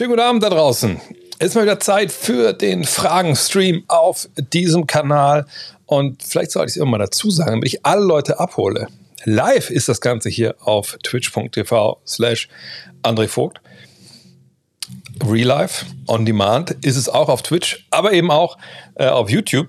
[0.00, 0.98] Schönen guten Abend da draußen.
[1.38, 5.44] Es ist mal wieder Zeit für den Fragen-Stream auf diesem Kanal.
[5.84, 8.88] Und vielleicht sollte ich es irgendwann dazu sagen, damit ich alle Leute abhole.
[9.24, 12.48] Live ist das Ganze hier auf twitch.tv slash
[13.02, 13.60] André Vogt.
[15.22, 18.56] Real Life, on Demand ist es auch auf Twitch, aber eben auch
[18.94, 19.68] äh, auf YouTube.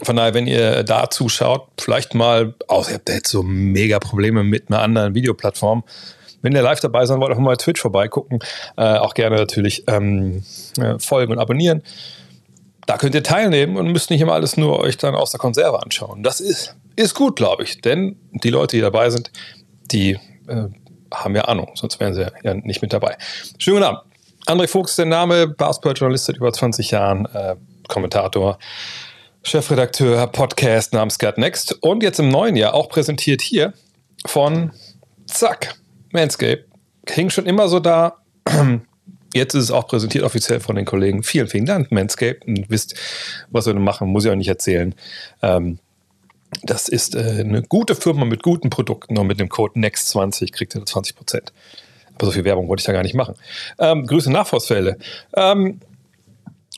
[0.00, 4.42] Von daher, wenn ihr da zuschaut, vielleicht mal, außer ihr habt jetzt so mega Probleme
[4.42, 5.84] mit einer anderen Videoplattform,
[6.42, 8.38] wenn ihr live dabei sein wollt, einfach mal Twitch vorbeigucken.
[8.76, 10.44] Äh, auch gerne natürlich ähm,
[10.80, 11.82] äh, folgen und abonnieren.
[12.86, 15.82] Da könnt ihr teilnehmen und müsst nicht immer alles nur euch dann aus der Konserve
[15.82, 16.22] anschauen.
[16.22, 17.80] Das ist, ist gut, glaube ich.
[17.80, 19.30] Denn die Leute, die dabei sind,
[19.90, 20.68] die äh,
[21.12, 23.16] haben ja Ahnung, sonst wären sie ja nicht mit dabei.
[23.58, 24.02] Schönen guten Abend.
[24.46, 27.56] André Fuchs, der Name, Basketball-Journalist seit über 20 Jahren, äh,
[27.88, 28.58] Kommentator,
[29.42, 33.74] Chefredakteur, Podcast namens Get Next und jetzt im neuen Jahr auch präsentiert hier
[34.24, 34.72] von
[35.26, 35.74] Zack,
[36.12, 36.64] Manscape.
[37.08, 38.18] Hing schon immer so da.
[39.34, 41.22] Jetzt ist es auch präsentiert offiziell von den Kollegen.
[41.22, 42.40] Vielen, vielen Dank, Manscape.
[42.46, 42.94] Und wisst,
[43.50, 44.94] was wir machen, muss ich euch nicht erzählen.
[45.42, 45.78] Ähm,
[46.62, 50.74] das ist äh, eine gute Firma mit guten Produkten und mit dem Code NEXT20 kriegt
[50.74, 51.52] ihr 20 Prozent.
[52.14, 53.34] Aber so viel Werbung wollte ich da gar nicht machen.
[53.78, 54.98] Ähm, Grüße Nachforstfälle.
[55.36, 55.80] Ähm,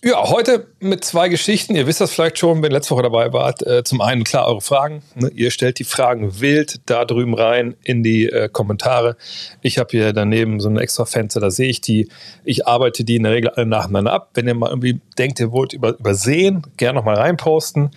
[0.02, 1.74] ja, heute mit zwei Geschichten.
[1.74, 3.66] Ihr wisst das vielleicht schon, wenn ihr letzte Woche dabei wart.
[3.66, 5.02] Äh, zum einen, klar, eure Fragen.
[5.14, 5.28] Ne?
[5.34, 9.16] Ihr stellt die Fragen wild da drüben rein in die äh, Kommentare.
[9.60, 12.08] Ich habe hier daneben so ein extra Fenster, da sehe ich die.
[12.44, 14.30] Ich arbeite die in der Regel alle nacheinander ab.
[14.32, 17.90] Wenn ihr mal irgendwie denkt, ihr wollt über, übersehen, gerne nochmal reinposten.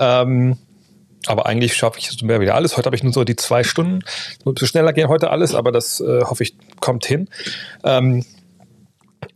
[0.00, 0.58] Ähm,
[1.26, 2.76] aber eigentlich schaffe ich mehr wieder alles.
[2.76, 4.00] Heute habe ich nur so die zwei Stunden.
[4.44, 7.28] Ein bisschen schneller gehen heute alles, aber das äh, hoffe ich kommt hin.
[7.84, 8.24] Ähm,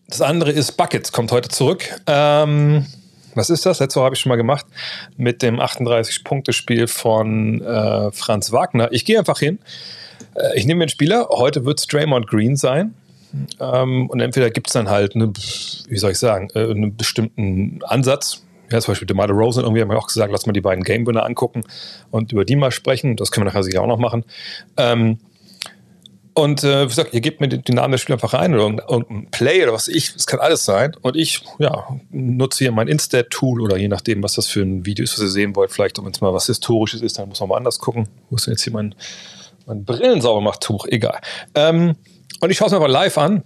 [0.08, 2.00] das andere ist Buckets, kommt heute zurück.
[2.06, 2.86] Ähm,
[3.34, 3.78] was ist das?
[3.78, 4.66] Letzte Woche habe ich schon mal gemacht
[5.16, 8.88] mit dem 38-Punkte-Spiel von äh, Franz Wagner.
[8.90, 9.58] Ich gehe einfach hin.
[10.34, 11.28] Äh, ich nehme einen Spieler.
[11.30, 12.94] Heute wird es Draymond Green sein.
[13.60, 17.80] Ähm, und entweder gibt es dann halt, eine, wie soll ich sagen, äh, einen bestimmten
[17.84, 18.42] Ansatz.
[18.70, 21.24] Ja, zum Beispiel DeMar Rosen irgendwie haben wir auch gesagt, lass mal die beiden Game-Winner
[21.24, 21.62] angucken
[22.10, 23.16] und über die mal sprechen.
[23.16, 24.24] Das können wir nachher sicher auch noch machen.
[24.76, 25.18] Ähm,
[26.38, 29.28] und äh, wie gesagt, ihr gebt mir den, Namen des Spiels einfach rein oder irgendein
[29.32, 30.94] Play oder was ich, es kann alles sein.
[31.02, 35.02] Und ich ja, nutze hier mein Instat-Tool oder je nachdem, was das für ein Video
[35.02, 35.72] ist, was ihr sehen wollt.
[35.72, 38.08] Vielleicht, wenn es mal was Historisches ist, dann muss man mal anders gucken.
[38.30, 38.94] Wo ist denn jetzt hier mein,
[39.66, 40.86] mein Brillen sauber macht Tuch?
[40.86, 41.20] Egal.
[41.56, 41.96] Ähm,
[42.40, 43.42] und ich schaue es mir aber live an.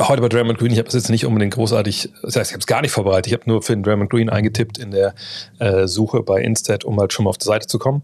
[0.00, 2.60] Heute bei Draymond Green, ich habe es jetzt nicht unbedingt großartig, das heißt, ich habe
[2.60, 3.26] es gar nicht vorbereitet.
[3.26, 5.14] Ich habe nur für den Draymond Green eingetippt in der
[5.58, 8.02] äh, Suche bei Instat, um halt schon mal auf die Seite zu kommen.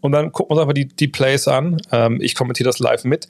[0.00, 1.80] Und dann gucken wir uns einfach die, die Plays an.
[1.92, 3.28] Ähm, ich kommentiere das live mit.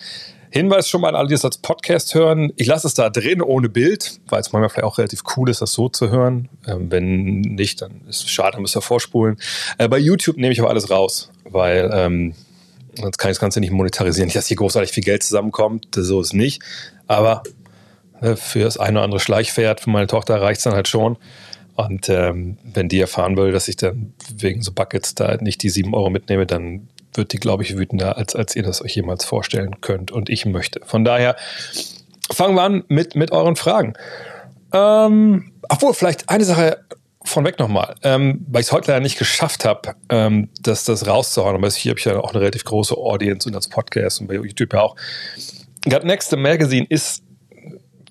[0.50, 2.50] Hinweis schon mal an alle, die das als Podcast hören.
[2.56, 5.60] Ich lasse es da drin ohne Bild, weil es manchmal vielleicht auch relativ cool ist,
[5.60, 6.48] das so zu hören.
[6.66, 9.36] Ähm, wenn nicht, dann ist es schade, dann müsst ihr vorspulen.
[9.76, 12.34] Äh, bei YouTube nehme ich aber alles raus, weil ähm,
[12.94, 14.28] sonst kann ich das Ganze nicht monetarisieren.
[14.28, 16.62] Nicht, dass hier großartig viel Geld zusammenkommt, so ist es nicht.
[17.06, 17.42] Aber
[18.36, 21.16] für das eine oder andere Schleichpferd, für meine Tochter reicht es dann halt schon.
[21.76, 25.70] Und ähm, wenn die erfahren will, dass ich dann wegen so Buckets da nicht die
[25.70, 29.24] sieben Euro mitnehme, dann wird die, glaube ich, wütender, als, als ihr das euch jemals
[29.24, 30.80] vorstellen könnt und ich möchte.
[30.84, 31.36] Von daher
[32.32, 33.94] fangen wir an mit, mit euren Fragen.
[34.72, 36.78] Ähm, obwohl, vielleicht eine Sache
[37.24, 41.54] vorweg nochmal, ähm, weil ich es heute leider nicht geschafft habe, ähm, das, das rauszuhauen,
[41.54, 44.34] aber hier habe ich ja auch eine relativ große Audience und als Podcast und bei
[44.34, 44.96] YouTube ja auch.
[45.88, 47.22] Got Next Magazine ist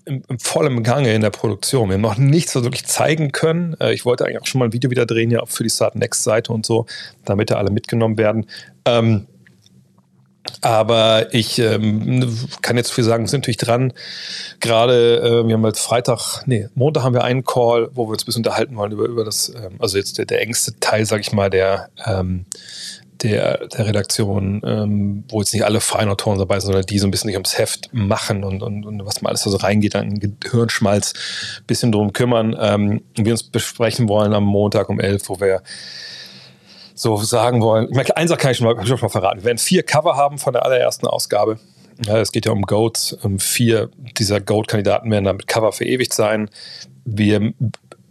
[0.08, 1.90] im, im vollen Gange in der Produktion.
[1.90, 3.76] Wir haben noch nichts so wirklich zeigen können.
[3.80, 5.96] Äh, ich wollte eigentlich auch schon mal ein Video wieder drehen, ja, für die Start
[5.96, 6.86] Next Seite und so,
[7.26, 8.48] damit da alle mitgenommen werden.
[8.86, 9.28] Ähm,
[10.62, 13.94] aber ich ähm, kann jetzt viel sagen, wir sind natürlich dran.
[14.60, 18.24] Gerade, äh, wir haben jetzt Freitag, nee, Montag haben wir einen Call, wo wir uns
[18.24, 21.20] ein bisschen unterhalten wollen über, über das, ähm, also jetzt der, der engste Teil, sag
[21.22, 22.46] ich mal, der, ähm,
[23.24, 27.08] der, der Redaktion, ähm, wo jetzt nicht alle freien Autoren dabei sind, sondern die so
[27.08, 30.20] ein bisschen sich ums Heft machen und, und, und was mal alles so reingeht, an
[30.40, 31.14] Gehirnschmalz,
[31.60, 32.56] ein bisschen drum kümmern.
[32.60, 35.62] Ähm, wir uns besprechen wollen am Montag um 11, wo wir
[36.94, 37.88] so sagen wollen.
[37.90, 39.40] Ich meine, eins kann ich schon mal, schon mal verraten.
[39.40, 41.60] Wir werden vier Cover haben von der allerersten Ausgabe.
[42.06, 43.18] Ja, es geht ja um Goats.
[43.40, 46.50] Vier dieser Goat-Kandidaten werden damit Cover verewigt sein.
[47.06, 47.54] Wir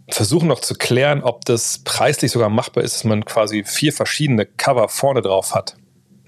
[0.09, 4.45] versuchen noch zu klären, ob das preislich sogar machbar ist, dass man quasi vier verschiedene
[4.45, 5.75] Cover vorne drauf hat.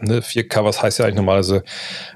[0.01, 1.63] Ne, vier Covers heißt ja eigentlich normalerweise,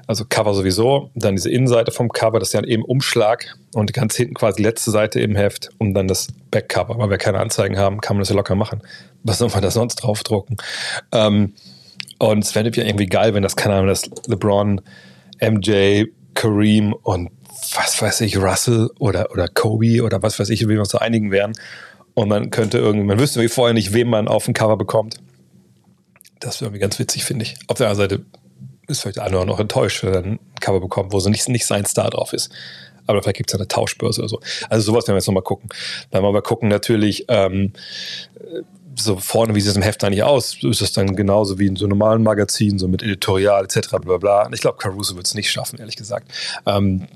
[0.06, 4.16] also Cover sowieso, dann diese Innenseite vom Cover, das ist ja eben Umschlag und ganz
[4.16, 6.98] hinten quasi die letzte Seite im Heft und dann das Backcover.
[6.98, 8.82] Weil wir keine Anzeigen haben, kann man das ja locker machen.
[9.22, 10.56] Was soll man da sonst draufdrucken?
[11.12, 11.54] Ähm,
[12.18, 14.80] und es wäre natürlich irgendwie geil, wenn das, keine Ahnung, das LeBron,
[15.40, 17.30] MJ, Kareem und
[17.74, 20.98] was weiß ich, Russell oder, oder Kobe oder was weiß ich, wie wir uns da
[20.98, 21.54] einigen werden.
[22.14, 25.16] Und man könnte irgendwie, man wüsste wie vorher nicht, wem man auf dem Cover bekommt.
[26.40, 27.56] Das wäre irgendwie ganz witzig, finde ich.
[27.66, 28.24] Auf der anderen Seite
[28.86, 31.66] ist vielleicht der andere noch enttäuscht, wenn er ein Cover bekommt, wo so nicht, nicht
[31.66, 32.52] sein Star drauf ist.
[33.06, 34.40] Aber vielleicht gibt es eine Tauschbörse oder so.
[34.70, 35.68] Also sowas werden wir jetzt nochmal gucken.
[36.10, 37.72] Dann wollen wir gucken natürlich, ähm,
[38.96, 40.62] so vorne, wie sieht es im Heft eigentlich aus?
[40.62, 43.96] Ist es dann genauso wie in so normalen Magazinen, so mit Editorial etc.
[44.00, 44.48] bla bla.
[44.52, 46.30] Ich glaube, Caruso wird es nicht schaffen, ehrlich gesagt.
[46.66, 47.06] Ähm,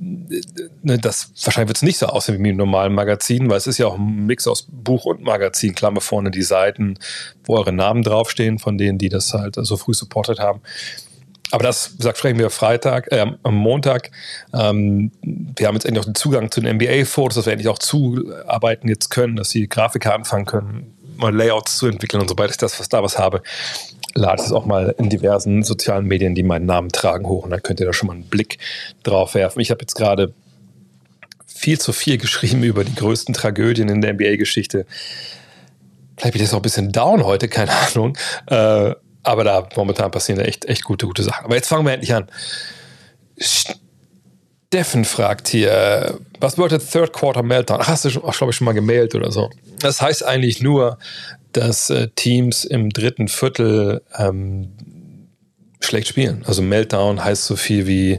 [0.82, 3.78] ne, das wahrscheinlich wird es nicht so aussehen wie im normalen Magazin, weil es ist
[3.78, 5.74] ja auch ein Mix aus Buch und Magazin.
[5.74, 6.98] Klammer vorne die Seiten,
[7.44, 10.60] wo eure Namen draufstehen, von denen, die das halt so früh supportet haben.
[11.50, 14.10] Aber das, gesagt, sprechen wir Freitag, äh, am Montag.
[14.52, 17.78] Ähm, wir haben jetzt endlich auch den Zugang zu den NBA-Fotos, dass wir endlich auch
[17.78, 22.56] zuarbeiten jetzt können, dass die Grafiker anfangen können, mal Layouts zu entwickeln und sobald ich
[22.56, 23.42] das, was da was habe,
[24.14, 27.50] lade ich es auch mal in diversen sozialen Medien, die meinen Namen tragen, hoch und
[27.50, 28.58] dann könnt ihr da schon mal einen Blick
[29.02, 29.60] drauf werfen.
[29.60, 30.32] Ich habe jetzt gerade
[31.46, 34.86] viel zu viel geschrieben über die größten Tragödien in der NBA-Geschichte.
[36.16, 38.16] Vielleicht bin ich jetzt auch ein bisschen down heute, keine Ahnung.
[38.46, 41.44] Äh, aber da momentan passieren echt, echt gute, gute Sachen.
[41.44, 42.28] Aber jetzt fangen wir endlich an.
[44.70, 47.86] Steffen fragt hier, was bedeutet Third Quarter Meltdown?
[47.86, 49.50] Hast du, glaube ich, schon mal gemailt oder so.
[49.80, 50.98] Das heißt eigentlich nur,
[51.52, 54.72] dass äh, Teams im dritten Viertel ähm,
[55.80, 56.44] schlecht spielen.
[56.46, 58.18] Also Meltdown heißt so viel wie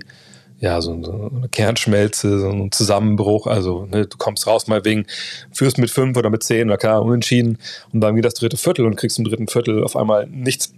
[0.61, 3.47] ja, so eine Kernschmelze, so ein Zusammenbruch.
[3.47, 5.05] Also ne, du kommst raus mal wegen,
[5.51, 7.57] führst mit fünf oder mit zehn oder klar, unentschieden
[7.93, 10.73] und dann geht das dritte Viertel und kriegst im dritten Viertel auf einmal nichts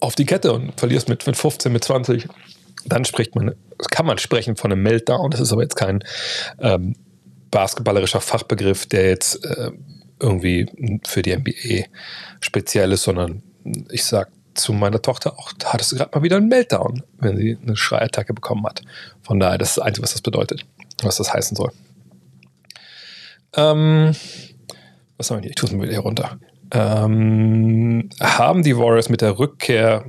[0.00, 2.26] auf die Kette und verlierst mit, mit 15, mit 20.
[2.86, 3.54] Dann spricht man,
[3.90, 5.30] kann man sprechen von einem Meltdown.
[5.30, 6.04] Das ist aber jetzt kein
[6.60, 6.94] ähm,
[7.50, 9.70] basketballerischer Fachbegriff, der jetzt äh,
[10.20, 10.66] irgendwie
[11.04, 11.86] für die NBA
[12.40, 13.42] speziell ist, sondern
[13.90, 17.36] ich sage zu meiner Tochter auch, da hattest du gerade mal wieder einen Meltdown, wenn
[17.36, 18.82] sie eine Schreiattacke bekommen hat.
[19.22, 20.64] Von daher, das ist das Einzige, was das bedeutet,
[21.02, 21.72] was das heißen soll.
[23.54, 24.12] Ähm,
[25.16, 25.50] was haben wir hier?
[25.50, 26.38] Ich tue es mir wieder hier runter.
[26.72, 30.04] Ähm, haben die Warriors mit der Rückkehr,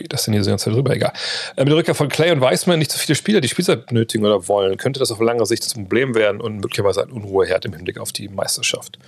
[0.00, 0.94] geht das denn hier so ganz drüber?
[0.94, 1.12] Egal.
[1.56, 4.24] Äh, mit der Rückkehr von Clay und Weissman nicht so viele Spieler, die Spielzeit benötigen
[4.24, 7.74] oder wollen, könnte das auf lange Sicht zum Problem werden und möglicherweise ein Unruheherd im
[7.74, 8.98] Hinblick auf die Meisterschaft.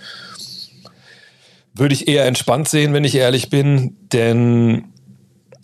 [1.73, 4.85] Würde ich eher entspannt sehen, wenn ich ehrlich bin, denn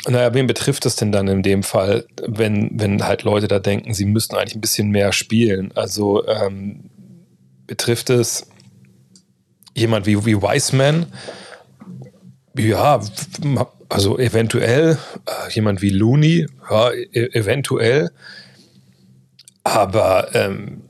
[0.08, 3.94] naja, wen betrifft es denn dann in dem Fall, wenn, wenn halt Leute da denken,
[3.94, 5.72] sie müssten eigentlich ein bisschen mehr spielen?
[5.75, 6.90] Also ähm,
[7.68, 8.48] betrifft es
[9.75, 11.08] jemand wie, wie Wiseman,
[12.58, 13.02] ja,
[13.89, 18.12] also eventuell, äh, jemand wie Looney, ja, e eventuell.
[19.63, 20.81] Aber ähm,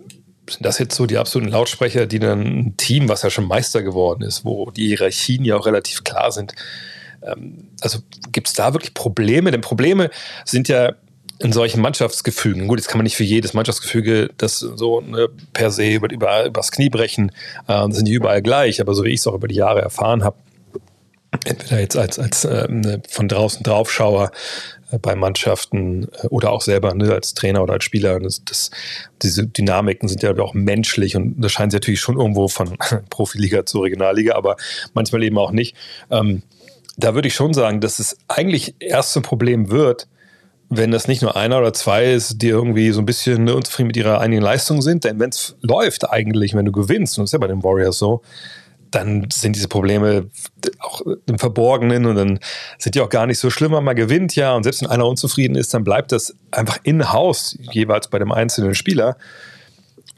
[0.50, 3.84] sind das jetzt so die absoluten Lautsprecher, die dann ein Team, was ja schon Meister
[3.84, 6.54] geworden ist, wo die Hierarchien ja auch relativ klar sind,
[7.24, 8.00] ähm, also
[8.32, 9.52] gibt es da wirklich Probleme?
[9.52, 10.10] Denn Probleme
[10.46, 10.94] sind ja
[11.40, 15.72] in solchen Mannschaftsgefügen, gut, jetzt kann man nicht für jedes Mannschaftsgefüge das so ne, per
[15.72, 17.32] se über, über, übers Knie brechen,
[17.68, 20.24] äh, sind die überall gleich, aber so wie ich es auch über die Jahre erfahren
[20.24, 20.38] habe,
[21.46, 24.32] entweder jetzt als, als äh, ne, von draußen Draufschauer
[24.92, 28.72] äh, bei Mannschaften äh, oder auch selber ne, als Trainer oder als Spieler, das, das,
[29.22, 32.78] diese Dynamiken sind ja auch menschlich und das scheint natürlich schon irgendwo von
[33.10, 34.58] Profiliga zur Regionalliga, aber
[34.94, 35.76] manchmal eben auch nicht.
[36.10, 36.44] Ähm,
[36.98, 40.08] da würde ich schon sagen, dass es eigentlich erst ein Problem wird,
[40.70, 43.98] wenn das nicht nur einer oder zwei ist, die irgendwie so ein bisschen unzufrieden mit
[43.98, 47.34] ihrer eigenen Leistung sind, denn wenn es läuft eigentlich, wenn du gewinnst, und das ist
[47.34, 48.22] ja bei den Warriors so,
[48.92, 50.30] dann sind diese Probleme
[50.80, 52.40] auch im Verborgenen und dann
[52.78, 55.06] sind die auch gar nicht so schlimm, wenn man gewinnt, ja, und selbst wenn einer
[55.06, 59.18] unzufrieden ist, dann bleibt das einfach in-house, jeweils bei dem einzelnen Spieler,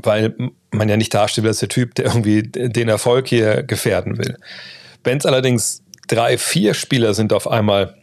[0.02, 0.36] weil
[0.72, 4.38] man ja nicht dasteht als der Typ, der irgendwie den Erfolg hier gefährden will.
[5.04, 7.96] Wenn es allerdings drei, vier Spieler sind auf einmal,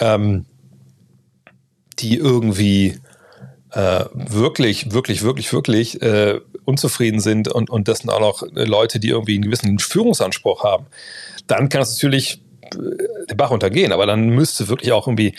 [0.00, 0.46] ähm,
[1.98, 2.98] die irgendwie
[3.70, 9.00] äh, wirklich, wirklich, wirklich, wirklich äh, unzufrieden sind und, und das sind auch noch Leute,
[9.00, 10.86] die irgendwie einen gewissen Führungsanspruch haben,
[11.46, 12.40] dann kann es natürlich
[12.74, 13.92] äh, den Bach untergehen.
[13.92, 15.34] Aber dann müsste wirklich auch irgendwie,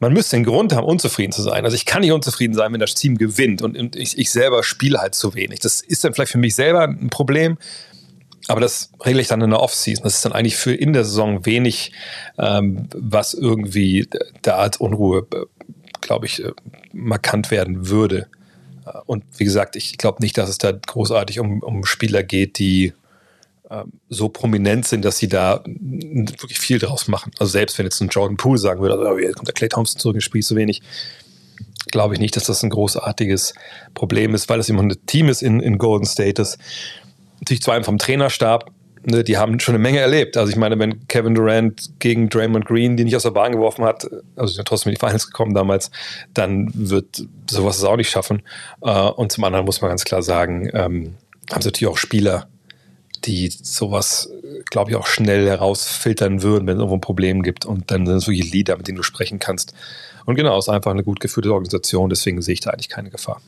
[0.00, 1.64] man müsste einen Grund haben, unzufrieden zu sein.
[1.64, 4.62] Also ich kann nicht unzufrieden sein, wenn das Team gewinnt und, und ich, ich selber
[4.62, 5.60] spiele halt zu wenig.
[5.60, 7.58] Das ist dann vielleicht für mich selber ein Problem.
[8.48, 10.02] Aber das regle ich dann in der Offseason.
[10.02, 11.92] Das ist dann eigentlich für in der Saison wenig,
[12.38, 14.08] ähm, was irgendwie
[14.42, 15.46] da als Unruhe äh,
[16.02, 16.52] glaube ich, äh,
[16.92, 18.26] markant werden würde.
[19.06, 22.92] Und wie gesagt, ich glaube nicht, dass es da großartig um, um Spieler geht, die
[23.70, 27.32] äh, so prominent sind, dass sie da wirklich viel draus machen.
[27.38, 30.00] Also selbst wenn jetzt ein Jordan Poole sagen würde, also, jetzt kommt der Clay Thompson
[30.00, 30.82] zurück und spielt so wenig,
[31.90, 33.54] glaube ich nicht, dass das ein großartiges
[33.94, 36.58] Problem ist, weil es immer ein Team ist in, in Golden State, das
[37.40, 38.71] natürlich zwar vom Trainerstab
[39.04, 40.36] ne, die haben schon eine Menge erlebt.
[40.36, 43.84] Also ich meine, wenn Kevin Durant gegen Draymond Green die nicht aus der Bahn geworfen
[43.84, 45.90] hat, also sind trotzdem in die Finals gekommen damals,
[46.34, 48.42] dann wird sowas es auch nicht schaffen.
[48.82, 51.14] Äh, und zum anderen muss man ganz klar sagen, ähm,
[51.50, 52.48] haben sie natürlich auch Spieler,
[53.24, 54.30] die sowas,
[54.70, 57.64] glaube ich, auch schnell herausfiltern würden, wenn es irgendwo ein Problem gibt.
[57.64, 59.74] Und dann sind es wirklich Leader, mit denen du sprechen kannst.
[60.24, 63.10] Und genau, es ist einfach eine gut geführte Organisation, deswegen sehe ich da eigentlich keine
[63.10, 63.40] Gefahr.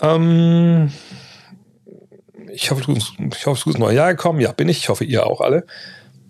[0.00, 0.90] Ähm,
[2.52, 4.40] ich hoffe, ich hoffe, du bist neues Jahr gekommen.
[4.40, 4.78] Ja, bin ich.
[4.78, 5.66] Ich hoffe, ihr auch alle.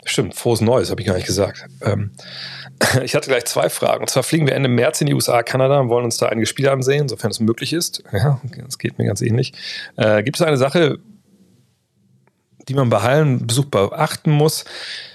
[0.04, 1.66] Stimmt, frohes Neues, habe ich gar nicht gesagt.
[1.82, 2.12] Ähm,
[3.04, 4.02] ich hatte gleich zwei Fragen.
[4.02, 6.46] Und zwar fliegen wir Ende März in die USA, Kanada und wollen uns da einige
[6.46, 8.02] Spiele ansehen, sofern es möglich ist.
[8.12, 9.52] Ja, das geht mir ganz ähnlich.
[9.96, 10.98] Äh, gibt es eine Sache,
[12.68, 14.64] die man bei Hallenbesuch beachten muss,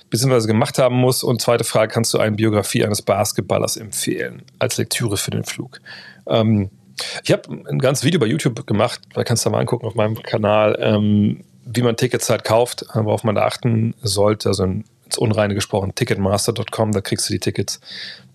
[0.10, 1.24] beziehungsweise gemacht haben muss?
[1.24, 5.80] Und zweite Frage, kannst du eine Biografie eines Basketballers empfehlen als Lektüre für den Flug?
[6.28, 6.70] Ähm,
[7.24, 10.22] ich habe ein ganzes Video bei YouTube gemacht, da kannst du mal angucken auf meinem
[10.22, 14.50] Kanal, ähm, wie man Tickets halt kauft, worauf man da achten sollte.
[14.50, 17.80] Also ins Unreine gesprochen, ticketmaster.com, da kriegst du die Tickets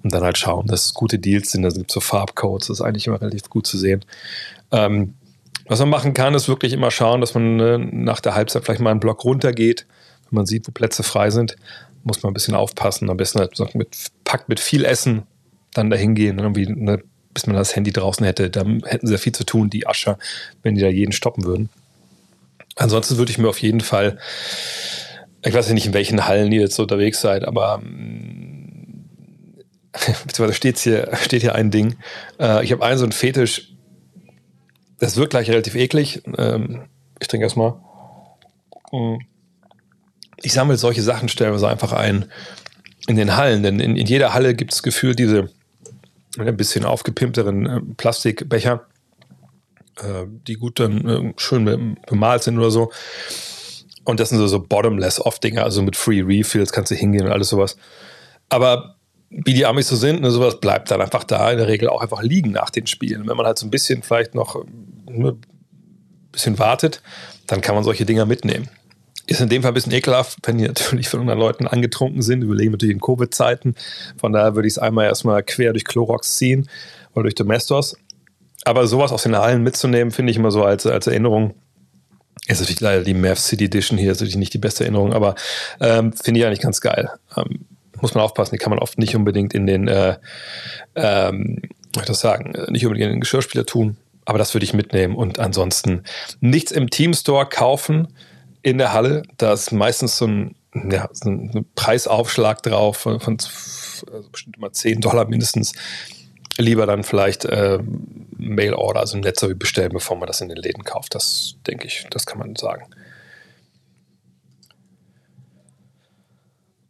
[0.02, 1.62] und dann halt schauen, dass es gute Deals sind.
[1.62, 4.04] Da gibt es so Farbcodes, das ist eigentlich immer relativ gut zu sehen.
[4.72, 5.14] Ähm,
[5.66, 8.80] was man machen kann, ist wirklich immer schauen, dass man äh, nach der Halbzeit vielleicht
[8.80, 9.86] mal einen Block runtergeht.
[10.28, 11.56] Wenn man sieht, wo Plätze frei sind,
[12.02, 13.10] muss man ein bisschen aufpassen.
[13.10, 15.24] Am besten halt mit, packt mit viel Essen
[15.74, 16.38] dann dahin gehen.
[16.38, 17.02] Irgendwie eine
[17.32, 18.50] bis man das Handy draußen hätte.
[18.50, 20.18] Da hätten sie ja viel zu tun, die Ascher,
[20.62, 21.68] wenn die da jeden stoppen würden.
[22.76, 24.18] Ansonsten würde ich mir auf jeden Fall,
[25.44, 29.06] ich weiß ja nicht, in welchen Hallen ihr jetzt so unterwegs seid, aber ähm,
[30.26, 31.96] beziehungsweise steht hier, steht hier ein Ding.
[32.38, 33.72] Äh, ich habe einen so einen Fetisch,
[34.98, 36.22] das wirkt gleich relativ eklig.
[36.38, 36.86] Ähm,
[37.20, 37.74] ich trinke erstmal.
[38.92, 39.18] Mm.
[40.42, 42.26] Ich sammle solche Sachen stellenweise einfach ein
[43.06, 45.50] in den Hallen, denn in, in jeder Halle gibt es gefühlt diese
[46.38, 48.86] ein bisschen aufgepimpteren äh, Plastikbecher,
[49.98, 52.90] äh, die gut dann äh, schön bemalt sind oder so.
[54.04, 57.48] Und das sind so, so Bottomless-Off-Dinger, also mit Free Refills kannst du hingehen und alles
[57.48, 57.76] sowas.
[58.48, 58.96] Aber
[59.30, 62.02] wie die Amis so sind, ne, sowas bleibt dann einfach da, in der Regel auch
[62.02, 63.28] einfach liegen nach den Spielen.
[63.28, 65.36] Wenn man halt so ein bisschen vielleicht noch ein ne,
[66.32, 67.02] bisschen wartet,
[67.46, 68.68] dann kann man solche Dinger mitnehmen.
[69.30, 72.42] Ist in dem Fall ein bisschen ekelhaft, wenn die natürlich von anderen Leuten angetrunken sind.
[72.42, 73.76] Überlegen natürlich in Covid-Zeiten.
[74.16, 76.68] Von daher würde ich es einmal erstmal quer durch Clorox ziehen
[77.12, 77.96] oder durch Domestos.
[78.64, 81.54] Aber sowas aus den Hallen mitzunehmen, finde ich immer so als, als Erinnerung.
[82.48, 85.36] Ist natürlich leider die Mav City Edition hier, ist natürlich nicht die beste Erinnerung, aber
[85.78, 87.08] ähm, finde ich eigentlich ganz geil.
[87.36, 87.66] Ähm,
[88.00, 90.16] muss man aufpassen, die kann man oft nicht unbedingt in den, äh,
[90.96, 91.62] ähm,
[91.94, 95.38] ich das sagen, nicht unbedingt in den Geschirrspieler tun, aber das würde ich mitnehmen und
[95.38, 96.02] ansonsten
[96.40, 98.08] nichts im Team Store kaufen
[98.62, 99.22] in der Halle.
[99.36, 100.54] Da ist meistens so ein,
[100.90, 103.38] ja, so ein Preisaufschlag drauf von, von
[104.12, 105.72] also bestimmt immer 10 Dollar mindestens.
[106.58, 107.78] Lieber dann vielleicht äh,
[108.36, 111.14] Mail-Order, also ein Netz bestellen, bevor man das in den Läden kauft.
[111.14, 112.86] Das denke ich, das kann man sagen.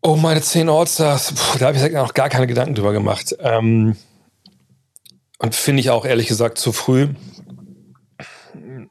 [0.02, 3.36] Oh, meine 10 Allstars, da habe ich noch gar keine Gedanken drüber gemacht.
[3.40, 3.96] Ähm,
[5.38, 7.08] und finde ich auch ehrlich gesagt zu früh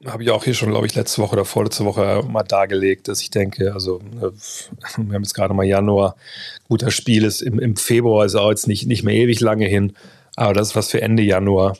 [0.06, 3.20] habe ich auch hier schon, glaube ich, letzte Woche oder vorletzte Woche mal dargelegt, dass
[3.20, 4.30] ich denke, also äh,
[4.96, 6.16] wir haben jetzt gerade mal Januar,
[6.68, 9.92] guter Spiel ist im, im Februar, ist auch jetzt nicht, nicht mehr ewig lange hin,
[10.36, 11.76] aber das ist was für Ende Januar.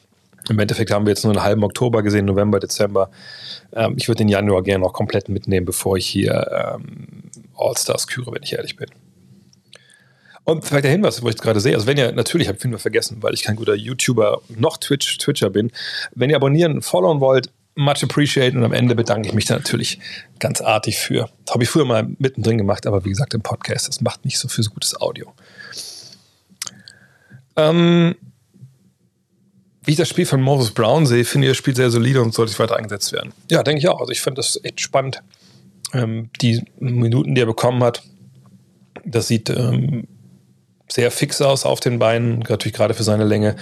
[0.49, 3.11] Im Endeffekt haben wir jetzt nur einen halben Oktober gesehen, November, Dezember.
[3.73, 8.33] Ähm, ich würde den Januar gerne noch komplett mitnehmen, bevor ich hier ähm, All-Stars küre,
[8.33, 8.89] wenn ich ehrlich bin.
[10.45, 12.71] Und vielleicht der Hinweis, wo ich gerade sehe, also wenn ihr, natürlich habe ich viel
[12.71, 15.71] mehr vergessen, weil ich kein guter YouTuber noch Twitch, Twitcher bin.
[16.15, 19.99] Wenn ihr abonnieren, followen wollt, much appreciated und am Ende bedanke ich mich da natürlich
[20.39, 21.31] ganz artig für.
[21.45, 24.39] Das habe ich früher mal mittendrin gemacht, aber wie gesagt im Podcast, das macht nicht
[24.39, 25.33] so viel so gutes Audio.
[27.57, 28.15] Ähm,
[29.83, 32.35] wie ich das Spiel von Moses Brown sehe, finde ich das Spiel sehr solide und
[32.35, 33.33] sollte weiter eingesetzt werden.
[33.51, 34.01] Ja, denke ich auch.
[34.01, 35.23] Also ich finde das echt spannend.
[35.93, 38.03] Ähm, die Minuten, die er bekommen hat,
[39.05, 40.07] das sieht ähm,
[40.91, 43.57] sehr fix aus auf den Beinen, natürlich gerade für seine Länge.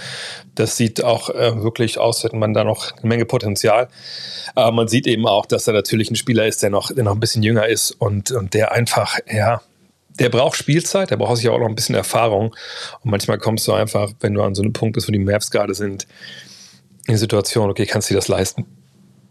[0.55, 3.87] Das sieht auch äh, wirklich aus, hätte man da noch eine Menge Potenzial.
[4.55, 7.13] Aber man sieht eben auch, dass er natürlich ein Spieler ist, der noch, der noch
[7.13, 9.61] ein bisschen jünger ist und, und der einfach, ja,
[10.19, 12.55] der braucht Spielzeit, der braucht sich auch noch ein bisschen Erfahrung.
[13.01, 15.51] Und manchmal kommst du einfach, wenn du an so einem Punkt bist, wo die Mavs
[15.51, 16.07] gerade sind,
[17.07, 18.65] in die Situation, okay, kannst du dir das leisten?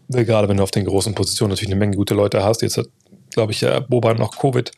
[0.09, 2.63] Gerade wenn du auf den großen Positionen natürlich eine Menge gute Leute hast.
[2.63, 2.87] Jetzt hat,
[3.31, 4.71] glaube ich, ja, Boban noch Covid.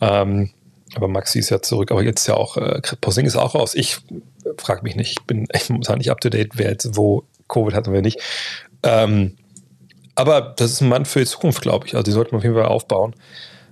[0.00, 0.50] Ähm,
[0.94, 3.74] aber Maxi ist ja zurück, aber jetzt ja auch, äh, Posing ist auch raus.
[3.74, 3.98] Ich
[4.58, 7.88] frage mich nicht, ich bin momentan nicht up to date, wer jetzt wo Covid hat
[7.88, 8.20] und wer nicht.
[8.82, 9.36] Ähm,
[10.14, 11.94] aber das ist ein Mann für die Zukunft, glaube ich.
[11.94, 13.14] Also die sollten wir auf jeden Fall aufbauen.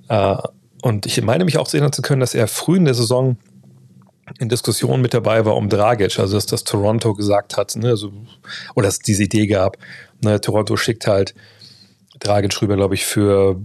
[0.08, 0.36] Äh,
[0.82, 3.36] und ich meine mich auch sehen zu können, dass er früh in der Saison
[4.38, 8.12] in Diskussionen mit dabei war um Dragic, also dass das Toronto gesagt hat, ne, also,
[8.76, 9.76] oder dass es diese Idee gab,
[10.22, 11.34] ne, Toronto schickt halt
[12.20, 13.60] Dragic rüber, glaube ich, für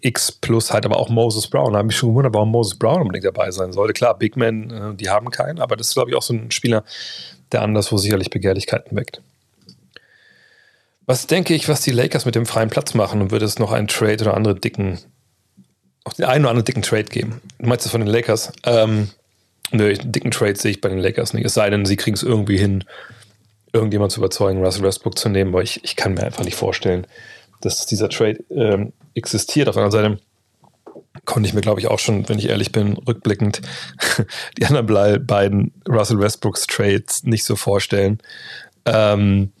[0.00, 1.72] X plus halt aber auch Moses Brown.
[1.72, 3.92] Da habe ich schon gewundert, warum Moses Brown unbedingt dabei sein sollte.
[3.92, 6.50] Klar, Big Men, äh, die haben keinen, aber das ist, glaube ich, auch so ein
[6.50, 6.84] Spieler,
[7.52, 9.22] der anderswo sicherlich Begehrlichkeiten weckt.
[11.06, 13.72] Was denke ich, was die Lakers mit dem freien Platz machen und wird es noch
[13.72, 14.98] einen Trade oder andere dicken,
[16.04, 17.40] auch den einen oder anderen dicken Trade geben?
[17.58, 18.52] Du meinst das von den Lakers?
[18.64, 19.10] Ähm,
[19.70, 21.44] nö, dicken Trade sehe ich bei den Lakers nicht.
[21.44, 22.84] Es sei denn, sie kriegen es irgendwie hin,
[23.72, 27.06] irgendjemand zu überzeugen, Russell Westbrook zu nehmen, aber ich, ich kann mir einfach nicht vorstellen,
[27.62, 29.68] dass dieser Trade ähm, existiert.
[29.68, 30.22] Auf der anderen Seite
[31.24, 33.62] konnte ich mir, glaube ich, auch schon, wenn ich ehrlich bin, rückblickend
[34.58, 38.18] die anderen beiden Russell Westbrooks Trades nicht so vorstellen.
[38.84, 39.52] Ähm,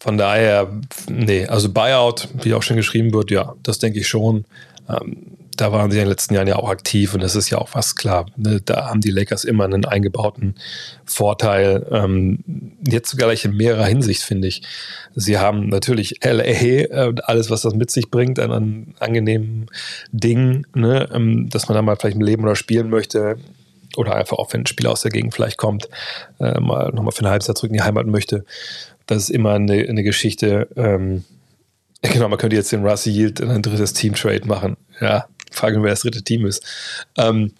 [0.00, 4.44] von daher, nee, also Buyout, wie auch schon geschrieben wird, ja, das denke ich schon.
[4.88, 7.58] Ähm, da waren sie in den letzten Jahren ja auch aktiv und das ist ja
[7.58, 8.26] auch was klar.
[8.36, 8.60] Ne?
[8.64, 10.54] Da haben die Lakers immer einen eingebauten
[11.04, 11.86] Vorteil.
[11.90, 12.38] Ähm,
[12.86, 14.62] jetzt sogar gleich in mehrerer Hinsicht, finde ich.
[15.14, 19.66] Sie haben natürlich LA äh, und alles, was das mit sich bringt, an, an angenehmen
[20.12, 21.08] Dingen, ne?
[21.12, 23.36] ähm, dass man da mal vielleicht im Leben oder spielen möchte.
[23.96, 25.88] Oder einfach auch, wenn ein Spieler aus der Gegend vielleicht kommt,
[26.40, 28.44] äh, mal nochmal für eine Halbzeit zurück in die Heimat möchte.
[29.06, 30.68] Das ist immer eine, eine Geschichte.
[30.76, 31.24] Ähm,
[32.12, 34.76] genau, man könnte jetzt den Rusty Yield in ein drittes Team-Trade machen.
[35.00, 36.64] Ja, Frage, wer das dritte Team ist.
[37.16, 37.52] Ähm,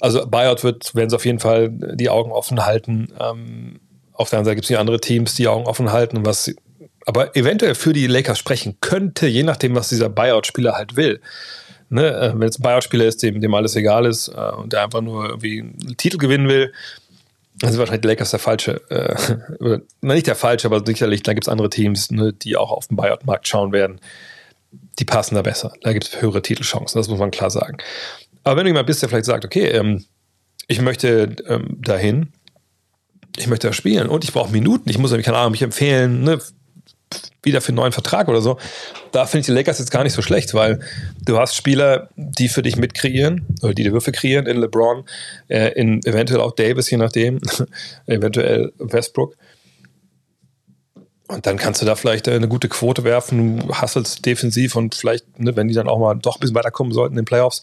[0.00, 3.12] also Buyout wird, werden sie auf jeden Fall die Augen offen halten.
[3.20, 3.78] Ähm,
[4.12, 6.52] auf der anderen Seite gibt es hier andere Teams, die Augen offen halten, was
[7.06, 11.20] aber eventuell für die Lakers sprechen könnte, je nachdem, was dieser Buyout-Spieler halt will.
[11.88, 12.08] Ne?
[12.08, 15.02] Äh, wenn es ein Buyout-Spieler ist, dem, dem alles egal ist äh, und der einfach
[15.02, 16.72] nur irgendwie einen Titel gewinnen will,
[17.58, 18.80] dann sind wahrscheinlich die Lakers der falsche.
[18.90, 22.88] Äh, nicht der falsche, aber sicherlich, da gibt es andere Teams, ne, die auch auf
[22.88, 24.00] den Buyout-Markt schauen werden
[24.98, 25.72] die passen da besser.
[25.82, 27.78] Da gibt es höhere Titelchancen, das muss man klar sagen.
[28.44, 30.04] Aber wenn du jemand bist, der vielleicht sagt, okay, ähm,
[30.68, 32.32] ich möchte ähm, dahin,
[33.36, 36.22] ich möchte da spielen und ich brauche Minuten, ich muss nämlich, keine Ahnung, mich empfehlen,
[36.22, 36.38] ne,
[37.42, 38.58] wieder für einen neuen Vertrag oder so.
[39.10, 40.80] Da finde ich die Lakers jetzt gar nicht so schlecht, weil
[41.24, 45.04] du hast Spieler, die für dich mitkreieren oder die die Würfe kreieren in LeBron,
[45.48, 47.40] äh, in eventuell auch Davis, je nachdem,
[48.06, 49.36] eventuell Westbrook.
[51.32, 55.38] Und dann kannst du da vielleicht äh, eine gute Quote werfen, du defensiv und vielleicht,
[55.38, 57.62] ne, wenn die dann auch mal doch ein bisschen weiterkommen sollten in den Playoffs,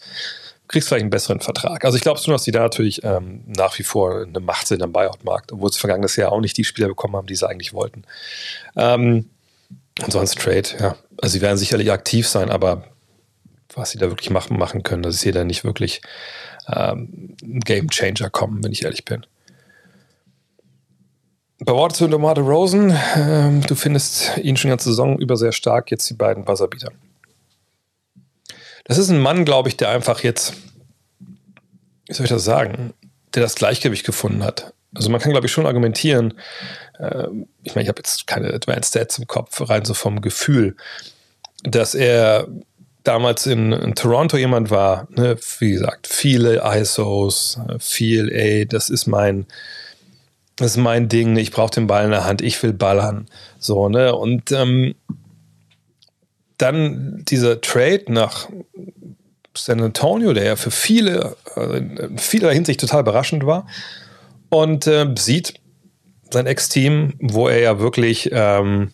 [0.68, 1.84] kriegst du vielleicht einen besseren Vertrag.
[1.84, 4.82] Also ich glaube schon, dass die da natürlich ähm, nach wie vor eine Macht sind
[4.82, 7.72] am Buyout-Markt, obwohl sie vergangenes Jahr auch nicht die Spieler bekommen haben, die sie eigentlich
[7.72, 8.04] wollten.
[8.76, 9.30] Ähm,
[10.00, 10.96] und sonst Trade, ja.
[11.20, 12.84] Also sie werden sicherlich aktiv sein, aber
[13.74, 16.02] was sie da wirklich machen, machen können, das ist hier dann nicht wirklich
[16.68, 19.26] ähm, ein Game Changer kommen, wenn ich ehrlich bin.
[21.62, 25.52] Bei Worte zu DeMar Rosen, äh, du findest ihn schon die ganze Saison über sehr
[25.52, 26.92] stark, jetzt die beiden Buzzerbeater.
[28.84, 30.54] Das ist ein Mann, glaube ich, der einfach jetzt,
[32.06, 32.94] wie soll ich das sagen,
[33.34, 34.72] der das Gleichgewicht gefunden hat.
[34.94, 36.34] Also man kann, glaube ich, schon argumentieren,
[36.98, 37.26] äh,
[37.62, 40.76] ich meine, ich habe jetzt keine Advanced Stats im Kopf, rein so vom Gefühl,
[41.62, 42.48] dass er
[43.04, 49.06] damals in, in Toronto jemand war, ne, wie gesagt, viele ISOs, viel, ey, das ist
[49.06, 49.46] mein,
[50.60, 53.26] das ist mein Ding, ich brauche den Ball in der Hand, ich will ballern.
[53.58, 54.14] So, ne?
[54.14, 54.94] Und ähm,
[56.58, 58.48] dann dieser Trade nach
[59.56, 63.66] San Antonio, der ja für viele, äh, in vieler Hinsicht total überraschend war,
[64.50, 65.54] und äh, sieht
[66.30, 68.92] sein Ex-Team, wo er ja wirklich, ähm,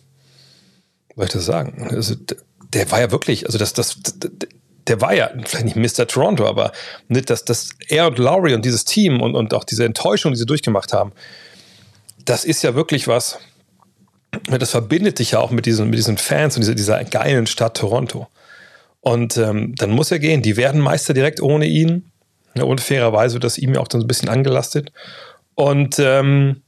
[1.15, 1.87] soll ich das sagen?
[1.91, 2.15] Also,
[2.73, 3.97] der war ja wirklich, also das, das,
[4.87, 6.07] der war ja vielleicht nicht Mr.
[6.07, 6.71] Toronto, aber
[7.07, 10.39] nicht, dass, dass er und Lowry und dieses Team und, und auch diese Enttäuschung, die
[10.39, 11.11] sie durchgemacht haben,
[12.27, 13.39] das ist ja wirklich was,
[14.49, 17.77] das verbindet dich ja auch mit diesen, mit diesen Fans und dieser, dieser geilen Stadt
[17.77, 18.27] Toronto.
[18.99, 20.41] Und ähm, dann muss er gehen.
[20.41, 22.11] Die werden Meister direkt ohne ihn.
[22.55, 24.91] Ja, und fairerweise wird das ihm ja auch dann so ein bisschen angelastet.
[25.55, 26.61] Und ähm,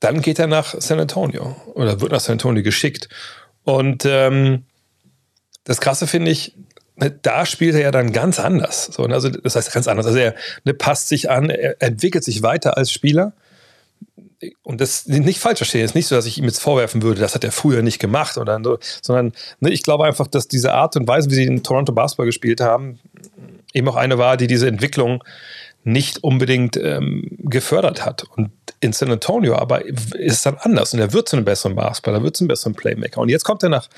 [0.00, 3.08] dann geht er nach San Antonio oder wird nach San Antonio geschickt.
[3.64, 4.64] Und ähm,
[5.64, 6.54] das Krasse finde ich,
[6.96, 8.86] ne, da spielt er ja dann ganz anders.
[8.92, 10.06] So, also, das heißt ganz anders.
[10.06, 13.32] Also er ne, passt sich an, er entwickelt sich weiter als Spieler
[14.62, 17.34] und das nicht falsch verstehen, ist nicht so, dass ich ihm jetzt vorwerfen würde, das
[17.34, 20.96] hat er früher nicht gemacht oder so, sondern ne, ich glaube einfach, dass diese Art
[20.96, 22.98] und Weise, wie sie in Toronto Basketball gespielt haben,
[23.72, 25.22] eben auch eine war, die diese Entwicklung
[25.84, 28.24] nicht unbedingt ähm, gefördert hat.
[28.36, 28.50] Und
[28.80, 32.18] in San Antonio aber ist es dann anders und er wird zu einem besseren Basketballer,
[32.18, 33.20] er wird zu einem besseren Playmaker.
[33.20, 33.88] Und jetzt kommt er nach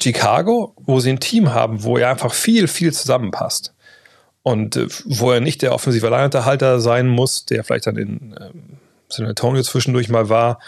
[0.00, 3.74] Chicago, wo sie ein Team haben, wo er einfach viel, viel zusammenpasst.
[4.44, 8.78] Und äh, wo er nicht der offensive Alleinunterhalter sein muss, der vielleicht dann in ähm,
[9.12, 10.60] San Antonio zwischendurch mal war.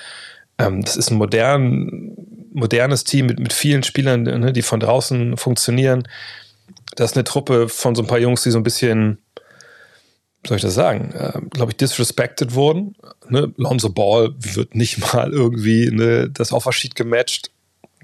[0.58, 2.12] Ähm, das ist ein modern,
[2.52, 6.06] modernes Team mit, mit vielen Spielern, ne, die von draußen funktionieren.
[6.96, 9.18] Das ist eine Truppe von so ein paar Jungs, die so ein bisschen,
[10.46, 12.94] soll ich das sagen, äh, glaube ich, disrespected wurden.
[13.28, 13.52] Ne?
[13.56, 17.50] Lonzo Ball wird nicht mal irgendwie ne, das Offersheet gematcht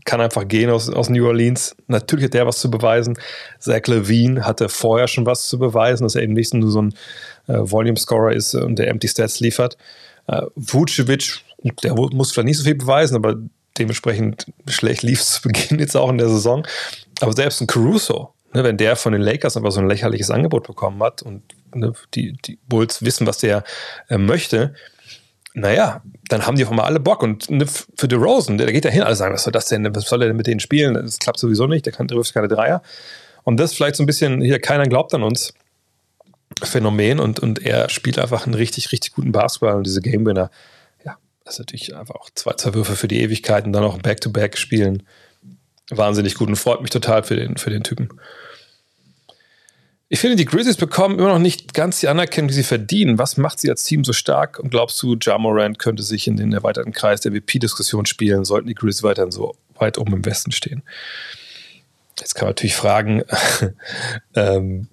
[0.05, 1.77] kann einfach gehen aus, aus New Orleans.
[1.87, 3.19] Natürlich hat der was zu beweisen.
[3.59, 6.95] Zach Levine hatte vorher schon was zu beweisen, dass er eben nicht nur so ein
[7.47, 9.77] äh, Volume-Scorer ist und der Empty Stats liefert.
[10.31, 11.45] Äh, Vucevic,
[11.83, 13.37] der muss vielleicht nicht so viel beweisen, aber
[13.79, 16.67] dementsprechend schlecht lief es zu Beginn jetzt auch in der Saison.
[17.21, 20.67] Aber selbst ein Caruso, ne, wenn der von den Lakers einfach so ein lächerliches Angebot
[20.67, 21.43] bekommen hat und
[21.75, 23.65] ne, die, die Bulls wissen, was der
[24.09, 24.75] äh, möchte,
[25.53, 27.25] naja, dann haben die auf einmal alle Bock.
[27.25, 29.67] Und ne, für The Rosen, der, der geht ja hin, alle sagen, was soll das
[29.67, 29.95] denn?
[29.95, 30.95] Was soll er denn mit denen spielen?
[30.95, 32.83] Das klappt sowieso nicht, der kann trifft keine Dreier.
[33.43, 35.55] Und das vielleicht so ein bisschen, hier, keiner glaubt an uns.
[36.63, 40.51] Phänomen und, und er spielt einfach einen richtig, richtig guten Basketball und diese Game Winner,
[41.05, 43.99] ja, das ist natürlich einfach auch zwei, zwei Würfe für die Ewigkeit und dann auch
[43.99, 45.05] Back-to-Back spielen.
[45.91, 48.11] Wahnsinnig gut und freut mich total für den, für den Typen.
[50.13, 53.19] Ich finde, die Grizzlies bekommen immer noch nicht ganz die Anerkennung, die sie verdienen.
[53.19, 54.59] Was macht sie als Team so stark?
[54.59, 58.67] Und glaubst du, Ja Morant könnte sich in den erweiterten Kreis der WP-Diskussion spielen, sollten
[58.67, 60.83] die Grizzlies weiterhin so weit oben im Westen stehen?
[62.19, 63.23] Jetzt kann man natürlich fragen,
[64.35, 64.89] ähm,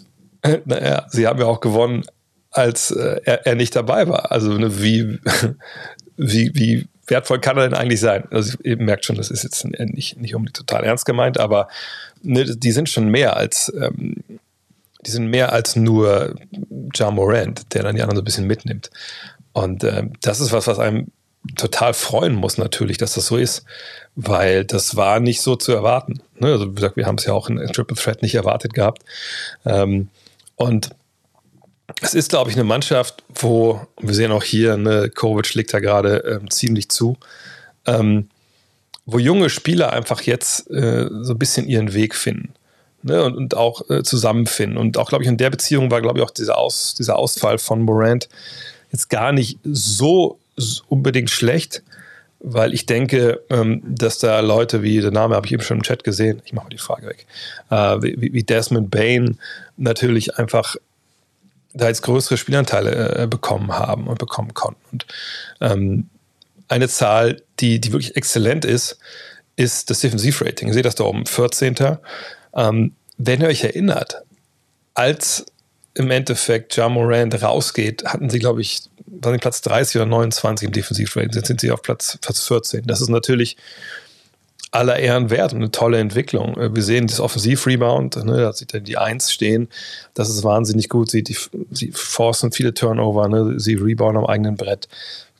[0.65, 2.03] naja, sie haben ja auch gewonnen,
[2.51, 4.31] als äh, er, er, nicht dabei war.
[4.31, 5.19] Also ne, wie,
[6.17, 8.25] wie, wie wertvoll kann er denn eigentlich sein?
[8.31, 11.67] Also ihr merkt schon, das ist jetzt nicht, nicht unbedingt total ernst gemeint, aber
[12.21, 14.23] ne, die sind schon mehr als ähm,
[15.05, 16.35] die sind mehr als nur
[16.95, 18.89] Ja Morant, der dann die anderen so ein bisschen mitnimmt.
[19.53, 21.07] Und äh, das ist was, was einem
[21.55, 23.63] total freuen muss natürlich, dass das so ist,
[24.15, 26.21] weil das war nicht so zu erwarten.
[26.39, 26.47] Ne?
[26.47, 29.03] Also wie gesagt, wir haben es ja auch in, in Triple Threat nicht erwartet gehabt.
[29.65, 30.09] Ähm,
[30.57, 30.89] und
[32.01, 35.79] es ist, glaube ich, eine Mannschaft, wo, wir sehen auch hier, ne, Kovic schlägt da
[35.79, 37.17] gerade ähm, ziemlich zu,
[37.85, 38.27] ähm,
[39.05, 42.53] wo junge Spieler einfach jetzt äh, so ein bisschen ihren Weg finden
[43.03, 44.77] ne, und, und, auch äh, zusammenfinden.
[44.77, 47.57] Und auch, glaube ich, in der Beziehung war, glaube ich, auch dieser, Aus, dieser Ausfall
[47.57, 48.27] von Morant
[48.91, 50.39] jetzt gar nicht so
[50.89, 51.83] unbedingt schlecht,
[52.39, 55.83] weil ich denke, ähm, dass da Leute wie, der Name habe ich eben schon im
[55.83, 57.25] Chat gesehen, ich mache mal die Frage weg,
[57.69, 59.39] äh, wie, wie, Desmond Bain
[59.77, 60.75] natürlich einfach
[61.73, 64.81] da jetzt größere Spielanteile äh, bekommen haben und bekommen konnten.
[64.91, 65.05] Und
[65.61, 66.09] ähm,
[66.67, 68.97] eine Zahl, die, die wirklich exzellent ist,
[69.55, 70.67] ist das Defensivrating.
[70.67, 71.75] Ihr seht das da oben, 14.
[72.55, 74.23] Ähm, wenn ihr euch erinnert,
[74.93, 75.45] als
[75.93, 80.67] im Endeffekt Ja Morant rausgeht, hatten sie, glaube ich, waren sie Platz 30 oder 29
[80.67, 81.33] im Defensivrating.
[81.33, 82.83] Jetzt sind sie auf Platz, Platz 14.
[82.85, 83.57] Das ist natürlich
[84.71, 86.57] aller Ehren wert und eine tolle Entwicklung.
[86.57, 89.69] Äh, wir sehen das Offensiv-Rebound, ne, da sieht er die Eins stehen.
[90.13, 91.09] Das ist wahnsinnig gut.
[91.09, 91.37] Sie, die,
[91.71, 94.87] sie forcen viele Turnover, ne, sie rebounden am eigenen Brett.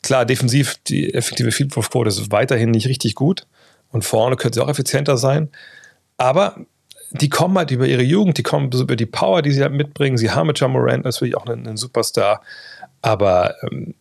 [0.02, 3.46] Klar, defensiv, die effektive Field Quote ist weiterhin nicht richtig gut.
[3.92, 5.50] Und vorne könnte sie auch effizienter sein.
[6.18, 6.58] Aber
[7.12, 10.18] die kommen halt über ihre Jugend, die kommen über die Power, die sie halt mitbringen.
[10.18, 12.42] Sie haben mit John Morant natürlich auch einen, einen Superstar,
[13.02, 13.96] aber ähm,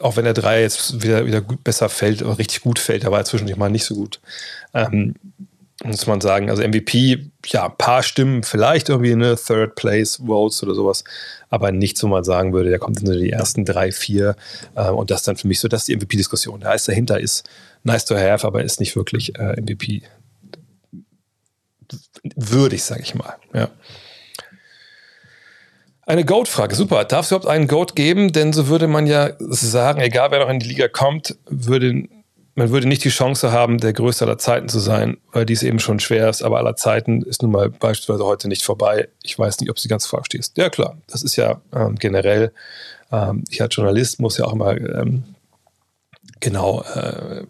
[0.00, 3.10] auch wenn der Dreier jetzt wieder, wieder gut, besser fällt, oder richtig gut fällt, da
[3.10, 4.20] war er zwischendurch mal nicht so gut.
[4.74, 5.14] Ähm,
[5.84, 10.62] muss man sagen, also MVP, ja, ein paar Stimmen, vielleicht irgendwie eine Third Place Votes
[10.62, 11.04] oder sowas,
[11.50, 14.36] aber nichts, wo man sagen würde, der kommt in die ersten drei, vier
[14.74, 16.60] äh, und das dann für mich so, dass die MVP-Diskussion.
[16.60, 17.48] Der heißt dahinter ist
[17.84, 20.02] nice to have, aber ist nicht wirklich äh, MVP
[22.34, 23.36] würdig, sage ich mal.
[23.54, 23.70] Ja.
[26.08, 27.04] Eine Goat-Frage, super.
[27.04, 28.32] Darf es überhaupt einen Goat geben?
[28.32, 32.04] Denn so würde man ja sagen, egal wer noch in die Liga kommt, würde,
[32.54, 35.80] man würde nicht die Chance haben, der Größte aller Zeiten zu sein, weil dies eben
[35.80, 36.42] schon schwer ist.
[36.42, 39.08] Aber aller Zeiten ist nun mal beispielsweise heute nicht vorbei.
[39.24, 40.56] Ich weiß nicht, ob sie ganz falsch stehst.
[40.56, 40.96] Ja, klar.
[41.08, 42.52] Das ist ja ähm, generell,
[43.10, 45.24] ähm, ich als Journalist muss ja auch immer ähm,
[46.38, 47.42] genau äh,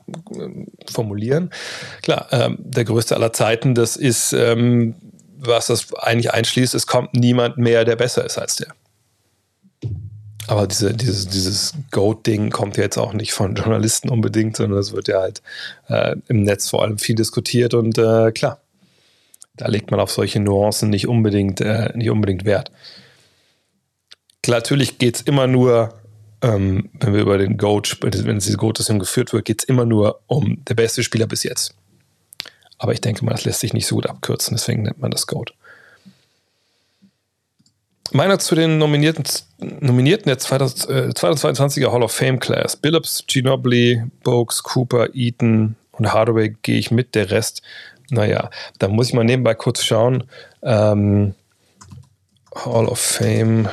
[0.90, 1.50] formulieren.
[2.00, 4.94] Klar, ähm, der größte aller Zeiten, das ist, ähm,
[5.38, 8.68] was das eigentlich einschließt, es kommt niemand mehr, der besser ist als der.
[10.48, 15.08] Aber diese, dieses, dieses Goat-Ding kommt jetzt auch nicht von Journalisten unbedingt, sondern es wird
[15.08, 15.42] ja halt
[15.88, 18.60] äh, im Netz vor allem viel diskutiert und äh, klar,
[19.56, 22.70] da legt man auf solche Nuancen nicht unbedingt, äh, nicht unbedingt Wert.
[24.42, 25.94] Klar, natürlich geht es immer nur
[26.42, 30.20] ähm, wenn wir über den Goat, wenn diese Goat-Diskussion geführt wird, geht es immer nur
[30.26, 31.74] um der beste Spieler bis jetzt.
[32.78, 35.26] Aber ich denke mal, das lässt sich nicht so gut abkürzen, deswegen nennt man das
[35.26, 35.54] Goat.
[38.12, 39.24] Meiner zu den Nominierten,
[39.58, 42.76] Nominierten der 2022er Hall of Fame Class.
[42.76, 47.14] Billups, Ginobili, Bogues, Cooper, Eaton und Hardaway gehe ich mit.
[47.14, 47.62] Der Rest,
[48.10, 50.24] naja, da muss ich mal nebenbei kurz schauen.
[50.62, 51.34] Ähm,
[52.54, 53.68] Hall of Fame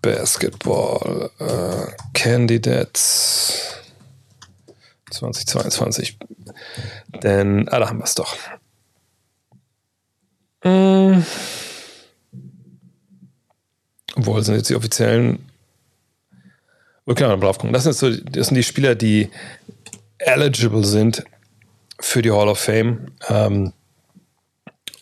[0.00, 3.76] Basketball äh, Candidates
[5.20, 6.18] 2022.
[7.22, 8.36] Denn, ah, da haben wir es doch.
[10.62, 11.24] Hm.
[14.16, 15.50] Obwohl, sind jetzt die offiziellen.
[17.06, 17.72] Okay, mal drauf gucken.
[17.72, 19.30] Das sind, so, das sind die Spieler, die
[20.18, 21.24] eligible sind
[21.98, 23.12] für die Hall of Fame.
[23.28, 23.72] Ähm,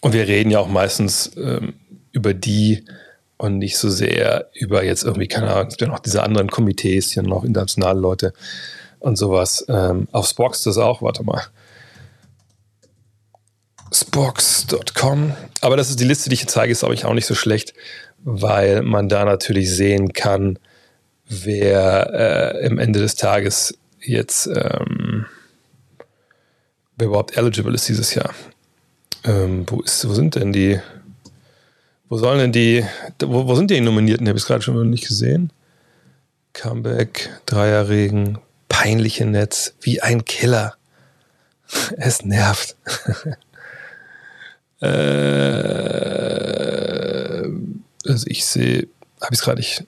[0.01, 1.75] und wir reden ja auch meistens ähm,
[2.13, 2.85] über die,
[3.37, 6.51] und nicht so sehr über jetzt irgendwie, keine Ahnung, es gibt ja noch diese anderen
[6.51, 8.33] Komitees, hier noch internationale Leute
[9.01, 9.65] und sowas.
[9.69, 11.43] Ähm, auf Spox das auch, warte mal.
[13.93, 15.33] Spox.com.
[15.61, 17.35] Aber das ist die Liste, die ich hier zeige, ist, glaube ich, auch nicht so
[17.35, 17.75] schlecht,
[18.25, 20.59] weil man da natürlich sehen kann,
[21.29, 25.27] wer äh, im Ende des Tages jetzt ähm,
[26.99, 28.35] wer überhaupt eligible ist dieses Jahr.
[29.25, 30.81] Ähm, wo, ist, wo sind denn die?
[32.09, 32.85] Wo sollen denn die?
[33.21, 34.27] Wo, wo sind die Nominierten?
[34.29, 35.53] Habe ich es gerade schon nicht gesehen.
[36.53, 40.77] Comeback, Dreierregen, peinliche Netz, wie ein Killer.
[41.97, 42.77] Es nervt.
[44.81, 44.89] äh,
[48.07, 48.89] also ich sehe,
[49.21, 49.85] habe ich es gerade nicht.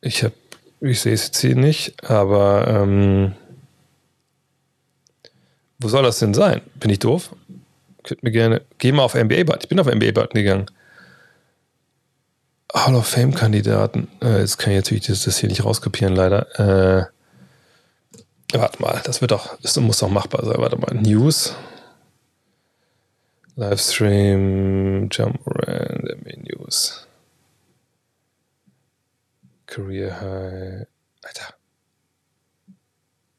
[0.00, 0.34] Ich habe,
[0.80, 3.34] ich sehe es jetzt hier nicht, aber ähm,
[5.78, 6.60] wo soll das denn sein?
[6.76, 7.34] Bin ich doof?
[8.04, 8.62] Könnt mir gerne.
[8.78, 9.62] Geh mal auf NBA-Button.
[9.62, 10.66] Ich bin auf NBA-Button gegangen.
[12.74, 14.08] Hall of Fame-Kandidaten.
[14.22, 16.46] Äh, jetzt kann ich natürlich das, das, hier nicht rauskopieren, leider.
[16.58, 20.58] Äh, warte mal, das wird doch, das muss doch machbar sein.
[20.58, 20.94] Warte mal.
[20.94, 21.54] News.
[23.56, 27.06] Livestream, Jump NBA News.
[29.66, 30.86] Career High.
[31.22, 31.54] Alter.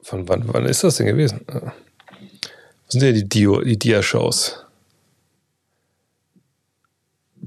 [0.02, 1.48] Von wann, wann ist das denn gewesen?
[1.48, 1.62] Äh.
[1.62, 4.66] Was sind ja die, Dio, die Dia-Shows?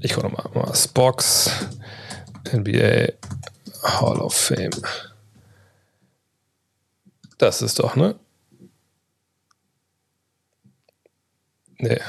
[0.03, 0.51] Ich gucke nochmal.
[0.53, 0.75] Mal.
[0.75, 1.49] Spox,
[2.51, 3.13] NBA
[3.83, 4.69] Hall of Fame.
[7.37, 8.15] Das ist doch, ne?
[11.77, 12.01] Nee.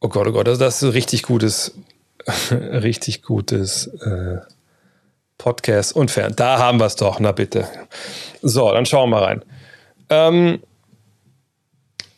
[0.00, 1.72] Oh Gott, oh Gott, das, ist ein richtig gutes,
[2.50, 4.40] richtig gutes äh,
[5.38, 6.34] Podcast und Fern.
[6.36, 7.66] Da haben wir es doch, na bitte.
[8.42, 9.44] So, dann schauen wir mal rein.
[10.10, 10.62] Ähm,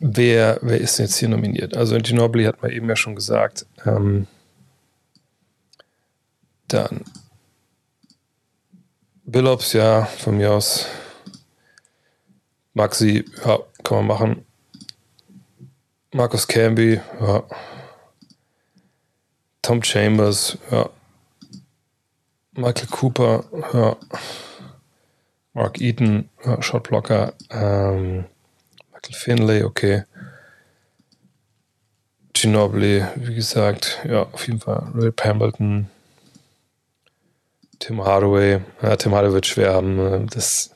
[0.00, 1.76] wer, wer ist jetzt hier nominiert?
[1.76, 3.66] Also Ginobili hat man eben ja schon gesagt.
[3.86, 4.26] Ähm,
[6.68, 7.04] dann
[9.24, 10.86] Billups, ja, von mir aus.
[12.74, 14.46] Maxi, ja, kann man machen.
[16.12, 17.44] Marcus Camby, ja.
[19.62, 20.88] Tom Chambers, ja.
[22.52, 23.96] Michael Cooper, ja.
[25.52, 27.34] Mark Eaton, ja, Shotblocker.
[27.50, 28.24] Ähm,
[29.12, 30.05] Finlay, okay.
[32.33, 34.90] Ginobili, wie gesagt, ja, auf jeden Fall.
[34.94, 35.90] Ray Pemberton.
[37.79, 38.61] Tim Hardaway.
[38.83, 39.96] Ja, Tim Hardaway wird schwer haben.
[39.96, 40.27] Ne?
[40.33, 40.75] Das,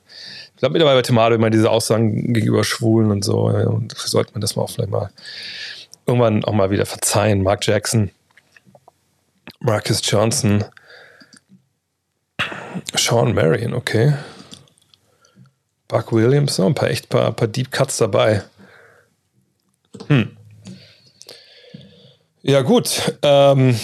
[0.54, 3.44] ich glaube mittlerweile bei Tim Hardaway immer diese Aussagen gegenüber Schwulen und so.
[3.46, 5.10] Und sollte man das mal auch vielleicht mal
[6.06, 7.42] irgendwann auch mal wieder verzeihen.
[7.42, 8.10] Mark Jackson.
[9.60, 10.64] Marcus Johnson.
[12.94, 14.14] Sean Marion, okay.
[15.94, 18.42] Buck Williams, noch ein paar echt paar, paar Deep Cuts dabei.
[20.08, 20.36] Hm.
[22.42, 23.16] Ja, gut.
[23.22, 23.78] Ähm,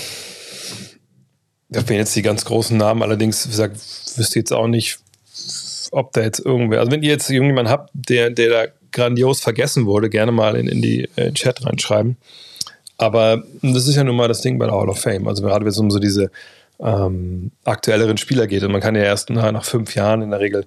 [1.68, 3.76] da fehlen jetzt die ganz großen Namen, allerdings, wie gesagt,
[4.16, 4.98] wüsste jetzt auch nicht,
[5.92, 9.86] ob da jetzt irgendwer, also wenn ihr jetzt irgendjemanden habt, der, der da grandios vergessen
[9.86, 12.16] wurde, gerne mal in, in die äh, Chat reinschreiben.
[12.98, 15.28] Aber das ist ja nun mal das Ding bei der Hall of Fame.
[15.28, 16.32] Also gerade wenn es um so diese
[16.80, 18.64] ähm, aktuelleren Spieler geht.
[18.64, 20.66] Und man kann ja erst nach, nach fünf Jahren in der Regel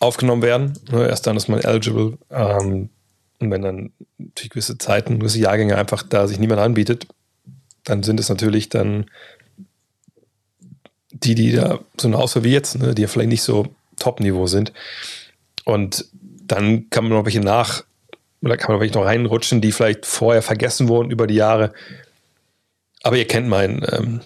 [0.00, 0.72] aufgenommen werden.
[0.90, 2.18] Ne, erst dann ist man eligible.
[2.30, 2.88] Ähm,
[3.38, 7.06] und wenn dann natürlich gewisse Zeiten, gewisse Jahrgänge einfach da sich niemand anbietet,
[7.84, 9.06] dann sind es natürlich dann
[11.12, 13.66] die, die da so eine Auswahl wie jetzt, ne, die ja vielleicht nicht so
[13.98, 14.72] Top-Niveau sind.
[15.64, 16.06] Und
[16.46, 17.84] dann kann man noch welche nach,
[18.42, 21.72] oder kann man welche noch reinrutschen, die vielleicht vorher vergessen wurden über die Jahre.
[23.02, 24.20] Aber ihr kennt mein, ähm,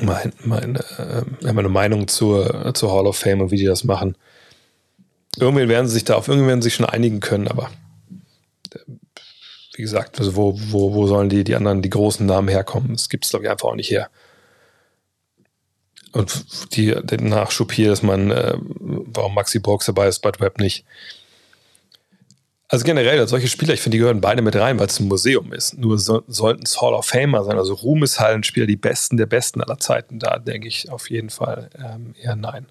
[0.00, 4.16] mein, mein, äh, meine Meinung zur, zur Hall of Fame und wie die das machen.
[5.38, 7.70] Irgendwann werden sie sich da auf irgendwann werden sie sich schon einigen können, aber
[9.76, 12.92] wie gesagt, also wo, wo, wo sollen die, die anderen, die großen Namen herkommen?
[12.92, 14.08] Das gibt es, glaube ich, einfach auch nicht her.
[16.12, 20.60] Und die, den Nachschub hier, dass man, äh, warum Maxi Brooks dabei ist, Bud Webb
[20.60, 20.84] nicht.
[22.68, 25.52] Also generell, solche Spieler, ich finde, die gehören beide mit rein, weil es ein Museum
[25.52, 25.76] ist.
[25.76, 29.78] Nur so, sollten es Hall of Famer sein, also Ruhmeshallenspieler, die Besten der Besten aller
[29.78, 30.20] Zeiten.
[30.20, 32.66] Da denke ich auf jeden Fall ähm, eher nein.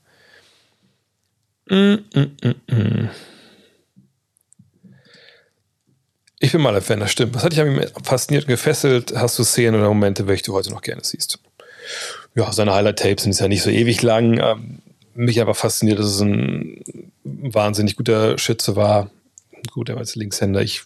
[6.40, 7.36] Ich bin mal ein Fan, das stimmt.
[7.36, 9.14] Was hat dich mich fasziniert und gefesselt?
[9.16, 11.40] Hast du Szenen oder Momente, welche du heute noch gerne siehst?
[12.36, 14.40] Ja, seine Highlight-Tapes sind ja nicht so ewig lang.
[14.40, 14.80] Ähm,
[15.14, 16.84] mich aber fasziniert, dass es ein
[17.24, 19.10] wahnsinnig guter Schütze war.
[19.72, 20.84] Gut, er war jetzt Linkshänder, ich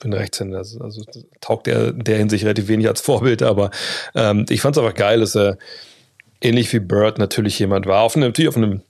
[0.00, 1.04] bin Rechtshänder, also, also
[1.40, 3.70] taugt er in der Hinsicht relativ wenig als Vorbild, aber
[4.14, 5.58] ähm, ich fand es einfach geil, dass er
[6.40, 8.82] ähnlich wie Bird natürlich jemand war, auf einem, natürlich auf einem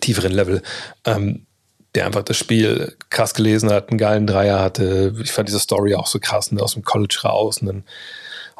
[0.00, 0.62] tieferen Level,
[1.04, 1.46] ähm,
[1.94, 5.14] der einfach das Spiel krass gelesen hat, einen geilen Dreier hatte.
[5.22, 7.84] Ich fand diese Story auch so krass, ne, aus dem College raus und dann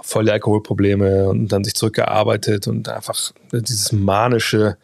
[0.02, 4.76] voll die Alkoholprobleme und dann sich zurückgearbeitet und einfach dieses manische,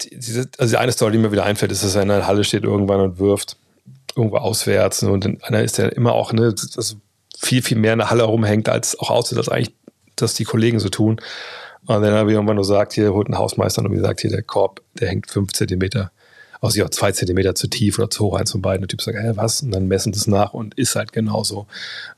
[0.00, 2.44] diese, also die eine Story, die mir wieder einfällt, ist, dass er in einer Halle
[2.44, 3.56] steht irgendwann und wirft
[4.14, 6.96] irgendwo auswärts und einer ist ja immer auch, ne, das
[7.38, 9.74] viel, viel mehr in der Halle rumhängt, als auch aussieht, als eigentlich,
[10.16, 11.20] dass die Kollegen so tun.
[11.88, 14.42] Und dann habe ich irgendwann nur sagt, hier holt ein Hausmeister und gesagt, hier der
[14.42, 16.12] Korb, der hängt fünf Zentimeter,
[16.60, 18.82] aus ja zwei Zentimeter zu tief oder zu hoch, eins von beiden.
[18.82, 19.62] Der Typ sagt, hä, was?
[19.62, 21.66] Und dann messen das nach und ist halt genauso.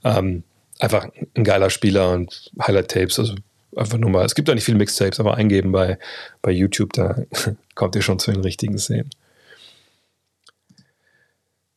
[0.02, 0.42] Ähm,
[0.80, 1.06] einfach
[1.36, 3.34] ein geiler Spieler und Highlight-Tapes, also
[3.76, 6.00] einfach nur mal, es gibt auch nicht viele Mixtapes, aber eingeben bei,
[6.42, 7.22] bei YouTube, da
[7.76, 9.10] kommt ihr schon zu den richtigen Szenen.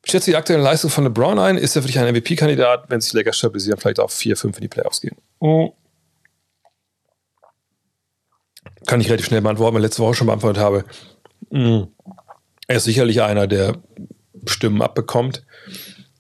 [0.04, 1.58] Schätzt die aktuelle Leistung von LeBron ein?
[1.60, 4.62] Ist er für dich ein MVP-Kandidat, wenn sich Lakers stabilisieren, vielleicht auch 4, 5 in
[4.62, 5.16] die Playoffs gehen?
[5.38, 5.74] Oh.
[8.88, 10.86] Kann ich relativ schnell beantworten, weil ich letzte Woche schon beantwortet habe.
[11.50, 11.84] Mm.
[12.68, 13.78] Er ist sicherlich einer, der
[14.46, 15.44] Stimmen abbekommt.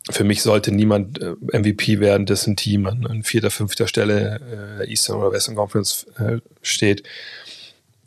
[0.09, 4.89] Für mich sollte niemand äh, MVP werden, dessen Team an, an vierter, fünfter Stelle äh,
[4.89, 7.03] Eastern oder Western Conference äh, steht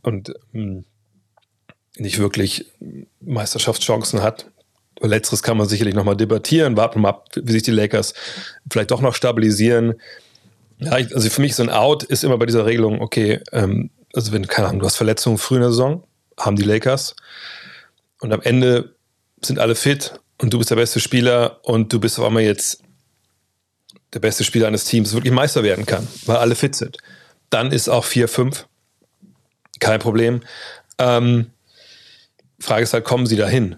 [0.02, 0.80] und mm,
[1.96, 2.66] nicht wirklich
[3.20, 4.50] Meisterschaftschancen hat.
[5.00, 6.76] Letzteres kann man sicherlich nochmal debattieren.
[6.76, 8.14] Warten wir mal ab, wie sich die Lakers
[8.70, 9.94] vielleicht doch noch stabilisieren.
[10.78, 14.32] Ja, also für mich so ein Out ist immer bei dieser Regelung, okay, ähm, also
[14.32, 16.04] wenn, keine Ahnung, du hast Verletzungen früh in der Saison,
[16.38, 17.14] haben die Lakers
[18.20, 18.94] und am Ende
[19.42, 22.82] sind alle fit und du bist der beste Spieler und du bist auf einmal jetzt
[24.12, 26.98] der beste Spieler eines Teams, wirklich Meister werden kann, weil alle fit sind.
[27.50, 28.64] Dann ist auch 4-5
[29.78, 30.40] kein Problem.
[30.98, 31.50] Ähm,
[32.58, 33.76] Frage ist halt, kommen sie dahin?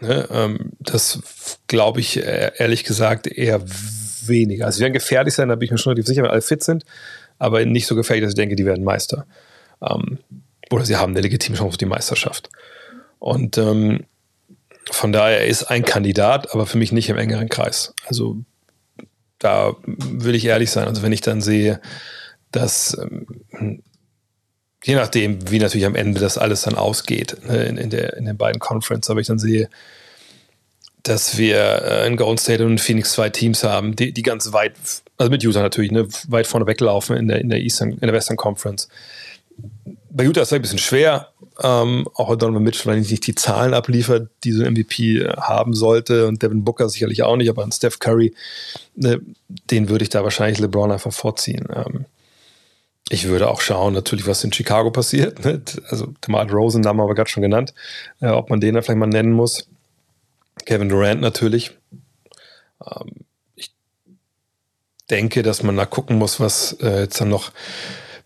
[0.00, 3.60] Ne, ähm, das glaube ich äh, ehrlich gesagt eher
[4.26, 4.66] weniger.
[4.66, 6.62] Also sie werden gefährlich sein, da bin ich mir schon relativ sicher, wenn alle fit
[6.62, 6.84] sind,
[7.38, 9.26] aber nicht so gefährlich, dass ich denke, die werden Meister.
[9.82, 10.18] Ähm,
[10.70, 12.50] oder sie haben eine legitime Chance auf die Meisterschaft.
[13.18, 14.04] Und ähm,
[14.90, 17.94] von daher ist ein Kandidat, aber für mich nicht im engeren Kreis.
[18.06, 18.38] Also
[19.38, 20.88] da will ich ehrlich sein.
[20.88, 21.80] Also wenn ich dann sehe,
[22.50, 23.82] dass ähm,
[24.84, 28.24] je nachdem, wie natürlich am Ende das alles dann ausgeht, ne, in, in, der, in
[28.24, 29.68] den beiden Conferences, aber ich dann sehe,
[31.08, 34.74] dass wir äh, in Golden State und Phoenix zwei Teams haben, die, die ganz weit,
[35.16, 38.12] also mit Utah natürlich, ne, weit vorne weglaufen in der, in der Eastern, in der
[38.12, 38.88] Western Conference.
[40.10, 41.28] Bei Utah ist es ein bisschen schwer,
[41.62, 46.26] ähm, auch Donovan Mitchell nicht die Zahlen abliefert, die so ein MVP äh, haben sollte
[46.26, 48.34] und Devin Booker sicherlich auch nicht, aber an Steph Curry,
[48.94, 49.20] ne,
[49.70, 51.66] den würde ich da wahrscheinlich LeBron einfach vorziehen.
[51.74, 52.04] Ähm,
[53.10, 55.44] ich würde auch schauen, natürlich, was in Chicago passiert.
[55.44, 55.62] Ne?
[55.88, 57.72] Also, DeMar Rosen haben wir gerade schon genannt,
[58.20, 59.66] äh, ob man den da vielleicht mal nennen muss.
[60.68, 61.70] Kevin Durant natürlich.
[62.84, 63.74] Ähm, ich
[65.08, 67.52] denke, dass man da gucken muss, was äh, jetzt dann noch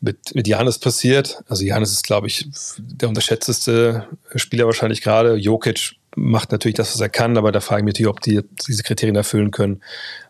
[0.01, 1.45] mit, mit Janis passiert.
[1.47, 5.37] Also Janis ist, glaube ich, der unterschätzteste Spieler wahrscheinlich gerade.
[5.37, 8.41] Jokic macht natürlich das, was er kann, aber da frage ich mich natürlich, ob die
[8.67, 9.81] diese Kriterien erfüllen können,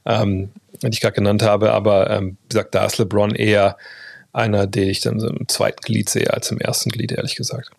[0.05, 0.51] ähm,
[0.83, 1.73] die ich gerade genannt habe.
[1.73, 3.79] Aber ähm, wie gesagt, da ist LeBron eher
[4.35, 7.71] einer, den ich dann so im zweiten Glied sehe als im ersten Glied, ehrlich gesagt.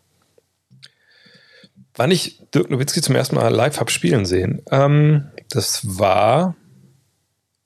[1.95, 6.55] Wann ich Dirk Nowitzki zum ersten Mal live habe spielen sehen, ähm, das war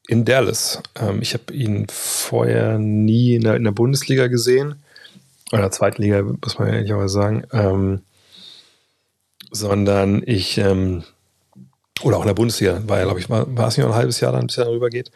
[0.08, 0.82] in Dallas.
[1.00, 4.76] Ähm, ich habe ihn vorher nie in der, in der, Bundesliga gesehen.
[5.52, 7.44] Oder zweiten Liga, muss man ehrlicherweise sagen.
[7.54, 8.02] Ähm,
[9.52, 11.04] sondern ich, ähm,
[12.02, 14.00] oder auch in der Bundesliga, war ja, glaube ich, war, war es nicht noch ein
[14.00, 15.12] halbes Jahr dann, bis er darüber geht,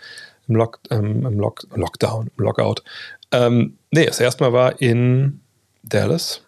[0.48, 2.84] im, Lock, ähm, im Lock, Lockdown, im Lockout.
[3.32, 5.42] Ähm, nee, das erste Mal war in
[5.84, 6.42] Dallas.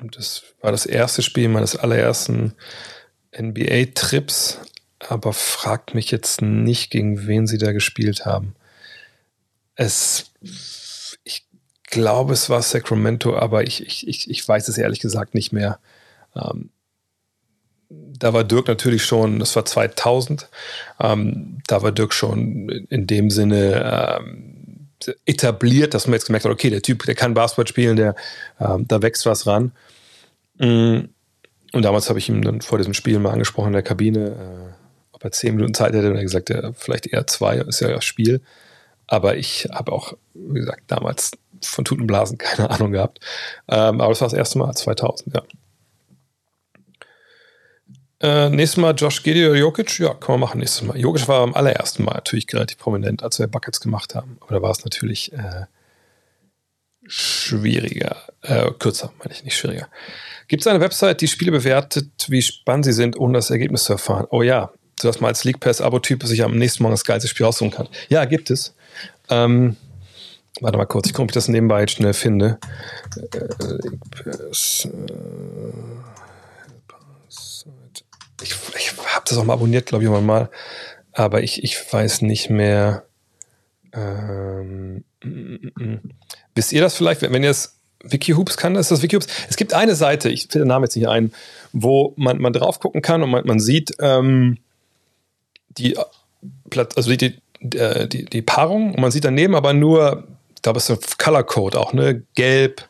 [0.00, 2.54] Und das war das erste Spiel meines allerersten
[3.36, 4.60] NBA-Trips.
[5.00, 8.54] Aber fragt mich jetzt nicht, gegen wen sie da gespielt haben.
[9.76, 10.32] Es,
[11.22, 11.46] ich
[11.84, 15.78] glaube, es war Sacramento, aber ich, ich, ich weiß es ehrlich gesagt nicht mehr.
[16.34, 16.70] Ähm,
[17.90, 20.48] da war Dirk natürlich schon, das war 2000,
[21.00, 24.47] ähm, da war Dirk schon in dem Sinne ähm,
[25.26, 28.14] etabliert, dass man jetzt gemerkt hat, okay, der Typ, der kann Basketball spielen, der,
[28.58, 29.72] äh, da wächst was ran.
[30.58, 31.00] Mm.
[31.72, 34.74] Und damals habe ich ihm dann vor diesem Spiel mal angesprochen in der Kabine, äh,
[35.12, 36.10] ob er zehn Minuten Zeit hätte.
[36.10, 38.40] Und er gesagt, ja, vielleicht eher zwei, ist ja das Spiel.
[39.06, 41.32] Aber ich habe auch, wie gesagt, damals
[41.62, 43.20] von Tutenblasen keine Ahnung gehabt.
[43.68, 45.42] Ähm, aber das war das erste Mal, 2000, ja.
[48.20, 49.98] Äh, nächstes Mal Josh Giddy oder Jokic?
[50.00, 50.98] Ja, kann man machen nächstes Mal.
[50.98, 54.38] Jokic war am allerersten Mal natürlich relativ prominent, als wir Buckets gemacht haben.
[54.40, 55.66] Aber da war es natürlich äh,
[57.06, 58.16] schwieriger.
[58.42, 59.88] Äh, kürzer, meine ich, nicht schwieriger.
[60.48, 63.92] Gibt es eine Website, die Spiele bewertet, wie spannend sie sind, ohne das Ergebnis zu
[63.92, 64.26] erfahren?
[64.30, 67.70] Oh ja, sodass man als League Pass-Abo-Typ sich am nächsten Morgen das geilste Spiel aussuchen
[67.70, 67.88] kann.
[68.08, 68.74] Ja, gibt es.
[69.30, 69.76] Ähm,
[70.60, 72.58] warte mal kurz, ich gucke, ob ich das nebenbei jetzt schnell finde.
[73.16, 73.38] Äh,
[73.82, 74.88] League Pass.
[74.90, 76.27] Äh,
[78.42, 80.50] ich, ich habe das auch mal abonniert, glaube ich, mal,
[81.12, 83.04] aber ich, ich weiß nicht mehr.
[83.92, 86.10] Ähm, mm, mm, mm.
[86.54, 89.26] Wisst ihr das vielleicht, wenn ihr es Wikihoops kann, ist das Wikihoops?
[89.48, 91.32] Es gibt eine Seite, ich finde den Namen jetzt nicht ein,
[91.72, 94.58] wo man, man drauf gucken kann und man, man sieht ähm,
[95.70, 95.96] die,
[96.96, 97.38] also die,
[97.74, 101.18] äh, die, die Paarung und man sieht daneben aber nur, ich glaube, es ist ein
[101.18, 102.22] Color Code auch, ne?
[102.34, 102.88] Gelb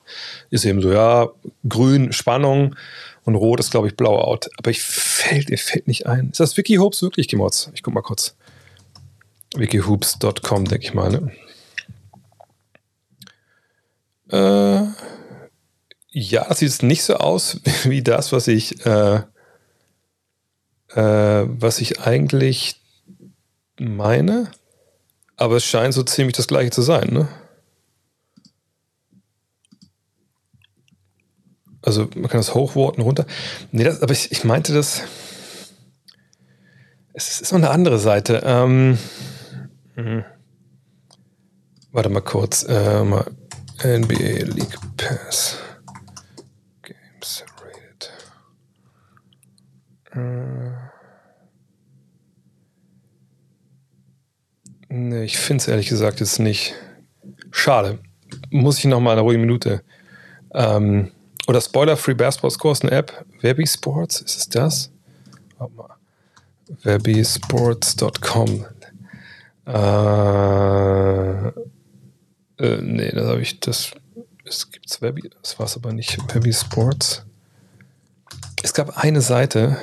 [0.51, 1.29] ist eben so, ja,
[1.69, 2.75] grün Spannung
[3.29, 4.49] und rot ist, glaube ich, Blowout.
[4.57, 6.31] Aber ich fällt, mir fällt nicht ein.
[6.31, 7.71] Ist das WikiHoops wirklich gemotzt?
[7.75, 8.35] Ich guck mal kurz.
[9.55, 11.31] wikihoops.com, denke ich mal, ne?
[14.31, 14.87] Äh,
[16.11, 19.17] ja, das sieht nicht so aus wie das, was ich, äh,
[20.95, 22.81] äh, was ich eigentlich
[23.79, 24.51] meine.
[25.37, 27.29] Aber es scheint so ziemlich das gleiche zu sein, ne?
[31.83, 33.27] Also man kann das hochworten runter.
[33.71, 35.03] Nee, das, aber ich, ich meinte das.
[37.13, 38.43] Es ist noch eine andere Seite.
[38.45, 38.99] Ähm,
[39.97, 40.25] mh.
[41.93, 42.65] Warte mal kurz.
[42.69, 43.25] Äh, mal
[43.83, 45.57] NBA League Pass.
[46.83, 48.13] Games rated.
[50.13, 50.89] Äh.
[54.91, 56.75] Nee, ich finde es ehrlich gesagt jetzt nicht.
[57.51, 57.99] Schade.
[58.51, 59.83] Muss ich noch mal eine ruhige Minute.
[60.55, 61.13] Ähm,
[61.49, 63.25] oder Spoiler-Free Basketball Scores, eine App.
[63.41, 64.91] Webby Sports, ist es das?
[65.57, 65.97] Warte mal.
[66.83, 68.67] Webbysports.com.
[69.67, 71.49] Äh,
[72.59, 73.93] äh, nee, das habe ich, das,
[74.45, 76.19] es gibt's Webby, das war es aber nicht.
[76.35, 77.25] Webby Sports.
[78.63, 79.79] Es gab eine Seite.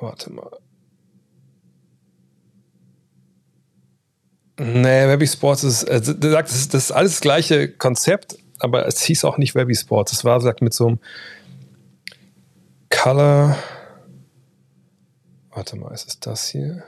[0.00, 0.50] Warte mal.
[4.58, 9.02] Nee, Webby Sports ist, äh, das ist, das ist alles das gleiche Konzept, aber es
[9.02, 10.12] hieß auch nicht Webby Sports.
[10.12, 10.98] Es war, sagt, mit so einem
[12.90, 13.56] Color.
[15.50, 16.82] Warte mal, ist es das hier?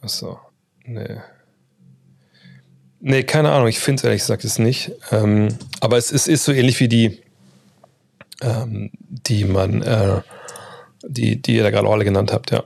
[0.00, 0.40] Achso.
[0.84, 1.20] Nee.
[3.00, 3.68] Nee, keine Ahnung.
[3.68, 4.92] Ich finde es ehrlich gesagt es nicht.
[5.10, 5.48] Ähm,
[5.80, 7.22] aber es, es, ist so ähnlich wie die,
[8.40, 10.22] ähm, die man, äh,
[11.04, 12.64] die, die ihr da gerade alle genannt habt, ja.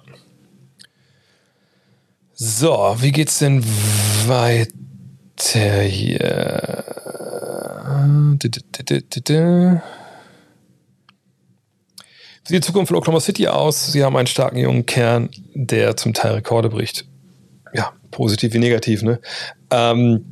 [2.33, 3.65] So, wie geht's denn
[4.27, 4.71] weiter?
[12.45, 13.93] Wie sieht die Zukunft von Oklahoma City aus?
[13.93, 17.07] Sie haben einen starken jungen Kern, der zum Teil Rekorde bricht
[17.77, 19.21] ja, positiv wie negativ, ne?
[19.71, 20.25] Ähm,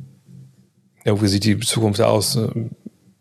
[1.03, 2.37] ja, wie sieht die Zukunft aus?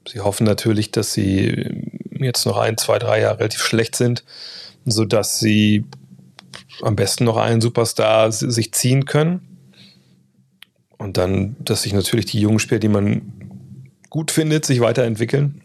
[0.08, 4.24] Sie hoffen natürlich, dass sie jetzt noch ein, zwei, drei Jahre relativ schlecht sind,
[4.86, 5.84] sodass sie
[6.82, 9.53] am besten noch einen Superstar sich ziehen können.
[11.04, 13.20] Und dann, dass sich natürlich die jungen Spieler, die man
[14.08, 15.60] gut findet, sich weiterentwickeln.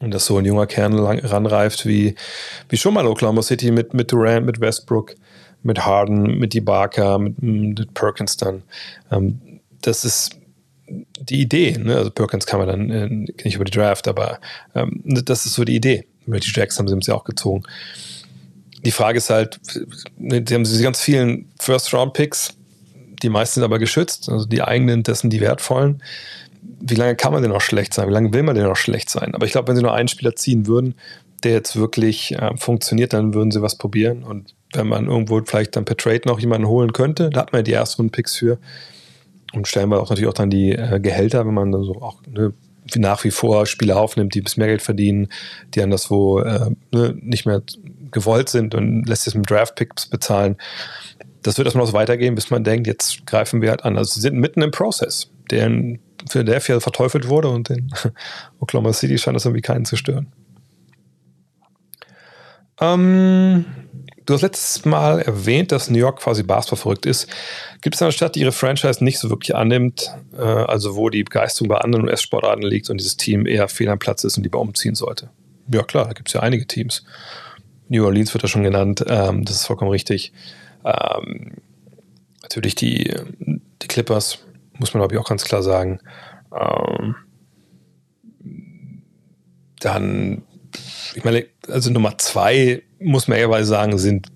[0.00, 2.14] Und dass so ein junger Kern ranreift wie,
[2.68, 5.16] wie schon mal Oklahoma City mit, mit Durant, mit Westbrook,
[5.64, 8.62] mit Harden, mit Ibaka, mit, mit Perkins dann.
[9.10, 9.40] Ähm,
[9.82, 10.38] das ist
[10.88, 11.76] die Idee.
[11.76, 11.96] Ne?
[11.96, 13.08] Also Perkins kann man dann äh,
[13.42, 14.38] nicht über die Draft, aber
[14.76, 16.06] ähm, das ist so die Idee.
[16.28, 17.64] Reggie Jackson haben sie ja auch gezogen.
[18.84, 19.58] Die Frage ist halt,
[20.16, 22.54] ne, sie haben diese ganz vielen First-Round-Picks,
[23.22, 26.02] die meisten sind aber geschützt, also die eigenen, dessen die wertvollen.
[26.80, 28.08] Wie lange kann man denn noch schlecht sein?
[28.08, 29.34] Wie lange will man denn noch schlecht sein?
[29.34, 30.94] Aber ich glaube, wenn sie nur einen Spieler ziehen würden,
[31.42, 34.24] der jetzt wirklich äh, funktioniert, dann würden sie was probieren.
[34.24, 37.60] Und wenn man irgendwo vielleicht dann per Trade noch jemanden holen könnte, da hat man
[37.60, 38.58] ja die ersten Picks für.
[39.52, 42.16] Und stellen wir auch natürlich auch dann die äh, Gehälter, wenn man dann so auch
[42.26, 42.52] ne,
[42.96, 45.28] nach wie vor Spieler aufnimmt, die bis mehr Geld verdienen,
[45.74, 47.62] die anderswo äh, ne, nicht mehr
[48.10, 50.56] gewollt sind und lässt sich mit Draft-Picks bezahlen.
[51.46, 53.96] Das wird erstmal noch weitergehen, bis man denkt, jetzt greifen wir halt an.
[53.96, 57.88] Also sie sind mitten im Prozess, der in Philadelphia verteufelt wurde und in
[58.60, 60.32] Oklahoma City scheint das irgendwie keinen zu stören.
[62.80, 63.64] Ähm,
[64.26, 67.28] du hast letztes Mal erwähnt, dass New York quasi Basketball verrückt ist.
[67.80, 71.22] Gibt es eine Stadt, die ihre Franchise nicht so wirklich annimmt, äh, also wo die
[71.22, 74.58] Begeisterung bei anderen US-Sportarten liegt und dieses Team eher fehl am Platz ist und lieber
[74.58, 75.30] umziehen sollte?
[75.72, 77.04] Ja klar, da gibt es ja einige Teams.
[77.88, 80.32] New Orleans wird ja schon genannt, ähm, das ist vollkommen richtig.
[80.86, 81.56] Ähm,
[82.42, 84.38] natürlich die, die Clippers,
[84.78, 86.00] muss man glaube ich auch ganz klar sagen.
[86.54, 87.16] Ähm,
[89.80, 90.42] dann
[91.14, 94.28] ich meine, also Nummer zwei, muss man ehrlich sagen, sind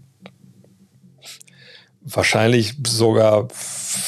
[2.02, 3.48] wahrscheinlich sogar,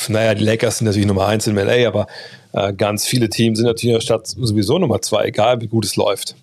[0.08, 2.06] naja, die Lakers sind natürlich Nummer eins in LA, aber
[2.52, 5.84] äh, ganz viele Teams sind natürlich in der Stadt sowieso Nummer zwei, egal wie gut
[5.84, 6.34] es läuft.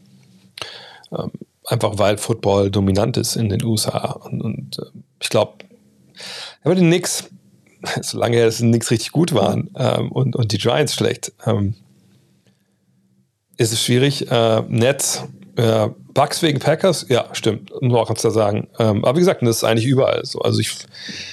[1.12, 1.32] Ähm,
[1.66, 4.12] einfach weil Football dominant ist in den USA.
[4.12, 4.86] Und, und äh,
[5.22, 5.54] ich glaube,
[6.64, 7.30] aber die Knicks,
[8.02, 11.76] solange es Knicks richtig gut waren ähm, und, und die Giants schlecht, ähm,
[13.58, 14.32] ist es schwierig.
[14.32, 15.24] Äh, Nets
[15.60, 17.06] ja, Bugs wegen Packers?
[17.10, 17.70] Ja, stimmt.
[17.82, 18.70] Muss man auch ganz klar sagen.
[18.80, 20.40] Ähm, aber wie gesagt, das ist eigentlich überall so.
[20.40, 20.74] Also ich,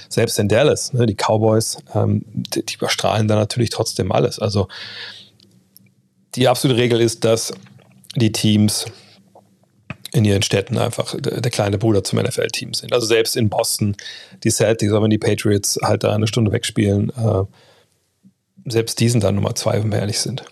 [0.09, 4.41] selbst in Dallas, ne, die Cowboys, ähm, die, die, überstrahlen da natürlich trotzdem alles.
[4.41, 4.66] Also
[6.34, 7.53] die absolute Regel ist, dass
[8.16, 8.87] die Teams
[10.17, 12.95] in ihren Städten einfach der, kleine Bruder zum NFL-Team sind.
[12.95, 13.97] Also selbst in Boston,
[14.45, 17.45] die Celtics, auch wenn die Patriots halt da eine Stunde wegspielen, äh,
[18.64, 20.43] selbst die sind dann Nummer zwei, wenn wir ehrlich sind.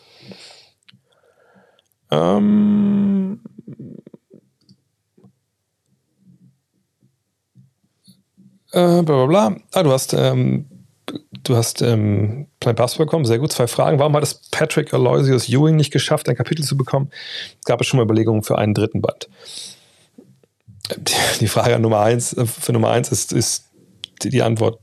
[2.11, 3.41] Ähm,
[8.73, 9.57] äh, bla bla bla.
[9.73, 10.67] Ah, du hast, ähm,
[11.45, 13.25] du hast ähm, Planet Basketball bekommen.
[13.25, 13.53] Sehr gut.
[13.53, 13.99] Zwei Fragen.
[13.99, 17.11] Warum hat es Patrick Aloysius Ewing nicht geschafft, ein Kapitel zu bekommen?
[17.65, 19.29] Gab es schon mal Überlegungen für einen dritten Band.
[21.41, 23.67] Die Frage Nummer eins, äh, für Nummer eins ist, ist
[24.23, 24.81] die Antwort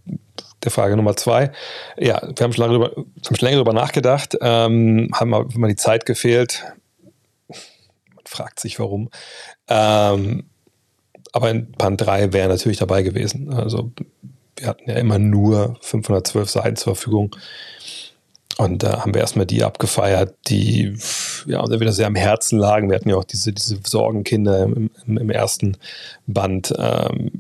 [0.64, 1.52] der Frage Nummer zwei.
[1.98, 5.76] Ja, wir haben schon, lange drüber, haben schon länger darüber nachgedacht, ähm, haben mal die
[5.76, 6.64] Zeit gefehlt.
[7.48, 9.10] Man fragt sich warum.
[9.68, 10.44] Ähm,
[11.32, 13.54] aber in Band 3 wäre natürlich dabei gewesen.
[13.54, 13.92] Also
[14.58, 17.36] wir hatten ja immer nur 512 Seiten zur Verfügung.
[18.58, 20.96] Und da haben wir erstmal die abgefeiert, die
[21.48, 22.90] ja uns wieder sehr am Herzen lagen.
[22.90, 25.78] Wir hatten ja auch diese, diese Sorgenkinder im, im, ersten
[26.28, 26.74] Band.
[26.78, 27.32] Ähm,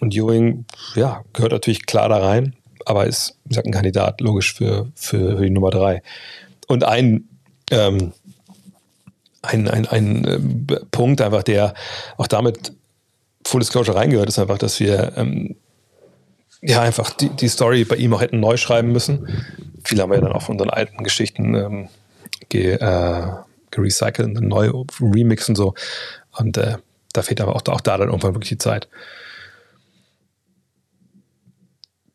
[0.00, 2.54] und Ewing, ja, gehört natürlich klar da rein,
[2.84, 6.02] aber ist, wie gesagt, ein Kandidat logisch für, für, für die Nummer drei.
[6.66, 7.28] Und ein,
[7.70, 8.12] ähm,
[9.42, 11.74] ein, ein, ein äh, Punkt einfach, der
[12.18, 12.72] auch damit
[13.46, 15.56] Full Disclosure reingehört, ist einfach, dass wir ähm,
[16.62, 19.28] ja einfach die, die Story bei ihm auch hätten neu schreiben müssen.
[19.84, 21.88] Viele haben wir ja dann auch von unseren alten Geschichten ähm,
[22.48, 23.28] ge, äh,
[23.70, 25.74] gerecycelt und neu remixen und so.
[26.32, 26.76] Und äh,
[27.12, 28.88] da fehlt aber auch, auch da dann irgendwann wirklich die Zeit.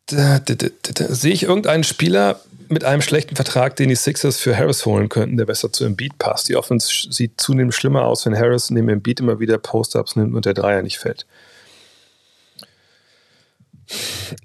[0.08, 4.58] Da, da, da, Sehe ich irgendeinen Spieler mit einem schlechten Vertrag, den die Sixers für
[4.58, 6.50] Harris holen könnten, der besser zu Embiid passt?
[6.50, 10.46] Die Offense sieht zunehmend schlimmer aus, wenn Harris neben Embiid immer wieder Post-Ups nimmt und
[10.46, 11.26] der Dreier nicht fällt.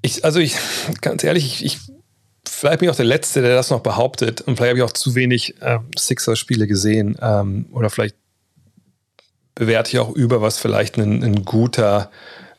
[0.03, 0.57] Ich, also ich,
[1.01, 1.79] ganz ehrlich, ich, ich
[2.49, 4.93] vielleicht bin ich auch der Letzte, der das noch behauptet und vielleicht habe ich auch
[4.93, 8.17] zu wenig äh, Sixers-Spiele gesehen ähm, oder vielleicht
[9.55, 12.11] bewerte ich auch über, was vielleicht ein, ein guter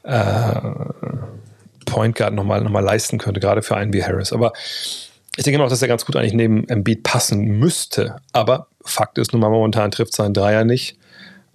[0.04, 0.60] äh,
[1.86, 4.34] Point Guard nochmal noch mal leisten könnte, gerade für einen wie Harris.
[4.34, 4.54] Aber
[5.36, 8.18] ich denke immer auch, dass er ganz gut eigentlich neben Embiid passen müsste.
[8.34, 10.98] Aber Fakt ist nun mal, momentan trifft sein Dreier nicht.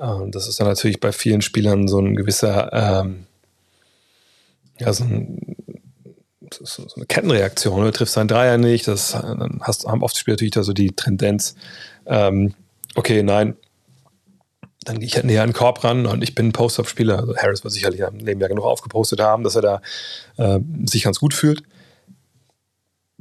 [0.00, 3.26] Ähm, das ist dann natürlich bei vielen Spielern so ein gewisser ähm,
[4.78, 5.56] ja, so, ein,
[6.50, 7.84] so, eine Kettenreaktion.
[7.84, 10.92] Du triffst deinen Dreier nicht, das, dann hast, haben oft Spieler natürlich da so die
[10.92, 11.54] Tendenz,
[12.06, 12.54] ähm,
[12.94, 13.56] okay, nein,
[14.84, 17.18] dann gehe ich halt näher an den Korb ran und ich bin ein Post-Up-Spieler.
[17.18, 19.82] Also Harris wird sicherlich im Leben ja genug aufgepostet haben, dass er da
[20.36, 21.62] äh, sich ganz gut fühlt.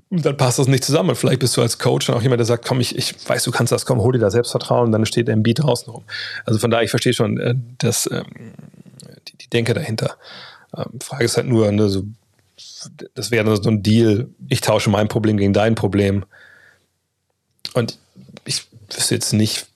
[0.10, 1.10] Und dann passt das nicht zusammen.
[1.10, 3.44] Und vielleicht bist du als Coach dann auch jemand, der sagt, komm, ich, ich weiß,
[3.44, 6.04] du kannst das, komm, hol dir da Selbstvertrauen und dann steht der Beat draußen rum.
[6.46, 8.26] Also von daher, ich verstehe schon äh, das, ähm,
[9.28, 10.18] die, die Denke dahinter.
[10.76, 12.04] Ähm, Frage ist halt nur, ne, so,
[13.14, 16.26] das wäre so ein Deal, ich tausche mein Problem gegen dein Problem.
[17.74, 17.98] Und
[18.46, 19.68] ich wüsste jetzt nicht,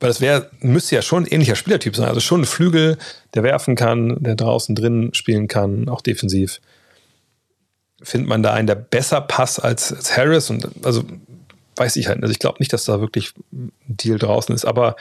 [0.00, 2.08] weil das wäre, müsste ja schon ein ähnlicher Spielertyp sein.
[2.08, 2.98] Also schon ein Flügel,
[3.34, 6.60] der werfen kann, der draußen drin spielen kann, auch defensiv.
[8.00, 10.50] Findet man da einen, der besser passt als, als Harris?
[10.50, 11.04] Und also
[11.74, 12.22] weiß ich halt.
[12.22, 14.64] Also ich glaube nicht, dass da wirklich ein Deal draußen ist.
[14.64, 14.94] Aber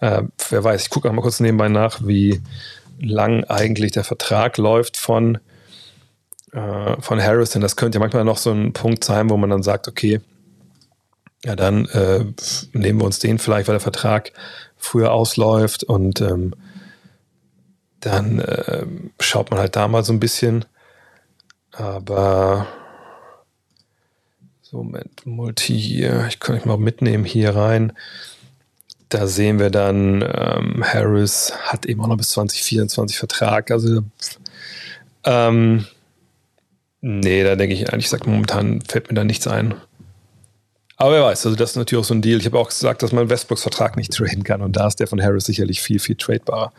[0.00, 2.40] äh, wer weiß, ich gucke auch mal kurz nebenbei nach, wie
[2.98, 5.38] lang eigentlich der Vertrag läuft von,
[6.52, 7.50] äh, von Harris.
[7.50, 10.20] Denn das könnte ja manchmal noch so ein Punkt sein, wo man dann sagt, okay,
[11.44, 12.24] ja, dann äh,
[12.72, 14.32] nehmen wir uns den vielleicht, weil der Vertrag
[14.76, 16.54] früher ausläuft und ähm,
[18.00, 18.86] dann äh,
[19.20, 20.64] schaut man halt da mal so ein bisschen.
[21.72, 22.66] Aber
[24.62, 27.92] so, Moment, Multi hier, ich kann euch mal mitnehmen hier rein.
[29.08, 33.70] Da sehen wir dann, ähm, Harris hat eben auch noch bis 2024 Vertrag.
[33.70, 34.02] Also,
[35.24, 35.86] ähm,
[37.00, 39.74] nee, da denke ich eigentlich, sagt momentan fällt mir da nichts ein.
[40.96, 42.40] Aber wer weiß, also das ist natürlich auch so ein Deal.
[42.40, 45.06] Ich habe auch gesagt, dass man Westbrooks Vertrag nicht traden kann und da ist der
[45.06, 46.72] von Harris sicherlich viel, viel tradebarer.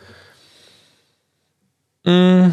[2.04, 2.50] Mm.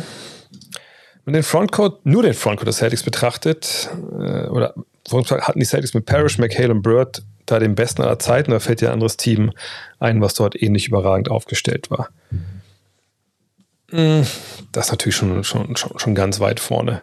[1.25, 4.75] Wenn den Frontcourt, nur den Frontcourt des Celtics betrachtet, äh, oder
[5.11, 8.81] hatten die Celtics mit Parrish, McHale und Bird da den besten aller Zeiten, da fällt
[8.81, 9.51] ja ein anderes Team
[9.99, 12.09] ein, was dort ähnlich überragend aufgestellt war.
[13.91, 14.21] Mm,
[14.71, 17.01] das ist natürlich schon, schon, schon, schon ganz weit vorne.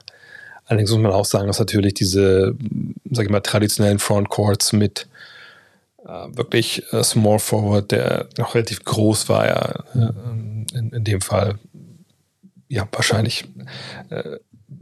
[0.67, 2.55] Allerdings muss man auch sagen, dass natürlich diese,
[3.11, 5.07] sag ich mal, traditionellen Frontcourts mit
[6.05, 11.21] äh, wirklich äh, Small Forward, der noch relativ groß war, ja, äh, in, in, dem
[11.21, 11.59] Fall,
[12.69, 13.45] ja, wahrscheinlich
[14.11, 14.39] äh,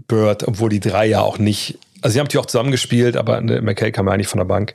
[0.06, 3.60] Bird, obwohl die drei ja auch nicht, also sie haben natürlich auch zusammengespielt, aber ne,
[3.60, 4.74] McKay kam ja eigentlich von der Bank.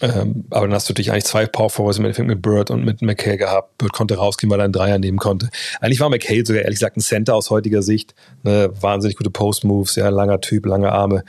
[0.00, 2.84] Ähm, aber dann hast du dich eigentlich zwei Power Forwards im Endeffekt mit Bird und
[2.84, 3.78] mit McHale gehabt.
[3.78, 5.48] Bird konnte rausgehen, weil er einen Dreier nehmen konnte.
[5.80, 8.14] Eigentlich war McHale sogar ehrlich gesagt ein Center aus heutiger Sicht.
[8.42, 11.24] Ne, wahnsinnig gute Post-Moves, ja, langer Typ, lange Arme.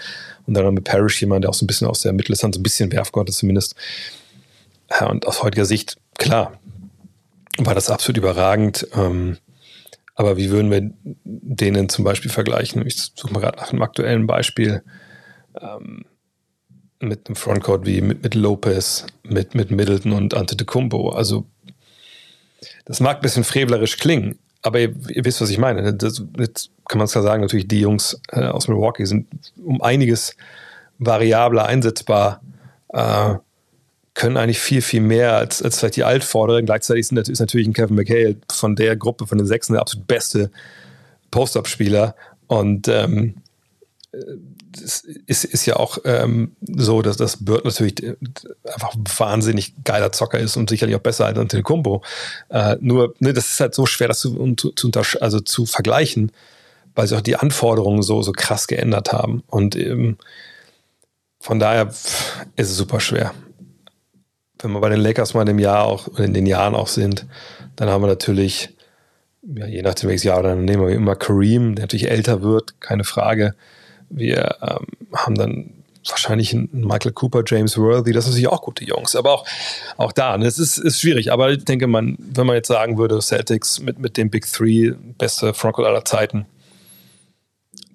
[0.47, 2.91] Und dann mit Parrish jemand, der auch so ein bisschen aus der Mitteldistanz ein bisschen
[2.91, 3.75] werfen konnte zumindest.
[4.89, 6.59] Ja, und aus heutiger Sicht, klar,
[7.59, 8.87] war das absolut überragend.
[8.95, 9.37] Ähm,
[10.15, 10.91] aber wie würden wir
[11.23, 12.85] denen zum Beispiel vergleichen?
[12.85, 14.83] Ich suche mal gerade nach einem aktuellen Beispiel.
[15.59, 16.05] Ähm,
[17.07, 21.09] mit einem Frontcourt wie mit, mit Lopez, mit, mit Middleton und Antetokounmpo.
[21.09, 21.45] Also
[22.85, 25.93] das mag ein bisschen frevlerisch klingen, aber ihr, ihr wisst, was ich meine.
[25.93, 29.27] Das, jetzt kann man es klar sagen, natürlich die Jungs äh, aus Milwaukee sind
[29.63, 30.35] um einiges
[30.99, 32.41] variabler einsetzbar,
[32.89, 33.35] äh,
[34.13, 36.65] können eigentlich viel, viel mehr als, als vielleicht die Altvorderen.
[36.65, 40.05] Gleichzeitig sind, ist natürlich ein Kevin McHale von der Gruppe, von den Sechsen, der absolut
[40.07, 40.51] beste
[41.31, 42.15] Post-Up-Spieler.
[42.47, 43.35] Und ähm,
[44.81, 47.95] es ist, ist ja auch ähm, so, dass das Bird natürlich
[48.65, 52.03] einfach wahnsinnig geiler Zocker ist und sicherlich auch besser als Antetokounmpo.
[52.49, 56.31] Äh, nur, ne, das ist halt so schwer, das zu, zu, also zu vergleichen,
[56.95, 59.43] weil sich auch die Anforderungen so, so krass geändert haben.
[59.47, 60.17] Und ähm,
[61.39, 63.33] von daher ist es super schwer.
[64.61, 67.25] Wenn wir bei den Lakers mal in Jahr auch, in den Jahren auch sind,
[67.75, 68.69] dann haben wir natürlich,
[69.41, 73.03] ja, je nachdem welches Jahr, dann nehmen wir immer Kareem, der natürlich älter wird, keine
[73.03, 73.55] Frage.
[74.15, 78.83] Wir ähm, haben dann wahrscheinlich einen Michael Cooper, James Worthy, das sind natürlich auch gute
[78.83, 79.15] Jungs.
[79.15, 79.45] Aber auch,
[79.97, 81.31] auch da, ne, es ist, ist schwierig.
[81.31, 84.93] Aber ich denke, man, wenn man jetzt sagen würde, Celtics mit, mit dem Big Three,
[85.17, 86.45] beste Frontcourt aller Zeiten,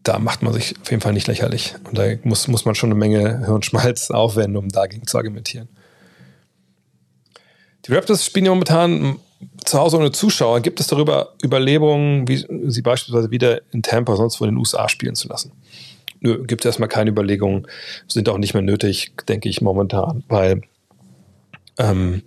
[0.03, 1.75] da macht man sich auf jeden Fall nicht lächerlich.
[1.85, 5.69] Und da muss, muss man schon eine Menge Hirnschmalz aufwenden, um dagegen zu argumentieren.
[7.85, 9.19] Die Raptors spielen ja momentan
[9.65, 10.61] zu Hause ohne Zuschauer.
[10.61, 14.89] Gibt es darüber Überlegungen, wie sie beispielsweise wieder in Tampa sonst wo in den USA
[14.89, 15.53] spielen zu lassen?
[16.21, 17.67] Gibt es erstmal keine Überlegungen.
[18.07, 20.63] Sind auch nicht mehr nötig, denke ich, momentan, weil
[21.79, 22.23] ähm,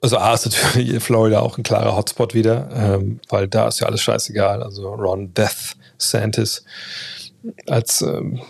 [0.00, 3.86] also A ist natürlich Florida auch ein klarer Hotspot wieder, ähm, weil da ist ja
[3.86, 4.62] alles scheißegal.
[4.62, 6.64] Also Ron Death Santis
[7.66, 8.40] als ähm,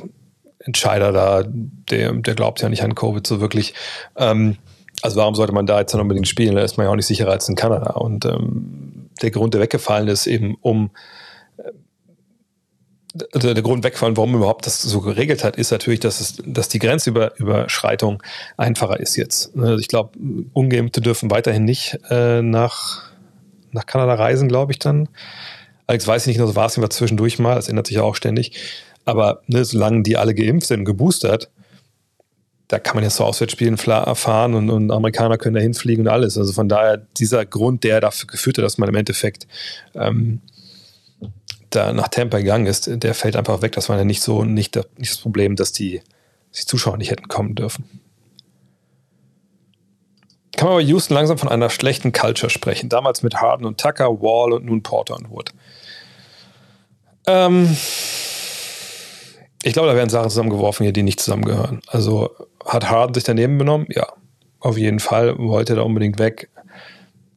[0.58, 3.74] Entscheider da, der, der glaubt ja nicht an Covid so wirklich.
[4.16, 4.56] Ähm,
[5.02, 6.56] also warum sollte man da jetzt noch unbedingt spielen?
[6.56, 7.92] Da ist man ja auch nicht sicherer als in Kanada.
[7.92, 10.90] Und ähm, der Grund, der weggefallen ist, eben um
[13.32, 16.68] also der Grund wegfallen, warum überhaupt das so geregelt hat, ist natürlich, dass, es, dass
[16.68, 18.22] die Grenzüberschreitung
[18.56, 19.56] einfacher ist jetzt.
[19.56, 20.18] Also ich glaube,
[20.52, 23.10] Ungeimpfte dürfen weiterhin nicht äh, nach,
[23.72, 25.08] nach Kanada reisen, glaube ich dann.
[25.86, 28.16] Alex weiß ich nicht, so war es immer zwischendurch mal, das ändert sich ja auch
[28.16, 28.52] ständig.
[29.04, 31.48] Aber ne, solange die alle geimpft sind geboostert,
[32.68, 36.36] da kann man jetzt so Auswärtsspielen fahren und, und Amerikaner können da hinfliegen und alles.
[36.36, 39.46] Also von daher, dieser Grund, der dafür geführt hat, dass man im Endeffekt
[39.94, 40.40] ähm,
[41.70, 43.72] da nach Tampa gegangen ist, der fällt einfach weg.
[43.72, 46.00] Das war ja nicht so, nicht, nicht das Problem, dass die,
[46.58, 48.00] die Zuschauer nicht hätten kommen dürfen.
[50.56, 52.88] Kann man bei Houston langsam von einer schlechten Culture sprechen?
[52.88, 55.52] Damals mit Harden und Tucker, Wall und nun Porter und Wood.
[57.26, 57.76] Ähm,
[59.62, 61.82] ich glaube, da werden Sachen zusammengeworfen hier, die nicht zusammengehören.
[61.88, 62.30] Also
[62.64, 63.86] hat Harden sich daneben benommen?
[63.90, 64.06] Ja,
[64.60, 65.36] auf jeden Fall.
[65.38, 66.48] Wollte da unbedingt weg.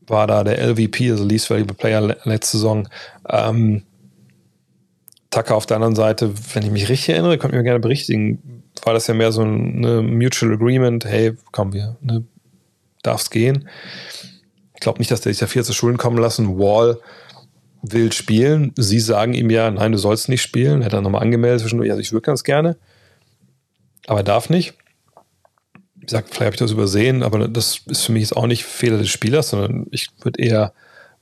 [0.08, 2.88] War da der LVP, also Least Valuable Player letzte Saison.
[3.28, 3.84] Ähm,
[5.30, 8.64] Tucker auf der anderen Seite, wenn ich mich richtig erinnere, könnt ihr mir gerne berichtigen,
[8.84, 12.24] war das ja mehr so ein ne, Mutual Agreement, hey, komm, wir, ne,
[13.04, 13.70] darf's gehen.
[14.74, 16.58] Ich glaube nicht, dass der sich dafür zu Schulden kommen lassen.
[16.58, 17.00] Wall
[17.82, 18.74] will spielen.
[18.78, 20.82] Sie sagen ihm ja, nein, du sollst nicht spielen.
[20.82, 22.78] Er hat dann nochmal angemeldet zwischendurch, also ich würde ganz gerne.
[24.08, 24.74] Aber er darf nicht.
[25.96, 28.64] Wie gesagt, vielleicht habe ich das übersehen, aber das ist für mich jetzt auch nicht
[28.64, 30.74] Fehler des Spielers, sondern ich würde eher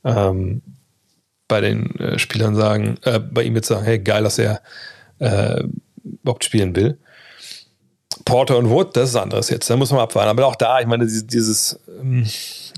[0.04, 0.62] ähm,
[1.48, 4.60] bei den äh, Spielern sagen, äh, bei ihm jetzt sagen, hey, geil, dass er
[5.18, 5.64] äh,
[6.04, 6.98] überhaupt spielen will.
[8.24, 10.28] Porter und Wood, das ist anderes jetzt, da muss man abwarten.
[10.28, 12.26] Aber auch da, ich meine, dieses, ähm,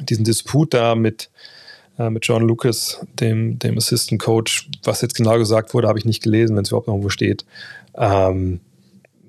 [0.00, 1.30] diesen Disput da mit,
[1.98, 6.04] äh, mit John Lucas, dem, dem Assistant Coach, was jetzt genau gesagt wurde, habe ich
[6.04, 7.44] nicht gelesen, wenn es überhaupt noch irgendwo steht.
[7.96, 8.60] Ähm,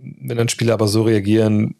[0.01, 1.75] wenn dann Spieler aber so reagieren,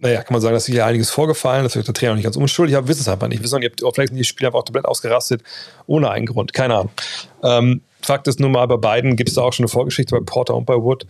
[0.00, 2.88] naja, kann man sagen, dass hier einiges vorgefallen, dass der Trainer nicht ganz unschuldig, aber
[2.88, 3.42] wissen es einfach nicht.
[3.42, 5.42] Wissen nicht, ob vielleicht die Spieler einfach auch komplett ausgerastet,
[5.86, 6.54] ohne einen Grund.
[6.54, 6.90] Keine Ahnung.
[7.42, 10.24] Ähm, Fakt ist nun mal, bei beiden gibt es da auch schon eine Vorgeschichte, bei
[10.24, 11.06] Porter und bei Wood.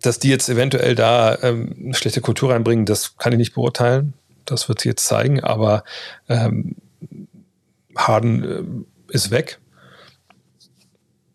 [0.00, 4.14] Dass die jetzt eventuell da ähm, eine schlechte Kultur reinbringen, das kann ich nicht beurteilen.
[4.46, 5.84] Das wird sich jetzt zeigen, aber
[6.30, 6.76] ähm,
[7.96, 9.58] Harden äh, ist weg.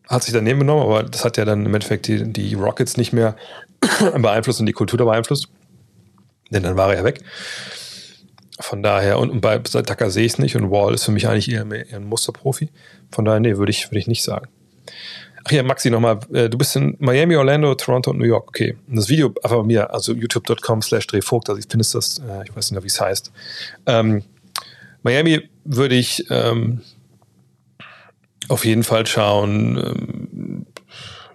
[0.09, 3.13] Hat sich daneben genommen, aber das hat ja dann im Endeffekt die, die Rockets nicht
[3.13, 3.35] mehr
[4.17, 5.49] beeinflusst und die Kultur da beeinflusst.
[6.51, 7.21] Denn dann war er ja weg.
[8.59, 11.51] Von daher, und, bei Tucker sehe ich es nicht und Wall ist für mich eigentlich
[11.51, 12.69] eher, eher ein Musterprofi.
[13.11, 14.47] Von daher, nee, würde ich, würd ich nicht sagen.
[15.43, 18.47] Ach ja, Maxi, nochmal, äh, du bist in Miami, Orlando, Toronto und New York.
[18.47, 18.77] Okay.
[18.87, 22.43] Und das Video einfach bei mir, also youtube.com slash drehvogt, also ich finde das, äh,
[22.45, 23.31] ich weiß nicht mehr, wie es heißt.
[23.85, 24.23] Ähm,
[25.03, 26.81] Miami würde ich ähm,
[28.47, 29.77] auf jeden Fall schauen.
[29.77, 30.65] Ähm,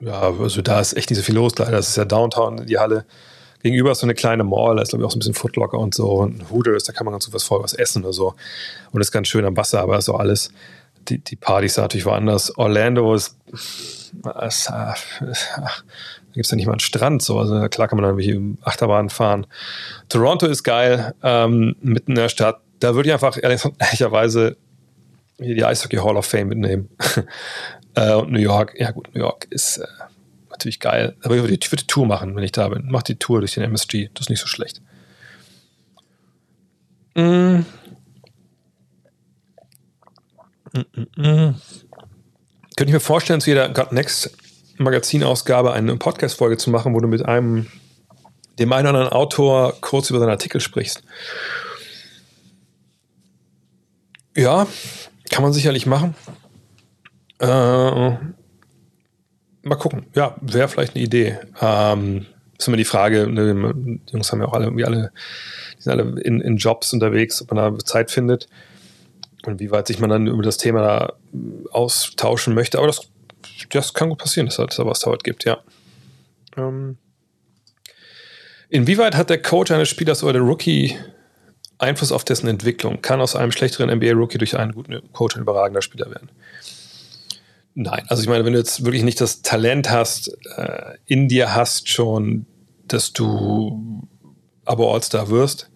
[0.00, 1.72] ja, also da ist echt nicht so viel los, leider.
[1.72, 3.04] Das ist ja Downtown, die Halle
[3.62, 5.78] gegenüber ist so eine kleine Mall, da ist glaube ich auch so ein bisschen Footlocker
[5.78, 8.34] und so und Hooters, da kann man ganz so was voll was essen oder so
[8.92, 10.50] und ist ganz schön am Wasser, aber so alles.
[11.08, 12.56] Die, die Partys natürlich woanders.
[12.58, 13.34] Orlando ist,
[14.46, 14.92] ist äh,
[16.30, 17.38] da gibt es ja nicht mal einen Strand, so.
[17.38, 19.46] Also klar kann man dann irgendwie Achterbahn fahren.
[20.08, 22.60] Toronto ist geil, ähm, mitten in der Stadt.
[22.78, 24.56] Da würde ich einfach ehrlicherweise
[25.38, 26.88] hier die Eishockey Hall of Fame mitnehmen.
[27.94, 29.86] äh, und New York, ja gut, New York ist äh,
[30.50, 31.16] natürlich geil.
[31.22, 32.88] Aber ich würde, die Tour machen, wenn ich da bin.
[32.90, 34.10] Mach die Tour durch den MSG.
[34.14, 34.82] Das ist nicht so schlecht.
[37.14, 37.64] Mm,
[40.72, 41.54] mm, mm.
[42.76, 44.36] Könnte ich mir vorstellen, zu jeder God Next
[44.78, 47.66] Magazinausgabe eine Podcast-Folge zu machen, wo du mit einem,
[48.58, 51.02] dem einen oder anderen Autor kurz über seinen Artikel sprichst.
[54.36, 54.66] Ja,
[55.30, 56.14] kann man sicherlich machen.
[57.38, 58.16] Äh,
[59.62, 60.06] mal gucken.
[60.14, 61.38] Ja, wäre vielleicht eine Idee.
[61.60, 62.26] Ähm,
[62.58, 65.12] ist immer die Frage, ne, die Jungs haben ja auch alle irgendwie alle,
[65.78, 68.48] die sind alle in, in Jobs unterwegs, ob man da Zeit findet
[69.44, 71.12] und wie weit sich man dann über das Thema da
[71.72, 72.78] austauschen möchte.
[72.78, 73.08] Aber das,
[73.70, 75.58] das kann gut passieren, dass es da was dauert gibt, ja.
[76.56, 76.98] Ähm,
[78.68, 80.96] inwieweit hat der Coach eines Spielers oder der Rookie
[81.80, 83.00] Einfluss auf dessen Entwicklung?
[83.00, 86.30] Kann aus einem schlechteren NBA-Rookie durch einen guten Coach ein überragender Spieler werden?
[87.74, 91.54] Nein, also ich meine, wenn du jetzt wirklich nicht das Talent hast, äh, in dir
[91.54, 92.46] hast schon,
[92.86, 94.08] dass du
[94.64, 95.70] aber All-Star wirst,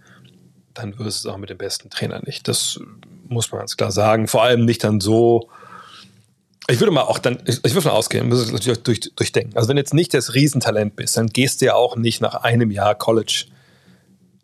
[0.75, 2.49] dann wirst du es auch mit dem besten Trainer nicht.
[2.49, 2.81] Das
[3.29, 4.27] muss man ganz klar sagen.
[4.27, 5.49] Vor allem nicht dann so.
[6.69, 9.57] Ich würde mal auch dann, ich, ich würde mal ausgehen, muss es natürlich durch, durchdenken.
[9.57, 12.35] Also wenn du jetzt nicht das Riesentalent bist, dann gehst du ja auch nicht nach
[12.37, 13.47] einem Jahr College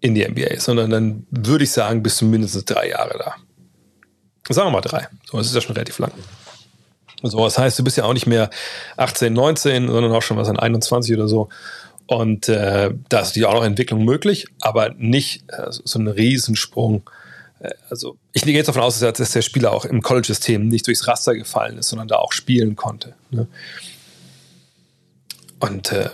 [0.01, 3.35] in die NBA, sondern dann würde ich sagen, bist du mindestens drei Jahre da.
[4.49, 5.09] Sagen wir mal drei.
[5.31, 6.13] So, das ist ja schon relativ lang.
[7.23, 8.51] So, das heißt, du bist ja auch nicht mehr
[8.97, 11.49] 18, 19, sondern auch schon was an 21 oder so.
[12.07, 17.09] Und äh, da ist natürlich auch noch Entwicklung möglich, aber nicht äh, so ein Riesensprung.
[17.61, 21.07] Äh, also ich gehe jetzt davon aus, dass der Spieler auch im College-System nicht durchs
[21.07, 23.15] Raster gefallen ist, sondern da auch spielen konnte.
[23.31, 23.47] Ne?
[25.61, 26.09] Und äh,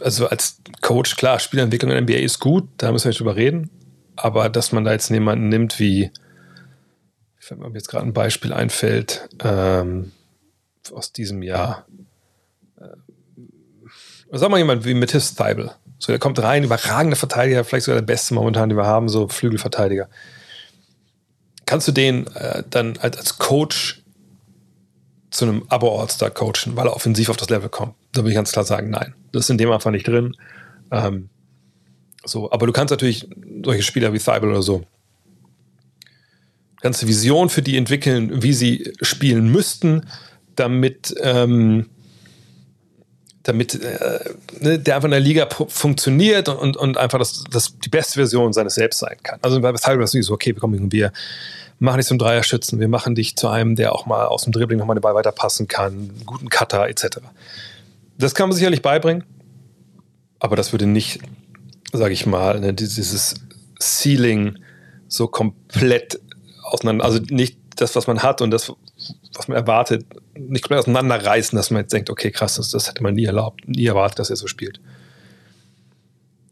[0.00, 3.34] also als Coach, klar, Spielerentwicklung in der NBA ist gut, da müssen wir nicht drüber
[3.34, 3.70] reden.
[4.14, 6.10] Aber dass man da jetzt jemanden nimmt wie,
[7.48, 10.12] wenn mir jetzt gerade ein Beispiel einfällt, ähm,
[10.92, 11.86] aus diesem Jahr.
[12.78, 12.86] Äh,
[14.32, 15.72] sag mal jemand wie Matisse Thibel.
[15.98, 19.28] So, der kommt rein, überragender Verteidiger, vielleicht sogar der beste momentan, den wir haben, so
[19.28, 20.08] Flügelverteidiger.
[21.66, 24.02] Kannst du den äh, dann als, als Coach
[25.30, 27.94] zu einem Abo-All-Star coachen, weil er offensiv auf das Level kommt?
[28.12, 29.14] Da würde ich ganz klar sagen, nein.
[29.32, 30.36] Das ist in dem einfach nicht drin.
[30.90, 31.28] Ähm,
[32.24, 33.28] so, aber du kannst natürlich
[33.64, 34.84] solche Spieler wie Thibel oder so
[36.80, 40.06] ganze Vision für die entwickeln, wie sie spielen müssten,
[40.58, 41.88] damit, ähm,
[43.42, 44.20] damit äh,
[44.60, 48.52] ne, der einfach in der Liga funktioniert und, und einfach das, das die beste Version
[48.52, 49.38] seines Selbst sein kann.
[49.42, 51.12] Also bei Cyber ist so, okay, kommen wir
[51.78, 54.78] machen dich zum Dreierschützen, wir machen dich zu einem, der auch mal aus dem Dribbling
[54.78, 57.18] nochmal den Ball weiterpassen kann, guten Cutter etc.
[58.18, 59.24] Das kann man sicherlich beibringen,
[60.40, 61.20] aber das würde nicht,
[61.92, 63.34] sage ich mal, ne, dieses
[63.80, 64.58] Ceiling
[65.06, 66.20] so komplett
[66.64, 68.72] auseinander, also nicht das, was man hat und das,
[69.34, 70.06] was man erwartet,
[70.36, 73.68] nicht komplett auseinanderreißen, dass man jetzt denkt, okay, krass, das, das hätte man nie erlaubt,
[73.68, 74.80] nie erwartet, dass er so spielt.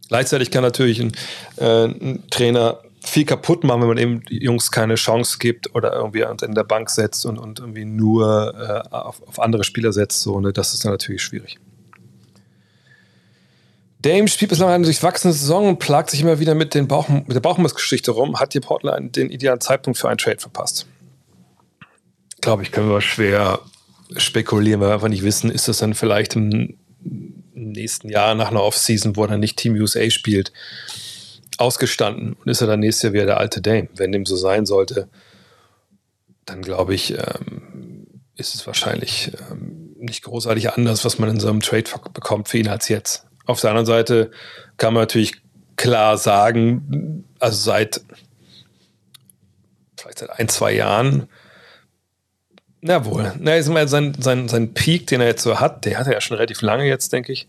[0.08, 1.12] Gleichzeitig kann natürlich ein,
[1.56, 5.92] äh, ein Trainer viel kaputt machen, wenn man eben die Jungs keine Chance gibt oder
[5.92, 8.54] irgendwie in der Bank setzt und, und irgendwie nur
[8.90, 10.22] äh, auf, auf, andere Spieler setzt.
[10.22, 10.52] So, ne?
[10.52, 11.58] Das ist dann natürlich schwierig.
[14.00, 17.32] Dame spielt bislang eine durchwachsene Saison und plagt sich immer wieder mit, den Bauch, mit
[17.32, 18.38] der Bauchmuskelgeschichte rum.
[18.38, 20.86] Hat dir Portland den idealen Zeitpunkt für einen Trade verpasst?
[22.46, 23.58] Glaube ich, können wir schwer
[24.16, 26.78] spekulieren, weil wir einfach nicht wissen, ist das dann vielleicht im
[27.54, 30.52] nächsten Jahr nach einer Offseason, wo er dann nicht Team USA spielt,
[31.58, 33.88] ausgestanden und ist er dann nächstes Jahr wieder der alte Dame.
[33.96, 35.08] Wenn dem so sein sollte,
[36.44, 41.48] dann glaube ich, ähm, ist es wahrscheinlich ähm, nicht großartig anders, was man in so
[41.48, 43.26] einem Trade bekommt für ihn als jetzt.
[43.46, 44.30] Auf der anderen Seite
[44.76, 45.32] kann man natürlich
[45.74, 48.02] klar sagen, also seit
[49.96, 51.28] vielleicht seit ein, zwei Jahren,
[52.86, 56.06] jawohl, na, ist mal sein, sein, sein Peak, den er jetzt so hat, der hat
[56.06, 57.46] er ja schon relativ lange jetzt, denke ich.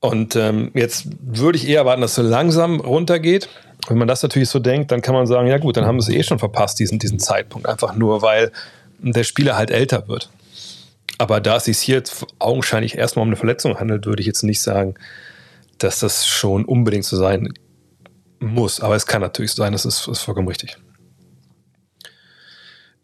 [0.00, 3.48] Und ähm, jetzt würde ich eher erwarten, dass es so langsam runtergeht.
[3.88, 6.16] Wenn man das natürlich so denkt, dann kann man sagen, ja gut, dann haben sie
[6.16, 7.68] eh schon verpasst, diesen, diesen Zeitpunkt.
[7.68, 8.52] Einfach nur, weil
[8.98, 10.30] der Spieler halt älter wird.
[11.18, 14.42] Aber da es sich hier jetzt augenscheinlich erstmal um eine Verletzung handelt, würde ich jetzt
[14.42, 14.94] nicht sagen,
[15.78, 17.52] dass das schon unbedingt so sein
[18.38, 18.80] muss.
[18.80, 20.76] Aber es kann natürlich sein, das ist, ist vollkommen richtig.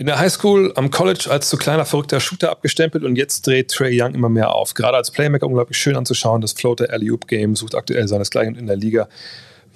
[0.03, 3.97] In der Highschool am College als zu kleiner, verrückter Shooter abgestempelt und jetzt dreht Trey
[4.03, 4.75] Young immer mehr auf.
[4.75, 6.41] Gerade als Playmaker unglaublich schön anzuschauen.
[6.41, 9.09] Das Floater Alley-Oop Game sucht aktuell seinesgleichen in der Liga.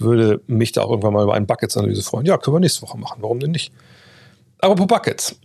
[0.01, 2.27] Würde mich da auch irgendwann mal über einen Buckets-Analyse freuen.
[2.27, 3.19] Ja, können wir nächste Woche machen.
[3.23, 3.73] Warum denn nicht?
[4.59, 5.39] Aber pro Buckets.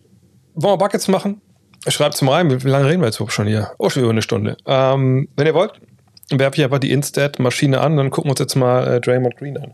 [0.55, 1.41] Wollen wir Buckets machen?
[1.87, 2.63] Schreibt es mal rein.
[2.63, 3.73] Wie lange reden wir jetzt überhaupt schon hier?
[3.77, 4.57] Oh, schon über eine Stunde.
[4.65, 5.73] Ähm, wenn ihr wollt,
[6.31, 9.59] werfe ich einfach die Instat-Maschine an, dann gucken wir uns jetzt mal äh, Draymond Green
[9.59, 9.73] an.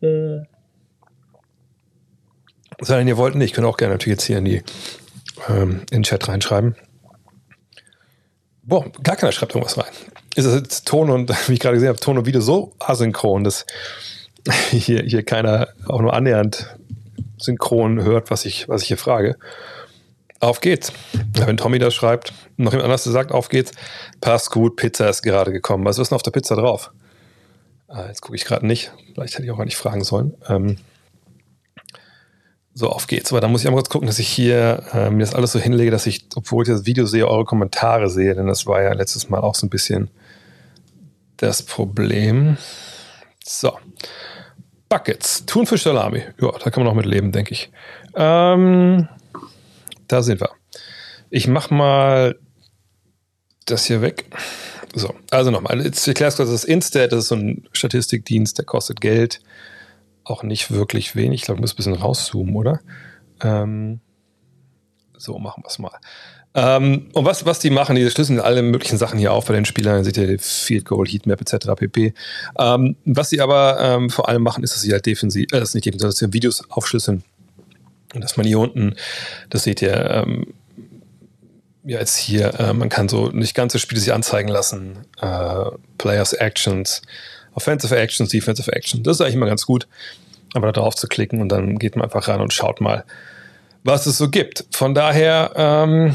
[0.00, 0.57] Äh.
[2.80, 4.62] Sondern ihr wollt nicht, könnt auch gerne natürlich jetzt hier in die
[5.48, 6.76] ähm, in den Chat reinschreiben.
[8.62, 9.92] Boah, gar keiner schreibt irgendwas rein.
[10.34, 13.44] Ist das jetzt Ton und, wie ich gerade gesehen habe, Ton und Video so asynchron,
[13.44, 13.66] dass
[14.70, 16.76] hier, hier keiner auch nur annähernd
[17.38, 19.36] synchron hört, was ich, was ich hier frage.
[20.40, 20.92] Auf geht's.
[21.34, 23.72] Wenn Tommy das schreibt, noch jemand anders sagt, auf geht's.
[24.20, 25.84] Passt gut, Pizza ist gerade gekommen.
[25.84, 26.92] Was ist denn auf der Pizza drauf?
[27.88, 28.92] Ah, jetzt gucke ich gerade nicht.
[29.14, 30.34] Vielleicht hätte ich auch gar nicht fragen sollen.
[30.48, 30.76] Ähm,
[32.78, 33.32] so, auf geht's.
[33.32, 35.58] Aber da muss ich einmal kurz gucken, dass ich hier äh, mir das alles so
[35.58, 38.36] hinlege, dass ich, obwohl ich das Video sehe, eure Kommentare sehe.
[38.36, 40.10] Denn das war ja letztes Mal auch so ein bisschen
[41.38, 42.56] das Problem.
[43.44, 43.76] So.
[44.88, 45.44] Buckets.
[45.44, 46.22] Thunfisch Salami.
[46.40, 47.68] Ja, da kann man noch mit leben, denke ich.
[48.14, 49.08] Ähm,
[50.06, 50.50] da sind wir.
[51.30, 52.38] Ich mach mal
[53.66, 54.24] das hier weg.
[54.94, 55.82] So, also nochmal.
[55.82, 59.40] Jetzt erklärst du, das ist Instat, das ist so ein Statistikdienst, der kostet Geld
[60.30, 61.40] auch nicht wirklich wenig.
[61.40, 62.80] Ich glaube, ich muss ein bisschen rauszoomen, oder?
[63.42, 64.00] Ähm,
[65.16, 65.98] so, machen wir es mal.
[66.54, 69.64] Ähm, und was, was die machen, die schlüsseln alle möglichen Sachen hier auf bei den
[69.64, 71.68] Spielern, seht ihr Field Goal, Heatmap etc.
[71.76, 72.14] pp.
[72.58, 75.70] Ähm, was sie aber ähm, vor allem machen, ist, dass sie halt defensiv, äh, das
[75.70, 77.22] ist nicht defensiv, dass sie Videos aufschlüsseln.
[78.14, 78.96] Und dass man hier unten,
[79.50, 80.54] das seht ihr, ähm,
[81.84, 85.64] ja, jetzt hier, äh, man kann so nicht ganze Spiele sich anzeigen lassen, äh,
[85.98, 87.02] Players Actions,
[87.54, 89.02] Offensive Actions, Defensive Actions.
[89.02, 89.86] Das ist eigentlich immer ganz gut,
[90.54, 93.04] aber da drauf zu klicken und dann geht man einfach ran und schaut mal,
[93.84, 94.64] was es so gibt.
[94.70, 96.14] Von daher, ähm,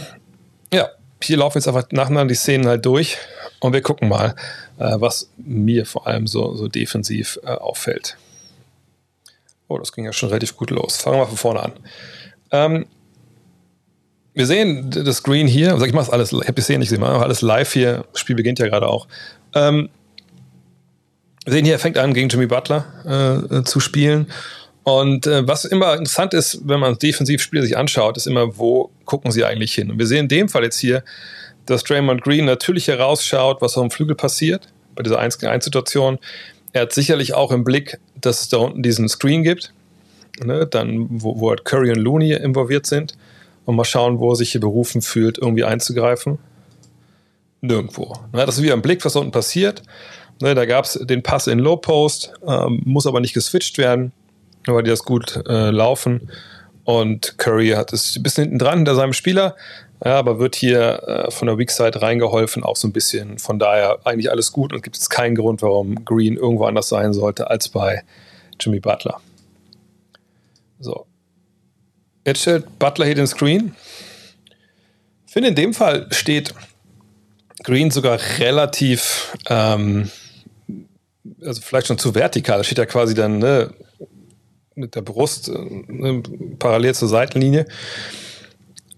[0.73, 0.89] ja,
[1.21, 3.17] hier laufen jetzt einfach nacheinander die Szenen halt durch
[3.59, 4.35] und wir gucken mal,
[4.77, 8.17] äh, was mir vor allem so, so defensiv äh, auffällt.
[9.67, 10.97] Oh, das ging ja schon relativ gut los.
[10.97, 11.73] Fangen wir von vorne an.
[12.51, 12.85] Ähm,
[14.33, 15.73] wir sehen das Screen hier.
[15.73, 17.71] Also ich mache es alles, ich habe die Szene nicht gesehen, ich mache alles live
[17.71, 18.05] hier.
[18.11, 19.07] Das Spiel beginnt ja gerade auch.
[19.53, 19.89] Ähm,
[21.45, 24.27] sehen hier, er fängt an, gegen Jimmy Butler äh, zu spielen.
[24.83, 29.31] Und äh, was immer interessant ist, wenn man Defensivspiele sich anschaut, ist immer, wo gucken
[29.31, 29.91] sie eigentlich hin?
[29.91, 31.03] Und wir sehen in dem Fall jetzt hier,
[31.65, 35.63] dass Draymond Green natürlich herausschaut, was auf dem Flügel passiert, bei dieser 1 gegen 1
[35.63, 36.19] Situation.
[36.73, 39.73] Er hat sicherlich auch im Blick, dass es da unten diesen Screen gibt,
[40.43, 43.15] ne, dann, wo, wo halt Curry und Looney involviert sind.
[43.65, 46.37] Und mal schauen, wo er sich hier berufen fühlt, irgendwie einzugreifen.
[47.61, 48.13] Nirgendwo.
[48.33, 49.81] Ne, das ist wieder im Blick, was unten passiert.
[50.43, 54.11] Ne, da gab es den Pass in Low Post, ähm, muss aber nicht geswitcht werden,
[54.65, 56.29] weil die das gut äh, laufen.
[56.83, 59.55] Und Curry hat es ein bisschen hinten dran hinter seinem Spieler,
[60.03, 63.39] ja, aber wird hier äh, von der Weak Side reingeholfen, auch so ein bisschen.
[63.39, 67.13] Von daher eigentlich alles gut und gibt es keinen Grund, warum Green irgendwo anders sein
[67.13, 68.03] sollte als bei
[68.59, 69.21] Jimmy Butler.
[70.81, 71.05] So.
[72.25, 73.75] Jetzt stellt Butler hier den Screen.
[75.25, 76.53] Ich finde, in dem Fall steht
[77.63, 80.11] Green sogar relativ ähm,
[81.45, 82.57] also vielleicht schon zu vertikal.
[82.57, 83.73] Da steht ja quasi dann ne,
[84.75, 86.23] mit der Brust ne,
[86.59, 87.65] parallel zur Seitenlinie.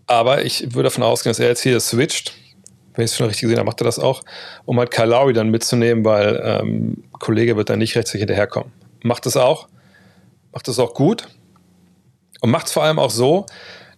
[0.07, 2.33] Aber ich würde davon ausgehen, dass er jetzt hier switcht.
[2.93, 4.23] Wenn ich es schon richtig gesehen habe, macht er das auch,
[4.63, 8.71] um halt Kyle Lowry dann mitzunehmen, weil ähm, Kollege wird dann nicht rechtzeitig hinterherkommen.
[9.03, 9.67] Macht es auch.
[10.53, 11.27] Macht es auch gut.
[12.39, 13.45] Und macht es vor allem auch so,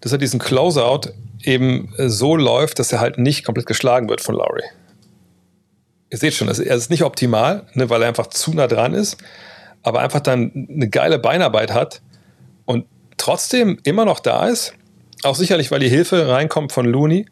[0.01, 1.11] dass er diesen Closeout
[1.43, 4.63] eben so läuft, dass er halt nicht komplett geschlagen wird von Lowry
[6.09, 9.17] ihr seht schon, er ist nicht optimal, ne, weil er einfach zu nah dran ist,
[9.83, 12.01] aber einfach dann eine geile Beinarbeit hat
[12.65, 12.85] und
[13.17, 14.73] trotzdem immer noch da ist.
[15.23, 17.25] Auch sicherlich, weil die Hilfe reinkommt von Looney,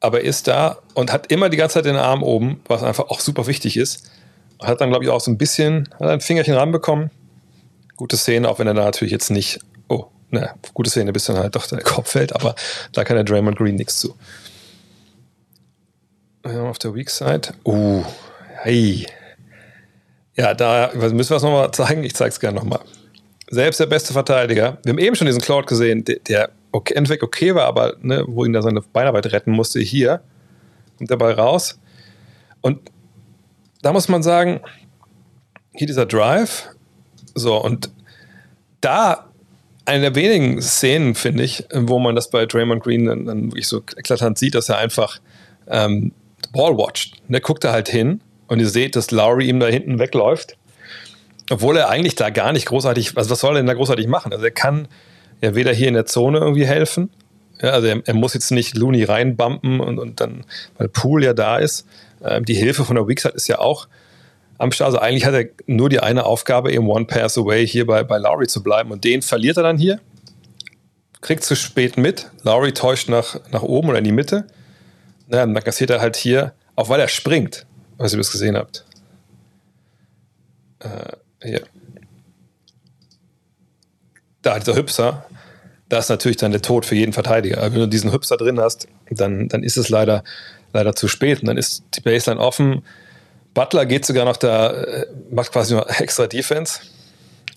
[0.00, 3.08] aber er ist da und hat immer die ganze Zeit den Arm oben, was einfach
[3.08, 4.10] auch super wichtig ist.
[4.62, 7.10] Hat dann, glaube ich, auch so ein bisschen hat ein Fingerchen ranbekommen.
[7.96, 9.58] Gute Szene, auch wenn er da natürlich jetzt nicht,
[9.88, 12.54] oh, ne, gute Szene, bis dann halt doch der Kopf fällt, aber
[12.92, 14.14] da kann der Draymond Green nichts zu.
[16.44, 17.54] Auf der Weak Side.
[17.64, 18.04] Uh,
[18.62, 19.06] hey.
[20.36, 22.04] Ja, da müssen wir es nochmal zeigen.
[22.04, 22.80] Ich zeige es gerne nochmal.
[23.48, 24.76] Selbst der beste Verteidiger.
[24.84, 28.24] Wir haben eben schon diesen Cloud gesehen, der, der okay, entweder okay war, aber ne,
[28.26, 29.80] wo ihn da seine Beinarbeit retten musste.
[29.80, 30.20] Hier
[30.98, 31.78] kommt dabei raus.
[32.60, 32.90] Und
[33.80, 34.60] da muss man sagen,
[35.72, 36.68] hier dieser Drive.
[37.34, 37.90] So, und
[38.82, 39.30] da
[39.86, 43.66] eine der wenigen Szenen, finde ich, wo man das bei Draymond Green dann, dann wirklich
[43.66, 45.20] so eklatant sieht, dass er einfach
[45.68, 46.12] ähm,
[46.54, 47.16] Ball watcht.
[47.28, 50.56] Der guckt da halt hin und ihr seht, dass Lowry ihm da hinten wegläuft.
[51.50, 54.32] Obwohl er eigentlich da gar nicht großartig, also was soll er denn da großartig machen?
[54.32, 54.88] Also er kann
[55.42, 57.10] ja weder hier in der Zone irgendwie helfen.
[57.60, 60.44] Ja, also er, er, muss jetzt nicht Looney reinbumpen und, und dann,
[60.78, 61.86] weil Pool ja da ist.
[62.24, 63.88] Ähm, die Hilfe von der Weakside ist ja auch
[64.58, 64.86] am Start.
[64.86, 68.18] Also eigentlich hat er nur die eine Aufgabe, eben One Pass Away hier bei, bei
[68.18, 68.90] Lowry zu bleiben.
[68.90, 70.00] Und den verliert er dann hier.
[71.20, 72.30] Kriegt zu spät mit.
[72.42, 74.46] Lowry täuscht nach, nach oben oder in die Mitte.
[75.28, 77.66] Ja, dann kassiert er halt hier, auch weil er springt,
[77.96, 78.84] was ihr das gesehen habt.
[80.80, 81.62] Äh, hier.
[84.42, 85.24] Da, dieser Hüpser,
[85.88, 87.62] da ist natürlich dann der Tod für jeden Verteidiger.
[87.62, 90.24] Wenn du diesen Hüpser drin hast, dann, dann ist es leider,
[90.72, 91.40] leider zu spät.
[91.40, 92.84] Und dann ist die Baseline offen.
[93.54, 96.80] Butler geht sogar noch da, äh, macht quasi noch extra Defense.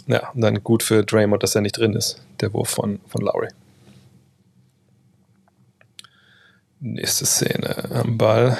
[0.08, 3.22] Ja, und dann gut für Draymond, dass er nicht drin ist, der Wurf von, von
[3.22, 3.50] Lowry.
[6.94, 8.58] Nächste Szene am Ball.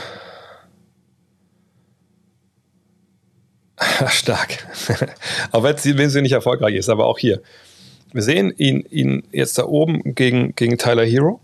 [4.10, 4.68] Stark.
[5.52, 7.42] auch wenn sie nicht erfolgreich ist, aber auch hier.
[8.12, 11.40] Wir sehen ihn, ihn jetzt da oben gegen, gegen Tyler Hero.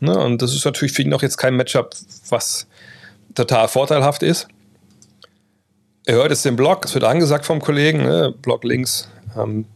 [0.00, 0.18] Ne?
[0.18, 1.94] Und das ist natürlich für ihn auch jetzt kein Matchup,
[2.28, 2.66] was
[3.34, 4.48] total vorteilhaft ist.
[6.04, 8.34] Er hört jetzt den Block, es wird angesagt vom Kollegen, ne?
[8.42, 9.08] Block links.
[9.38, 9.66] Ähm,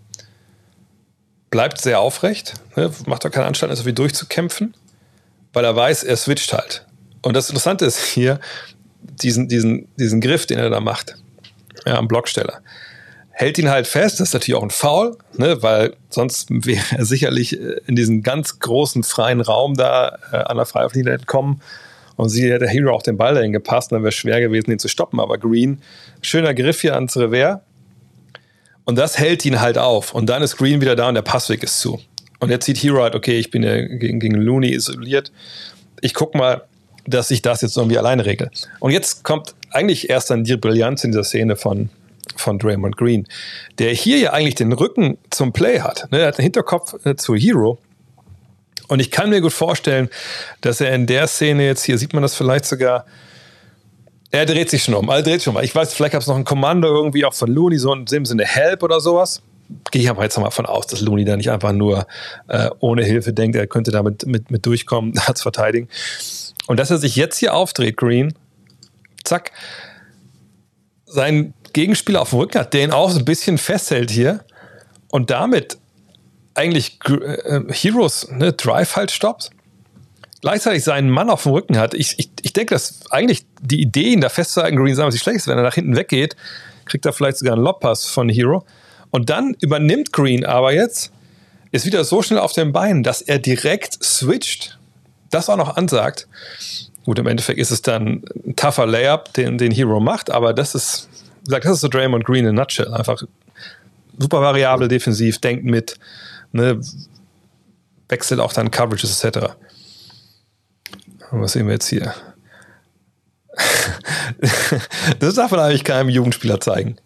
[1.51, 2.91] bleibt sehr aufrecht, ne?
[3.07, 4.75] macht doch keinen Anstand, so viel durchzukämpfen,
[5.57, 6.85] weil er weiß, er switcht halt.
[7.23, 8.41] Und das Interessante ist hier,
[9.01, 11.17] diesen, diesen, diesen Griff, den er da macht,
[11.87, 12.61] ja, am Blocksteller
[13.31, 14.21] hält ihn halt fest.
[14.21, 18.23] Das ist natürlich auch ein Foul, ne, weil sonst wäre er sicherlich äh, in diesen
[18.23, 21.63] ganz großen freien Raum da äh, an der Freiflinie entkommen.
[22.17, 24.79] Und sie hätte Hero auch den Ball dahin gepasst, dann wäre es schwer gewesen, ihn
[24.79, 25.21] zu stoppen.
[25.21, 25.81] Aber Green,
[26.21, 27.61] schöner Griff hier ans Revers.
[28.85, 30.15] Und das hält ihn halt auf.
[30.15, 31.99] Und dann ist Green wieder da und der Passweg ist zu.
[32.39, 35.33] Und jetzt sieht Hero halt, okay, ich bin ja gegen, gegen Looney isoliert.
[36.01, 36.63] Ich guck mal,
[37.07, 38.51] dass ich das jetzt irgendwie alleine regle.
[38.81, 41.91] Und jetzt kommt eigentlich erst dann die Brillanz in dieser Szene von,
[42.37, 43.27] von Draymond Green,
[43.79, 46.09] der hier ja eigentlich den Rücken zum Play hat.
[46.11, 46.21] Ne?
[46.21, 47.79] Er hat den Hinterkopf äh, zu Hero.
[48.89, 50.09] Und ich kann mir gut vorstellen,
[50.61, 53.07] dass er in der Szene jetzt, hier sieht man das vielleicht sogar,
[54.31, 55.09] er dreht sich schon um.
[55.11, 55.61] Also dreht sich um.
[55.61, 58.25] Ich weiß, vielleicht gab es noch ein Kommando irgendwie auch von Looney, so in dem
[58.25, 59.43] Sinne Help oder sowas.
[59.91, 62.07] Gehe ich aber jetzt mal von aus, dass Looney da nicht einfach nur
[62.49, 65.89] äh, ohne Hilfe denkt, er könnte damit mit, mit durchkommen, als verteidigen.
[66.67, 68.35] Und dass er sich jetzt hier aufdreht, Green,
[69.25, 69.53] zack,
[71.07, 74.45] sein Gegenspieler auf dem Rücken hat, der ihn auch so ein bisschen festhält hier
[75.09, 75.79] und damit
[76.55, 79.51] eigentlich äh, Heroes ne, Drive halt stoppt.
[80.41, 81.95] Gleichzeitig seinen Mann auf dem Rücken hat.
[81.95, 85.39] Ich, ich, ich denke, dass eigentlich die Idee, ihn da festzuhalten, Green sagen, was schlecht
[85.39, 86.37] ist, wenn er nach hinten weggeht,
[86.85, 88.65] kriegt er vielleicht sogar einen Lobpass von Hero.
[89.17, 91.11] Und dann übernimmt Green aber jetzt,
[91.73, 94.79] ist wieder so schnell auf den Beinen, dass er direkt switcht.
[95.31, 96.29] Das auch noch ansagt.
[97.07, 100.75] Gut, im Endeffekt ist es dann ein tougher Layup, den, den Hero macht, aber das
[100.75, 101.09] ist
[101.47, 102.93] gesagt, das ist so Draymond Green in a nutshell.
[102.93, 103.23] Einfach
[104.19, 105.97] super variabel defensiv, denkt mit,
[106.53, 106.79] ne,
[108.11, 109.55] wechselt auch dann Coverages etc.
[111.31, 112.13] Was sehen wir jetzt hier?
[115.21, 116.99] das darf man eigentlich keinem Jugendspieler zeigen.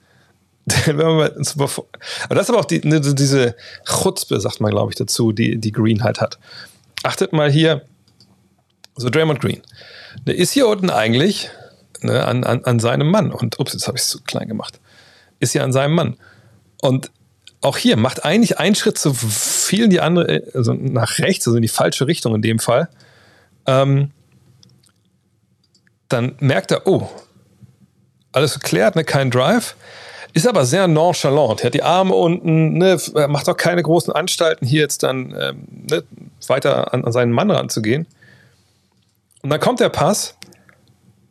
[0.89, 5.59] aber das ist aber auch die, ne, diese Chutzpe, sagt man, glaube ich, dazu, die,
[5.59, 6.39] die Green halt hat.
[7.03, 7.83] Achtet mal hier,
[8.97, 9.63] so Draymond Green.
[10.27, 11.51] Der ist hier unten eigentlich
[12.03, 13.33] ne, an, an, an seinem Mann.
[13.33, 14.81] Und ups, jetzt habe ich es zu klein gemacht.
[15.39, 16.17] Ist ja an seinem Mann.
[16.83, 17.11] Und
[17.63, 21.57] auch hier macht eigentlich einen Schritt zu viel in die andere, also nach rechts, also
[21.57, 22.89] in die falsche Richtung in dem Fall.
[23.67, 24.11] Ähm,
[26.09, 27.09] dann merkt er, oh,
[28.33, 29.77] alles geklärt, ne, kein Drive.
[30.33, 31.61] Ist aber sehr nonchalant.
[31.61, 35.67] Er hat die Arme unten, ne, macht auch keine großen Anstalten, hier jetzt dann ähm,
[35.91, 36.05] ne,
[36.47, 38.07] weiter an, an, seinen Mann ranzugehen.
[39.43, 40.37] Und dann kommt der Pass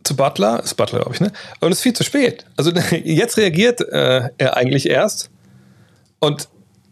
[0.03, 1.31] zu Butler, ist Butler, glaube ich, ne?
[1.59, 2.45] Und es ist viel zu spät.
[2.57, 2.71] Also
[3.03, 5.29] jetzt reagiert äh, er eigentlich erst
[6.19, 6.49] und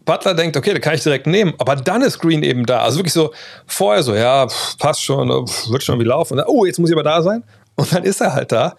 [0.08, 2.80] Butler denkt, okay, da kann ich direkt nehmen, aber dann ist Green eben da.
[2.80, 3.30] Also wirklich so
[3.66, 4.46] vorher so, ja,
[4.78, 6.38] passt schon, wird schon wie laufen.
[6.38, 7.44] Dann, oh, jetzt muss ich aber da sein.
[7.74, 8.74] Und dann ist er halt da.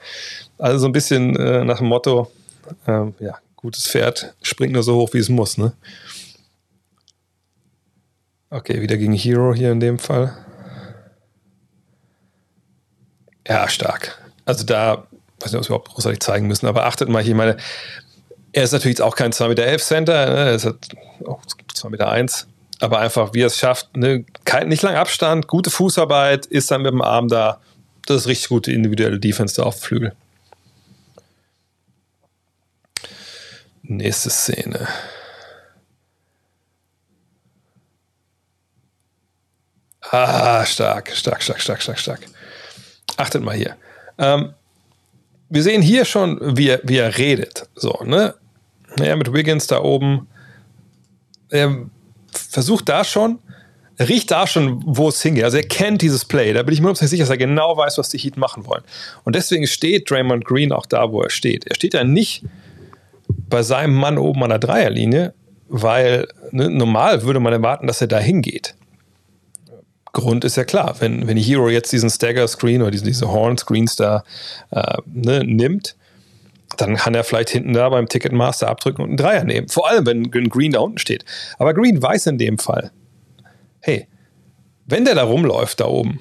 [0.58, 2.32] Also so ein bisschen äh, nach dem Motto,
[2.88, 5.74] äh, ja, gutes Pferd springt nur so hoch, wie es muss, ne?
[8.50, 10.36] Okay, wieder gegen Hero hier in dem Fall.
[13.48, 14.18] Ja, stark.
[14.46, 15.08] Also da,
[15.40, 17.58] weiß nicht, ob wir überhaupt großartig zeigen müssen, aber achtet mal hier, meine,
[18.52, 20.38] er ist natürlich auch kein 2,11 Meter Center, ne?
[20.38, 20.78] er ist halt
[21.26, 22.48] auch 2,1 Meter.
[22.82, 24.24] Aber einfach, wie er es schafft, ne?
[24.46, 27.60] Kein, nicht lang Abstand, gute Fußarbeit, ist dann mit dem Arm da.
[28.06, 30.16] Das ist richtig gute individuelle Defense da auf dem Flügel.
[33.90, 34.88] Nächste Szene.
[40.12, 42.20] Ah, stark, stark, stark, stark, stark, stark.
[43.18, 43.76] Achtet mal hier.
[44.20, 44.54] Ähm,
[45.50, 47.68] wir sehen hier schon, wie er, wie er redet.
[47.74, 48.36] So, ne?
[49.00, 50.28] Ja, mit Wiggins da oben.
[51.50, 51.90] Er
[52.32, 53.40] versucht da schon,
[53.98, 55.46] er riecht da schon, wo es hingeht.
[55.46, 56.54] Also er kennt dieses Play.
[56.54, 58.84] Da bin ich mir nicht sicher, dass er genau weiß, was die Heat machen wollen.
[59.24, 61.66] Und deswegen steht Draymond Green auch da, wo er steht.
[61.66, 62.44] Er steht ja nicht
[63.50, 65.34] bei seinem Mann oben an der Dreierlinie,
[65.68, 68.76] weil ne, normal würde man erwarten, dass er da hingeht.
[70.12, 74.24] Grund ist ja klar, wenn, wenn Hero jetzt diesen Stagger-Screen oder diese, diese Horn-Screens da
[74.72, 75.96] äh, ne, nimmt,
[76.78, 79.70] dann kann er vielleicht hinten da beim Ticketmaster abdrücken und einen Dreier nehmen.
[79.70, 81.26] Vor allem, wenn Green da unten steht.
[81.58, 82.92] Aber Green weiß in dem Fall,
[83.82, 84.08] hey,
[84.86, 86.20] wenn der da rumläuft, da oben,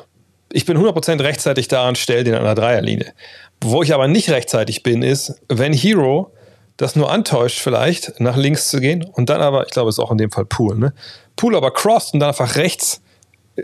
[0.53, 3.12] ich bin 100% rechtzeitig da und stelle den an der Dreierlinie.
[3.61, 6.33] Wo ich aber nicht rechtzeitig bin, ist, wenn Hero
[6.79, 9.99] das nur antäuscht, vielleicht nach links zu gehen und dann aber, ich glaube, es ist
[9.99, 10.95] auch in dem Fall Pool, ne?
[11.37, 13.03] Pool aber crossed und dann einfach rechts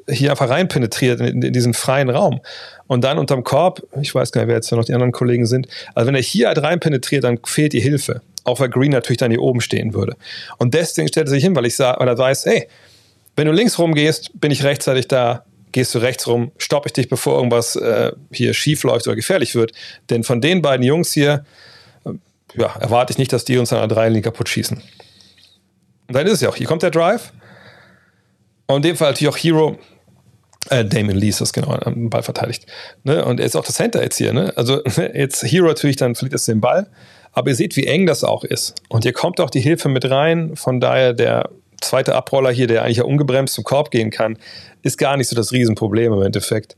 [0.08, 2.40] hier einfach rein penetriert in, in, diesen freien Raum.
[2.88, 5.68] Und dann unterm Korb, ich weiß gar nicht, wer jetzt noch die anderen Kollegen sind,
[5.94, 8.20] also wenn er hier halt rein penetriert, dann fehlt die Hilfe.
[8.42, 10.16] Auch weil Green natürlich dann hier oben stehen würde.
[10.58, 12.66] Und deswegen stellt er sich hin, weil ich sage, weil er weiß, hey,
[13.36, 16.92] wenn du links rum gehst, bin ich rechtzeitig da, gehst du rechts rum, stoppe ich
[16.92, 19.72] dich, bevor irgendwas äh, hier schief läuft oder gefährlich wird.
[20.10, 21.73] Denn von den beiden Jungs hier, äh,
[22.56, 24.82] ja, erwarte ich nicht, dass die uns an der Dreilinie kaputt schießen.
[26.06, 27.32] Und dann ist es ja auch, hier kommt der Drive.
[28.66, 29.78] Und in dem Fall natürlich auch Hero,
[30.70, 32.66] äh, Damon Lee ist das genau, am Ball verteidigt.
[33.02, 33.24] Ne?
[33.24, 34.32] Und er ist auch das Center jetzt hier.
[34.32, 34.52] Ne?
[34.56, 34.82] Also
[35.14, 36.88] jetzt Hero natürlich, dann verliert es den Ball.
[37.32, 38.74] Aber ihr seht, wie eng das auch ist.
[38.88, 40.54] Und hier kommt auch die Hilfe mit rein.
[40.54, 41.50] Von daher der
[41.80, 44.38] zweite Abroller hier, der eigentlich ja ungebremst zum Korb gehen kann,
[44.82, 46.76] ist gar nicht so das Riesenproblem im Endeffekt.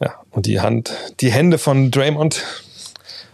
[0.00, 2.42] Ja, und die Hand, die Hände von Draymond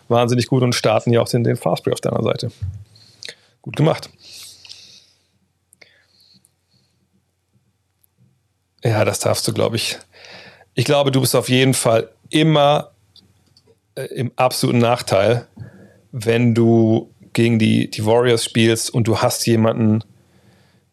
[0.09, 2.50] wahnsinnig gut und starten hier auch den, den Fastbreak auf deiner Seite.
[3.62, 4.11] Gut gemacht.
[8.84, 9.98] Ja, das darfst du, glaube ich.
[10.74, 12.92] Ich glaube, du bist auf jeden Fall immer
[13.96, 15.46] äh, im absoluten Nachteil,
[16.12, 20.04] wenn du gegen die, die Warriors spielst und du hast jemanden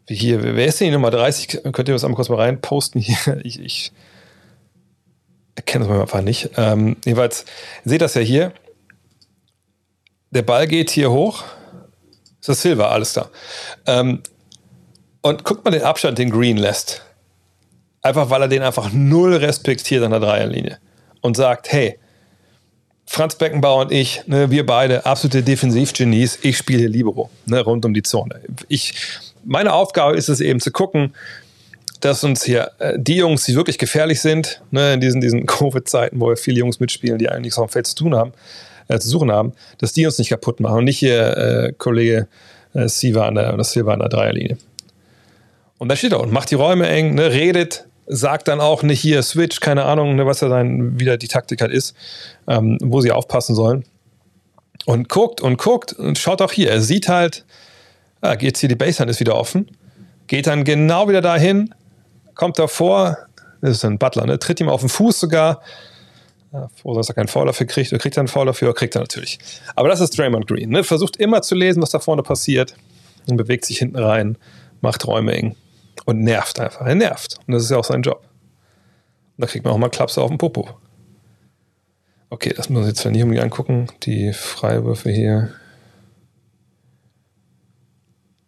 [0.07, 0.43] wie hier.
[0.43, 1.64] Wer ist denn die Nummer 30?
[1.72, 3.41] Könnt ihr das einmal kurz mal reinposten hier?
[3.43, 3.91] Ich, ich
[5.55, 6.49] erkenne das mal einfach nicht.
[6.57, 7.45] Ähm, jedenfalls,
[7.86, 8.53] seht das ja hier.
[10.34, 11.43] Der Ball geht hier hoch.
[12.39, 13.29] Ist das Silver, alles da.
[13.86, 14.23] Ähm,
[15.21, 17.03] und guckt mal den Abstand, den Green lässt.
[18.01, 20.79] Einfach weil er den einfach null respektiert an der Dreierlinie.
[21.21, 21.99] Und sagt, hey,
[23.05, 26.39] Franz Beckenbauer und ich, ne, wir beide absolute Defensivgenies.
[26.41, 28.41] Ich spiele hier Libero, ne, rund um die Zone.
[28.67, 28.95] Ich,
[29.43, 31.13] meine Aufgabe ist es eben zu gucken,
[31.99, 36.19] dass uns hier äh, die Jungs, die wirklich gefährlich sind, ne, in diesen, diesen Covid-Zeiten,
[36.19, 38.34] wo wir viele Jungs mitspielen, die eigentlich nichts auf dem Feld zu tun haben,
[38.88, 42.27] äh, zu suchen haben, dass die uns nicht kaputt machen und nicht hier äh, Kollege
[42.73, 44.57] äh, Siva an der, das Silva an der Dreierlinie.
[45.77, 48.99] Und da steht er und macht die Räume eng, ne, redet, sagt dann auch nicht
[48.99, 51.95] hier Switch, keine Ahnung, ne, was da dann wieder die Taktik halt ist,
[52.47, 53.84] ähm, wo sie aufpassen sollen.
[54.86, 56.69] Und guckt und guckt und schaut auch hier.
[56.69, 57.45] Er sieht halt,
[58.21, 59.69] ah, jetzt hier die Baseline ist wieder offen,
[60.27, 61.73] geht dann genau wieder dahin,
[62.36, 63.17] kommt davor,
[63.61, 65.61] das ist ein Butler, ne, tritt ihm auf den Fuß sogar.
[66.76, 67.91] Froh, dass er keinen Foul dafür kriegt.
[67.91, 68.74] Oder kriegt er einen Foul dafür?
[68.74, 69.39] Kriegt er natürlich.
[69.76, 70.70] Aber das ist Draymond Green.
[70.70, 70.84] Ne?
[70.84, 72.76] Versucht immer zu lesen, was da vorne passiert
[73.28, 74.38] und bewegt sich hinten rein,
[74.82, 75.56] macht Räume eng.
[76.06, 76.86] Und nervt einfach.
[76.86, 77.38] Er nervt.
[77.47, 78.22] Und das ist ja auch sein Job.
[79.38, 80.70] Und da kriegt man auch mal Klapse auf den Popo.
[82.30, 83.88] Okay, das müssen wir jetzt nicht unbedingt angucken.
[84.04, 85.54] Die Freiwürfe hier.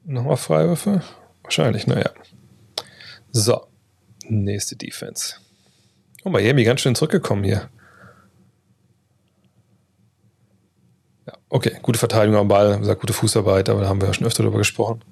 [0.04, 1.02] Nochmal Freiwürfe?
[1.44, 2.12] Wahrscheinlich, naja.
[3.32, 3.68] So.
[4.28, 5.36] Nächste Defense.
[6.24, 7.70] Oh, Miami ganz schön zurückgekommen hier.
[11.28, 14.28] Ja, okay, gute Verteidigung am Ball, gesagt, gute Fußarbeit, aber da haben wir ja schon
[14.28, 15.04] öfter drüber gesprochen.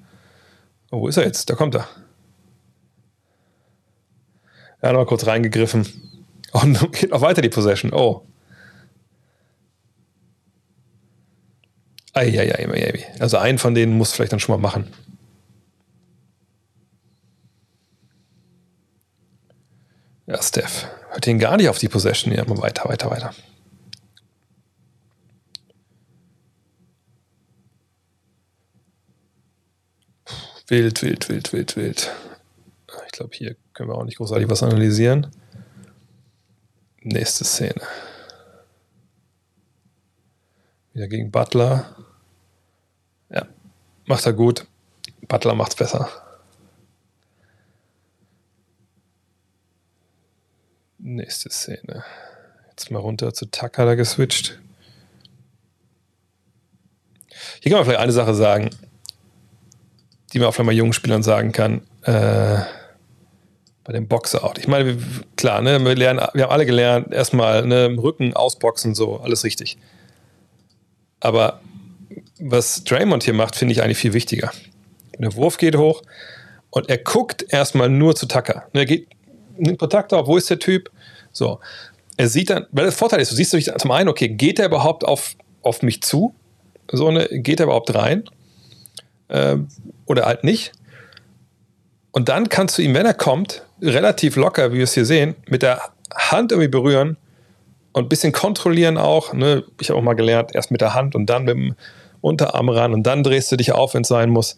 [0.90, 1.50] Oh, wo ist er jetzt?
[1.50, 1.88] Da kommt er.
[4.80, 5.86] Er hat mal kurz reingegriffen.
[6.52, 7.92] Und geht noch weiter die Possession.
[7.92, 8.26] Oh.
[12.12, 14.92] Eieiei, Also einen von denen muss vielleicht dann schon mal machen.
[20.26, 20.86] Ja, Steph.
[21.10, 22.32] Hört ihn gar nicht auf die Possession.
[22.32, 23.34] Ja, mal weiter, weiter, weiter.
[30.66, 32.12] Wild, wild, wild, wild, wild.
[33.06, 35.30] Ich glaube, hier können wir auch nicht großartig was analysieren.
[37.02, 37.82] Nächste Szene.
[40.94, 41.94] Wieder gegen Butler.
[43.28, 43.46] Ja,
[44.06, 44.66] macht er gut.
[45.28, 46.08] Butler macht's besser.
[50.98, 52.04] Nächste Szene.
[52.70, 54.58] Jetzt mal runter zu Tucker da geswitcht.
[57.60, 58.70] Hier kann man vielleicht eine Sache sagen,
[60.34, 61.82] die man auch vielleicht mal jungen Spielern sagen kann.
[62.02, 62.58] Äh,
[63.84, 64.58] bei dem Boxer-Out.
[64.58, 64.96] Ich meine,
[65.36, 69.44] klar, ne, wir, lernen, wir haben alle gelernt, erstmal ne, im Rücken ausboxen, so, alles
[69.44, 69.76] richtig.
[71.20, 71.60] Aber
[72.40, 74.50] was Draymond hier macht, finde ich eigentlich viel wichtiger.
[75.18, 76.02] Der Wurf geht hoch
[76.70, 78.64] Und er guckt erstmal nur zu Tucker.
[78.72, 79.08] Er geht,
[79.56, 80.90] nimmt Kontakt auf, wo ist der Typ?
[81.30, 81.60] So.
[82.16, 85.04] Er sieht dann, weil der Vorteil ist, du siehst zum einen, okay, geht er überhaupt
[85.04, 86.34] auf, auf mich zu?
[86.90, 88.24] So eine, geht er überhaupt rein?
[89.28, 89.68] Ähm,
[90.06, 90.72] oder halt nicht?
[92.12, 95.34] Und dann kannst du ihn, wenn er kommt, relativ locker, wie wir es hier sehen,
[95.48, 95.80] mit der
[96.14, 97.16] Hand irgendwie berühren
[97.92, 99.32] und ein bisschen kontrollieren auch.
[99.32, 99.64] Ne?
[99.80, 101.74] Ich habe auch mal gelernt, erst mit der Hand und dann mit dem
[102.20, 104.56] Unterarm ran und dann drehst du dich auf, wenn es sein muss.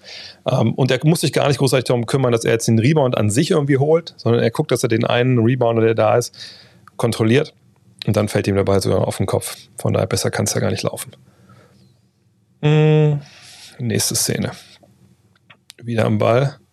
[0.48, 3.16] Ähm, und er muss sich gar nicht großartig darum kümmern, dass er jetzt den Rebound
[3.16, 6.36] an sich irgendwie holt, sondern er guckt, dass er den einen Rebounder, der da ist,
[6.96, 7.54] kontrolliert.
[8.06, 9.56] Und dann fällt ihm dabei sogar auf den Kopf.
[9.78, 11.12] Von daher besser kann es ja gar nicht laufen.
[12.62, 13.20] Mhm.
[13.78, 14.52] Nächste Szene.
[15.82, 16.58] Wieder am Ball.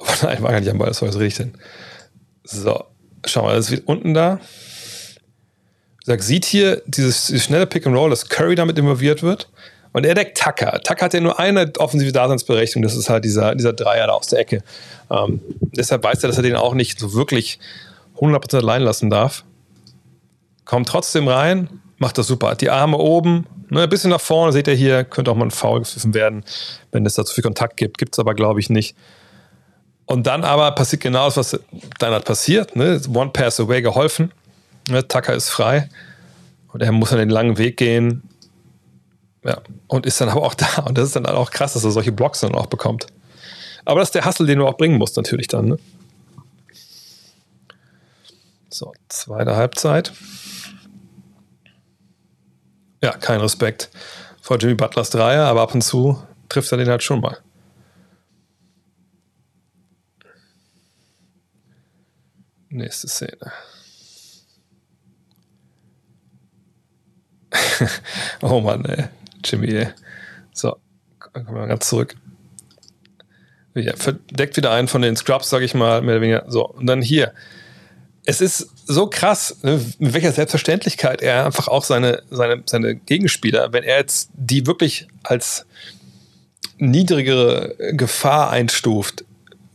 [0.00, 1.52] Oh nein, war gar nicht am Ball, das war jetzt richtig.
[2.44, 2.84] So,
[3.26, 4.40] schau mal, das ist unten da
[6.08, 9.48] sag, sieht hier dieses, dieses schnelle Pick and Roll, dass Curry damit involviert wird.
[9.92, 10.80] Und er deckt Tucker.
[10.82, 14.28] Tucker hat ja nur eine offensive Daseinsberechnung, das ist halt dieser, dieser Dreier da aus
[14.28, 14.62] der Ecke.
[15.10, 17.58] Ähm, deshalb weiß er, dass er den auch nicht so wirklich
[18.18, 19.44] 100% allein lassen darf.
[20.64, 22.54] Kommt trotzdem rein, macht das super.
[22.54, 25.50] Die Arme oben, ne, ein bisschen nach vorne, seht ihr hier, könnte auch mal ein
[25.50, 26.44] Foul gepfiffen werden,
[26.92, 27.98] wenn es da zu viel Kontakt gibt.
[27.98, 28.96] Gibt es aber, glaube ich, nicht.
[30.06, 31.60] Und dann aber passiert genau das, was
[31.98, 32.76] dann hat passiert.
[32.76, 33.00] Ne?
[33.12, 34.32] One Pass Away geholfen.
[34.88, 35.88] Ne, Tucker ist frei
[36.72, 38.22] und er muss dann den langen Weg gehen.
[39.44, 40.84] Ja, und ist dann aber auch da.
[40.86, 43.06] Und das ist dann auch krass, dass er solche Blocks dann auch bekommt.
[43.84, 45.66] Aber das ist der Hustle, den du auch bringen musst, natürlich dann.
[45.66, 45.78] Ne?
[48.70, 50.12] So, zweite Halbzeit.
[53.02, 53.90] Ja, kein Respekt
[54.40, 57.38] vor Jimmy Butlers Dreier, aber ab und zu trifft er den halt schon mal.
[62.70, 63.52] Nächste Szene.
[68.42, 69.04] oh Mann, ey.
[69.44, 69.88] Jimmy, ey.
[70.52, 70.76] So,
[71.18, 72.16] kommen wir mal ganz zurück.
[73.74, 76.44] Ja, verdeckt wieder einen von den Scrubs, sag ich mal, mehr oder weniger.
[76.48, 77.32] So, und dann hier.
[78.24, 83.72] Es ist so krass, ne, mit welcher Selbstverständlichkeit er einfach auch seine, seine, seine Gegenspieler,
[83.72, 85.66] wenn er jetzt die wirklich als
[86.78, 89.24] niedrigere Gefahr einstuft,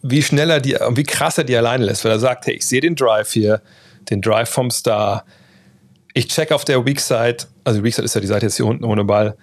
[0.01, 2.95] wie schneller die, wie krasser die alleine lässt, weil er sagt, hey, ich sehe den
[2.95, 3.61] Drive hier,
[4.09, 5.25] den Drive vom Star,
[6.13, 8.57] ich check auf der Weak Side, also die Weak Side ist ja die Seite jetzt
[8.57, 9.35] hier unten ohne Ball.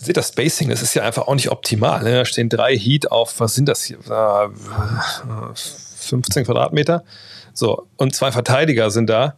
[0.00, 2.02] Seht das Spacing, das ist ja einfach auch nicht optimal.
[2.04, 2.12] Ne?
[2.12, 3.98] Da stehen drei Heat auf, was sind das hier?
[5.96, 7.04] 15 Quadratmeter.
[7.58, 9.36] So, und zwei Verteidiger sind da.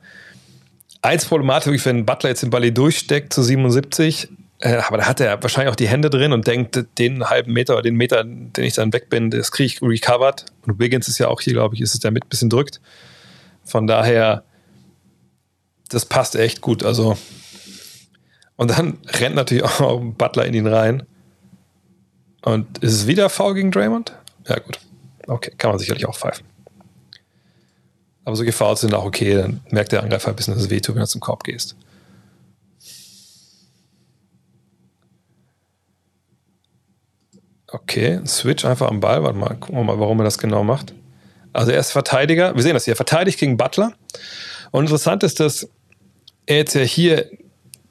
[1.02, 4.28] Eins Problematisch, wenn Butler jetzt den Ball durchsteckt zu 77,
[4.58, 7.74] äh, aber da hat er wahrscheinlich auch die Hände drin und denkt, den halben Meter
[7.74, 10.44] oder den Meter, den ich dann weg bin, das kriege ich recovered.
[10.66, 12.80] Und Wiggins ist ja auch hier, glaube ich, ist es damit ein bisschen drückt.
[13.64, 14.44] Von daher
[15.90, 16.84] das passt echt gut.
[16.84, 17.18] Also,
[18.56, 21.02] und dann rennt natürlich auch Butler in ihn rein.
[22.42, 24.14] Und ist es wieder Foul gegen Draymond?
[24.46, 24.78] Ja, gut.
[25.26, 26.46] Okay, kann man sicherlich auch pfeifen.
[28.24, 30.94] Aber so Fouls sind auch okay, dann merkt der Angreifer ein bisschen, dass es wehtut,
[30.94, 31.74] wenn du zum Korb gehst.
[37.72, 39.22] Okay, Switch einfach am Ball.
[39.22, 40.92] Warte mal, gucken wir mal, warum er das genau macht.
[41.52, 42.54] Also er ist Verteidiger.
[42.54, 42.94] Wir sehen das hier.
[42.94, 43.92] Er verteidigt gegen Butler.
[44.70, 45.68] Und interessant ist, dass
[46.46, 47.30] er jetzt ja hier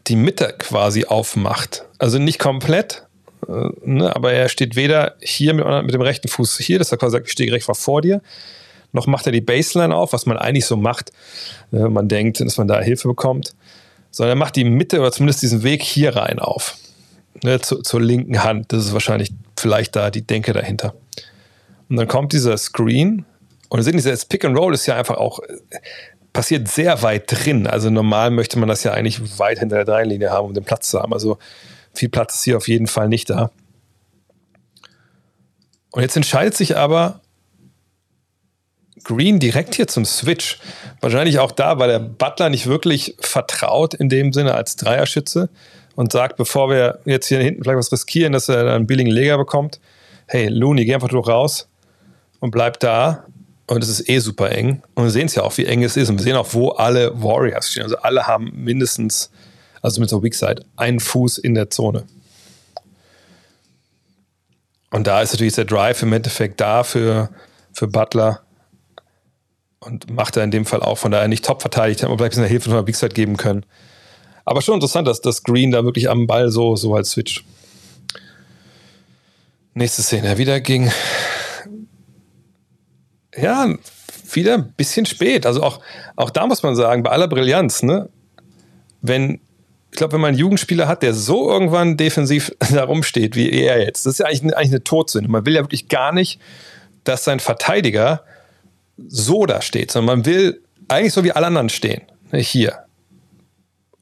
[0.08, 1.86] die Mitte quasi aufmacht.
[1.98, 3.06] Also nicht komplett,
[3.48, 6.98] äh, ne, aber er steht weder hier mit, mit, dem rechten Fuß hier, dass er
[6.98, 8.22] quasi sagt, ich stehe recht vor dir,
[8.91, 11.11] noch macht er die Baseline auf, was man eigentlich so macht,
[11.72, 13.56] wenn äh, man denkt, dass man da Hilfe bekommt,
[14.11, 16.78] sondern er macht die Mitte oder zumindest diesen Weg hier rein auf.
[17.44, 18.74] Ne, zu, zur linken Hand.
[18.74, 20.95] Das ist wahrscheinlich vielleicht da die Denke dahinter.
[21.88, 23.26] Und dann kommt dieser Screen
[23.70, 25.40] und sehen, dieses Pick and Roll ist ja einfach auch
[26.34, 27.68] passiert sehr weit drin.
[27.68, 30.90] Also normal möchte man das ja eigentlich weit hinter der Dreilinie haben, um den Platz
[30.90, 31.14] zu haben.
[31.14, 31.38] Also
[31.94, 33.52] viel Platz ist hier auf jeden Fall nicht da.
[35.91, 37.22] Und jetzt entscheidet sich aber
[39.10, 40.60] Green direkt hier zum Switch.
[41.02, 45.49] Wahrscheinlich auch da, weil der Butler nicht wirklich vertraut in dem Sinne als Dreierschütze
[45.95, 49.38] und sagt, bevor wir jetzt hier hinten vielleicht was riskieren, dass er einen billigen Leger
[49.40, 49.80] bekommt,
[50.27, 51.68] hey, Looney, geh einfach durch raus
[52.40, 53.26] und bleib da
[53.65, 54.84] und es ist eh super eng.
[54.94, 56.10] Und wir sehen es ja auch, wie eng es ist.
[56.10, 57.84] Und wir sehen auch, wo alle Warriors stehen.
[57.84, 59.31] Also alle haben mindestens,
[59.81, 62.03] also mit so Weak Side, einen Fuß in der Zone.
[64.91, 67.30] Und da ist natürlich der Drive im Endeffekt da für,
[67.73, 68.44] für Butler.
[69.80, 72.34] Und macht er in dem Fall auch von daher nicht top verteidigt, hat man vielleicht
[72.34, 73.66] ein bisschen Hilfe von der Weak Side geben können.
[74.44, 77.44] Aber schon interessant, dass das Green da wirklich am Ball so, so halt switcht.
[79.74, 80.38] Nächste Szene.
[80.38, 80.92] Wieder ging
[83.38, 83.74] ja,
[84.34, 85.46] wieder ein bisschen spät.
[85.46, 85.80] Also auch,
[86.16, 88.10] auch da muss man sagen, bei aller Brillanz, ne?
[89.02, 89.40] wenn
[89.92, 93.84] ich glaube, wenn man einen Jugendspieler hat, der so irgendwann defensiv da rumsteht, wie er
[93.84, 95.30] jetzt, das ist ja eigentlich, eigentlich eine Todsünde.
[95.30, 96.40] Man will ja wirklich gar nicht,
[97.04, 98.24] dass sein Verteidiger
[99.08, 102.02] so da steht, sondern man will eigentlich so wie alle anderen stehen.
[102.32, 102.86] Ne, hier.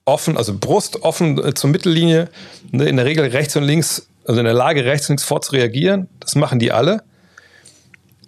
[0.05, 2.29] Offen, also Brust offen äh, zur Mittellinie,
[2.71, 6.07] ne, in der Regel rechts und links, also in der Lage, rechts und links vorzureagieren.
[6.19, 7.03] Das machen die alle.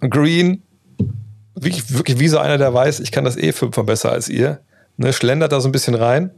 [0.00, 0.62] Green,
[1.54, 4.60] wirklich, wirklich wie so einer, der weiß, ich kann das eh fünfmal besser als ihr.
[4.96, 6.30] Ne, schlendert da so ein bisschen rein,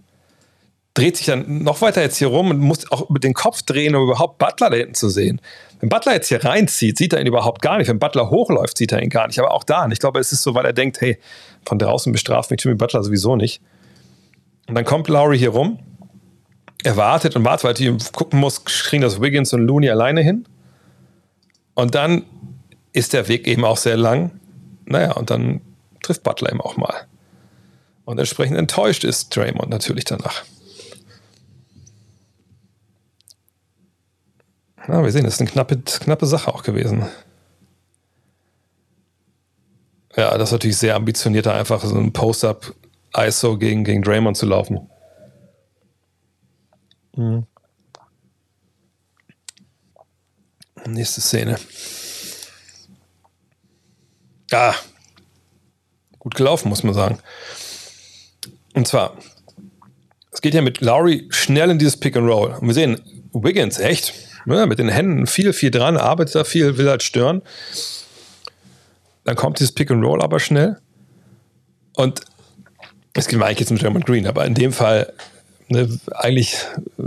[0.94, 3.94] dreht sich dann noch weiter jetzt hier rum und muss auch mit dem Kopf drehen,
[3.94, 5.40] um überhaupt Butler da hinten zu sehen.
[5.80, 7.88] Wenn Butler jetzt hier reinzieht, sieht er ihn überhaupt gar nicht.
[7.88, 9.38] Wenn Butler hochläuft, sieht er ihn gar nicht.
[9.38, 9.84] Aber auch da.
[9.84, 11.18] Und ich glaube, es ist so, weil er denkt, hey,
[11.66, 13.62] von draußen bestraft mich Jimmy Butler sowieso nicht.
[14.68, 15.78] Und dann kommt Lowry hier rum.
[16.84, 20.44] Er wartet und wartet, weil er gucken muss, kriegen das Wiggins und Looney alleine hin.
[21.74, 22.24] Und dann
[22.92, 24.32] ist der Weg eben auch sehr lang.
[24.84, 25.62] Naja, und dann
[26.02, 27.06] trifft Butler eben auch mal.
[28.04, 30.44] Und entsprechend enttäuscht ist Draymond natürlich danach.
[34.88, 37.06] Ja, wir sehen, das ist eine knappe, knappe Sache auch gewesen.
[40.16, 42.74] Ja, das ist natürlich sehr ambitioniert, einfach so ein Post-Up
[43.16, 44.90] ISO gegen, gegen Draymond zu laufen.
[47.16, 47.46] Mhm.
[50.86, 51.56] Nächste Szene.
[54.50, 54.74] Ja,
[56.18, 57.18] gut gelaufen, muss man sagen.
[58.74, 59.16] Und zwar,
[60.30, 62.52] es geht ja mit Lowry schnell in dieses Pick and Roll.
[62.54, 63.00] Und wir sehen,
[63.32, 64.12] Wiggins, echt,
[64.46, 67.42] ja, mit den Händen viel, viel dran, arbeitet da viel, will halt stören.
[69.24, 70.78] Dann kommt dieses Pick and Roll aber schnell.
[71.94, 72.20] Und
[73.14, 75.12] es geht eigentlich jetzt mit German Green, aber in dem Fall
[75.68, 76.56] ne, eigentlich
[76.98, 77.02] äh,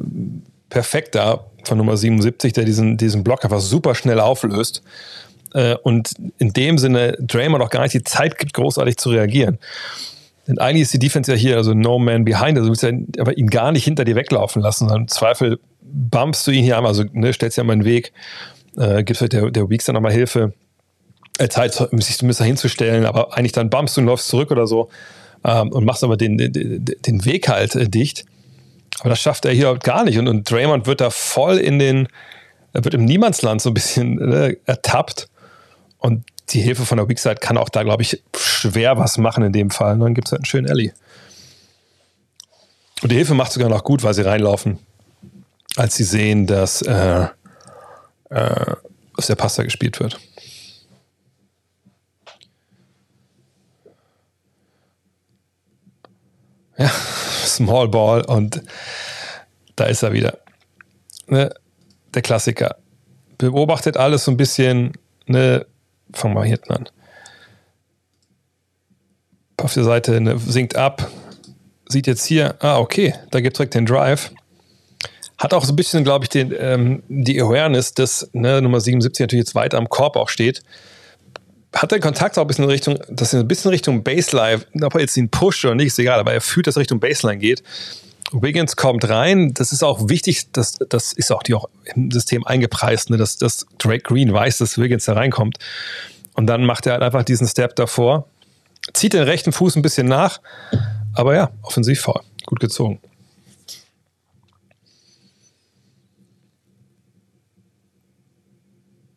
[0.70, 4.84] perfekt da von Nummer 77, der diesen, diesen Block einfach super schnell auflöst
[5.54, 9.58] äh, und in dem Sinne Draymond auch gar nicht die Zeit gibt, großartig zu reagieren.
[10.48, 12.92] Denn eigentlich ist die Defense ja hier, also no man behind, also du willst ja
[13.20, 16.78] aber ihn gar nicht hinter dir weglaufen lassen, sondern im Zweifel bumpst du ihn hier
[16.78, 18.14] einmal, also ne, stellst ja mal einen Weg,
[18.78, 20.54] äh, gibst halt der, der Weeks dann nochmal Hilfe,
[21.40, 24.90] äh, Zeit, sich zumindest hinzustellen, aber eigentlich dann bumpst du und läufst zurück oder so
[25.44, 28.26] ähm, und machst aber den, den, den Weg halt äh, dicht.
[29.00, 30.18] Aber das schafft er hier gar nicht.
[30.18, 32.08] Und, und Draymond wird da voll in den,
[32.74, 35.28] er wird im Niemandsland so ein bisschen äh, ertappt.
[35.98, 39.54] Und die Hilfe von der Weakside kann auch da, glaube ich, schwer was machen in
[39.54, 39.94] dem Fall.
[39.94, 40.94] Und dann gibt es halt einen schönen Ellie.
[43.02, 44.80] Und die Hilfe macht sogar noch gut, weil sie reinlaufen,
[45.76, 47.28] als sie sehen, dass, äh,
[48.30, 48.76] äh,
[49.16, 50.20] dass der Pasta gespielt wird.
[56.78, 56.90] Ja,
[57.46, 58.62] Small Ball und
[59.76, 60.40] da ist er wieder.
[61.28, 61.54] Ne?
[62.14, 62.78] Der Klassiker.
[63.38, 64.94] Beobachtet alles so ein bisschen,
[65.26, 65.66] ne?
[66.14, 66.90] Fangen wir hinten an.
[69.58, 71.10] Auf der Seite ne, sinkt ab.
[71.88, 74.32] Sieht jetzt hier, ah, okay, da gibt es direkt den Drive.
[75.38, 79.24] Hat auch so ein bisschen, glaube ich, den, ähm, die Awareness, dass ne, Nummer 77
[79.24, 80.64] natürlich jetzt weiter am Korb auch steht.
[81.74, 84.96] Hat der Kontakt auch ein bisschen in Richtung, dass er ein bisschen Richtung Baseline, ob
[84.96, 87.38] er jetzt den Push oder nicht, ist egal, aber er fühlt, dass er Richtung Baseline
[87.38, 87.64] geht.
[88.42, 89.54] Wiggins kommt rein.
[89.54, 93.38] Das ist auch wichtig, das, das ist auch, die auch im System eingepreist, ne, dass,
[93.38, 95.58] dass Drake Green weiß, dass Wiggins da reinkommt.
[96.34, 98.28] Und dann macht er halt einfach diesen Step davor,
[98.94, 100.42] zieht den rechten Fuß ein bisschen nach,
[101.14, 102.22] aber ja, offensiv voll.
[102.46, 103.00] Gut gezogen.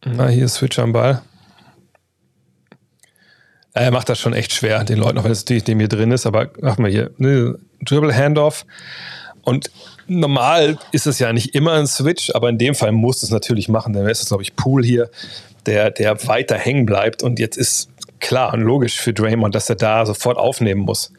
[0.04, 1.22] Na, hier ist Switch am Ball.
[3.78, 6.10] Er macht das schon echt schwer, den Leuten, auch wenn es natürlich dem hier drin
[6.10, 8.66] ist, aber machen wir hier, ne, Dribble Handoff.
[9.42, 9.70] Und
[10.06, 13.68] normal ist es ja nicht immer ein Switch, aber in dem Fall muss es natürlich
[13.68, 13.94] machen.
[13.94, 15.10] Ist es, glaube ich, Pool hier,
[15.66, 17.22] der, der weiter hängen bleibt.
[17.22, 17.88] Und jetzt ist
[18.20, 21.12] klar und logisch für Draymond, dass er da sofort aufnehmen muss.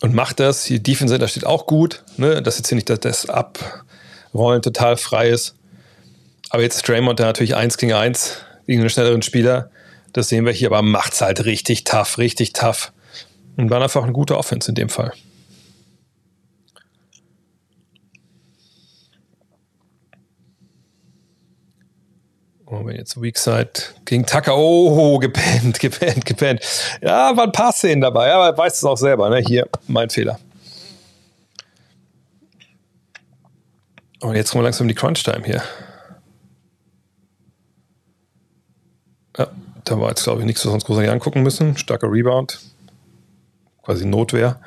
[0.00, 0.64] Und macht das.
[0.64, 2.42] Die Defense, da steht auch gut, ne?
[2.42, 5.54] dass jetzt hier nicht das, das Abrollen total frei ist.
[6.50, 9.70] Aber jetzt ist Draymond da natürlich eins gegen eins gegen einen schnelleren Spieler.
[10.12, 12.92] Das sehen wir hier, aber macht es halt richtig tough, richtig tough.
[13.56, 15.12] Und war einfach eine gute Offense in dem Fall.
[22.66, 23.70] Oh, wenn jetzt Weakside
[24.06, 24.56] gegen Tucker.
[24.56, 26.60] Oh, gepennt, gepennt, gepennt.
[27.02, 29.28] Ja, waren ein paar Szenen dabei, aber er weiß es auch selber.
[29.28, 29.38] Ne?
[29.46, 30.38] Hier, mein Fehler.
[34.20, 35.62] Und jetzt kommen wir langsam in die Crunch-Time hier.
[39.36, 39.48] Ja,
[39.92, 41.76] da war jetzt, glaube ich, nichts, was wir uns großartig angucken müssen.
[41.76, 42.58] Starker Rebound.
[43.82, 44.58] Quasi Notwehr.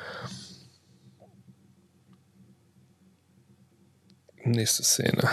[4.44, 5.28] Nächste Szene.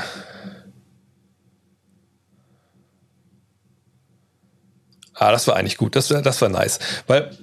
[5.13, 5.95] Ah, das war eigentlich gut.
[5.95, 6.79] Das, das war nice.
[7.05, 7.37] Weil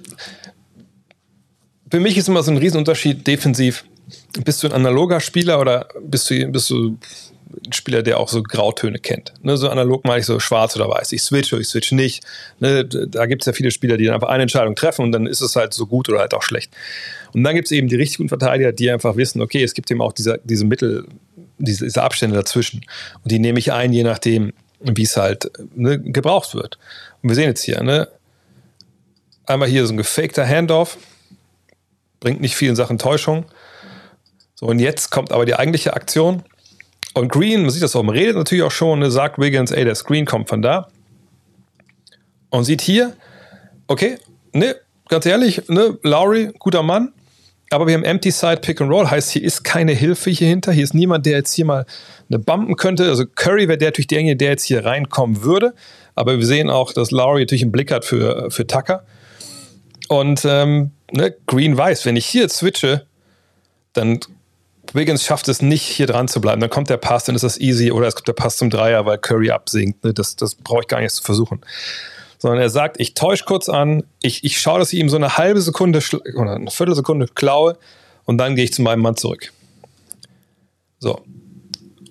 [1.88, 3.84] für mich ist immer so ein Riesenunterschied defensiv,
[4.44, 6.98] bist du ein analoger Spieler oder bist du, bist du
[7.66, 9.34] ein Spieler, der auch so Grautöne kennt.
[9.42, 11.12] Ne, so analog meine ich so schwarz oder weiß.
[11.12, 12.24] Ich switch oder ich switch nicht.
[12.58, 15.26] Ne, da gibt es ja viele Spieler, die dann einfach eine Entscheidung treffen und dann
[15.26, 16.72] ist es halt so gut oder halt auch schlecht.
[17.32, 19.90] Und dann gibt es eben die richtig guten Verteidiger, die einfach wissen, okay, es gibt
[19.90, 21.06] eben auch diese, diese Mittel,
[21.58, 22.80] diese, diese Abstände dazwischen.
[23.22, 26.78] Und die nehme ich ein, je nachdem, wie es halt ne, gebraucht wird.
[27.22, 28.08] Und wir sehen jetzt hier, ne,
[29.46, 30.96] einmal hier so ein gefakter Handoff,
[32.20, 33.44] bringt nicht viel in Sachen Täuschung.
[34.54, 36.42] So, und jetzt kommt aber die eigentliche Aktion.
[37.14, 39.84] Und Green, man sieht das auch, man redet natürlich auch schon, ne, sagt Wiggins, ey,
[39.84, 40.88] der Screen kommt von da.
[42.50, 43.14] Und sieht hier,
[43.88, 44.16] okay,
[44.52, 44.76] ne,
[45.08, 47.12] ganz ehrlich, ne, Lowry, guter Mann,
[47.72, 50.72] aber wir haben Empty Side Pick and Roll, heißt, hier ist keine Hilfe hier hinter.
[50.72, 51.86] Hier ist niemand, der jetzt hier mal
[52.28, 53.08] eine bumpen könnte.
[53.08, 55.74] Also Curry wäre der natürlich derjenige, der jetzt hier reinkommen würde.
[56.16, 59.04] Aber wir sehen auch, dass Lowry natürlich einen Blick hat für, für Tucker.
[60.08, 63.06] Und ähm, ne, Green weiß, wenn ich hier switche,
[63.92, 64.18] dann
[64.94, 66.60] Wiggins schafft es nicht, hier dran zu bleiben.
[66.60, 67.90] Dann kommt der Pass, dann ist das easy.
[67.90, 70.04] Oder es kommt der Pass zum Dreier, weil Curry absinkt.
[70.04, 70.14] Ne?
[70.14, 71.60] Das, das brauche ich gar nicht zu versuchen.
[72.38, 75.36] Sondern er sagt, ich täusche kurz an, ich, ich schaue, dass ich ihm so eine
[75.36, 76.00] halbe Sekunde
[76.34, 77.76] oder eine Viertelsekunde klaue
[78.24, 79.52] und dann gehe ich zu meinem Mann zurück.
[80.98, 81.20] So.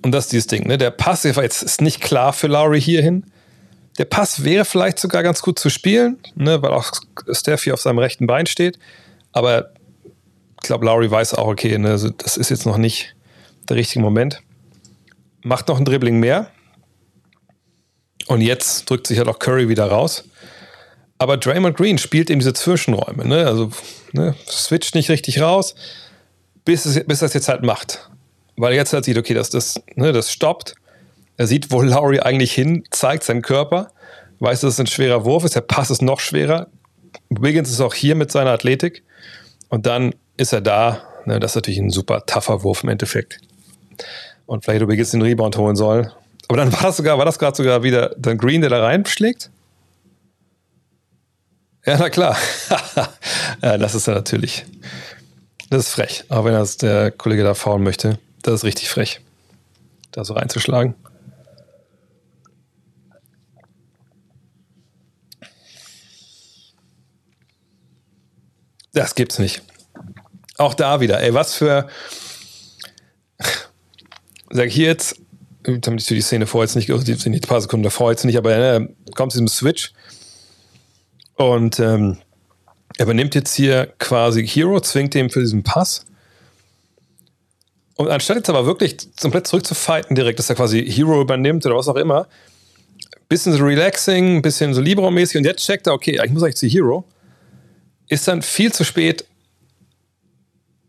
[0.02, 0.68] Und das ist dieses Ding.
[0.68, 0.78] Ne?
[0.78, 3.26] Der Pass jetzt ist nicht klar für Lowry hierhin.
[3.98, 6.62] Der Pass wäre vielleicht sogar ganz gut zu spielen, ne?
[6.62, 6.92] weil auch
[7.44, 8.80] hier auf seinem rechten Bein steht.
[9.32, 9.72] Aber
[10.62, 13.16] glaube, Lowry weiß auch, okay, ne, das ist jetzt noch nicht
[13.70, 14.42] der richtige Moment.
[15.44, 16.52] Macht noch ein Dribbling mehr.
[18.28, 20.26] Und jetzt drückt sich ja doch Curry wieder raus.
[21.18, 23.26] Aber Draymond Green spielt eben diese Zwischenräume.
[23.28, 23.46] Ne?
[23.46, 23.72] Also
[24.14, 25.76] ne, switcht nicht richtig raus,
[26.66, 28.10] bis, es, bis es jetzt halt macht.
[28.56, 30.76] Weil jetzt halt sieht, okay, das, das, ne, das stoppt.
[31.38, 33.92] Er sieht, wo Lowry eigentlich hin, zeigt seinen Körper,
[34.40, 36.68] weiß, dass es ein schwerer Wurf ist, der Pass ist noch schwerer.
[37.30, 39.04] Wiggins ist auch hier mit seiner Athletik.
[39.70, 41.02] Und dann ist er da.
[41.26, 43.40] Ne, das ist natürlich ein super tougher Wurf im Endeffekt.
[44.46, 46.12] Und vielleicht ob jetzt den Rebound holen soll.
[46.48, 49.52] Aber dann war das sogar, war das gerade sogar wieder dann Green, der da reinschlägt?
[51.86, 52.38] Ja, na klar.
[53.62, 54.66] ja, das ist ja natürlich.
[55.70, 56.24] Das ist frech.
[56.30, 58.18] Auch wenn das der Kollege da faulen möchte.
[58.42, 59.20] Das ist richtig frech.
[60.12, 60.96] Da so reinzuschlagen.
[68.94, 69.62] Das gibt's nicht
[70.60, 71.88] auch da wieder, ey, was für.
[74.52, 75.16] Sag ich hier jetzt,
[75.64, 78.38] damit ich die Szene vor jetzt nicht, die sind ein paar Sekunden davor jetzt nicht,
[78.38, 79.94] aber er ne, kommt zu diesem Switch
[81.36, 82.18] und ähm,
[82.98, 86.06] er übernimmt jetzt hier quasi Hero, zwingt ihm für diesen Pass.
[87.96, 91.88] Und anstatt jetzt aber wirklich komplett zurückzufighten direkt, dass er quasi Hero übernimmt oder was
[91.88, 92.28] auch immer,
[93.28, 96.68] bisschen so relaxing, bisschen so Libero-mäßig und jetzt checkt er, okay, ich muss eigentlich zu
[96.68, 97.06] Hero,
[98.08, 99.26] ist dann viel zu spät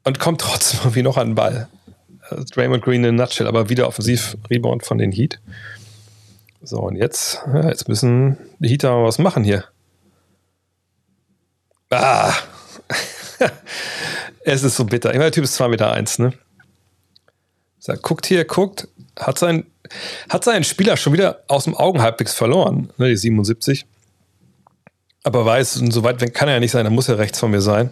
[0.05, 1.69] und kommt trotzdem irgendwie noch an den Ball.
[2.29, 5.41] Also Draymond Green in Nutshell, aber wieder offensiv Rebound von den Heat.
[6.63, 9.65] So, und jetzt, ja, jetzt müssen die Heater mal was machen hier.
[11.89, 12.33] Ah!
[14.45, 15.13] es ist so bitter.
[15.13, 16.35] Immer der Typ ist 2,1 Meter, eins, ne?
[17.79, 19.65] So, guckt hier, guckt, hat, sein,
[20.29, 23.87] hat seinen Spieler schon wieder aus dem Augen halbwegs verloren, ne, die 77.
[25.23, 27.63] Aber weiß, so weit kann er ja nicht sein, dann muss er rechts von mir
[27.63, 27.91] sein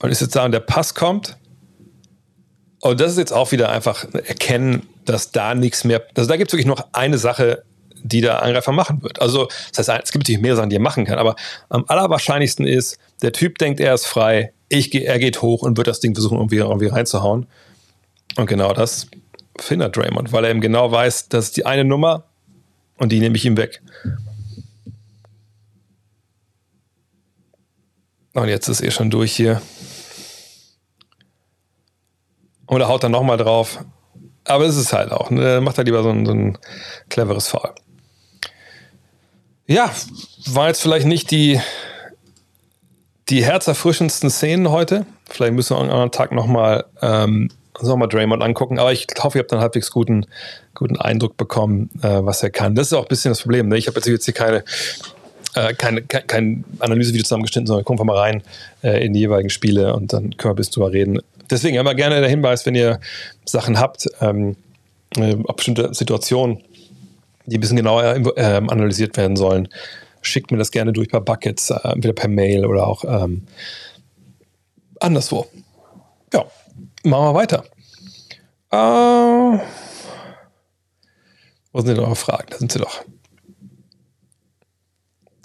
[0.00, 1.36] und ist jetzt da und der Pass kommt.
[2.80, 6.50] Und das ist jetzt auch wieder einfach erkennen, dass da nichts mehr, also da gibt
[6.50, 7.62] es wirklich noch eine Sache,
[8.02, 9.20] die der Angreifer machen wird.
[9.20, 11.36] Also, das heißt, es gibt natürlich mehr Sachen, die er machen kann, aber
[11.68, 15.88] am allerwahrscheinlichsten ist, der Typ denkt, er ist frei, ich, er geht hoch und wird
[15.88, 17.46] das Ding versuchen, irgendwie, irgendwie reinzuhauen.
[18.36, 19.08] Und genau das
[19.58, 22.24] findet Draymond, weil er eben genau weiß, das ist die eine Nummer
[22.96, 23.82] und die nehme ich ihm weg.
[28.32, 29.60] Und jetzt ist eh schon durch hier.
[32.70, 33.84] Oder haut dann nochmal drauf.
[34.44, 35.30] Aber es ist halt auch.
[35.30, 35.60] Ne?
[35.60, 36.56] Macht er lieber so ein, so ein
[37.08, 37.74] cleveres Foul.
[39.66, 39.90] Ja,
[40.46, 41.60] war jetzt vielleicht nicht die,
[43.28, 45.04] die herzerfrischendsten Szenen heute.
[45.28, 47.50] Vielleicht müssen wir am anderen Tag nochmal ähm,
[47.82, 48.78] noch Draymond angucken.
[48.78, 50.26] Aber ich hoffe, ihr habt einen halbwegs guten,
[50.74, 52.76] guten Eindruck bekommen, äh, was er kann.
[52.76, 53.68] Das ist auch ein bisschen das Problem.
[53.68, 53.78] Ne?
[53.78, 54.64] Ich habe jetzt hier keine,
[55.56, 58.42] äh, kein, kein Analysevideo zusammengeschnitten, sondern gucken wir mal rein
[58.82, 61.94] äh, in die jeweiligen Spiele und dann können wir ein bisschen drüber reden, Deswegen immer
[61.94, 63.00] gerne der Hinweis, wenn ihr
[63.44, 64.56] Sachen habt, ähm,
[65.16, 66.62] äh, bestimmte Situationen,
[67.46, 69.68] die ein bisschen genauer äh, analysiert werden sollen,
[70.22, 73.46] schickt mir das gerne durch per Buckets, äh, entweder per Mail oder auch ähm,
[75.00, 75.46] anderswo.
[76.32, 76.44] Ja,
[77.04, 77.64] machen wir weiter.
[78.70, 79.60] Äh,
[81.72, 82.46] wo sind denn eure Fragen?
[82.50, 83.04] Da sind sie doch.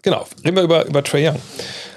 [0.03, 1.41] Genau, reden wir über, über Trey Young.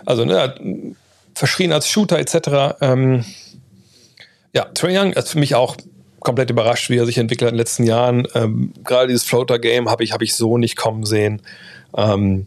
[0.07, 0.95] Also, ne,
[1.35, 2.77] verschrien als Shooter etc.
[2.81, 3.25] Ähm,
[4.55, 5.77] Ja, Trae Young ist für mich auch
[6.21, 8.27] komplett überrascht, wie er sich entwickelt hat in den letzten Jahren.
[8.35, 11.43] Ähm, Gerade dieses Floater-Game habe ich, hab ich so nicht kommen sehen.
[11.97, 12.47] Ähm,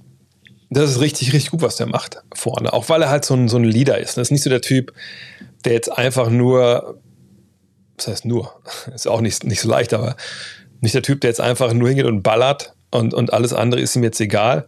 [0.70, 2.72] das ist richtig, richtig gut, was der macht vorne.
[2.74, 4.18] Auch weil er halt so ein, so ein Leader ist.
[4.18, 4.94] Das ist nicht so der Typ,
[5.66, 6.98] der jetzt einfach nur,
[7.98, 8.52] was heißt nur,
[8.96, 10.16] ist auch nicht, nicht so leicht, aber
[10.80, 13.96] nicht der Typ, der jetzt einfach nur hingeht und ballert und, und alles andere ist
[13.96, 14.68] ihm jetzt egal,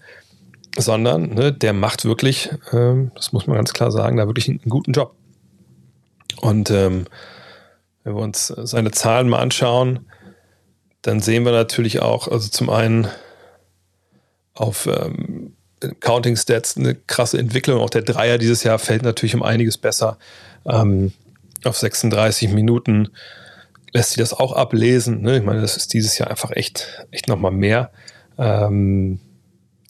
[0.77, 4.59] sondern ne, der macht wirklich, ähm, das muss man ganz klar sagen, da wirklich einen
[4.67, 5.15] guten Job.
[6.43, 7.05] Und ähm,
[8.03, 10.07] wenn wir uns seine Zahlen mal anschauen,
[11.01, 13.07] dann sehen wir natürlich auch, also zum einen
[14.53, 15.53] auf ähm,
[16.01, 17.79] Counting Stats eine krasse Entwicklung.
[17.79, 20.17] Auch der Dreier dieses Jahr fällt natürlich um einiges besser.
[20.65, 21.13] Ähm,
[21.63, 23.07] auf 36 Minuten
[23.93, 25.21] lässt sich das auch ablesen.
[25.21, 25.37] Ne?
[25.37, 27.89] Ich meine, das ist dieses Jahr einfach echt, echt nochmal mehr.
[28.37, 29.21] Ähm,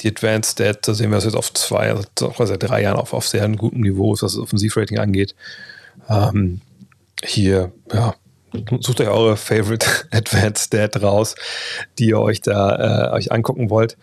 [0.01, 2.05] die Advanced Stats, da sehen wir es jetzt auf zwei, also
[2.45, 5.33] seit drei Jahren auf, auf sehr gutem Niveau, was das Offensivrating angeht.
[6.09, 6.61] Ähm,
[7.23, 8.15] hier, ja,
[8.79, 11.35] sucht euch eure Favorite Advanced Stat raus,
[11.99, 13.97] die ihr euch da äh, euch angucken wollt.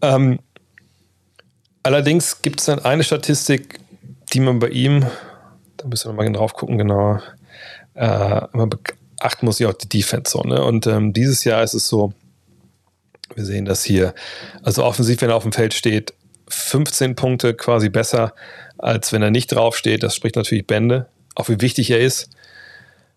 [0.00, 0.38] Ähm,
[1.82, 3.80] allerdings gibt es dann eine Statistik,
[4.32, 5.06] die man bei ihm,
[5.76, 7.20] da müssen wir mal drauf gucken, genau,
[7.94, 10.62] äh, man beachten muss ja auch die Defense so, ne?
[10.62, 12.12] Und ähm, dieses Jahr ist es so,
[13.34, 14.14] wir sehen das hier,
[14.62, 16.14] also offensiv, wenn er auf dem Feld steht,
[16.48, 18.34] 15 Punkte quasi besser,
[18.78, 20.02] als wenn er nicht drauf steht.
[20.02, 22.30] Das spricht natürlich Bände, auch wie wichtig er ist.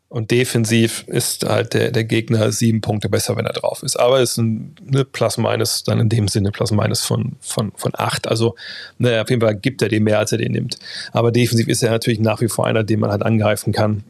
[0.08, 4.00] Und defensiv ist halt der, der Gegner sieben Punkte besser, wenn er drauf ist.
[4.00, 8.28] Aber es ist ein ne, Plus-Minus, dann in dem Sinne Plus-Minus von, von, von acht.
[8.28, 8.56] Also
[8.98, 10.78] ne, auf jeden Fall gibt er dem mehr, als er den nimmt.
[11.12, 14.04] Aber defensiv ist er natürlich nach wie vor einer, den man halt angreifen kann.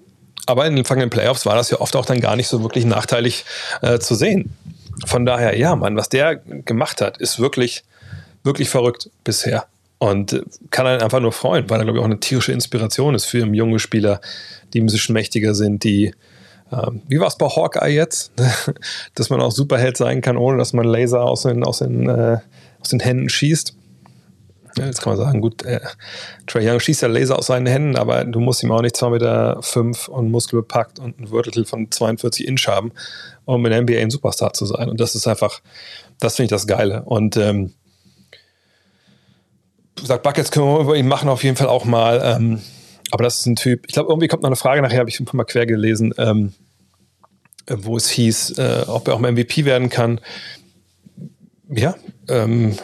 [0.45, 2.86] Aber in den vergangenen Playoffs war das ja oft auch dann gar nicht so wirklich
[2.86, 3.45] nachteilig
[3.82, 4.53] äh, zu sehen.
[5.06, 7.84] Von daher, ja, Mann, was der gemacht hat, ist wirklich,
[8.44, 9.65] wirklich verrückt bisher.
[9.97, 13.26] Und kann einen einfach nur freuen, weil er, glaube ich, auch eine tierische Inspiration ist
[13.26, 14.19] für junge Spieler,
[14.73, 16.13] die ein bisschen mächtiger sind, die,
[16.72, 18.34] ähm, wie war es bei Hawkeye jetzt?
[19.15, 22.39] dass man auch Superheld sein kann, ohne dass man Laser aus den, aus den, äh,
[22.81, 23.73] aus den Händen schießt.
[24.77, 25.80] Ja, jetzt kann man sagen, gut, äh,
[26.47, 29.09] Trey Young schießt ja Laser aus seinen Händen, aber du musst ihm auch nicht 2,5
[29.09, 32.91] Meter fünf und muskelbepackt und ein Vertical von 42 Inch haben,
[33.45, 34.89] um in der NBA ein Superstar zu sein.
[34.89, 35.61] Und das ist einfach,
[36.19, 37.03] das finde ich das Geile.
[37.03, 37.73] Und ähm,
[40.01, 42.22] sagt Buckets können wir über ihn machen auf jeden Fall auch mal.
[42.23, 42.61] Ähm,
[43.11, 45.19] aber das ist ein Typ, ich glaube, irgendwie kommt noch eine Frage nachher, habe ich
[45.19, 46.53] ein paar Mal quer gelesen, ähm,
[47.67, 50.19] wo es hieß, äh, ob er auch mal MVP werden kann.
[51.69, 51.95] Ja,
[52.27, 52.76] ähm,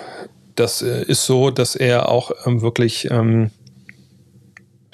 [0.55, 3.51] das äh, ist so, dass er auch ähm, wirklich ähm,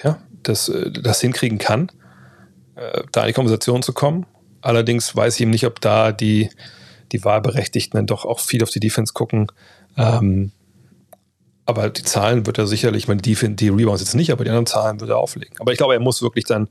[0.03, 1.91] ja, das, äh, das hinkriegen kann,
[2.75, 4.25] äh, da in die Konversation zu kommen.
[4.61, 6.49] Allerdings weiß ich eben nicht, ob da die,
[7.11, 9.47] die Wahlberechtigten dann doch auch viel auf die Defense gucken.
[9.97, 10.51] Ähm,
[11.67, 14.49] aber die Zahlen wird er sicherlich, ich meine, die, die Rebounds jetzt nicht, aber die
[14.49, 15.53] anderen Zahlen wird er auflegen.
[15.59, 16.69] Aber ich glaube, er muss wirklich dann,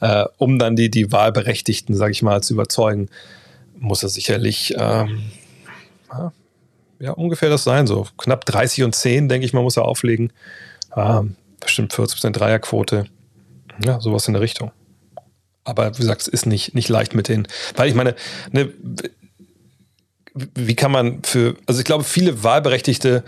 [0.00, 3.08] äh, um dann die, die Wahlberechtigten, sage ich mal, zu überzeugen,
[3.78, 5.22] muss er sicherlich ähm,
[6.98, 7.86] ja, ungefähr das sein.
[7.86, 10.32] So knapp 30 und 10, denke ich mal, muss er auflegen.
[10.96, 13.06] Ähm, bestimmt 40% Dreierquote.
[13.84, 14.72] Ja, sowas in der Richtung.
[15.62, 17.46] Aber wie gesagt, es ist nicht, nicht leicht mit den,
[17.76, 18.16] weil ich meine,
[18.50, 18.72] ne,
[20.34, 23.22] wie kann man für, also ich glaube, viele Wahlberechtigte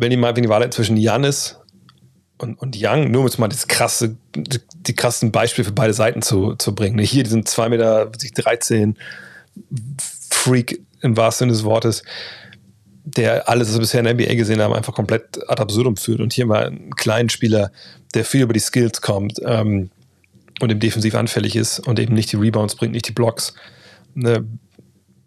[0.00, 1.58] wenn die mal wenn die Wahl zwischen Janis
[2.38, 6.22] und, und Young, nur um jetzt mal das krasse, die, krassen Beispiele für beide Seiten
[6.22, 6.98] zu, zu bringen.
[6.98, 8.96] Hier diesen 2 Meter 13
[10.30, 12.02] Freak im wahrsten Sinne des Wortes,
[13.04, 16.20] der alles, was wir bisher in der NBA gesehen haben, einfach komplett ad absurdum führt.
[16.20, 17.70] Und hier mal einen kleinen Spieler,
[18.14, 19.90] der viel über die Skills kommt ähm,
[20.60, 23.54] und eben defensiv anfällig ist und eben nicht die Rebounds bringt, nicht die Blocks.
[24.14, 24.46] Ne,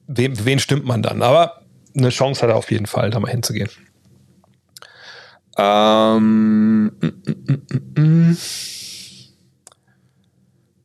[0.08, 1.22] wen, wen stimmt man dann?
[1.22, 1.62] Aber
[1.96, 3.70] eine Chance hat er auf jeden Fall, da mal hinzugehen.
[5.58, 7.08] Ähm, mm,
[7.96, 8.38] mm, mm,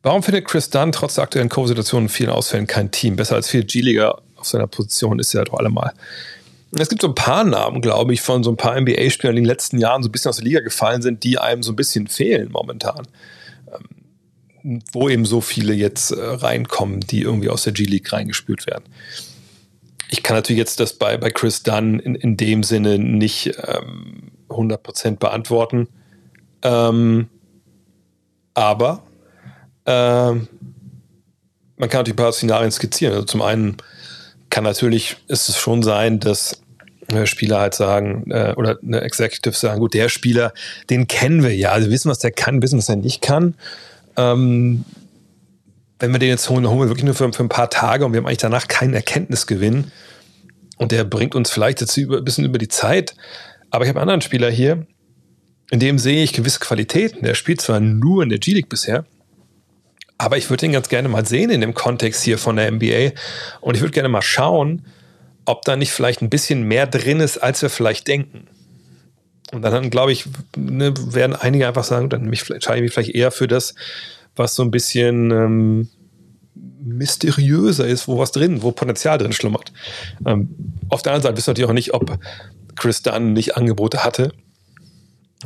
[0.01, 3.15] Warum findet Chris Dunn trotz der aktuellen Covid-Situation und vielen Ausfällen kein Team?
[3.15, 5.93] Besser als viele G-Liga auf seiner Position ist er doch allemal.
[6.71, 9.43] Es gibt so ein paar Namen, glaube ich, von so ein paar NBA-Spielern, die in
[9.43, 11.75] den letzten Jahren so ein bisschen aus der Liga gefallen sind, die einem so ein
[11.75, 13.07] bisschen fehlen momentan.
[13.67, 18.83] Ähm, wo eben so viele jetzt äh, reinkommen, die irgendwie aus der G-League reingespült werden.
[20.09, 24.31] Ich kann natürlich jetzt das bei, bei Chris Dunn in, in dem Sinne nicht ähm,
[24.49, 25.87] 100% beantworten.
[26.61, 27.29] Ähm,
[28.53, 29.03] aber
[29.85, 30.47] ähm,
[31.77, 33.13] man kann natürlich ein paar Szenarien skizzieren.
[33.13, 33.77] Also zum einen
[34.49, 36.61] kann natürlich ist es schon sein, dass
[37.07, 40.53] äh, Spieler halt sagen, äh, oder eine Executive sagen, gut, der Spieler,
[40.89, 41.71] den kennen wir ja.
[41.71, 43.55] Also wir wissen, was der kann, wissen, was er nicht kann.
[44.17, 44.83] Ähm,
[45.99, 48.05] wenn wir den jetzt holen, dann holen wir wirklich nur für, für, ein paar Tage
[48.05, 49.91] und wir haben eigentlich danach keinen Erkenntnisgewinn.
[50.77, 53.15] Und der bringt uns vielleicht jetzt ein bisschen über die Zeit.
[53.71, 54.85] Aber ich habe einen anderen Spieler hier,
[55.71, 57.23] in dem sehe ich gewisse Qualitäten.
[57.23, 59.05] Der spielt zwar nur in der G-League bisher,
[60.17, 63.11] Aber ich würde ihn ganz gerne mal sehen in dem Kontext hier von der NBA.
[63.61, 64.85] Und ich würde gerne mal schauen,
[65.45, 68.47] ob da nicht vielleicht ein bisschen mehr drin ist, als wir vielleicht denken.
[69.51, 70.25] Und dann, glaube ich,
[70.55, 73.73] ne, werden einige einfach sagen, dann entscheide ich mich vielleicht eher für das,
[74.35, 75.89] was so ein bisschen ähm,
[76.81, 79.71] mysteriöser ist, wo was drin, wo Potenzial drin schlummert.
[80.25, 80.49] Ähm,
[80.89, 82.19] auf der anderen Seite wissen wir natürlich auch nicht, ob
[82.79, 84.31] Chris Dunn nicht Angebote hatte.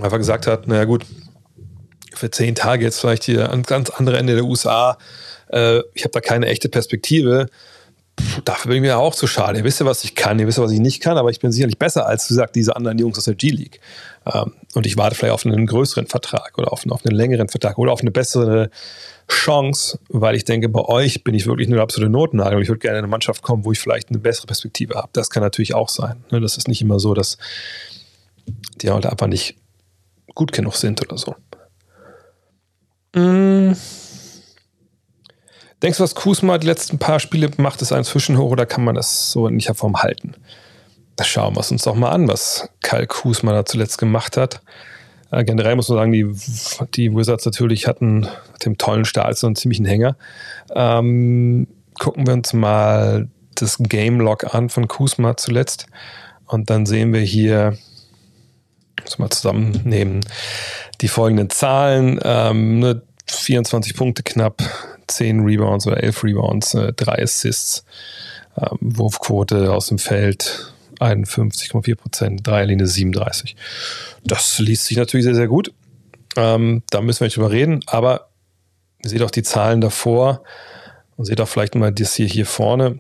[0.02, 1.06] Einfach gesagt hat, naja gut,
[2.14, 4.98] für zehn Tage jetzt vielleicht hier an ganz andere Ende der USA.
[5.52, 7.48] Äh, ich habe da keine echte Perspektive.
[8.46, 9.60] Dafür bin ich mir auch zu schade.
[9.60, 11.40] Ihr wisst ja, was ich kann, ihr wisst ja, was ich nicht kann, aber ich
[11.40, 13.80] bin sicherlich besser als, wie gesagt, diese anderen Jungs aus der G-League.
[14.32, 17.78] Ähm, und ich warte vielleicht auf einen größeren Vertrag oder auf, auf einen längeren Vertrag
[17.78, 18.70] oder auf eine bessere
[19.28, 22.62] Chance, weil ich denke, bei euch bin ich wirklich nur absolute Notnagel.
[22.62, 25.10] Ich würde gerne in eine Mannschaft kommen, wo ich vielleicht eine bessere Perspektive habe.
[25.14, 26.24] Das kann natürlich auch sein.
[26.32, 26.40] Ne?
[26.40, 27.38] Das ist nicht immer so, dass
[28.82, 29.56] die halt einfach nicht
[30.36, 31.36] gut genug sind oder so.
[33.16, 33.74] Mm.
[35.84, 38.96] Denkst du, was Kusma die letzten paar Spiele macht, ist ein Zwischenhoch oder kann man
[38.96, 40.34] das so in der Form halten?
[41.18, 44.62] Das schauen wir uns doch mal an, was Kyle Kusma da zuletzt gemacht hat.
[45.30, 46.26] Äh, generell muss man sagen, die,
[46.96, 48.22] die Wizards natürlich hatten
[48.54, 50.16] mit dem tollen Start so einen ziemlichen Hänger.
[50.74, 51.68] Ähm,
[52.00, 55.88] gucken wir uns mal das Game Log an von Kusma zuletzt.
[56.48, 57.78] Und dann sehen wir hier,
[59.04, 60.22] muss mal zusammennehmen,
[61.02, 62.20] die folgenden Zahlen.
[62.24, 64.62] Ähm, 24 Punkte knapp,
[65.08, 67.86] 10 Rebounds oder 11 Rebounds, äh, 3 Assists,
[68.58, 73.56] ähm, Wurfquote aus dem Feld 51,4 Prozent, Dreierlinie 37.
[74.24, 75.74] Das liest sich natürlich sehr, sehr gut.
[76.36, 78.30] Ähm, da müssen wir nicht drüber reden, aber
[79.04, 80.44] seht auch die Zahlen davor
[81.16, 83.00] und seht auch vielleicht mal das hier, hier vorne.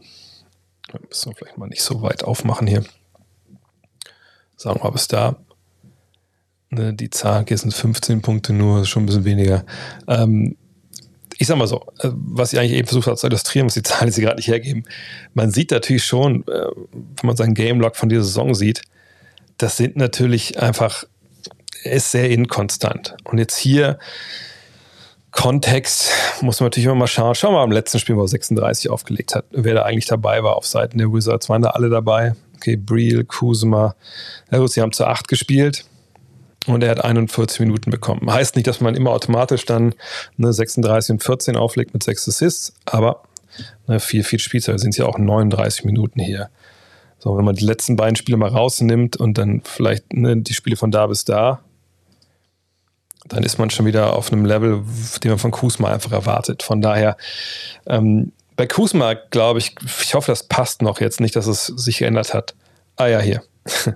[1.07, 2.83] Müssen wir vielleicht mal nicht so weit aufmachen hier.
[4.55, 5.37] Sagen wir mal bis da.
[6.69, 9.65] Ne, die Zahl, hier sind 15 Punkte nur, schon ein bisschen weniger.
[10.07, 10.57] Ähm,
[11.43, 13.83] ich sag mal so, äh, was ich eigentlich eben versucht habe zu illustrieren, was die
[13.83, 14.85] Zahlen jetzt gerade nicht hergeben.
[15.33, 18.81] Man sieht natürlich schon, äh, wenn man seinen Game Log von dieser Saison sieht,
[19.57, 21.03] das sind natürlich einfach,
[21.83, 23.17] ist sehr inkonstant.
[23.25, 23.99] Und jetzt hier,
[25.31, 26.11] Kontext,
[26.41, 27.35] muss man natürlich immer mal schauen.
[27.35, 30.43] Schauen wir mal am letzten Spiel, wo er 36 aufgelegt hat, wer da eigentlich dabei
[30.43, 31.49] war auf Seiten der Wizards.
[31.49, 32.35] Waren da alle dabei?
[32.55, 33.95] Okay, Briel, Kuzma.
[34.49, 35.83] Ja gut, sie haben zu acht gespielt
[36.67, 38.31] und er hat 41 Minuten bekommen.
[38.31, 39.93] Heißt nicht, dass man immer automatisch dann
[40.37, 43.23] ne, 36 und 14 auflegt mit 6 Assists, aber
[43.87, 46.49] ne, viel, viel Spielzeit sind es ja auch 39 Minuten hier.
[47.19, 50.75] So, wenn man die letzten beiden Spiele mal rausnimmt und dann vielleicht ne, die Spiele
[50.75, 51.61] von da bis da,
[53.27, 54.83] dann ist man schon wieder auf einem Level,
[55.23, 56.63] den man von Kusma einfach erwartet.
[56.63, 57.15] Von daher,
[57.85, 61.99] ähm, bei Kusma glaube ich, ich hoffe, das passt noch jetzt nicht, dass es sich
[61.99, 62.55] geändert hat.
[62.97, 63.41] Ah ja, hier.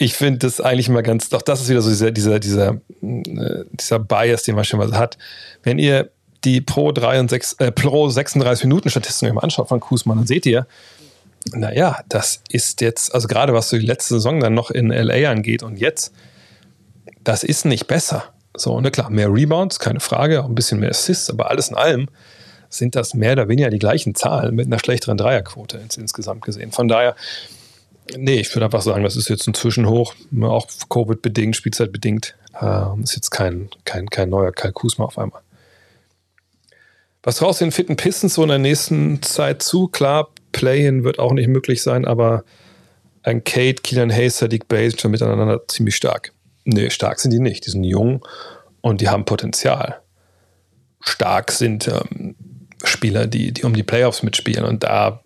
[0.00, 2.70] ich finde das eigentlich immer ganz, doch das ist wieder so dieser, dieser, dieser,
[3.02, 5.18] äh, dieser Bias, den man schon mal hat.
[5.62, 6.10] Wenn ihr
[6.42, 10.26] die Pro, 3 und 6, äh, Pro 36 Minuten Statistiken mal anschaut von Kusman, dann
[10.26, 10.66] seht ihr,
[11.52, 15.30] naja, das ist jetzt, also gerade was so die letzte Saison dann noch in LA
[15.30, 16.14] angeht und jetzt,
[17.22, 18.24] das ist nicht besser.
[18.56, 21.76] So, und klar, mehr Rebounds, keine Frage, auch ein bisschen mehr Assists, aber alles in
[21.76, 22.08] allem
[22.70, 26.72] sind das mehr oder weniger die gleichen Zahlen mit einer schlechteren Dreierquote ins, insgesamt gesehen.
[26.72, 27.16] Von daher,
[28.16, 32.34] Nee, ich würde einfach sagen, das ist jetzt ein Zwischenhoch, auch Covid-bedingt, Spielzeitbedingt.
[32.60, 35.42] Äh, ist jetzt kein, kein, kein neuer Kalkus mehr auf einmal.
[37.22, 39.88] Was traust du den fitten Pistons so in der nächsten Zeit zu?
[39.88, 42.44] Klar, Play-In wird auch nicht möglich sein, aber
[43.22, 46.32] ein Kate, Keelan Hayes, Sadiq Bay sind schon miteinander ziemlich stark.
[46.64, 47.66] Nee, stark sind die nicht.
[47.66, 48.26] Die sind jung
[48.80, 50.00] und die haben Potenzial.
[51.00, 52.34] Stark sind ähm,
[52.84, 55.22] Spieler, die, die um die Playoffs mitspielen und da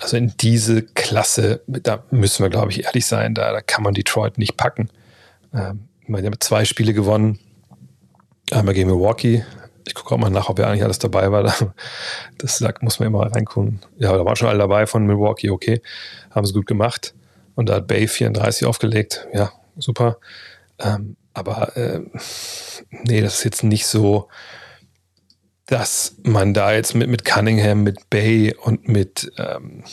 [0.00, 3.94] also in diese Klasse, da müssen wir, glaube ich, ehrlich sein, da, da kann man
[3.94, 4.88] Detroit nicht packen.
[5.54, 7.38] Ähm, die haben zwei Spiele gewonnen.
[8.50, 9.44] Einmal gegen Milwaukee.
[9.86, 11.42] Ich gucke auch mal nach, ob er eigentlich alles dabei war.
[12.38, 13.80] Das sagt, muss man immer reingucken.
[13.98, 15.80] Ja, da waren schon alle dabei von Milwaukee, okay.
[16.30, 17.14] Haben sie gut gemacht.
[17.54, 19.28] Und da hat Bay 34 aufgelegt.
[19.32, 20.18] Ja, super.
[20.78, 22.00] Ähm, aber äh,
[22.90, 24.28] nee, das ist jetzt nicht so,
[25.72, 29.84] dass man da jetzt mit, mit Cunningham, mit Bay und mit, ähm,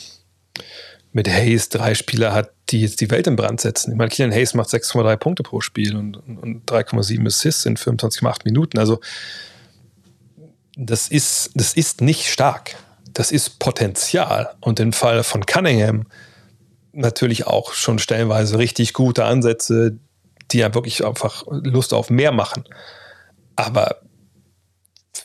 [1.12, 3.92] mit Hayes drei Spieler hat, die jetzt die Welt in Brand setzen.
[3.92, 8.40] Ich meine, Killian Hayes macht 6,3 Punkte pro Spiel und, und 3,7 Assists in 25,8
[8.44, 8.78] Minuten.
[8.78, 9.00] Also
[10.76, 12.76] das ist, das ist nicht stark.
[13.14, 14.50] Das ist Potenzial.
[14.60, 16.08] Und im Fall von Cunningham
[16.92, 19.96] natürlich auch schon stellenweise richtig gute Ansätze,
[20.50, 22.64] die ja wirklich einfach Lust auf mehr machen.
[23.56, 24.02] Aber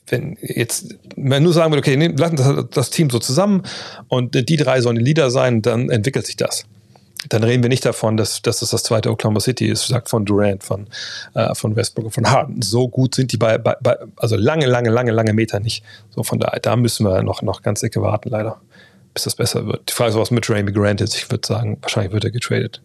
[0.08, 3.64] wenn jetzt man nur sagen würde, okay, nehmen, lassen das, das, Team so zusammen
[4.08, 6.66] und die drei sollen die Leader sein, dann entwickelt sich das.
[7.30, 10.26] dann reden wir nicht davon, dass, dass das das zweite Oklahoma City ist, sagt von
[10.26, 10.88] Durant, von,
[11.34, 12.62] äh, von Westbrook von Harden.
[12.62, 15.84] So gut sind die bei, bei, bei, also lange, lange, lange, lange Meter nicht.
[16.12, 18.62] So von daher, da müssen wir noch, noch ganz dicke warten, leider,
[19.14, 19.90] bis das besser wird.
[19.90, 21.16] Die Frage ist, was mit Raimi Grant ist.
[21.16, 22.82] Ich würde sagen, wahrscheinlich wird er getradet.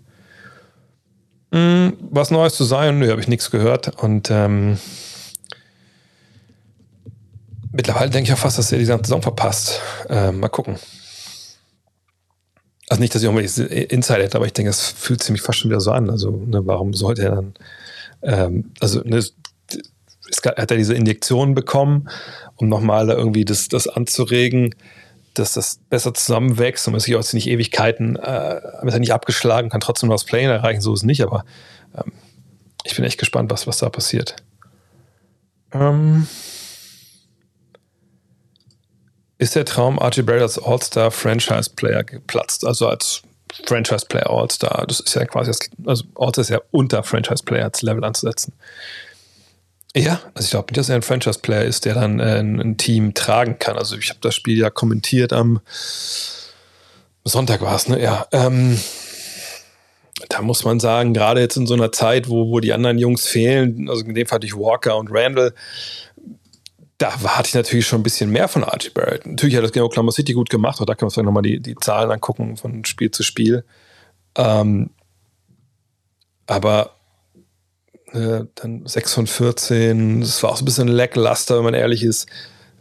[1.52, 2.98] Hm, was Neues zu sein?
[2.98, 4.02] Nö, habe ich nichts gehört.
[4.02, 4.78] Und ähm,
[7.72, 9.80] mittlerweile denke ich auch fast, dass er die ganze Saison verpasst.
[10.08, 10.76] Ähm, mal gucken.
[12.88, 15.70] Also nicht, dass ich irgendwelche Insider hätte, aber ich denke, es fühlt sich fast schon
[15.70, 16.10] wieder so an.
[16.10, 17.54] Also, ne, warum sollte er dann,
[18.22, 19.34] ähm, also, ne, es,
[20.44, 22.08] hat er diese Injektion bekommen,
[22.56, 24.74] um nochmal irgendwie das, das anzuregen,
[25.34, 29.70] dass das besser zusammenwächst und man sich auch nicht Ewigkeiten, äh, ist er nicht abgeschlagen,
[29.70, 31.44] kann trotzdem noch das Plane erreichen, so ist es nicht, aber
[31.96, 32.12] ähm,
[32.84, 34.36] ich bin echt gespannt, was, was da passiert.
[35.72, 36.26] Ähm,
[39.40, 43.22] ist der Traum Archie Barrett als All-Star-Franchise-Player geplatzt, also als
[43.64, 44.84] Franchise-Player All-Star.
[44.86, 45.50] Das ist ja quasi,
[45.86, 48.52] also All-Star ist ja unter Franchise-Player als Level anzusetzen.
[49.96, 52.76] Ja, also ich glaube nicht, dass er ein Franchise-Player ist, der dann äh, ein, ein,
[52.76, 53.76] Team tragen kann.
[53.76, 55.60] Also ich habe das Spiel ja kommentiert am
[57.24, 58.00] Sonntag war es, ne?
[58.00, 58.26] Ja.
[58.32, 58.78] Ähm,
[60.28, 63.26] da muss man sagen, gerade jetzt in so einer Zeit, wo, wo die anderen Jungs
[63.26, 65.54] fehlen, also in dem Fall durch Walker und Randall,
[67.00, 69.24] da hatte ich natürlich schon ein bisschen mehr von Archie Barrett.
[69.24, 71.58] Natürlich hat das gegen Oklahoma City gut gemacht, aber da kann man sich nochmal die,
[71.58, 73.64] die Zahlen angucken von Spiel zu Spiel.
[74.36, 74.90] Ähm,
[76.46, 76.96] aber
[78.12, 82.02] äh, dann 6 von 14, das war auch so ein bisschen lackluster, wenn man ehrlich
[82.02, 82.28] ist.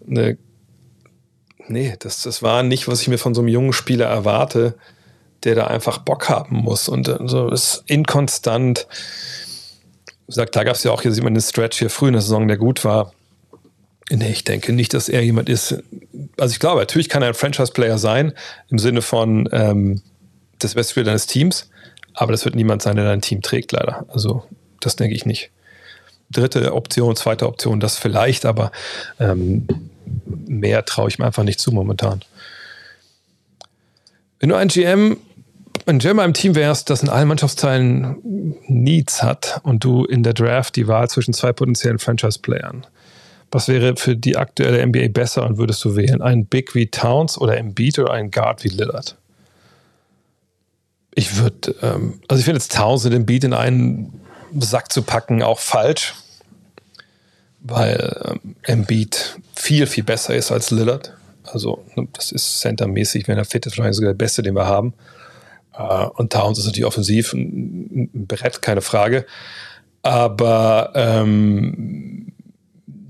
[0.06, 0.38] Ne,
[1.70, 4.76] nee, das, das war nicht, was ich mir von so einem jungen Spieler erwarte,
[5.46, 6.90] der da einfach Bock haben muss.
[6.90, 8.86] Und äh, so ist inkonstant.
[10.26, 12.14] Wie gesagt, da gab es ja auch hier, sieht man den Stretch hier früh in
[12.14, 13.14] der Saison, der gut war
[14.10, 15.84] Nee, ich denke nicht, dass er jemand ist.
[16.38, 18.34] Also ich glaube, natürlich kann er ein Franchise-Player sein,
[18.70, 20.02] im Sinne von ähm,
[20.58, 21.70] das beste Spiel deines Teams,
[22.16, 24.06] aber das wird niemand sein, der dein Team trägt, leider.
[24.10, 24.44] Also
[24.80, 25.52] das denke ich nicht.
[26.32, 28.72] Dritte Option, zweite Option, das vielleicht, aber
[29.20, 29.68] ähm,
[30.26, 32.22] mehr traue ich mir einfach nicht zu momentan.
[34.40, 35.18] Wenn du ein GM,
[35.86, 38.18] ein GM im Team wärst, das in allen Mannschaftsteilen
[38.68, 42.88] Needs hat und du in der Draft die Wahl zwischen zwei potenziellen Franchise-Playern
[43.52, 46.22] was wäre für die aktuelle NBA besser und würdest du wählen?
[46.22, 49.16] Ein Big wie Towns oder Embiid oder ein Guard wie Lillard?
[51.16, 54.22] Ich würde, ähm, also ich finde jetzt Towns und Embiid in einen
[54.60, 56.14] Sack zu packen auch falsch,
[57.62, 61.14] weil ähm, Embiid viel, viel besser ist als Lillard.
[61.44, 64.68] Also ne, das ist centermäßig, wenn er fit ist, wahrscheinlich sogar der Beste, den wir
[64.68, 64.94] haben.
[65.74, 69.26] Äh, und Towns ist natürlich offensiv ein Brett, keine Frage.
[70.02, 72.32] Aber ähm,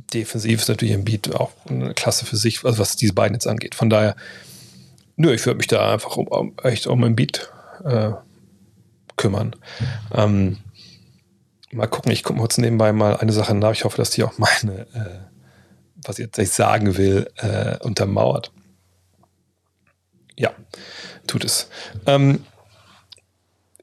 [0.09, 3.47] defensiv ist natürlich ein Beat auch eine Klasse für sich, also was diese beiden jetzt
[3.47, 3.75] angeht.
[3.75, 4.15] Von daher,
[5.15, 7.51] nö, ich würde mich da einfach um, um, echt um Beat
[7.83, 8.11] äh,
[9.17, 9.55] kümmern.
[10.13, 10.57] Ähm,
[11.71, 13.71] mal gucken, ich gucke kurz nebenbei mal eine Sache nach.
[13.71, 15.19] Ich hoffe, dass die auch meine, äh,
[16.05, 18.51] was ich jetzt sagen will, äh, untermauert.
[20.37, 20.51] Ja,
[21.27, 21.69] tut es.
[22.05, 22.45] Ähm,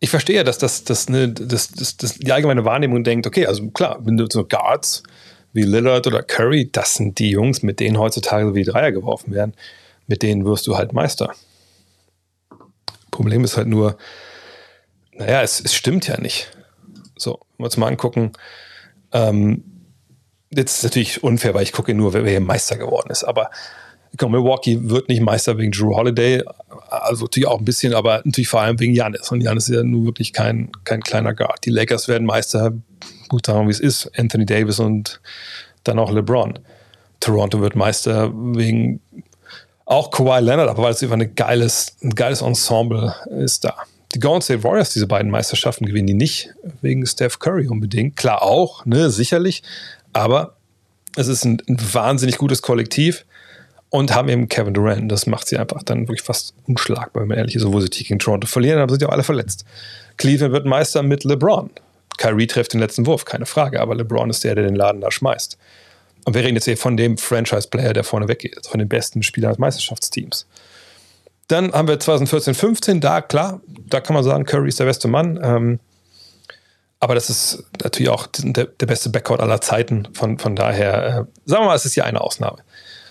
[0.01, 3.71] ich verstehe, dass das, das, ne, das, das, das die allgemeine Wahrnehmung denkt, okay, also
[3.71, 5.03] klar, wenn du so Guards
[5.57, 9.55] wie Lillard oder Curry, das sind die Jungs, mit denen heutzutage wie Dreier geworfen werden.
[10.07, 11.33] Mit denen wirst du halt Meister.
[13.11, 13.97] Problem ist halt nur,
[15.13, 16.51] naja, es, es stimmt ja nicht.
[17.17, 18.33] So, wenn wir uns mal angucken,
[19.13, 19.65] ähm,
[20.51, 23.51] jetzt ist natürlich unfair, weil ich gucke nur, wer, hier Meister geworden ist, aber
[24.19, 26.43] komm, Milwaukee wird nicht Meister wegen Drew Holiday,
[26.89, 29.31] also natürlich auch ein bisschen, aber natürlich vor allem wegen Janis.
[29.33, 31.65] Und Janis ist ja nun wirklich kein, kein kleiner Guard.
[31.65, 32.73] Die Lakers werden Meister
[33.29, 35.21] gut sagen, wie es ist, Anthony Davis und
[35.85, 36.59] dann auch LeBron.
[37.21, 39.01] Toronto wird Meister wegen
[39.85, 43.75] auch Kawhi Leonard, aber weil es einfach ein geiles, ein geiles Ensemble ist da.
[44.15, 48.17] Die Golden State Warriors, diese beiden Meisterschaften, gewinnen die nicht wegen Steph Curry unbedingt.
[48.17, 49.63] Klar auch, ne, sicherlich,
[50.13, 50.57] aber
[51.17, 53.25] es ist ein, ein wahnsinnig gutes Kollektiv
[53.91, 55.11] und haben eben Kevin Durant.
[55.11, 58.19] Das macht sie einfach dann wirklich fast unschlagbar, wenn man ehrlich ist, obwohl sie gegen
[58.19, 59.65] Toronto verlieren, aber sind ja auch alle verletzt.
[60.17, 61.71] Cleveland wird Meister mit LeBron.
[62.19, 65.11] Kyrie trifft den letzten Wurf, keine Frage, aber LeBron ist der, der den Laden da
[65.11, 65.59] schmeißt.
[66.25, 69.23] Und wir reden jetzt hier von dem Franchise-Player, der vorne weggeht, also von den besten
[69.23, 70.47] Spielern des Meisterschaftsteams.
[71.49, 75.07] Dann haben wir 2014, 15, da klar, da kann man sagen, Curry ist der beste
[75.07, 75.39] Mann.
[75.43, 75.81] Ähm,
[76.99, 80.09] aber das ist natürlich auch der, der, beste Backcourt aller Zeiten.
[80.15, 81.13] Von, von daher, äh,
[81.45, 82.59] sagen wir mal, es ist hier eine Ausnahme.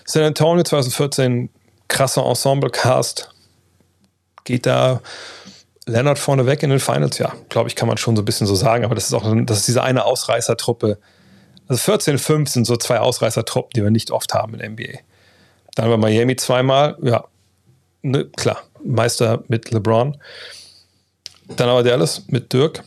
[0.04, 1.48] San Antonio 2014,
[1.88, 3.30] krasser Ensemble-Cast.
[4.44, 5.00] Geht da
[5.86, 8.56] Leonard vorneweg in den Finals, ja, glaube ich, kann man schon so ein bisschen so
[8.56, 10.98] sagen, aber das ist auch das ist diese eine Ausreißertruppe.
[11.68, 14.98] Also 14, 5 sind so zwei Ausreißertruppen, die wir nicht oft haben in der NBA.
[15.74, 17.24] Dann wir Miami zweimal, ja,
[18.02, 20.16] ne, klar, Meister mit LeBron.
[21.56, 22.82] Dann aber Dallas mit Dirk.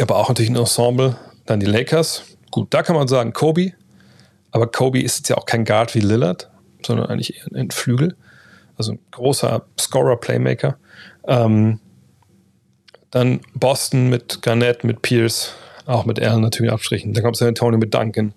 [0.00, 1.16] Aber auch natürlich ein Ensemble.
[1.46, 2.22] Dann die Lakers.
[2.50, 3.72] Gut, da kann man sagen Kobe.
[4.50, 6.50] Aber Kobe ist jetzt ja auch kein Guard wie Lillard,
[6.84, 8.16] sondern eigentlich eher ein Flügel.
[8.76, 10.78] Also ein großer Scorer, Playmaker.
[11.26, 11.80] Ähm,
[13.14, 15.54] dann Boston mit Garnett, mit Pierce,
[15.86, 17.14] auch mit Allen natürlich abstrichen.
[17.14, 18.34] Dann kommt San Antonio mit Duncan.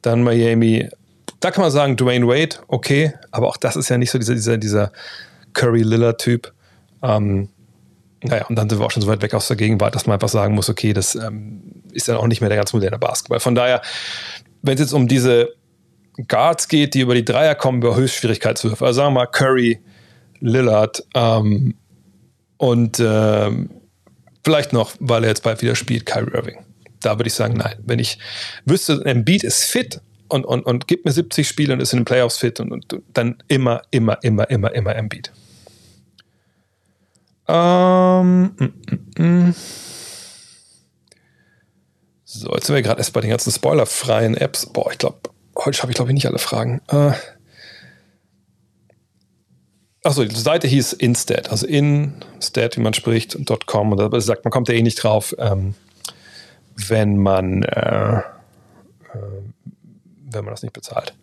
[0.00, 0.88] Dann Miami.
[1.40, 4.34] Da kann man sagen, Dwayne Wade, okay, aber auch das ist ja nicht so dieser,
[4.34, 4.92] dieser, dieser
[5.52, 6.50] Curry-Lillard-Typ.
[7.02, 7.50] Ähm,
[8.22, 10.14] naja, und dann sind wir auch schon so weit weg aus der Gegenwart, dass man
[10.14, 13.40] einfach sagen muss, okay, das ähm, ist dann auch nicht mehr der ganz moderne Basketball.
[13.40, 13.82] Von daher,
[14.62, 15.50] wenn es jetzt um diese
[16.26, 19.78] Guards geht, die über die Dreier kommen, über Höchstschwierigkeitswürfe, also sagen wir mal Curry,
[20.40, 21.74] Lillard ähm,
[22.56, 23.68] und ähm,
[24.46, 26.64] vielleicht noch, weil er jetzt bald wieder spielt, Kyrie Irving.
[27.00, 27.74] Da würde ich sagen, nein.
[27.84, 28.20] Wenn ich
[28.64, 31.98] wüsste, ein Beat ist fit und, und, und gibt mir 70 Spiele und ist in
[31.98, 35.32] den Playoffs fit und, und dann immer, immer, immer, immer, immer Embiid.
[37.48, 38.72] Ähm, mm,
[39.18, 39.54] mm, mm.
[42.24, 44.66] So, jetzt sind wir gerade erst bei den ganzen spoilerfreien Apps.
[44.66, 45.18] Boah, ich glaube,
[45.56, 46.80] heute habe ich glaube ich nicht alle Fragen.
[46.86, 47.14] Äh,
[50.06, 53.90] Achso, die Seite hieß Instead, also Instead, wie man spricht, .com.
[53.90, 55.74] Und da sagt, man kommt ja eh nicht drauf, ähm,
[56.76, 58.22] wenn man äh, äh,
[60.30, 61.14] wenn man das nicht bezahlt.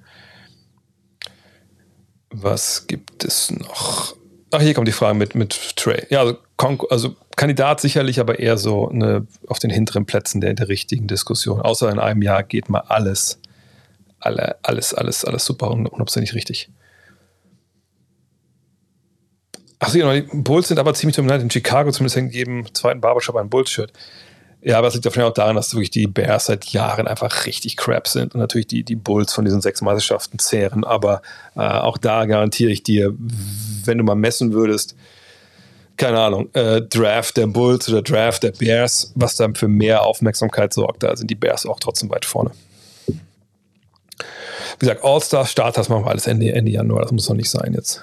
[2.29, 4.17] Was gibt es noch?
[4.51, 6.05] Ach, hier kommt die Frage mit, mit Trey.
[6.09, 6.37] Ja, also,
[6.89, 11.61] also Kandidat sicherlich, aber eher so eine, auf den hinteren Plätzen der, der richtigen Diskussion.
[11.61, 13.39] Außer in einem Jahr geht mal alles,
[14.19, 16.69] alle, alles, alles, alles super und unabsichtlich richtig.
[19.85, 21.43] Ach so, genau, die Bulls sind aber ziemlich dominant.
[21.43, 23.91] In Chicago zumindest hängt jedem zweiten Barbershop ein Bulls-Shirt.
[24.61, 27.75] Ja, aber es liegt wahrscheinlich auch daran, dass wirklich die Bears seit Jahren einfach richtig
[27.75, 30.85] crap sind und natürlich die, die Bulls von diesen sechs Meisterschaften zehren.
[30.85, 31.21] Aber
[31.57, 33.13] äh, auch da garantiere ich dir,
[33.83, 34.95] wenn du mal messen würdest,
[35.97, 40.73] keine Ahnung, äh, Draft der Bulls oder Draft der Bears, was dann für mehr Aufmerksamkeit
[40.73, 42.51] sorgt, da sind die Bears auch trotzdem weit vorne.
[43.09, 43.19] Wie
[44.79, 48.01] gesagt, All-Star-Start, das machen wir alles Ende, Ende Januar, das muss noch nicht sein jetzt.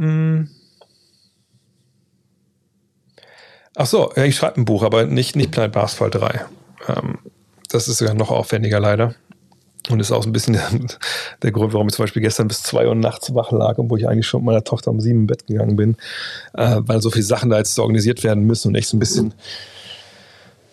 [0.00, 0.48] Mm.
[3.76, 6.44] Ach so, ich schreibe ein Buch, aber nicht, nicht Planet Basketball 3.
[6.88, 7.18] Ähm,
[7.70, 9.14] das ist sogar noch aufwendiger leider.
[9.90, 10.58] Und ist auch ein bisschen
[11.42, 14.08] der, Grund, warum ich zum Beispiel gestern bis zwei Uhr nachts wach lag, obwohl ich
[14.08, 15.96] eigentlich schon mit meiner Tochter um sieben im Bett gegangen bin,
[16.54, 19.34] äh, weil so viele Sachen da jetzt organisiert werden müssen und ich so ein bisschen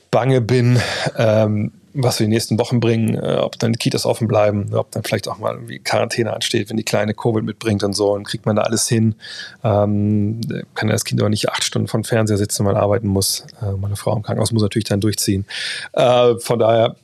[0.10, 0.80] bange bin,
[1.18, 4.92] ähm, was wir die nächsten Wochen bringen, äh, ob dann die Kitas offen bleiben, ob
[4.92, 8.24] dann vielleicht auch mal irgendwie Quarantäne ansteht, wenn die Kleine Covid mitbringt und so, und
[8.24, 9.16] kriegt man da alles hin.
[9.64, 10.42] Ähm,
[10.76, 13.46] kann das Kind aber nicht acht Stunden vom Fernseher sitzen, wenn man arbeiten muss.
[13.62, 15.46] Äh, meine Frau im Krankenhaus muss natürlich dann durchziehen.
[15.94, 16.96] Äh, von daher,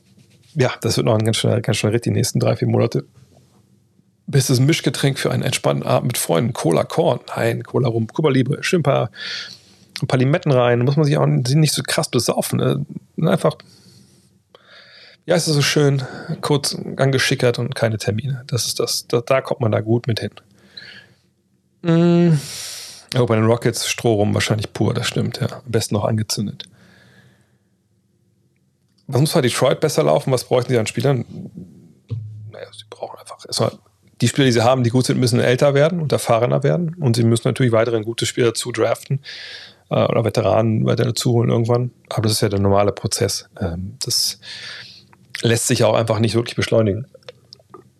[0.54, 3.04] ja, das wird noch ein ganz schöner, ganz schöner Ritt die nächsten drei, vier Monate.
[4.26, 6.52] Bis das Mischgetränk für einen entspannten Abend mit Freunden.
[6.52, 8.30] Cola Korn, nein, Cola Rum, Cuba
[8.60, 9.10] schön ein paar,
[10.00, 10.78] ein paar Limetten rein.
[10.80, 12.58] muss man sich auch nicht so krass besaufen.
[12.58, 12.86] Ne?
[13.28, 13.56] Einfach
[15.26, 16.02] ja, es ist so schön,
[16.40, 18.44] kurz angeschickert und keine Termine.
[18.46, 20.32] Das ist das, da, da kommt man da gut mit hin.
[21.82, 22.38] Mm.
[23.16, 25.46] Oh, bei den Rockets Strohrum wahrscheinlich pur, das stimmt, ja.
[25.46, 26.64] Am besten noch angezündet.
[29.06, 30.32] Was muss bei Detroit besser laufen?
[30.32, 31.24] Was bräuchten sie an Spielern?
[32.50, 33.72] Naja, sie brauchen einfach erstmal
[34.20, 36.94] die Spieler, die sie haben, die gut sind, müssen älter werden und erfahrener werden.
[37.00, 39.20] Und sie müssen natürlich weiterhin gute Spieler dazu draften
[39.90, 41.90] äh, oder Veteranen weiter dazu holen irgendwann.
[42.08, 43.48] Aber das ist ja der normale Prozess.
[43.60, 44.40] Ähm, das
[45.44, 47.06] lässt sich auch einfach nicht wirklich beschleunigen.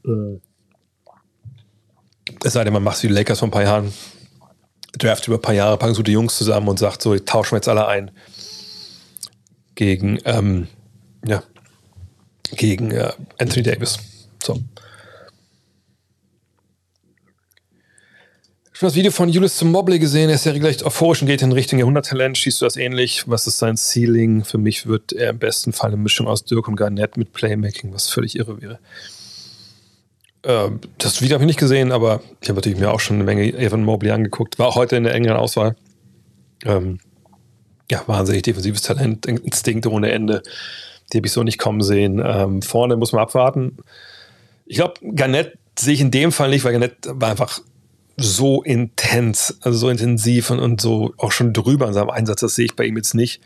[0.03, 0.41] Mhm.
[2.43, 3.93] Es sei denn, man macht wie die Lakers vor ein paar Jahren,
[4.99, 7.59] draft über ein paar Jahre, packen so die Jungs zusammen und sagt so, tauschen wir
[7.59, 8.11] jetzt alle ein
[9.75, 10.69] gegen, ähm,
[11.27, 11.43] ja,
[12.57, 13.99] gegen äh, Anthony Davis.
[14.43, 14.59] So.
[18.81, 20.29] Habe das Video von Julius zum Mobley gesehen.
[20.29, 22.37] Er ist ja regelrecht euphorisch und geht in Richtung Jahrhunderttalent.
[22.37, 23.23] Schießt du das ähnlich?
[23.27, 24.45] Was ist sein Ceiling?
[24.45, 27.95] Für mich wird er im besten Fall eine Mischung aus Dirk und Garnett mit Playmaking,
[27.95, 28.81] was völlig irre wäre.
[30.43, 33.25] Ähm, das Video habe ich nicht gesehen, aber ich habe natürlich mir auch schon eine
[33.25, 34.59] Menge Evan Mobley angeguckt.
[34.59, 35.77] War auch heute in der engeren Auswahl.
[36.65, 36.99] Ähm,
[37.89, 40.43] ja, wahnsinnig defensives Talent, Instinkte ohne Ende.
[41.13, 42.21] Die habe ich so nicht kommen sehen.
[42.25, 43.77] Ähm, vorne muss man abwarten.
[44.67, 47.61] Ich glaube, Garnett sehe ich in dem Fall nicht, weil Garnett war einfach
[48.17, 52.41] so intens, also so intensiv und, und so auch schon drüber in seinem Einsatz.
[52.41, 53.41] Das sehe ich bei ihm jetzt nicht.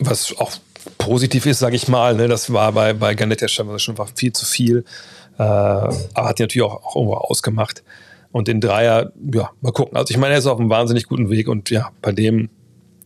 [0.00, 0.52] Was auch
[0.98, 2.14] positiv ist, sage ich mal.
[2.14, 2.28] Ne?
[2.28, 4.84] Das war bei, bei Garnett ja schon, schon viel zu viel.
[5.38, 7.82] Äh, aber hat natürlich auch, auch irgendwo ausgemacht.
[8.30, 9.96] Und den Dreier, ja, mal gucken.
[9.96, 12.50] Also ich meine, er ist auf einem wahnsinnig guten Weg und ja, bei dem,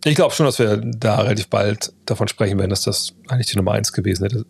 [0.04, 3.56] ich glaube schon, dass wir da relativ bald davon sprechen werden, dass das eigentlich die
[3.56, 4.44] Nummer eins gewesen, hätte,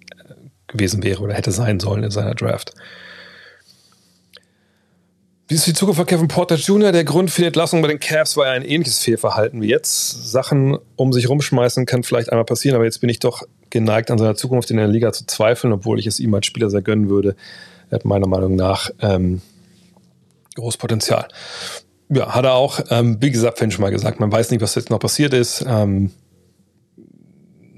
[0.68, 2.72] gewesen wäre oder hätte sein sollen in seiner Draft.
[5.52, 6.92] Wie ist die Zukunft von Kevin Porter Jr.?
[6.92, 10.32] Der Grund für die Entlassung bei den Cavs war ja ein ähnliches Fehlverhalten wie jetzt.
[10.32, 14.16] Sachen um sich rumschmeißen kann vielleicht einmal passieren, aber jetzt bin ich doch geneigt, an
[14.16, 17.10] seiner Zukunft in der Liga zu zweifeln, obwohl ich es ihm als Spieler sehr gönnen
[17.10, 17.36] würde.
[17.90, 19.42] Er hat meiner Meinung nach ähm,
[20.54, 21.28] großes Potenzial.
[22.08, 22.80] Ja, hat er auch.
[22.88, 25.66] Ähm, wie gesagt, vorhin schon mal gesagt, man weiß nicht, was jetzt noch passiert ist.
[25.68, 26.12] Ähm,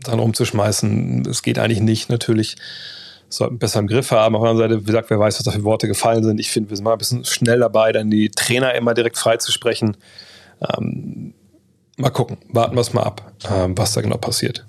[0.05, 2.55] dann umzuschmeißen, es geht eigentlich nicht, natürlich
[3.28, 4.34] sollten besser im Griff haben.
[4.36, 6.38] Auf der anderen Seite, wie gesagt, wer weiß, was da für Worte gefallen sind.
[6.38, 9.96] Ich finde, wir sind mal ein bisschen schnell dabei, dann die Trainer immer direkt freizusprechen.
[10.76, 11.34] Ähm,
[11.96, 14.66] mal gucken, warten wir es mal ab, ähm, was da genau passiert.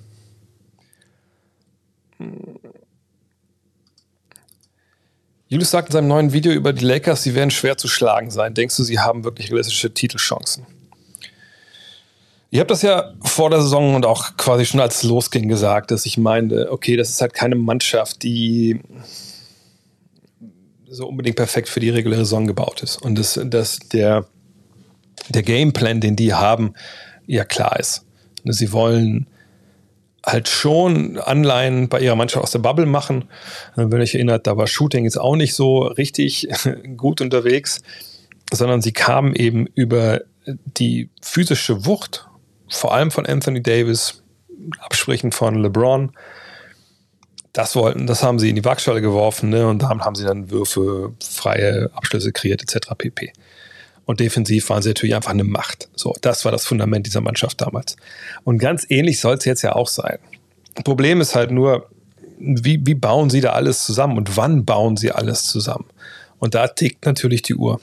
[5.48, 8.54] Julius sagt in seinem neuen Video über die Lakers, sie werden schwer zu schlagen sein.
[8.54, 10.66] Denkst du, sie haben wirklich realistische Titelchancen?
[12.56, 15.92] Ich habe das ja vor der Saison und auch quasi schon als es losging gesagt,
[15.92, 18.80] dass ich meinte, okay, das ist halt keine Mannschaft, die
[20.88, 23.02] so unbedingt perfekt für die reguläre Saison gebaut ist.
[23.02, 24.28] Und dass, dass der,
[25.28, 26.76] der Gameplan, den die haben,
[27.28, 28.06] ja klar ist.
[28.46, 29.28] Sie wollen
[30.26, 33.26] halt schon Anleihen bei ihrer Mannschaft aus der Bubble machen.
[33.76, 36.48] Wenn euch erinnert, da war Shooting jetzt auch nicht so richtig
[36.96, 37.82] gut unterwegs,
[38.54, 42.30] sondern sie kamen eben über die physische Wucht
[42.70, 44.24] vor allem von Anthony Davis,
[44.80, 46.12] Absprechen von LeBron.
[47.54, 49.68] Das wollten, das haben sie in die Waagschale geworfen, ne?
[49.68, 52.90] Und damit haben sie dann Würfe, freie Abschlüsse kreiert, etc.
[52.98, 53.32] pp.
[54.06, 55.90] Und defensiv waren sie natürlich einfach eine Macht.
[55.96, 57.96] So, das war das Fundament dieser Mannschaft damals.
[58.44, 60.20] Und ganz ähnlich soll es jetzt ja auch sein.
[60.84, 61.90] Problem ist halt nur,
[62.38, 65.86] wie, wie bauen sie da alles zusammen und wann bauen sie alles zusammen?
[66.40, 67.80] Und da tickt natürlich die Uhr.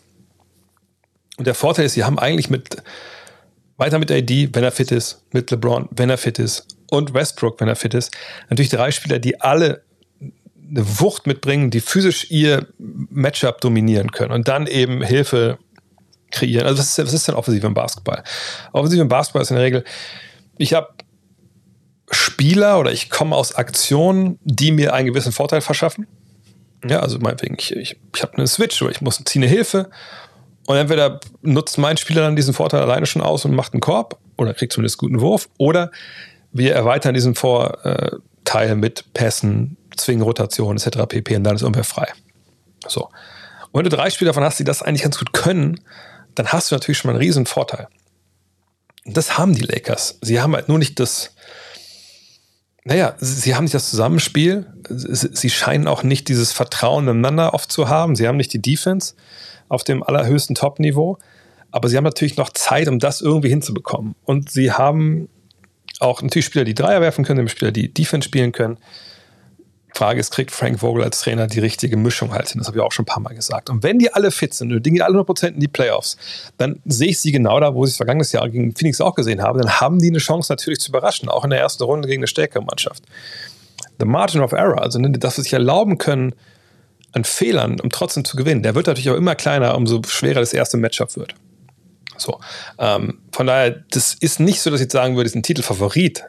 [1.39, 2.83] Und der Vorteil ist, sie haben eigentlich mit
[3.83, 7.61] weiter mit AD, wenn er fit ist, mit LeBron, wenn er fit ist und Westbrook,
[7.61, 8.13] wenn er fit ist.
[8.49, 9.83] Natürlich drei Spieler, die alle
[10.71, 15.59] eine Wucht mitbringen, die physisch ihr Matchup dominieren können und dann eben Hilfe
[16.31, 16.67] kreieren.
[16.67, 18.23] Also was ist, was ist denn offensiv im Basketball?
[18.73, 19.85] Offensiv im Basketball ist in der Regel,
[20.59, 20.89] ich habe
[22.13, 26.07] Spieler oder ich komme aus Aktionen, die mir einen gewissen Vorteil verschaffen.
[26.85, 29.91] Ja, also meinetwegen, ich, ich, ich habe eine Switch oder ich muss ziehe eine Hilfe
[30.67, 34.19] und entweder nutzt mein Spieler dann diesen Vorteil alleine schon aus und macht einen Korb
[34.37, 35.91] oder kriegt zumindest einen guten Wurf, oder
[36.53, 41.07] wir erweitern diesen Vorteil mit Pässen, Zwingen, Rotation etc.
[41.09, 41.37] pp.
[41.37, 42.09] Und dann ist irgendwer frei.
[42.87, 43.05] So.
[43.73, 45.81] Und wenn du drei Spieler davon hast, die das eigentlich ganz gut können,
[46.35, 47.89] dann hast du natürlich schon mal einen riesen Vorteil.
[49.05, 50.19] Und das haben die Lakers.
[50.21, 51.35] Sie haben halt nur nicht das,
[52.85, 54.67] naja, sie haben nicht das Zusammenspiel.
[54.89, 58.15] Sie scheinen auch nicht dieses Vertrauen ineinander oft zu haben.
[58.17, 59.15] Sie haben nicht die Defense
[59.73, 61.19] auf dem allerhöchsten Top-Niveau.
[61.71, 64.15] Aber sie haben natürlich noch Zeit, um das irgendwie hinzubekommen.
[64.25, 65.31] Und sie haben
[65.99, 68.77] auch natürlich Spieler, die Dreier werfen können, Spieler, die Defense spielen können.
[69.95, 72.59] Frage ist, kriegt Frank Vogel als Trainer die richtige Mischung halt hin?
[72.59, 73.71] Das habe ich auch schon ein paar Mal gesagt.
[73.71, 76.19] Und wenn die alle fit sind und die gehen alle 100% in die Playoffs,
[76.59, 79.43] dann sehe ich sie genau da, wo ich es vergangenes Jahr gegen Phoenix auch gesehen
[79.43, 79.61] habe.
[79.61, 82.27] Dann haben die eine Chance natürlich zu überraschen, auch in der ersten Runde gegen eine
[82.27, 83.05] stärkere Mannschaft.
[84.01, 86.35] The Margin of Error, also ne, dass sie sich erlauben können,
[87.13, 90.53] an Fehlern, um trotzdem zu gewinnen, der wird natürlich auch immer kleiner, umso schwerer das
[90.53, 91.35] erste Matchup wird.
[92.17, 92.41] So,
[92.79, 96.25] ähm, von daher, das ist nicht so, dass ich jetzt sagen würde, ist ein Titelfavorit,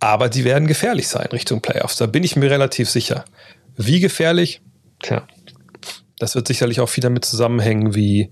[0.00, 1.96] aber die werden gefährlich sein Richtung Playoffs.
[1.96, 3.24] Da bin ich mir relativ sicher.
[3.76, 4.60] Wie gefährlich?
[5.02, 5.26] Tja,
[6.18, 8.30] das wird sicherlich auch viel damit zusammenhängen, wie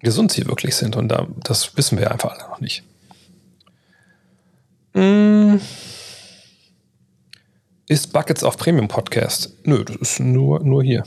[0.00, 0.96] gesund sie wirklich sind.
[0.96, 2.82] Und da, das wissen wir einfach alle noch nicht.
[4.94, 5.60] Mmh.
[7.88, 9.50] Ist Buckets auf Premium Podcast?
[9.64, 11.04] Nö, das ist nur, nur hier.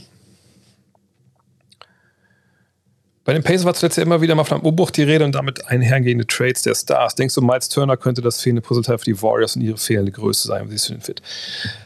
[3.24, 5.36] Bei den Pacers war zuletzt ja immer wieder mal von einem Umbruch die Rede und
[5.36, 7.14] damit einhergehende Trades der Stars.
[7.14, 10.48] Denkst du, Miles Turner könnte das fehlende Puzzleteil für die Warriors und ihre fehlende Größe
[10.48, 10.70] sein?
[10.70, 11.22] Wie siehst du den Fit?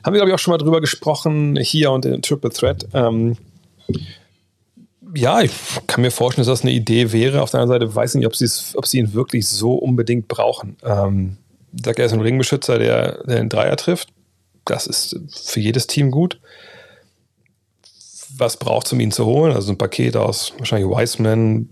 [0.01, 2.87] Haben wir, glaube ich, auch schon mal drüber gesprochen, hier und in Triple Threat.
[2.93, 3.35] Ähm,
[5.13, 5.51] ja, ich
[5.87, 7.41] kann mir vorstellen, dass das eine Idee wäre.
[7.41, 10.77] Auf der anderen Seite weiß ich nicht, ob, ob sie ihn wirklich so unbedingt brauchen.
[10.85, 11.35] Ähm,
[11.83, 14.14] sagt er ist ein Ringbeschützer, der, der den Dreier trifft
[14.65, 16.39] das ist für jedes Team gut.
[18.37, 19.53] Was braucht es, um ihn zu holen?
[19.53, 21.69] Also ein Paket aus wahrscheinlich Wiseman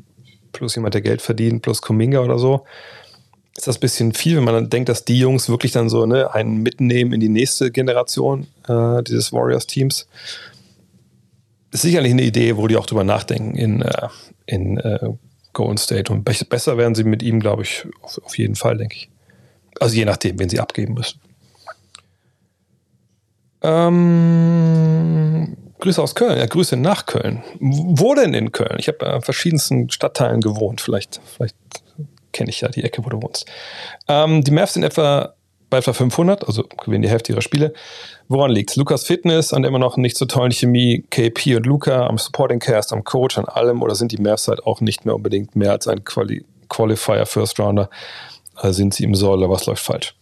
[0.54, 2.66] plus jemand, der Geld verdient, plus Kuminga oder so.
[3.56, 6.06] Ist das ein bisschen viel, wenn man dann denkt, dass die Jungs wirklich dann so
[6.06, 10.08] ne, einen mitnehmen in die nächste Generation äh, dieses Warriors-Teams?
[11.72, 14.08] Ist sicherlich eine Idee, wo die auch drüber nachdenken in, äh,
[14.46, 15.10] in äh,
[15.54, 16.12] Golden State.
[16.12, 19.10] Und besser werden sie mit ihm, glaube ich, auf, auf jeden Fall, denke ich.
[19.80, 21.20] Also je nachdem, wen sie abgeben müssen.
[23.64, 27.44] Ähm, Grüße aus Köln, ja, Grüße nach Köln.
[27.60, 28.78] Wo denn in Köln?
[28.80, 30.82] Ich habe in verschiedensten Stadtteilen gewohnt.
[30.82, 31.56] Vielleicht, vielleicht
[32.32, 33.46] kenne ich ja die Ecke, wo du wohnst.
[34.08, 35.34] Ähm, die Mavs sind etwa
[35.70, 37.74] bei etwa 500, also gewinnen die Hälfte ihrer Spiele.
[38.28, 42.20] Woran liegt Lukas Fitness, an immer noch nicht so tollen Chemie, KP und Luca, am
[42.20, 43.82] Supporting Cast, am Coach, an allem?
[43.82, 47.60] Oder sind die Mavs halt auch nicht mehr unbedingt mehr als ein Quali Qualifier First
[47.60, 47.90] Rounder?
[48.56, 50.16] Also sind sie im Soll oder was läuft falsch?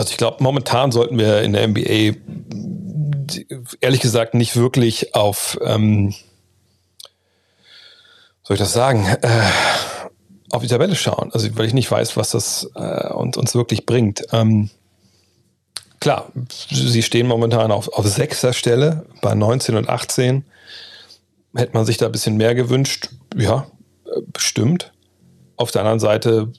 [0.00, 2.16] Also ich glaube, momentan sollten wir in der NBA
[3.82, 6.14] ehrlich gesagt nicht wirklich auf, ähm,
[8.42, 9.42] soll ich das sagen, äh,
[10.52, 11.30] auf die Tabelle schauen.
[11.34, 14.22] Also weil ich nicht weiß, was das äh, uns, uns wirklich bringt.
[14.32, 14.70] Ähm,
[16.00, 16.32] klar,
[16.70, 20.46] sie stehen momentan auf, auf sechster Stelle bei 19 und 18.
[21.54, 23.10] Hätte man sich da ein bisschen mehr gewünscht?
[23.36, 23.66] Ja,
[24.06, 24.94] äh, bestimmt.
[25.60, 26.50] Auf der anderen Seite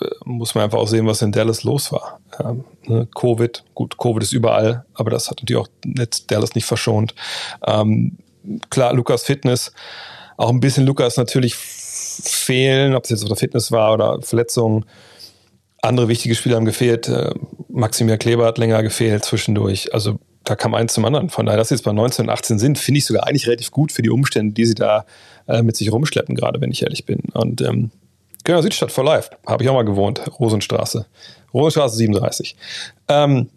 [0.00, 2.20] äh, muss man einfach auch sehen, was in Dallas los war.
[2.42, 5.68] Ähm, ne, Covid, gut, Covid ist überall, aber das hat natürlich auch
[6.28, 7.14] Dallas nicht verschont.
[7.66, 8.16] Ähm,
[8.70, 9.72] klar, Lukas Fitness,
[10.38, 14.86] auch ein bisschen Lukas natürlich fehlen, ob es jetzt auf der Fitness war oder Verletzungen.
[15.82, 17.08] Andere wichtige Spieler haben gefehlt.
[17.08, 17.34] Äh,
[17.68, 19.92] Maximilian Kleber hat länger gefehlt zwischendurch.
[19.92, 21.28] Also da kam eins zum anderen.
[21.28, 23.70] Von daher, dass sie jetzt bei 19 und 18 sind, finde ich sogar eigentlich relativ
[23.70, 25.04] gut für die Umstände, die sie da
[25.46, 27.20] äh, mit sich rumschleppen, gerade wenn ich ehrlich bin.
[27.34, 27.90] Und ähm,
[28.46, 31.06] genau, Südstadt for Life, habe ich auch mal gewohnt, Rosenstraße.
[31.52, 32.56] Rosenstraße 37.
[33.08, 33.50] Ähm,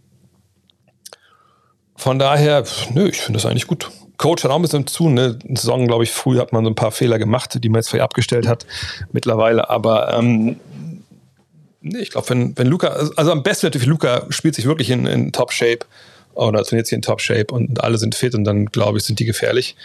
[1.95, 2.63] von daher,
[2.93, 3.89] nö, ich finde das eigentlich gut.
[4.17, 5.09] Coach hat auch ein bisschen zu.
[5.09, 5.39] Ne?
[5.53, 8.03] Saison, glaube ich, früh hat man so ein paar Fehler gemacht, die man jetzt vielleicht
[8.03, 8.65] abgestellt hat
[9.11, 9.69] mittlerweile.
[9.69, 10.59] Aber ähm,
[11.81, 15.05] nee, ich glaube, wenn, wenn Luca, also am besten natürlich, Luca spielt sich wirklich in,
[15.05, 15.79] in Top-Shape
[16.35, 19.25] oder trainiert sich in Top-Shape und alle sind fit und dann, glaube ich, sind die
[19.25, 19.75] gefährlich.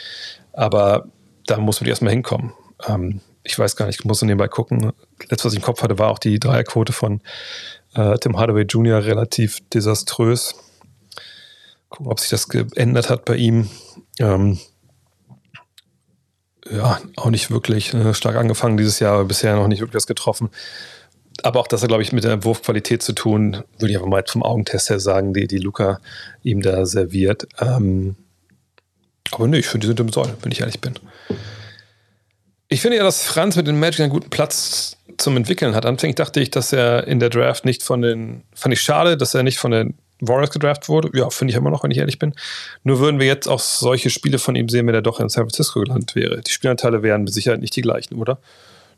[0.53, 1.07] Aber
[1.47, 2.53] da muss man erstmal hinkommen.
[2.89, 4.93] Ähm, ich weiß gar nicht, ich muss nebenbei gucken.
[5.21, 7.21] Letztes, was ich im Kopf hatte, war auch die Dreierquote von
[7.95, 9.05] äh, Tim Hardaway Jr.
[9.05, 10.55] relativ desaströs.
[11.91, 13.69] Gucken, ob sich das geändert hat bei ihm.
[14.19, 14.59] Ähm,
[16.71, 20.07] ja, auch nicht wirklich äh, stark angefangen dieses Jahr, aber bisher noch nicht wirklich was
[20.07, 20.49] getroffen.
[21.43, 24.25] Aber auch das hat, glaube ich, mit der Wurfqualität zu tun, würde ich einfach mal
[24.27, 26.01] vom Augentest her sagen, die, die Luca
[26.43, 27.47] ihm da serviert.
[27.61, 28.17] Ähm,
[29.31, 30.95] aber nee, ich finde, die sind im Soll, wenn ich ehrlich bin.
[32.75, 35.87] Ich finde ja, dass Franz mit den Magic einen guten Platz zum Entwickeln hat.
[35.87, 39.33] Anfänglich dachte ich, dass er in der Draft nicht von den, fand ich schade, dass
[39.33, 41.09] er nicht von den Warriors gedraft wurde.
[41.17, 42.35] Ja, finde ich immer noch, wenn ich ehrlich bin.
[42.83, 45.45] Nur würden wir jetzt auch solche Spiele von ihm sehen, wenn er doch in San
[45.45, 46.41] Francisco gelandet wäre.
[46.41, 48.39] Die Spielanteile wären mit Sicherheit nicht die gleichen, oder?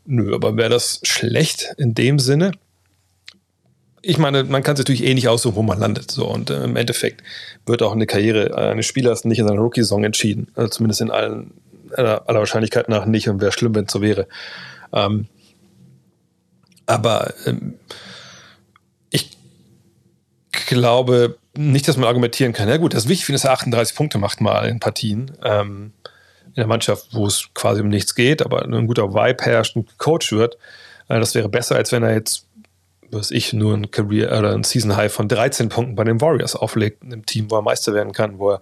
[0.06, 2.52] Nö, aber wäre das schlecht in dem Sinne?
[4.00, 6.10] Ich meine, man kann es natürlich eh nicht aussuchen, wo man landet.
[6.10, 6.26] So.
[6.26, 7.22] Und äh, im Endeffekt
[7.66, 10.48] wird auch eine Karriere eines Spielers nicht in seiner Rookie-Song entschieden.
[10.54, 11.50] Also zumindest in allen,
[11.94, 13.28] aller, Wahrscheinlichkeit nach nicht.
[13.28, 14.26] Und wäre schlimm, wenn es so wäre.
[14.92, 15.26] Ähm,
[16.86, 17.74] aber ähm,
[20.66, 22.68] glaube nicht, dass man argumentieren kann.
[22.68, 25.32] Ja gut, das ist wichtig, dass er 38 Punkte macht mal in Partien.
[25.42, 25.92] Ähm,
[26.44, 29.88] in der Mannschaft, wo es quasi um nichts geht, aber ein guter Vibe herrscht und
[29.88, 30.56] gecoacht wird.
[31.08, 32.46] Äh, das wäre besser, als wenn er jetzt,
[33.10, 36.56] was ich, nur ein Career oder ein Season High von 13 Punkten bei den Warriors
[36.56, 38.60] auflegt, in einem Team, wo er Meister werden kann, wo er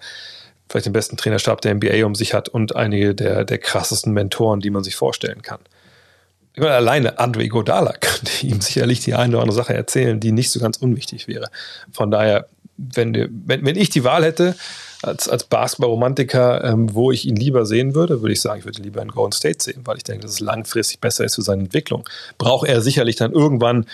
[0.69, 4.61] vielleicht den besten Trainerstab der NBA um sich hat und einige der, der krassesten Mentoren,
[4.61, 5.61] die man sich vorstellen kann
[6.61, 10.51] meine, alleine Andre Godala könnte ihm sicherlich die eine oder andere Sache erzählen, die nicht
[10.51, 11.49] so ganz unwichtig wäre.
[11.93, 13.15] Von daher, wenn,
[13.47, 14.57] wenn, wenn ich die Wahl hätte,
[15.03, 18.83] als, als Basketball-Romantiker, ähm, wo ich ihn lieber sehen würde, würde ich sagen, ich würde
[18.83, 21.65] lieber in Golden State sehen, weil ich denke, dass es langfristig besser ist für seine
[21.65, 22.09] Entwicklung.
[22.39, 23.87] Braucht er sicherlich dann irgendwann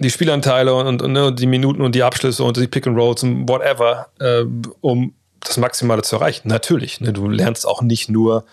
[0.00, 2.98] die Spielanteile und, und, und ne, die Minuten und die Abschlüsse und die Pick and
[2.98, 4.44] Rolls und whatever, äh,
[4.80, 6.48] um das Maximale zu erreichen.
[6.48, 7.00] Natürlich.
[7.00, 8.44] Ne, du lernst auch nicht nur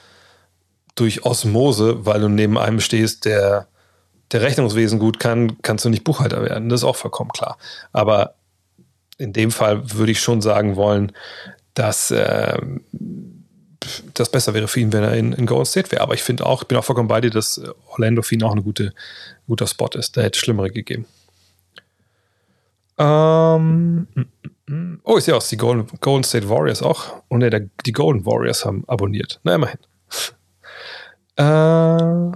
[0.95, 3.67] durch Osmose, weil du neben einem stehst, der,
[4.31, 6.69] der Rechnungswesen gut kann, kannst du nicht Buchhalter werden.
[6.69, 7.57] Das ist auch vollkommen klar.
[7.91, 8.35] Aber
[9.17, 11.11] in dem Fall würde ich schon sagen wollen,
[11.73, 12.57] dass äh,
[14.13, 16.01] das besser wäre für ihn, wenn er in, in Golden State wäre.
[16.01, 18.55] Aber ich finde auch, ich bin auch vollkommen bei dir, dass Orlando für ihn auch
[18.55, 18.93] ein gute,
[19.47, 20.17] guter Spot ist.
[20.17, 21.05] Da hätte es Schlimmere gegeben.
[22.97, 24.21] Ähm, mm.
[25.03, 27.23] Oh, ich sehe aus, die Golden, Golden State Warriors auch.
[27.29, 29.39] Und nee, die Golden Warriors haben abonniert.
[29.43, 29.79] Na, immerhin.
[31.39, 32.31] Äh,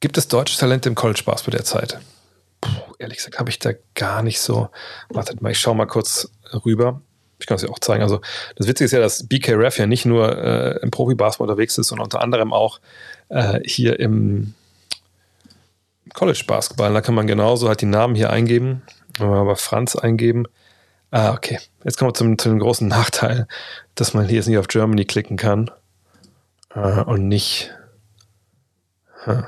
[0.00, 2.00] gibt es deutsche Talente im College Basketball derzeit?
[2.60, 4.68] Puh, ehrlich gesagt habe ich da gar nicht so.
[5.10, 6.28] Wartet mal, ich schaue mal kurz
[6.64, 7.02] rüber.
[7.38, 8.02] Ich kann es dir auch zeigen.
[8.02, 8.20] Also
[8.56, 11.86] das Witzige ist ja, dass BK Ref ja nicht nur äh, im Profi-Basketball unterwegs ist,
[11.86, 12.80] sondern unter anderem auch
[13.28, 14.54] äh, hier im
[16.14, 16.92] College Basketball.
[16.92, 18.82] Da kann man genauso halt die Namen hier eingeben.
[19.18, 20.46] Wenn wir aber Franz eingeben,
[21.10, 21.58] Ah, okay.
[21.84, 23.46] Jetzt kommen wir zum, zu dem großen Nachteil,
[23.94, 25.70] dass man hier jetzt nicht auf Germany klicken kann
[26.74, 27.72] äh, und nicht,
[29.24, 29.42] äh,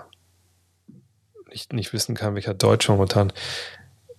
[1.51, 3.33] nicht, nicht wissen kann, welcher Deutsch momentan.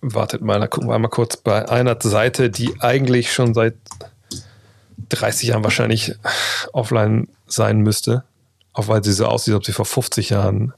[0.01, 3.75] Wartet mal, da gucken wir einmal kurz bei einer Seite, die eigentlich schon seit
[5.09, 6.15] 30 Jahren wahrscheinlich
[6.71, 8.23] offline sein müsste,
[8.73, 10.73] auch weil sie so aussieht, als ob sie vor 50 Jahren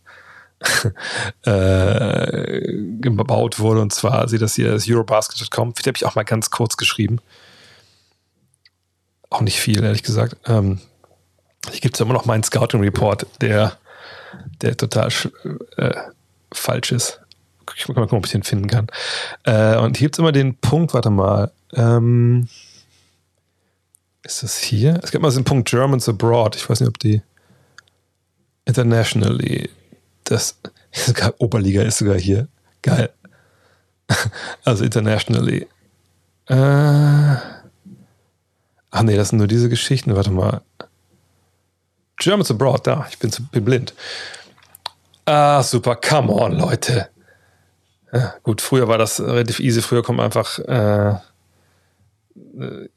[1.43, 2.61] äh,
[2.99, 3.81] gebaut wurde.
[3.81, 5.73] Und zwar sieht das hier das Eurobasket.com.
[5.73, 7.19] Die habe ich auch mal ganz kurz geschrieben.
[9.29, 10.37] Auch nicht viel, ehrlich gesagt.
[10.45, 10.79] Ähm,
[11.69, 13.77] hier gibt es immer noch meinen Scouting Report, der,
[14.61, 15.09] der total
[15.77, 15.93] äh,
[16.51, 17.21] falsch ist.
[17.75, 18.87] Ich mal gucken, ob ich den finden kann.
[19.43, 21.51] Äh, und hier gibt es immer den Punkt, warte mal.
[21.73, 22.49] Ähm,
[24.23, 24.99] ist das hier?
[25.01, 26.55] Es gibt mal so einen Punkt Germans Abroad.
[26.55, 27.21] Ich weiß nicht, ob die
[28.65, 29.69] internationally
[30.23, 30.59] das
[30.91, 32.47] sogar Oberliga ist sogar hier.
[32.81, 33.09] Geil.
[34.65, 35.67] Also internationally.
[36.47, 36.55] Äh,
[38.91, 40.15] ach nee, das sind nur diese Geschichten.
[40.17, 40.61] Warte mal.
[42.17, 43.07] Germans Abroad, da.
[43.09, 43.93] Ich bin, zu, bin blind.
[45.25, 45.95] Ah, super.
[45.95, 47.07] Come on, Leute.
[48.11, 49.81] Ja, gut, früher war das relativ easy.
[49.81, 51.15] Früher kommt einfach äh,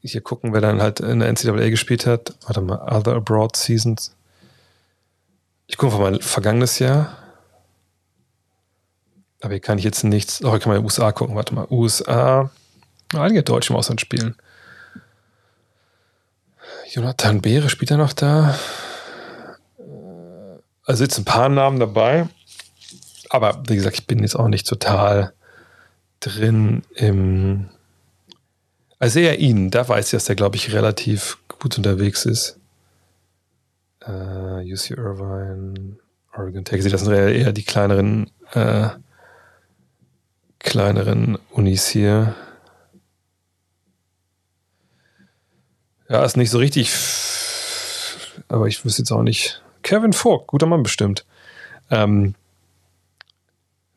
[0.00, 2.34] hier gucken, wer dann halt in der NCAA gespielt hat.
[2.46, 4.14] Warte mal, Other Abroad Seasons.
[5.66, 7.16] Ich gucke mal vergangenes Jahr.
[9.40, 10.42] Aber hier kann ich jetzt nichts.
[10.44, 11.36] Oh, ich kann mal in den USA gucken.
[11.36, 11.66] Warte mal.
[11.70, 12.50] USA.
[13.14, 14.36] Einige Deutsche im Ausland spielen.
[16.90, 18.58] Jonathan Beere spielt er noch da.
[20.84, 22.28] Also jetzt ein paar Namen dabei.
[23.30, 25.32] Aber wie gesagt, ich bin jetzt auch nicht total
[26.20, 27.68] drin im.
[28.98, 32.58] Also eher ihn, da weiß ich, dass der, glaube ich, relativ gut unterwegs ist.
[34.06, 35.96] Äh, UC Irvine,
[36.36, 38.88] Oregon Tech, das sind eher die kleineren, äh,
[40.58, 42.34] kleineren Unis hier.
[46.08, 46.92] Ja, ist nicht so richtig,
[48.48, 49.62] aber ich wüsste jetzt auch nicht.
[49.82, 51.24] Kevin Vogt, guter Mann bestimmt.
[51.90, 52.34] Ähm,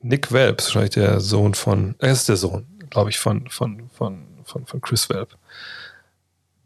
[0.01, 3.89] Nick Welp ist wahrscheinlich der Sohn von, er ist der Sohn, glaube ich, von, von,
[3.89, 5.37] von, von, von Chris Welp.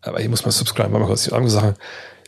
[0.02, 1.74] Aber hier muss man subscriben, mal kurz die andere Sache.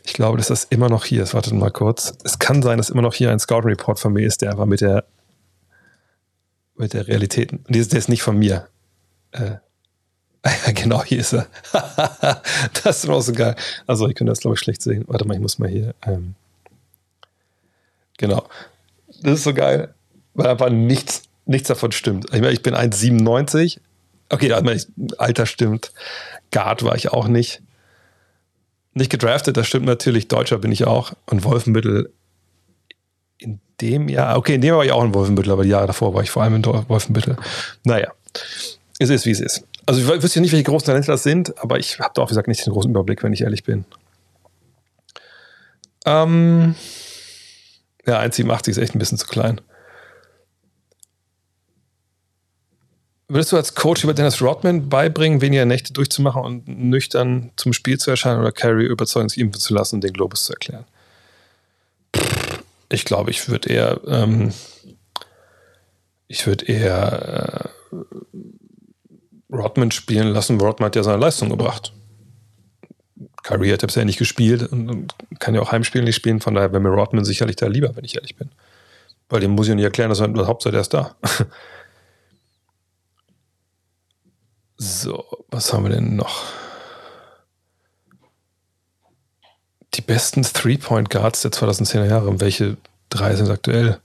[0.06, 1.32] Ich glaube, dass das immer noch hier ist.
[1.32, 2.16] Wartet mal kurz.
[2.24, 4.66] Es kann sein, dass immer noch hier ein Scouting Report von mir ist, der einfach
[4.66, 5.04] mit der
[6.76, 7.52] mit der Realität.
[7.68, 8.68] Der ist, der ist nicht von mir.
[9.32, 9.56] Äh,
[10.74, 11.46] genau, hier ist er.
[12.82, 13.56] das ist auch so geil.
[13.86, 15.04] Also, ich könnte das, glaube ich, schlecht sehen.
[15.06, 15.94] Warte mal, ich muss mal hier.
[16.04, 16.34] Ähm,
[18.18, 18.46] genau.
[19.22, 19.94] Das ist so geil,
[20.34, 22.26] weil einfach nichts, nichts davon stimmt.
[22.26, 23.78] Ich, meine, ich bin 1,97.
[24.28, 24.52] Okay,
[25.18, 25.92] Alter stimmt.
[26.50, 27.62] Guard war ich auch nicht.
[28.94, 30.28] Nicht gedraftet, das stimmt natürlich.
[30.28, 31.12] Deutscher bin ich auch.
[31.26, 32.12] Und Wolfenbüttel
[33.38, 35.88] in dem Jahr, okay, in dem Jahr war ich auch in Wolfenbüttel, aber die Jahre
[35.88, 37.36] davor war ich vor allem in Wolfenbüttel.
[37.82, 38.12] Naja,
[38.98, 39.66] es ist, wie es ist.
[39.86, 42.48] Also ich wüsste nicht, welche großen Talente das sind, aber ich habe da auch gesagt
[42.48, 43.84] nicht den großen Überblick, wenn ich ehrlich bin.
[46.06, 46.74] Ähm,
[48.06, 49.60] ja, 1,87 ist echt ein bisschen zu klein.
[53.34, 57.98] Würdest du als Coach über Dennis Rodman beibringen, weniger Nächte durchzumachen und nüchtern zum Spiel
[57.98, 60.84] zu erscheinen oder Carrie überzeugend sich impfen zu lassen und den Globus zu erklären?
[62.90, 64.52] Ich glaube, ich würde eher, ähm,
[66.28, 67.96] ich würde eher äh,
[69.52, 70.60] Rodman spielen lassen.
[70.60, 71.92] Rodman hat ja seine Leistung gebracht.
[73.42, 76.40] Kyrie hat bisher nicht gespielt und kann ja auch Heimspielen nicht spielen.
[76.40, 78.52] Von daher wäre mir Rodman sicherlich da lieber, wenn ich ehrlich bin.
[79.28, 81.16] Weil dem muss ich nicht erklären, dass er Hauptsache der ist da.
[84.76, 86.42] So, was haben wir denn noch?
[89.94, 92.40] Die besten Three-Point-Guards der 2010er Jahre.
[92.40, 92.76] Welche
[93.08, 94.00] drei sind aktuell?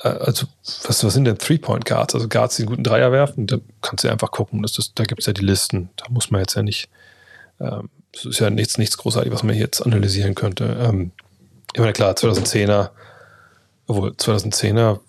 [0.00, 2.14] Äh, also, was, was sind denn Three-Point-Guards?
[2.14, 4.62] Also Guards, die einen guten Dreier werfen, da kannst du einfach gucken.
[4.62, 5.90] Das ist, da gibt es ja die Listen.
[5.96, 6.88] Da muss man jetzt ja nicht.
[7.60, 10.76] Ähm, das ist ja nichts, nichts großartig, was man jetzt analysieren könnte.
[10.80, 11.10] Ähm,
[11.74, 12.90] ich meine, klar, 2010er,
[13.88, 15.00] obwohl 2010er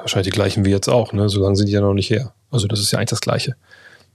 [0.00, 1.30] wahrscheinlich die gleichen wie jetzt auch, ne?
[1.30, 2.34] So lange sind die ja noch nicht her.
[2.50, 3.56] Also, das ist ja eigentlich das Gleiche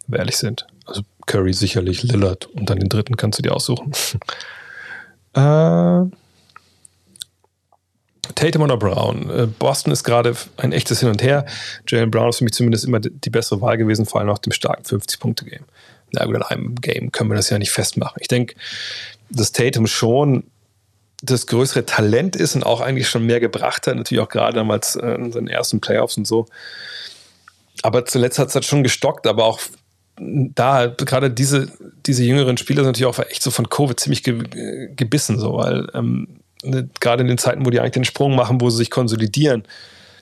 [0.10, 0.66] wenn wir ehrlich sind.
[0.86, 3.92] Also Curry sicherlich, Lillard und dann den dritten kannst du dir aussuchen.
[5.34, 6.10] äh,
[8.36, 9.30] Tatum oder Brown.
[9.30, 11.46] Äh, Boston ist gerade ein echtes Hin und Her.
[11.88, 14.52] Jalen Brown ist für mich zumindest immer die bessere Wahl gewesen, vor allem nach dem
[14.52, 15.66] starken 50-Punkte-Game.
[16.12, 18.18] Na gut, in einem Game können wir das ja nicht festmachen.
[18.20, 18.56] Ich denke,
[19.30, 20.44] dass Tatum schon
[21.22, 24.96] das größere Talent ist und auch eigentlich schon mehr gebracht hat, natürlich auch gerade damals
[24.96, 26.48] äh, in seinen ersten Playoffs und so.
[27.82, 29.60] Aber zuletzt hat es halt schon gestockt, aber auch
[30.20, 31.72] da gerade diese,
[32.06, 35.88] diese jüngeren Spieler sind natürlich auch echt so von Covid ziemlich ge, gebissen, so, weil
[35.94, 36.28] ähm,
[36.64, 39.64] ne, gerade in den Zeiten, wo die eigentlich den Sprung machen, wo sie sich konsolidieren,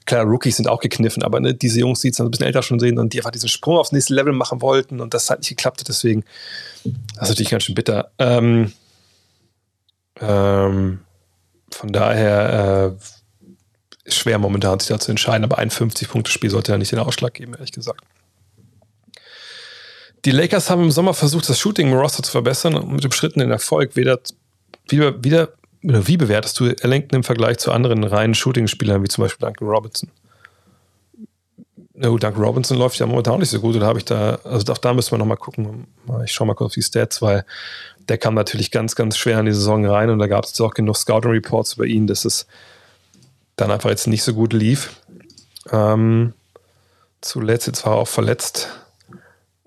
[0.05, 2.79] klar, Rookies sind auch gekniffen, aber ne, diese Jungs, die es ein bisschen älter schon
[2.79, 5.49] sehen und die einfach diesen Sprung aufs nächste Level machen wollten und das hat nicht
[5.49, 6.23] geklappt, deswegen,
[6.83, 8.11] das ist natürlich ganz schön bitter.
[8.19, 8.73] Ähm,
[10.19, 10.99] ähm,
[11.71, 12.95] von daher
[14.05, 17.33] äh, schwer momentan sich da zu entscheiden, aber ein 50-Punkte-Spiel sollte ja nicht den Ausschlag
[17.33, 18.03] geben, ehrlich gesagt.
[20.25, 23.51] Die Lakers haben im Sommer versucht, das Shooting im Roster zu verbessern und mit den
[23.51, 24.19] Erfolg weder,
[24.89, 25.49] wieder, wieder
[25.83, 29.67] oder wie bewertest du Ellington im Vergleich zu anderen reinen Shooting-Spielern, wie zum Beispiel Duncan
[29.67, 30.09] Robinson?
[31.93, 33.75] Na gut, Duncan Robinson läuft ja momentan auch nicht so gut.
[33.75, 35.87] Oder habe ich da, also auch da müssen wir nochmal gucken.
[36.25, 37.45] Ich schaue mal kurz auf die Stats, weil
[38.09, 40.73] der kam natürlich ganz, ganz schwer in die Saison rein und da gab es auch
[40.73, 42.47] genug Scouting-Reports über ihn, dass es
[43.55, 45.01] dann einfach jetzt nicht so gut lief.
[45.71, 46.33] Ähm,
[47.21, 48.69] zuletzt, jetzt war er auch verletzt.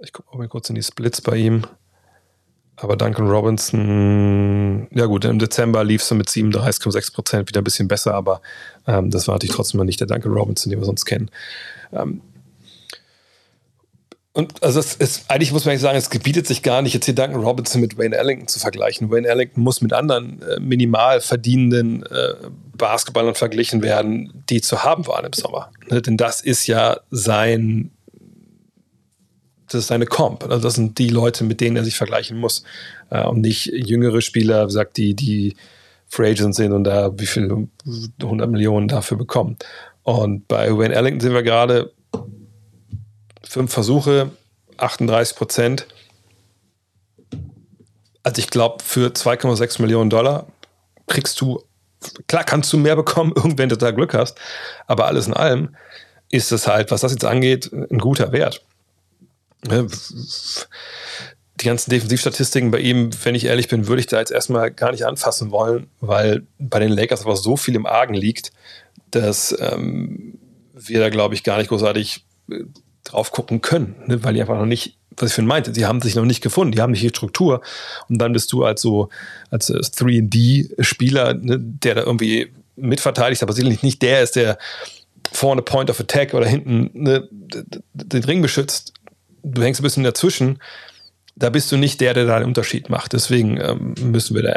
[0.02, 1.62] Ich gucke mal kurz in die Splits bei ihm.
[2.76, 7.88] Aber Duncan Robinson, ja gut, im Dezember lief es mit 37,6 Prozent wieder ein bisschen
[7.88, 8.40] besser, aber
[8.86, 11.30] ähm, das war natürlich trotzdem noch nicht der Duncan Robinson, den wir sonst kennen.
[11.92, 12.22] Ähm,
[14.32, 17.14] und also es ist, eigentlich muss man sagen, es gebietet sich gar nicht, jetzt hier
[17.14, 19.10] Duncan Robinson mit Wayne Ellington zu vergleichen.
[19.10, 22.34] Wayne Ellington muss mit anderen äh, minimal verdienenden äh,
[22.78, 25.70] Basketballern verglichen werden, die zu haben waren im Sommer.
[25.90, 26.00] Ne?
[26.00, 27.90] Denn das ist ja sein
[29.70, 30.44] das ist seine Comp.
[30.44, 32.64] Also das sind die Leute, mit denen er sich vergleichen muss.
[33.10, 35.56] Äh, und nicht jüngere Spieler, sagt die, die
[36.08, 37.68] Free Agents sind und da wie viel
[38.20, 39.56] 100 Millionen dafür bekommen.
[40.02, 41.92] Und bei Wayne Ellington sind wir gerade
[43.44, 44.30] fünf Versuche,
[44.76, 45.86] 38 Prozent.
[48.24, 50.46] Also ich glaube, für 2,6 Millionen Dollar
[51.06, 51.62] kriegst du,
[52.26, 54.36] klar kannst du mehr bekommen, irgendwann du da Glück hast,
[54.88, 55.76] aber alles in allem
[56.28, 58.64] ist es halt, was das jetzt angeht, ein guter Wert.
[59.66, 59.86] Ne,
[61.60, 64.92] die ganzen Defensivstatistiken bei ihm, wenn ich ehrlich bin, würde ich da jetzt erstmal gar
[64.92, 68.52] nicht anfassen wollen, weil bei den Lakers einfach so viel im Argen liegt,
[69.10, 70.38] dass ähm,
[70.74, 72.64] wir da, glaube ich, gar nicht großartig äh,
[73.04, 74.22] drauf gucken können, ne?
[74.24, 76.72] weil die einfach noch nicht, was ich für meinte, sie haben sich noch nicht gefunden,
[76.72, 77.60] die haben nicht die Struktur
[78.08, 79.08] und dann bist du als so,
[79.50, 84.58] als 3D-Spieler, ne, der da irgendwie mitverteidigt, aber sicherlich nicht der ist, der
[85.32, 88.94] vorne Point of Attack oder hinten ne, den Ring beschützt,
[89.42, 90.58] du hängst ein bisschen dazwischen,
[91.36, 93.12] da bist du nicht der, der da einen Unterschied macht.
[93.12, 94.52] Deswegen ähm, müssen wir da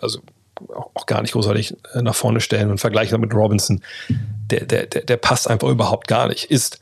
[0.00, 0.20] also
[0.68, 3.82] auch, gar nicht großartig äh, nach vorne stellen und vergleichen mit Robinson.
[4.08, 6.50] Der, der, der, der passt einfach überhaupt gar nicht.
[6.50, 6.80] Ist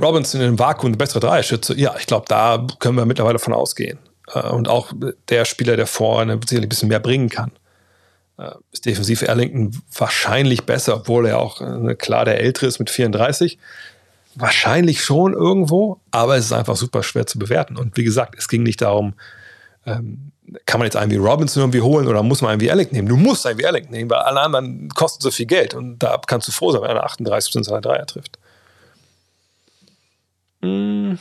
[0.00, 1.74] Robinson in einem Vakuum eine bessere Dreierschütze?
[1.78, 3.98] Ja, ich glaube, da können wir mittlerweile von ausgehen.
[4.32, 4.92] Äh, und auch
[5.28, 7.52] der Spieler, der vorne sicherlich ein bisschen mehr bringen kann.
[8.38, 11.60] Äh, ist defensiv Erlington wahrscheinlich besser, obwohl er auch
[11.98, 13.58] klar der Ältere ist mit 34.
[14.36, 17.76] Wahrscheinlich schon irgendwo, aber es ist einfach super schwer zu bewerten.
[17.76, 19.14] Und wie gesagt, es ging nicht darum,
[19.86, 20.32] ähm,
[20.64, 23.08] kann man jetzt einen wie Robinson irgendwie holen oder muss man einen wie Alec nehmen?
[23.08, 26.20] Du musst einen wie Alec nehmen, weil alle anderen kosten so viel Geld und da
[26.26, 28.38] kannst du froh sein, wenn einer 38 seiner Dreier trifft.
[30.62, 31.18] Hm.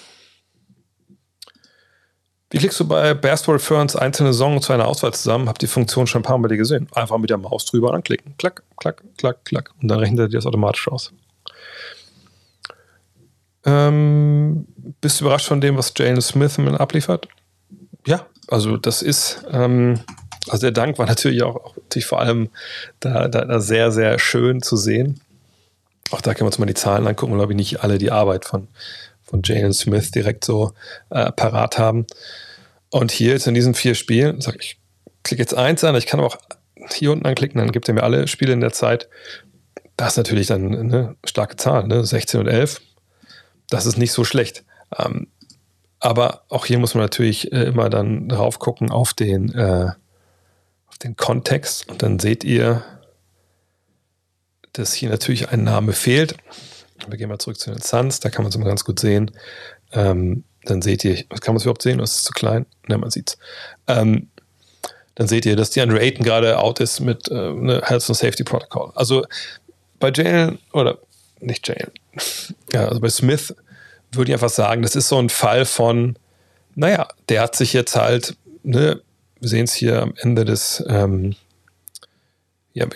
[2.51, 5.49] Wie klickst du bei Basketball Ferns einzelne Songs zu einer Auswahl zusammen?
[5.49, 6.87] Hab die Funktion schon ein paar Mal gesehen.
[6.93, 8.35] Einfach mit der Maus drüber anklicken.
[8.37, 9.71] Klack, klack, klack, klack.
[9.81, 11.11] Und dann rechnet er dir das automatisch aus.
[13.65, 14.67] Ähm,
[15.01, 17.27] bist du überrascht von dem, was Jalen Smith abliefert?
[18.05, 19.99] Ja, also das ist, ähm,
[20.47, 22.49] also der Dank war natürlich auch, auch natürlich vor allem
[22.99, 25.19] da, da, da, sehr, sehr schön zu sehen.
[26.11, 28.45] Auch da können wir uns mal die Zahlen angucken, glaube ich, nicht alle die Arbeit
[28.45, 28.67] von,
[29.23, 30.73] von Jalen Smith direkt so
[31.09, 32.05] äh, parat haben.
[32.91, 34.77] Und hier jetzt in diesen vier Spielen, sag ich,
[35.23, 36.37] klicke jetzt eins an, ich kann aber auch
[36.91, 39.09] hier unten anklicken, dann gibt er mir alle Spiele in der Zeit.
[39.97, 42.05] Das ist natürlich dann eine starke Zahl, ne?
[42.05, 42.81] 16 und 11
[43.69, 44.63] das ist nicht so schlecht.
[44.97, 45.27] Ähm,
[45.99, 49.91] aber auch hier muss man natürlich äh, immer dann drauf gucken auf den, äh,
[50.87, 52.83] auf den Kontext und dann seht ihr,
[54.73, 56.35] dass hier natürlich ein Name fehlt.
[57.07, 59.31] Wir gehen mal zurück zu den Suns, da kann man es immer ganz gut sehen.
[59.93, 61.99] Ähm, dann seht ihr, kann man es überhaupt sehen?
[61.99, 62.65] Das ist zu klein?
[62.87, 63.37] Ne, man sieht es.
[63.87, 64.29] Ähm,
[65.15, 68.17] dann seht ihr, dass die Andre Ayton gerade out ist mit äh, ne Health and
[68.17, 68.91] Safety Protocol.
[68.95, 69.25] Also
[69.99, 70.99] bei Jalen, oder
[71.39, 71.91] nicht Jalen,
[72.73, 73.55] ja, also bei Smith
[74.11, 76.17] würde ich einfach sagen, das ist so ein Fall von,
[76.75, 79.01] naja, der hat sich jetzt halt, ne,
[79.39, 81.35] wir sehen es hier am Ende des, ähm,
[82.73, 82.87] ja,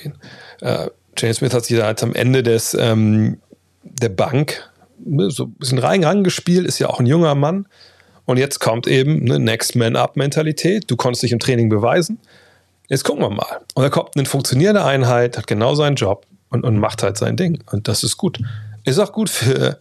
[0.61, 3.39] äh, James Smith hat sich da jetzt am Ende des, ähm,
[3.83, 4.69] der Bank
[5.03, 7.67] ne, so ein bisschen rein rangespielt, ist ja auch ein junger Mann.
[8.25, 10.89] Und jetzt kommt eben eine Next Man Up Mentalität.
[10.91, 12.19] Du konntest dich im Training beweisen.
[12.87, 13.61] Jetzt gucken wir mal.
[13.73, 17.37] Und da kommt eine funktionierende Einheit, hat genau seinen Job und, und macht halt sein
[17.37, 17.63] Ding.
[17.71, 18.39] Und das ist gut.
[18.85, 19.79] Ist auch gut für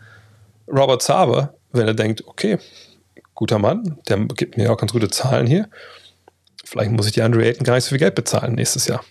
[0.66, 2.58] Robert Saber, wenn er denkt, okay,
[3.34, 5.68] guter Mann, der gibt mir auch ganz gute Zahlen hier.
[6.64, 9.02] Vielleicht muss ich die Andre Ayton gar nicht so viel Geld bezahlen nächstes Jahr.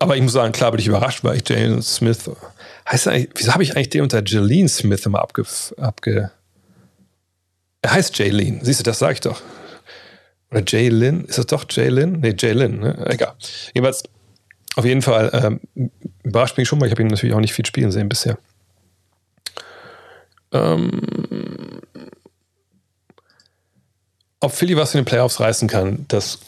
[0.00, 2.30] Aber ich muss sagen, klar bin ich überrascht, weil ich Jalen Smith.
[2.88, 5.44] Heißt eigentlich, wieso habe ich eigentlich den unter Jalen Smith immer abge.
[5.76, 6.30] abge
[7.82, 9.40] er heißt Jalen, siehst du, das sage ich doch.
[10.50, 12.20] Oder Jalen, ist das doch Jalen?
[12.20, 13.06] Nee, Jalen, ne?
[13.08, 13.34] Egal.
[13.74, 14.04] Jedenfalls,
[14.78, 15.90] auf jeden Fall, ähm,
[16.22, 16.86] überrascht mich schon mal.
[16.86, 18.38] Ich habe ihn natürlich auch nicht viel spielen sehen bisher.
[20.52, 21.00] Ähm,
[24.38, 26.38] ob Philly was in den Playoffs reißen kann, das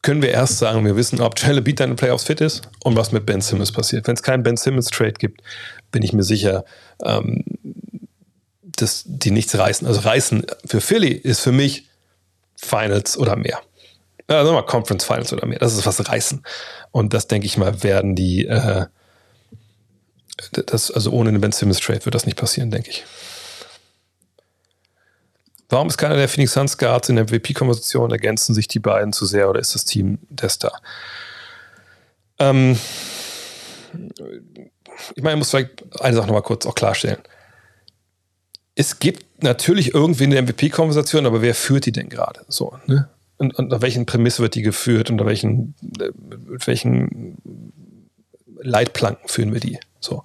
[0.00, 2.62] können wir erst sagen, wir wissen, ob Joel Embiid dann in den Playoffs fit ist
[2.82, 4.06] und was mit Ben Simmons passiert.
[4.06, 5.42] Wenn es keinen Ben Simmons Trade gibt,
[5.92, 6.64] bin ich mir sicher,
[7.04, 7.44] ähm,
[8.62, 9.86] dass die nichts reißen.
[9.86, 11.90] Also reißen für Philly ist für mich
[12.56, 13.60] Finals oder mehr.
[14.28, 15.58] Also mal Conference Finals oder mehr.
[15.58, 16.42] Das ist was reißen.
[16.90, 18.86] Und das denke ich mal, werden die, äh,
[20.52, 23.04] das, also ohne einen Ben Simmons Trade wird das nicht passieren, denke ich.
[25.70, 28.10] Warum ist keiner der Phoenix Suns Guards in der MVP-Konversation?
[28.10, 30.80] Ergänzen sich die beiden zu sehr oder ist das Team der Star?
[32.38, 32.78] Ähm,
[35.14, 37.18] ich meine, ich muss vielleicht eine Sache nochmal kurz auch klarstellen.
[38.74, 42.44] Es gibt natürlich irgendwie eine MVP-Konversation, aber wer führt die denn gerade?
[42.48, 43.08] So, ne?
[43.38, 45.10] Und, und unter welchen Prämisse wird die geführt?
[45.10, 47.38] Unter welchen, mit welchen
[48.60, 49.78] Leitplanken führen wir die?
[50.00, 50.24] So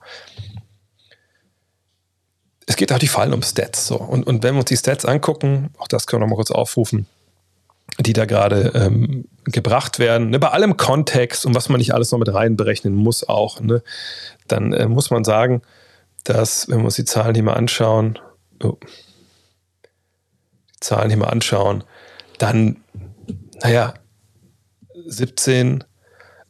[2.66, 3.88] es geht auch die Fallen um Stats.
[3.88, 3.98] So.
[3.98, 6.52] Und, und wenn wir uns die Stats angucken, auch das können wir noch mal kurz
[6.52, 7.08] aufrufen,
[8.00, 12.12] die da gerade ähm, gebracht werden, ne, bei allem Kontext und was man nicht alles
[12.12, 13.84] noch mit reinberechnen muss auch, ne,
[14.48, 15.62] dann äh, muss man sagen,
[16.24, 18.18] dass, wenn wir uns die Zahlen hier mal anschauen,
[18.64, 18.78] oh,
[20.76, 21.84] die Zahlen hier mal anschauen,
[22.38, 22.78] dann,
[23.64, 23.94] naja,
[25.06, 25.84] 17,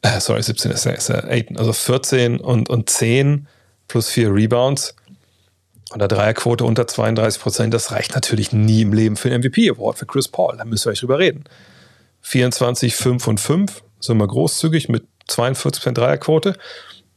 [0.01, 3.47] äh, sorry, 17 ist ja, ist ja 8, also 14 und, und 10
[3.87, 4.95] plus 4 Rebounds
[5.91, 9.97] und der Dreierquote unter 32 Prozent, das reicht natürlich nie im Leben für den MVP-Award
[9.99, 10.57] für Chris Paul.
[10.57, 11.43] Da müssen wir euch drüber reden.
[12.21, 16.57] 24, 5 und 5 sind wir großzügig mit 42 Prozent Dreierquote.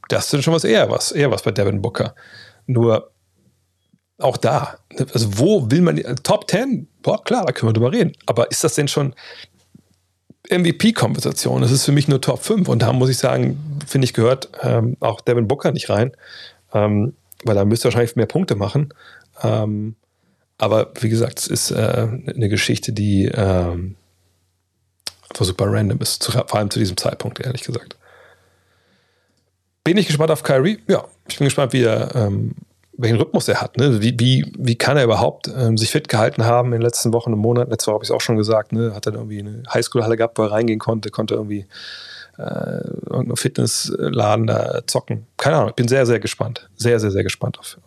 [0.09, 2.14] Das sind schon was eher was, eher was bei Devin Booker.
[2.66, 3.12] Nur
[4.18, 4.78] auch da,
[5.12, 6.89] also wo will man, Top 10?
[7.02, 8.12] Boah, klar, da können wir drüber reden.
[8.27, 9.14] Aber ist das denn schon
[10.51, 11.62] MVP-Kompensation?
[11.62, 12.68] Das ist für mich nur Top 5.
[12.68, 16.12] Und da muss ich sagen, finde ich, gehört ähm, auch Devin Booker nicht rein.
[16.73, 17.14] Ähm,
[17.44, 18.93] weil er müsste wahrscheinlich mehr Punkte machen.
[19.43, 19.97] Ähm,
[20.59, 23.97] aber wie gesagt, es ist äh, eine Geschichte, die ähm,
[25.31, 27.97] einfach super random ist, zu, vor allem zu diesem Zeitpunkt, ehrlich gesagt.
[29.85, 30.78] Bin ich gespannt auf Kyrie?
[30.89, 32.55] Ja, ich bin gespannt, wie er, ähm,
[32.98, 33.77] welchen Rhythmus er hat.
[33.77, 34.01] Ne?
[34.01, 37.32] Wie, wie, wie kann er überhaupt ähm, sich fit gehalten haben in den letzten Wochen
[37.32, 37.70] und Monaten?
[37.70, 38.94] Letzte Woche habe ich es auch schon gesagt, ne?
[38.94, 41.66] hat er irgendwie eine Highschool-Halle gehabt, wo er reingehen konnte, konnte irgendwie
[42.39, 45.27] äh, irgendeinem Fitnessladen da zocken.
[45.36, 46.68] Keine Ahnung, ich bin sehr, sehr gespannt.
[46.77, 47.78] Sehr, sehr, sehr gespannt auf.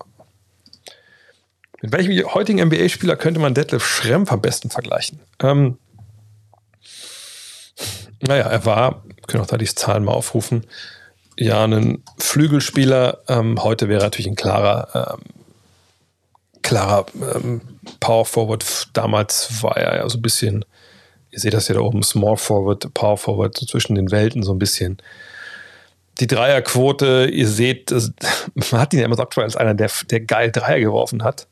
[1.81, 5.19] Mit welchem heutigen NBA-Spieler könnte man Detlef Schrempf am besten vergleichen?
[5.41, 5.77] Ähm,
[8.21, 10.65] naja, er war, können auch da die Zahlen mal aufrufen,
[11.39, 13.19] ja, ein Flügelspieler.
[13.27, 15.19] Ähm, heute wäre natürlich ein klarer, ähm,
[16.61, 17.05] klarer
[17.35, 17.61] ähm,
[17.99, 18.87] Power Forward.
[18.93, 20.65] Damals war er ja so ein bisschen
[21.31, 24.53] ihr seht das ja da oben, Small Forward, Power Forward, so zwischen den Welten so
[24.53, 24.97] ein bisschen.
[26.19, 28.11] Die Dreierquote, ihr seht, das,
[28.71, 31.47] man hat ihn ja immer so aktuell als einer, der, der geil Dreier geworfen hat.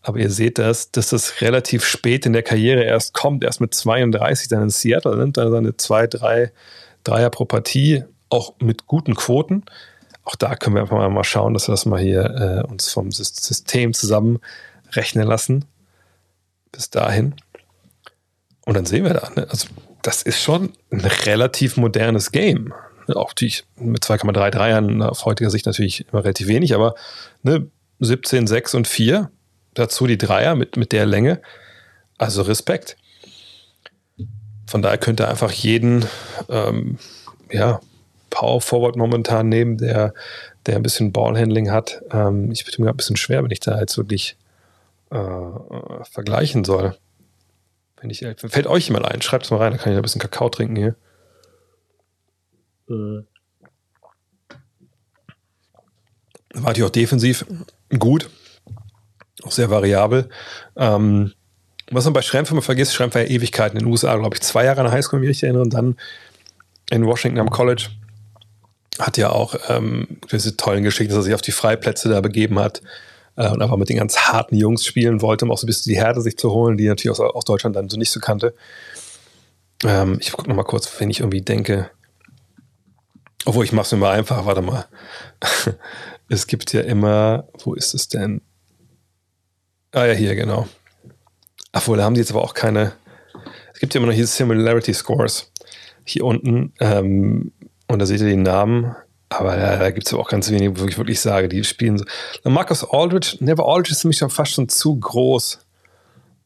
[0.00, 3.74] Aber ihr seht das, dass das relativ spät in der Karriere erst kommt, erst mit
[3.74, 6.52] 32 dann in Seattle nimmt, dann seine zwei, drei
[7.04, 9.64] Dreier pro Partie, auch mit guten Quoten.
[10.24, 13.10] Auch da können wir einfach mal schauen, dass wir das mal hier äh, uns vom
[13.10, 15.64] System zusammenrechnen lassen.
[16.70, 17.34] Bis dahin.
[18.66, 19.46] Und dann sehen wir da, ne?
[19.48, 19.68] also
[20.02, 22.74] das ist schon ein relativ modernes Game.
[23.14, 26.94] Auch die mit 2,3 Dreiern auf heutiger Sicht natürlich immer relativ wenig, aber
[27.42, 29.30] ne, 17, 6 und 4,
[29.72, 31.40] dazu die Dreier mit, mit der Länge.
[32.18, 32.96] Also Respekt.
[34.66, 36.04] Von daher könnte einfach jeden
[36.50, 36.98] ähm,
[37.50, 37.80] ja,
[38.30, 40.14] Power Forward momentan nehmen, der,
[40.66, 42.02] der ein bisschen Ballhandling hat.
[42.10, 44.36] Ähm, ich bin mir ein bisschen schwer, wenn ich da jetzt wirklich
[45.10, 46.96] äh, äh vergleichen soll.
[48.00, 49.22] Wenn ich, fällt euch jemand ein?
[49.22, 50.94] Schreibt es mal rein, da kann ich ein bisschen Kakao trinken hier.
[52.86, 53.26] Mhm.
[56.54, 57.44] War die auch defensiv
[57.98, 58.30] gut,
[59.42, 60.28] auch sehr variabel.
[60.76, 61.32] Ähm,
[61.90, 64.42] was man bei Schrempf immer vergisst, Schrempf war ja Ewigkeiten in den USA, glaube ich,
[64.42, 65.96] zwei Jahre in der Highschool, wenn ich mich erinnere, und dann
[66.90, 67.88] in Washington am College.
[68.98, 72.58] Hat ja auch ähm, diese tollen Geschichten, dass er sich auf die Freiplätze da begeben
[72.58, 72.82] hat,
[73.38, 75.92] äh, und einfach mit den ganz harten Jungs spielen wollte, um auch so ein bisschen
[75.92, 78.54] die Härte sich zu holen, die natürlich aus, aus Deutschland dann so nicht so kannte.
[79.84, 81.88] Ähm, ich gucke noch mal kurz, wenn ich irgendwie denke,
[83.44, 84.86] obwohl ich mache es mir mal einfach, warte mal.
[86.28, 88.42] es gibt ja immer, wo ist es denn?
[89.92, 90.66] Ah ja, hier, genau.
[91.72, 92.92] Obwohl, da haben die jetzt aber auch keine,
[93.72, 95.52] es gibt ja immer noch hier Similarity Scores
[96.04, 96.72] hier unten.
[96.80, 97.52] Ähm,
[97.88, 98.94] und da seht ihr die Namen.
[99.30, 102.04] Aber da, da gibt es auch ganz wenige, wo ich wirklich sage, die spielen so.
[102.44, 105.58] Marcus Aldridge, Never Aldridge ist nämlich schon fast schon zu groß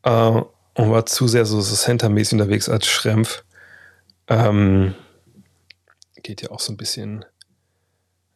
[0.03, 3.45] äh, und war zu sehr so, so Center-mäßig unterwegs als Schrempf.
[4.27, 4.95] Ähm,
[6.23, 7.25] geht ja auch so ein bisschen,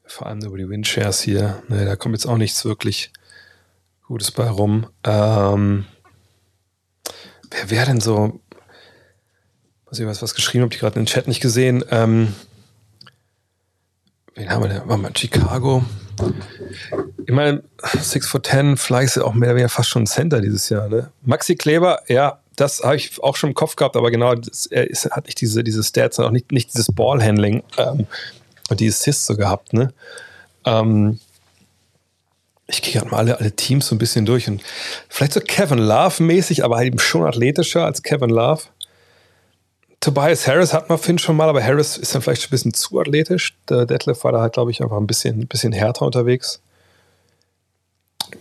[0.05, 1.63] vor allem über die Windshares hier.
[1.69, 3.13] Ne, da kommt jetzt auch nichts wirklich
[4.07, 4.87] Gutes bei rum.
[5.03, 5.87] Ähm,
[7.51, 8.41] wer wäre denn so,
[9.87, 11.85] Also ich was geschrieben, habe ich gerade in den Chat nicht gesehen.
[11.91, 12.35] Ähm,
[14.37, 14.89] wen haben wir denn?
[14.89, 15.85] War mal Chicago.
[17.27, 20.41] Ich meine, 6 for 10, vielleicht ist ja auch mehr oder weniger fast schon Center
[20.41, 20.89] dieses Jahr.
[20.89, 21.11] Ne?
[21.23, 24.89] Maxi Kleber, ja, das habe ich auch schon im Kopf gehabt, aber genau, das, er
[24.89, 28.07] ist, hat nicht diese, diese Stats und auch nicht, nicht dieses Ballhandling ähm,
[28.71, 29.73] und die Assists so gehabt.
[29.73, 29.93] Ne?
[30.65, 31.19] Ähm,
[32.67, 34.63] ich gehe gerade mal alle, alle Teams so ein bisschen durch und
[35.09, 38.63] vielleicht so Kevin Love-mäßig, aber halt eben schon athletischer als Kevin Love.
[40.01, 43.01] Tobias Harris hat man Finn schon mal, aber Harris ist dann vielleicht ein bisschen zu
[43.01, 43.57] athletisch.
[43.69, 46.61] Der Detlef war da halt, glaube ich, einfach ein bisschen, bisschen härter unterwegs.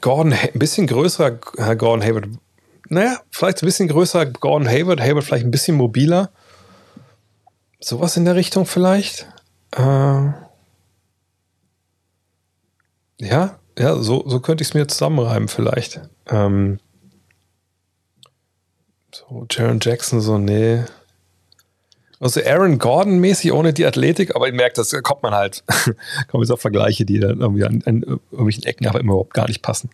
[0.02, 2.28] Gordon, ein bisschen größerer Gordon Hayward.
[2.90, 5.02] Naja, vielleicht ein bisschen größerer Gordon Hayward.
[5.02, 6.32] Hayward vielleicht ein bisschen mobiler.
[7.80, 9.28] Sowas in der Richtung vielleicht.
[9.72, 10.32] Äh
[13.20, 16.02] ja, ja, so, so könnte ich es mir zusammenreimen vielleicht.
[16.28, 16.80] Ähm
[19.14, 20.84] so, Jaron Jackson, so, nee.
[22.20, 25.64] Also Aaron Gordon mäßig ohne die Athletik, aber ich merke, das kommt man halt,
[26.28, 29.48] kommen jetzt auf Vergleiche, die dann irgendwie an, an irgendwelchen Ecken aber immer überhaupt gar
[29.48, 29.90] nicht passen.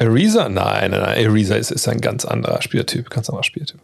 [0.00, 0.48] Ariza?
[0.48, 1.26] Nein, nein, nein.
[1.26, 3.80] Ariza ist, ist ein ganz anderer Spieltyp, ganz anderer Spieltyp.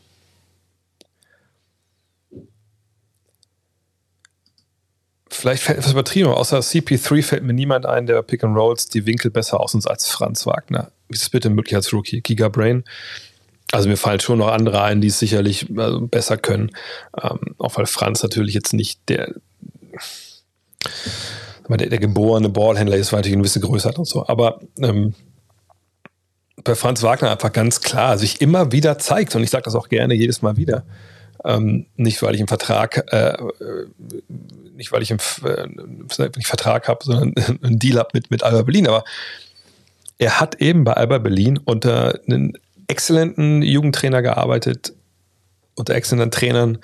[5.28, 9.06] Vielleicht fällt etwas übertrieben, außer CP3 fällt mir niemand ein, der Pick and Rolls die
[9.06, 10.90] Winkel besser aus uns als Franz Wagner.
[11.08, 12.20] Wie ist das bitte möglich als Rookie?
[12.20, 12.84] Giga Brain
[13.72, 16.70] also mir fallen schon noch andere ein, die es sicherlich also besser können.
[17.20, 19.34] Ähm, auch weil Franz natürlich jetzt nicht der,
[21.68, 24.26] der, der geborene Ballhändler ist, weil er eine gewisse Größe hat und so.
[24.26, 25.14] Aber ähm,
[26.64, 29.88] bei Franz Wagner einfach ganz klar sich immer wieder zeigt, und ich sage das auch
[29.88, 30.84] gerne jedes Mal wieder,
[31.44, 33.36] ähm, nicht weil ich einen Vertrag, äh,
[34.74, 38.62] nicht weil ich einen, äh, nicht Vertrag habe, sondern einen Deal habe mit, mit Alba
[38.62, 39.04] Berlin, aber
[40.18, 42.58] er hat eben bei Alba Berlin unter einen
[42.90, 44.92] exzellenten Jugendtrainer gearbeitet,
[45.76, 46.78] unter exzellenten Trainern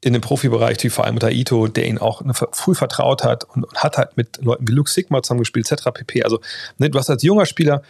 [0.00, 2.22] in dem Profibereich, wie vor allem unter Ito, der ihn auch
[2.52, 5.90] früh vertraut hat und, und hat halt mit Leuten wie Luke Sigma zusammengespielt, etc.
[5.92, 6.22] pp.
[6.22, 6.40] Also,
[6.78, 7.82] ne, du hast als junger Spieler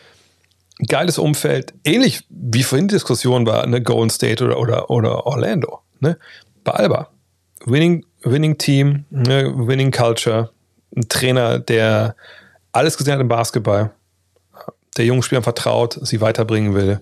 [0.81, 5.27] ein geiles Umfeld, ähnlich wie vorhin die Diskussion war, ne, Golden State oder, oder, oder
[5.27, 6.19] Orlando, ne?
[6.65, 7.11] Bei Alba.
[7.65, 10.51] Winning, winning Team, ne, Winning Culture,
[10.97, 12.15] ein Trainer, der
[12.73, 13.91] alles gesehen hat im Basketball,
[14.97, 17.01] der jungen Spielern vertraut, sie weiterbringen will.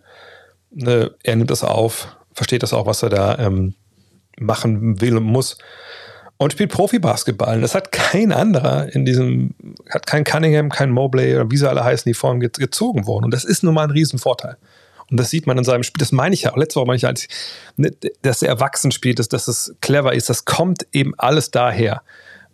[0.79, 3.75] Ne, er nimmt das auf, versteht das auch, was er da ähm,
[4.39, 5.57] machen will und muss.
[6.37, 7.63] Und spielt Profi-Basketball.
[7.63, 9.55] Das hat kein anderer in diesem,
[9.89, 13.25] hat kein Cunningham, kein Mobley oder wie sie alle heißen, die vorhin gezogen wurden.
[13.25, 14.59] Und das ist nun mal ein Riesenvorteil.
[15.11, 15.99] Und das sieht man in seinem Spiel.
[15.99, 16.59] Das meine ich ja auch.
[16.59, 17.15] Letzte Woche meine ich ja,
[17.77, 17.91] ne,
[18.21, 20.29] dass er erwachsen spielt, dass, dass es clever ist.
[20.29, 22.03] Das kommt eben alles daher.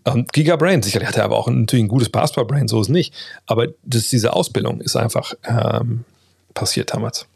[0.04, 2.92] Ähm, Giga Brain, sicherlich hat er aber auch natürlich ein gutes Basketball-Brain, so ist es
[2.92, 3.14] nicht.
[3.46, 6.04] Aber das, diese Ausbildung ist einfach ähm,
[6.54, 7.26] passiert damals.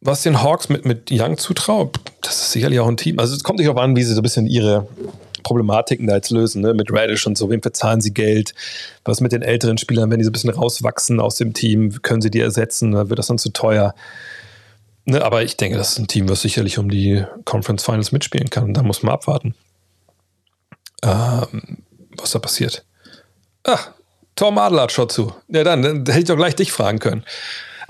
[0.00, 3.18] Was den Hawks mit, mit Young zutraut, das ist sicherlich auch ein Team.
[3.18, 4.86] Also es kommt nicht darauf an, wie sie so ein bisschen ihre
[5.42, 6.74] Problematiken da jetzt lösen, ne?
[6.74, 8.54] mit Radish und so, wem verzahlen sie Geld,
[9.04, 12.22] was mit den älteren Spielern, wenn die so ein bisschen rauswachsen aus dem Team, können
[12.22, 13.94] sie die ersetzen, wird das dann zu teuer.
[15.04, 15.22] Ne?
[15.22, 18.74] Aber ich denke, das ist ein Team, was sicherlich um die Conference Finals mitspielen kann.
[18.74, 19.54] Da muss man abwarten
[21.02, 21.78] ähm,
[22.16, 22.84] was da passiert.
[23.64, 23.90] Ach,
[24.36, 25.34] Tom Adler hat schon zu.
[25.48, 27.24] Ja, dann, dann hätte ich doch gleich dich fragen können.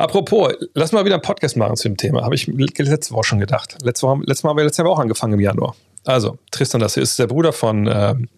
[0.00, 2.22] Apropos, lass mal wieder einen Podcast machen zu dem Thema.
[2.22, 3.76] Habe ich letzte Woche schon gedacht.
[3.82, 5.76] Letzte Woche, letztes Mal haben wir letztes Jahr auch angefangen im Januar.
[6.06, 8.28] Also, Tristan das ist der Bruder von, ähm,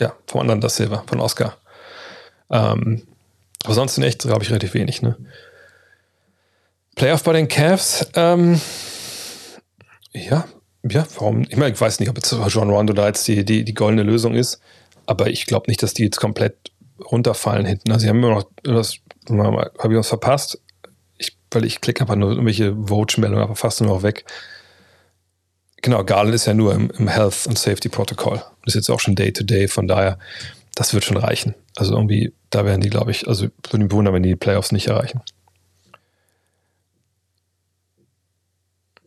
[0.00, 1.56] ja, vom anderen das Silber, von Oscar.
[2.50, 3.06] Ähm,
[3.62, 5.00] aber sonst in echt, glaube ich, relativ wenig.
[5.00, 5.16] Ne?
[6.96, 8.08] Playoff bei den Cavs.
[8.16, 8.60] Ähm,
[10.12, 10.44] ja,
[10.82, 11.42] ja, warum?
[11.48, 14.02] Ich meine, ich weiß nicht, ob jetzt John Rondo da jetzt die, die, die goldene
[14.02, 14.60] Lösung ist,
[15.06, 17.92] aber ich glaube nicht, dass die jetzt komplett runterfallen hinten.
[17.92, 20.60] Also, sie haben immer noch, das habe ich uns verpasst,
[21.18, 24.24] ich, weil ich klicke einfach nur irgendwelche Vote-Meldungen, aber fast nur noch weg.
[25.82, 28.36] Genau, Garland ist ja nur im, im Health and Safety Protocol.
[28.64, 30.18] Das ist jetzt auch schon Day-to-Day, -Day, von daher,
[30.74, 31.54] das wird schon reichen.
[31.76, 34.72] Also irgendwie, da werden die, glaube ich, also würde mich wundern, wenn die die Playoffs
[34.72, 35.20] nicht erreichen.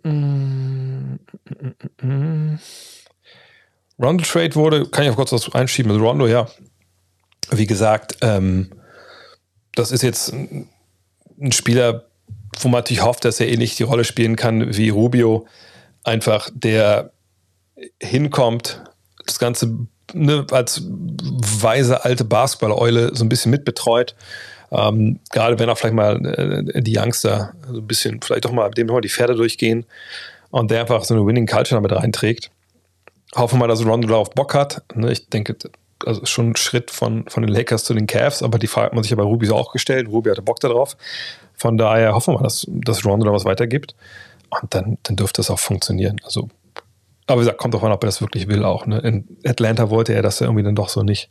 [0.03, 1.15] Mm,
[2.01, 2.59] mm,
[3.99, 5.91] Rondo Trade wurde, kann ich auch kurz was einschieben.
[5.91, 6.47] Also Rondo, ja,
[7.51, 8.71] wie gesagt, ähm,
[9.77, 12.05] das ist jetzt ein Spieler,
[12.59, 15.45] wo man natürlich hofft, dass er ähnlich die Rolle spielen kann wie Rubio.
[16.03, 17.11] Einfach, der
[18.01, 18.81] hinkommt,
[19.25, 19.77] das Ganze
[20.13, 24.15] ne, als weise alte Basketball-Eule so ein bisschen mitbetreut
[24.71, 28.69] ähm, gerade wenn auch vielleicht mal äh, die Youngster so ein bisschen, vielleicht doch mal
[28.71, 29.85] dem nochmal die Pferde durchgehen
[30.49, 32.51] und der einfach so eine Winning Culture damit reinträgt.
[33.35, 34.83] Hoffen wir mal, dass Rondo darauf Bock hat.
[34.95, 35.11] Ne?
[35.11, 35.55] Ich denke,
[36.05, 38.93] also schon ein Schritt von, von den Lakers zu den Cavs, aber die Frage hat
[38.93, 40.07] man sich ja bei Ruby auch gestellt.
[40.09, 40.97] Ruby hatte Bock darauf.
[41.55, 43.95] Von daher hoffen wir, dass, dass Rondo da was weitergibt.
[44.49, 46.21] Und dann, dann dürfte es auch funktionieren.
[46.23, 46.49] Also,
[47.25, 48.85] aber wie gesagt, kommt davon, ob er das wirklich will auch.
[48.85, 48.99] Ne?
[48.99, 51.29] In Atlanta wollte er das irgendwie dann doch so nicht.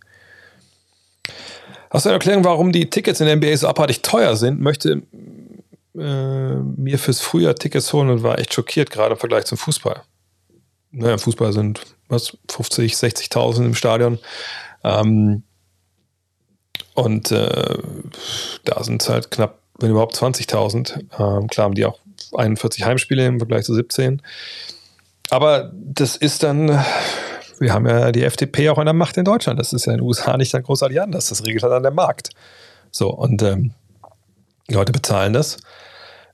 [1.91, 4.61] Hast du eine Erklärung, warum die Tickets in der NBA so abartig teuer sind?
[4.61, 5.03] Möchte
[5.99, 10.03] äh, mir fürs Frühjahr Tickets holen und war echt schockiert, gerade im Vergleich zum Fußball.
[10.97, 14.19] Naja, Fußball sind was 50, 60.000 im Stadion.
[14.83, 15.43] Ähm,
[16.95, 17.79] und äh,
[18.65, 21.05] da sind es halt knapp, wenn überhaupt 20.000.
[21.19, 21.99] Ähm, klar haben die auch
[22.35, 24.23] 41 Heimspiele im Vergleich zu 17.
[25.29, 26.69] Aber das ist dann,
[27.59, 29.61] wir haben ja die FDP auch an der Macht in Deutschland.
[29.61, 31.29] Das ist ja in den USA nicht dann großartig anders.
[31.29, 32.31] Das regelt halt an der Markt.
[32.91, 33.75] So, und ähm,
[34.71, 35.59] die Leute bezahlen das.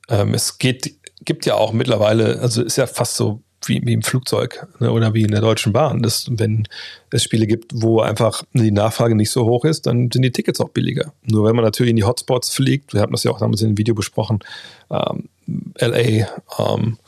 [0.09, 0.95] Ähm, es geht,
[1.25, 5.15] gibt ja auch mittlerweile, also ist ja fast so wie, wie im Flugzeug ne, oder
[5.15, 6.03] wie in der Deutschen Bahn.
[6.03, 6.69] Das, wenn
[7.11, 10.61] es Spiele gibt, wo einfach die Nachfrage nicht so hoch ist, dann sind die Tickets
[10.61, 11.13] auch billiger.
[11.25, 13.69] Nur wenn man natürlich in die Hotspots fliegt, wir haben das ja auch damals in
[13.69, 14.41] dem Video besprochen,
[14.91, 15.29] ähm,
[15.79, 16.27] LA,
[16.59, 16.99] ähm,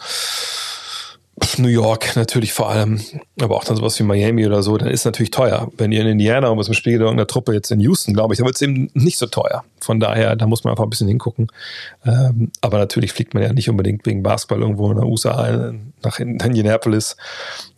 [1.58, 3.00] New York natürlich vor allem,
[3.40, 5.68] aber auch dann sowas wie Miami oder so, dann ist natürlich teuer.
[5.76, 8.38] Wenn ihr in Indiana und was im Spiel irgendeiner Truppe jetzt in Houston, glaube ich,
[8.38, 9.64] dann wird es eben nicht so teuer.
[9.80, 11.48] Von daher, da muss man einfach ein bisschen hingucken.
[12.06, 16.20] Ähm, aber natürlich fliegt man ja nicht unbedingt wegen Basketball irgendwo in den USA nach
[16.20, 17.16] Indianapolis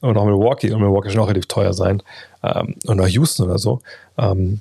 [0.02, 0.70] oder nach Milwaukee.
[0.72, 2.02] Und Milwaukee schon auch relativ teuer sein.
[2.42, 3.80] Ähm, und nach Houston oder so.
[4.18, 4.60] Ähm,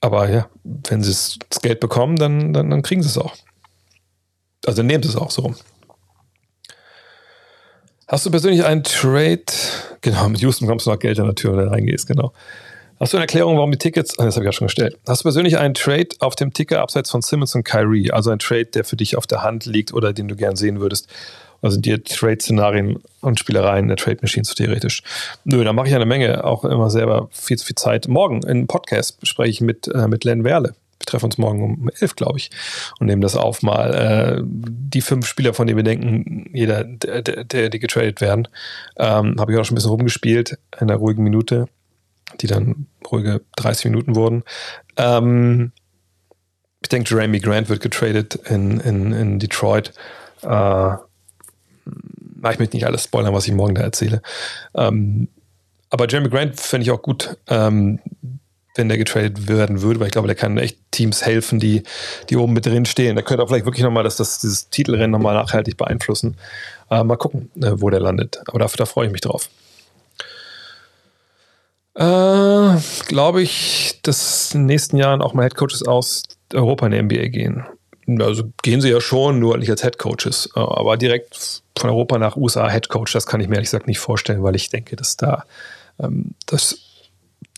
[0.00, 3.34] aber ja, wenn sie das Geld bekommen, dann, dann, dann kriegen sie es auch.
[4.66, 5.56] Also nehmen sie es auch so rum.
[8.06, 9.42] Hast du persönlich einen Trade?
[10.02, 12.32] Genau, mit Houston kommst du noch Geld an der Tür, wenn du reingehst, genau.
[13.00, 14.98] Hast du eine Erklärung, warum die Tickets, ah, das habe ich ja schon gestellt.
[15.06, 18.10] Hast du persönlich einen Trade auf dem Ticker abseits von Simmons und Kyrie?
[18.10, 20.80] Also ein Trade, der für dich auf der Hand liegt oder den du gern sehen
[20.80, 21.08] würdest?
[21.62, 25.02] Also dir Trade-Szenarien und Spielereien der Trade Machines theoretisch.
[25.44, 28.06] Nö, da mache ich eine Menge, auch immer selber viel zu viel Zeit.
[28.06, 30.74] Morgen im Podcast spreche ich mit, äh, mit Len Werle.
[31.04, 32.50] Treffen uns morgen um elf, glaube ich,
[32.98, 33.94] und nehmen das auf mal.
[33.94, 38.48] Äh, die fünf Spieler, von denen wir denken, jeder, der, der, die getradet werden,
[38.96, 41.68] ähm, habe ich auch schon ein bisschen rumgespielt in einer ruhigen Minute,
[42.40, 44.44] die dann ruhige 30 Minuten wurden.
[44.96, 45.72] Ähm,
[46.82, 49.92] ich denke, Jeremy Grant wird getradet in, in, in Detroit.
[50.42, 50.94] Äh,
[52.52, 54.20] ich möchte nicht alles spoilern, was ich morgen da erzähle.
[54.74, 55.28] Ähm,
[55.88, 57.36] aber Jeremy Grant fände ich auch gut.
[57.48, 58.00] Ähm,
[58.74, 61.84] wenn der getradet werden würde, weil ich glaube, der kann echt Teams helfen, die,
[62.28, 63.14] die oben mit drin stehen.
[63.14, 66.36] Der könnte auch vielleicht wirklich nochmal das, das, dieses Titelrennen nochmal nachhaltig beeinflussen.
[66.90, 68.40] Äh, mal gucken, äh, wo der landet.
[68.46, 69.48] Aber dafür, da freue ich mich drauf.
[71.94, 77.02] Äh, glaube ich, dass in den nächsten Jahren auch mal Headcoaches aus Europa in der
[77.04, 77.64] NBA gehen.
[78.20, 80.50] Also gehen sie ja schon, nur nicht als Headcoaches.
[80.56, 84.00] Äh, aber direkt von Europa nach USA Headcoach, das kann ich mir ehrlich gesagt nicht
[84.00, 85.44] vorstellen, weil ich denke, dass da
[86.00, 86.93] ähm, das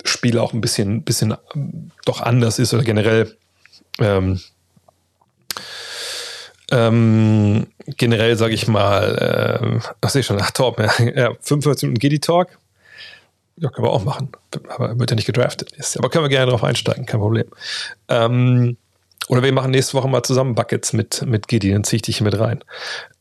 [0.04, 1.34] Spiel auch ein bisschen, bisschen
[2.04, 3.36] doch anders ist oder generell
[3.98, 4.40] ähm,
[6.70, 12.20] ähm, generell sage ich mal, ähm, was sehe schon, ach Torben, ja, 45 Minuten die
[12.20, 12.58] Talk.
[13.58, 14.32] Ja, können wir auch machen.
[14.68, 15.72] Aber wird ja nicht gedraftet.
[15.98, 17.46] Aber können wir gerne darauf einsteigen, kein Problem.
[18.08, 18.76] Ähm,
[19.28, 22.20] oder wir machen nächste Woche mal zusammen Buckets mit, mit Giddy, dann ziehe ich dich
[22.20, 22.62] mit rein.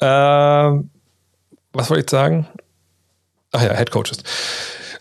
[0.01, 0.89] Ähm,
[1.71, 2.47] was wollte ich sagen?
[3.51, 4.17] Ach ja, Head Coaches.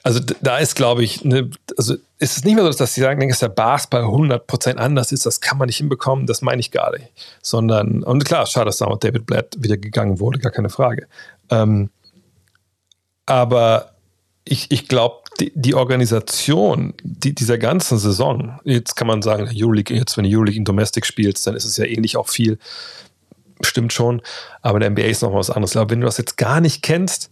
[0.05, 3.27] Also da ist, glaube ich, ne, also ist es nicht mehr so, dass sie sagen,
[3.27, 6.93] dass der Basketball 100% anders ist, das kann man nicht hinbekommen, das meine ich gar
[6.93, 7.11] nicht.
[7.41, 11.09] Sondern, und klar, schade, dass damals David Blatt wieder gegangen wurde, gar keine Frage.
[11.51, 11.89] Ähm,
[13.25, 13.95] aber
[14.45, 19.97] ich, ich glaube, die, die, Organisation die, dieser ganzen Saison, jetzt kann man sagen, Euroleague,
[19.97, 22.59] jetzt wenn du Euroleague in Domestic spielst, dann ist es ja ähnlich auch viel,
[23.63, 24.21] stimmt schon,
[24.61, 25.75] aber der NBA ist noch was anderes.
[25.79, 27.31] Aber wenn du das jetzt gar nicht kennst,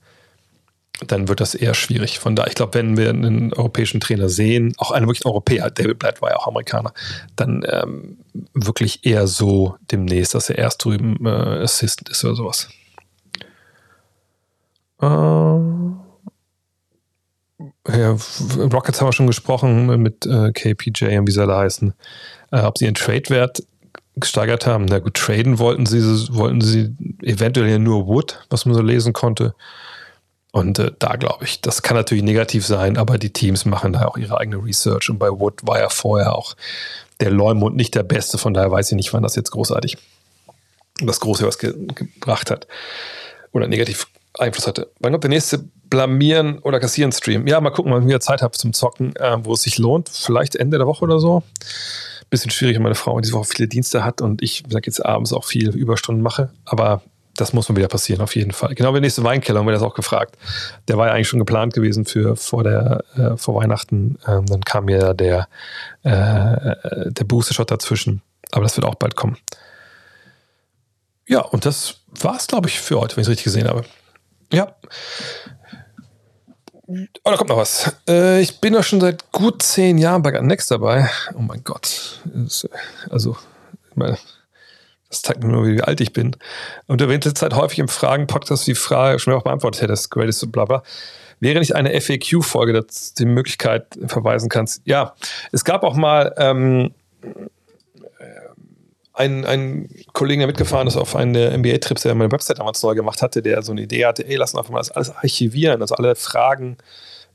[1.07, 2.19] dann wird das eher schwierig.
[2.19, 5.99] Von da, ich glaube, wenn wir einen europäischen Trainer sehen, auch einen wirklich Europäer, David
[5.99, 6.93] Blatt war ja auch Amerikaner,
[7.37, 8.19] dann ähm,
[8.55, 12.69] wirklich eher so demnächst, dass er erst drüben äh, Assistant ist oder sowas.
[15.01, 15.07] Äh,
[17.89, 18.17] ja,
[18.73, 21.93] Rockets haben wir schon gesprochen mit äh, KPJ und wie sie da heißen.
[22.53, 23.65] Äh, ob sie ihren Trade-Wert
[24.17, 24.85] gesteigert haben.
[24.85, 26.01] Na gut, traden wollten sie,
[26.35, 29.55] wollten sie eventuell nur Wood, was man so lesen konnte.
[30.53, 34.07] Und äh, da glaube ich, das kann natürlich negativ sein, aber die Teams machen da
[34.07, 35.11] auch ihre eigene Research.
[35.11, 36.55] Und bei Wood war ja vorher auch
[37.21, 39.97] der Leumund nicht der Beste, von daher weiß ich nicht, wann das jetzt großartig
[41.01, 42.67] das Große was ge gebracht hat
[43.53, 44.07] oder negativ
[44.39, 44.91] Einfluss hatte.
[45.01, 47.47] Wann kommt der nächste Blamieren oder Kassieren Stream?
[47.47, 50.09] Ja, mal gucken, wann ich wieder Zeit habe zum Zocken, äh, wo es sich lohnt.
[50.09, 51.43] Vielleicht Ende der Woche oder so.
[52.31, 55.35] Bisschen schwierig, meine Frau diese Woche viele Dienste hat und ich, wie gesagt, jetzt abends
[55.35, 56.51] auch viel Überstunden mache.
[56.65, 57.03] Aber
[57.37, 58.75] das muss mal wieder passieren, auf jeden Fall.
[58.75, 60.37] Genau wie der nächste Weinkeller haben wir das auch gefragt.
[60.89, 64.19] Der war ja eigentlich schon geplant gewesen für vor, der, äh, vor Weihnachten.
[64.27, 65.49] Ähm, dann kam ja der,
[66.03, 68.23] äh, der Booster-Shot dazwischen.
[68.51, 69.39] Aber das wird auch bald kommen.
[71.27, 73.85] ja, und das war es, glaube ich, für heute, wenn ich es richtig gesehen habe.
[74.53, 74.75] Ja.
[76.87, 77.91] Oh, da kommt noch was.
[78.07, 81.09] Äh, ich bin ja schon seit gut zehn Jahren bei Next dabei.
[81.35, 82.21] Oh mein Gott.
[83.09, 83.37] Also,
[83.91, 84.19] ich meine,
[85.13, 86.35] das zeigt mir nur, wie alt ich bin.
[86.87, 90.65] Und du erwähnte Zeit häufig im Fragen-Podcast die Frage, schon auch beantwortet hättest, Greatest bla
[90.65, 90.83] bla.
[91.39, 92.87] Wäre nicht eine FAQ-Folge,
[93.19, 94.81] die Möglichkeit verweisen kannst?
[94.87, 95.15] Ja,
[95.51, 96.95] es gab auch mal ähm,
[99.13, 102.95] einen, einen Kollegen, der mitgefahren ist auf einen der NBA-Trips, der meine Website damals neu
[102.95, 105.83] gemacht hatte, der so eine Idee hatte, ey, lass uns einfach mal das alles archivieren,
[105.83, 106.79] also alle Fragen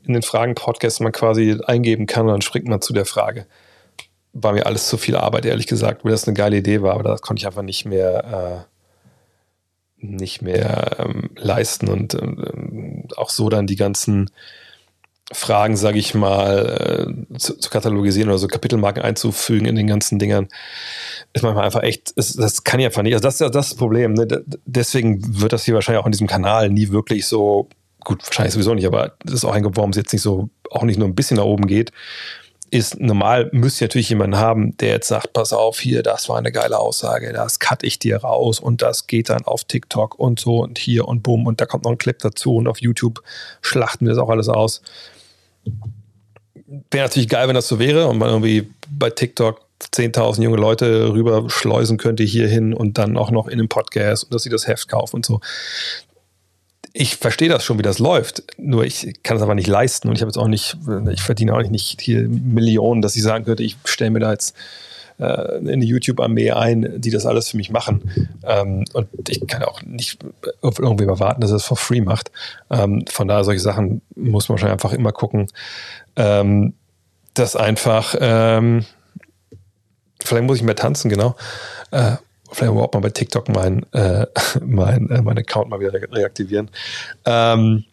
[0.04, 3.46] in den Fragen-Podcasts man quasi eingeben kann und dann springt man zu der Frage.
[4.32, 7.02] War mir alles zu viel Arbeit, ehrlich gesagt, weil das eine geile Idee war, aber
[7.02, 8.66] das konnte ich einfach nicht mehr,
[10.00, 14.30] äh, nicht mehr ähm, leisten und ähm, auch so dann die ganzen
[15.32, 20.18] Fragen, sage ich mal, äh, zu, zu, katalogisieren oder so Kapitelmarken einzufügen in den ganzen
[20.18, 20.48] Dingern,
[21.34, 23.12] ist manchmal einfach echt, es, das kann ich einfach nicht.
[23.12, 24.14] Also das ist ja das Problem.
[24.14, 24.26] Ne?
[24.64, 27.68] Deswegen wird das hier wahrscheinlich auch in diesem Kanal nie wirklich so,
[28.04, 30.48] gut, wahrscheinlich sowieso nicht, aber das ist auch ein Grund, warum es jetzt nicht so,
[30.70, 31.92] auch nicht nur ein bisschen nach oben geht.
[32.70, 36.52] Ist normal, müsste natürlich jemanden haben, der jetzt sagt, pass auf, hier, das war eine
[36.52, 40.62] geile Aussage, das cut ich dir raus und das geht dann auf TikTok und so
[40.62, 43.22] und hier und bumm und da kommt noch ein Clip dazu und auf YouTube
[43.62, 44.82] schlachten wir das auch alles aus
[46.90, 51.12] wäre natürlich geil, wenn das so wäre und man irgendwie bei TikTok 10.000 junge Leute
[51.12, 54.66] rüber schleusen könnte hierhin und dann auch noch in einem Podcast und dass sie das
[54.66, 55.40] Heft kaufen und so.
[56.92, 60.14] Ich verstehe das schon, wie das läuft, nur ich kann es aber nicht leisten und
[60.14, 60.76] ich habe jetzt auch nicht,
[61.12, 64.56] ich verdiene auch nicht hier Millionen, dass ich sagen könnte, ich stelle mir da jetzt
[65.18, 68.28] äh, eine YouTube-Armee ein, die das alles für mich machen.
[68.44, 70.24] Ähm, und ich kann auch nicht
[70.60, 72.30] auf irgendwem erwarten, dass er es for free macht.
[72.70, 75.48] Ähm, von daher, solche Sachen muss man wahrscheinlich einfach immer gucken,
[76.16, 76.74] ähm,
[77.34, 78.84] dass einfach, ähm,
[80.22, 81.36] vielleicht muss ich mehr tanzen, genau.
[81.90, 82.16] Äh,
[82.52, 84.26] vielleicht überhaupt mal bei TikTok mein, äh,
[84.64, 86.70] mein, äh, mein Account mal wieder reaktivieren.
[87.24, 87.84] Ähm,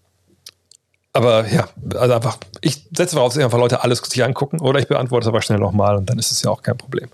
[1.13, 4.87] aber ja, also einfach, ich setze voraus, dass einfach Leute alles sich angucken oder ich
[4.87, 7.09] beantworte es aber schnell nochmal und dann ist es ja auch kein Problem.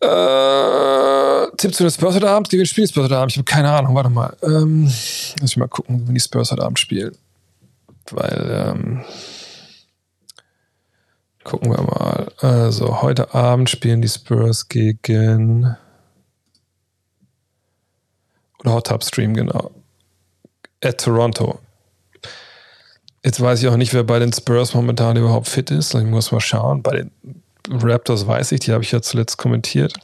[0.00, 2.48] Äh, Tipp zu den Spurs heute Abend?
[2.50, 3.32] Gegen spielen Spurs heute Abend?
[3.32, 4.36] Ich habe keine Ahnung, warte mal.
[4.42, 4.84] Ähm,
[5.40, 7.16] lass ich mal gucken, wenn die Spurs heute Abend spielen.
[8.10, 9.04] Weil, ähm,
[11.44, 12.32] gucken wir mal.
[12.38, 15.76] Also, heute Abend spielen die Spurs gegen.
[18.60, 19.70] Oder Hot Tub Stream, genau.
[20.82, 21.58] At Toronto.
[23.24, 25.94] Jetzt weiß ich auch nicht, wer bei den Spurs momentan überhaupt fit ist.
[25.94, 26.82] Ich muss mal schauen.
[26.82, 27.10] Bei den
[27.70, 29.94] Raptors weiß ich, die habe ich ja zuletzt kommentiert.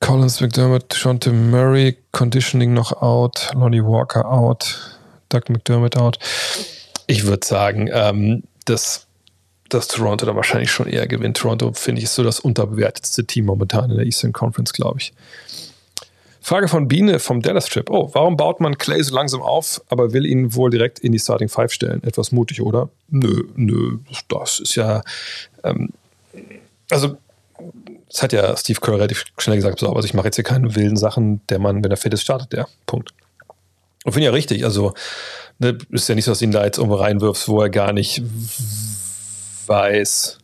[0.00, 6.18] Collins McDermott, Shonte Murray, Conditioning noch out, Lonnie Walker out, Doug McDermott out.
[7.06, 9.05] Ich würde sagen, ähm, dass,
[9.68, 11.36] dass Toronto da wahrscheinlich schon eher gewinnt.
[11.36, 15.12] Toronto, finde ich, ist so das unterbewertetste Team momentan in der Eastern Conference, glaube ich.
[16.40, 17.90] Frage von Biene vom Dallas Trip.
[17.90, 21.18] Oh, warum baut man Clay so langsam auf, aber will ihn wohl direkt in die
[21.18, 22.04] Starting Five stellen?
[22.04, 22.88] Etwas mutig, oder?
[23.08, 25.02] Nö, nö, das ist ja.
[25.64, 25.90] Ähm,
[26.88, 27.16] also,
[28.08, 30.76] das hat ja Steve Kerr relativ schnell gesagt, so, also ich mache jetzt hier keine
[30.76, 32.68] wilden Sachen, der Mann, wenn er fit ist, startet der.
[32.86, 33.12] Punkt.
[34.04, 34.64] Und finde ja richtig.
[34.64, 34.94] Also,
[35.58, 38.22] ne, ist ja nicht so, dass ihn da jetzt irgendwo reinwirfst, wo er gar nicht
[39.68, 40.38] weiß,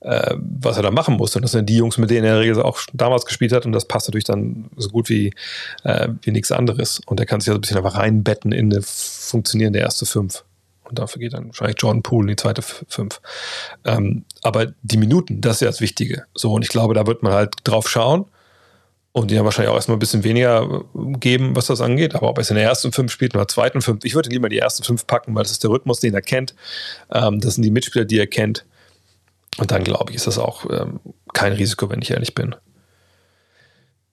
[0.00, 1.36] äh, was er da machen muss.
[1.36, 3.66] Und das sind die Jungs, mit denen er in der Regel auch damals gespielt hat.
[3.66, 5.32] Und das passt natürlich dann so gut wie,
[5.84, 7.00] äh, wie nichts anderes.
[7.06, 10.44] Und er kann sich ja so ein bisschen einfach reinbetten in eine funktionierende erste Fünf.
[10.84, 13.20] Und dafür geht dann wahrscheinlich Jordan Poole in die zweite Fünf.
[13.84, 16.24] Ähm, aber die Minuten, das ist ja das Wichtige.
[16.34, 18.24] So, und ich glaube, da wird man halt drauf schauen.
[19.12, 22.14] Und die haben wahrscheinlich auch erstmal ein bisschen weniger äh, geben, was das angeht.
[22.14, 24.48] Aber ob er es in der ersten fünf spielt oder zweiten fünf, ich würde lieber
[24.48, 26.54] die ersten fünf packen, weil das ist der Rhythmus, den er kennt.
[27.12, 28.64] Ähm, das sind die Mitspieler, die er kennt.
[29.58, 31.00] Und dann glaube ich, ist das auch ähm,
[31.32, 32.54] kein Risiko, wenn ich ehrlich bin.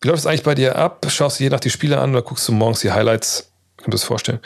[0.02, 1.06] Wie läuft es eigentlich bei dir ab?
[1.10, 3.52] Schaust du je nach die Spiele an oder guckst du morgens die Highlights?
[3.78, 4.40] Kann du das vorstellen?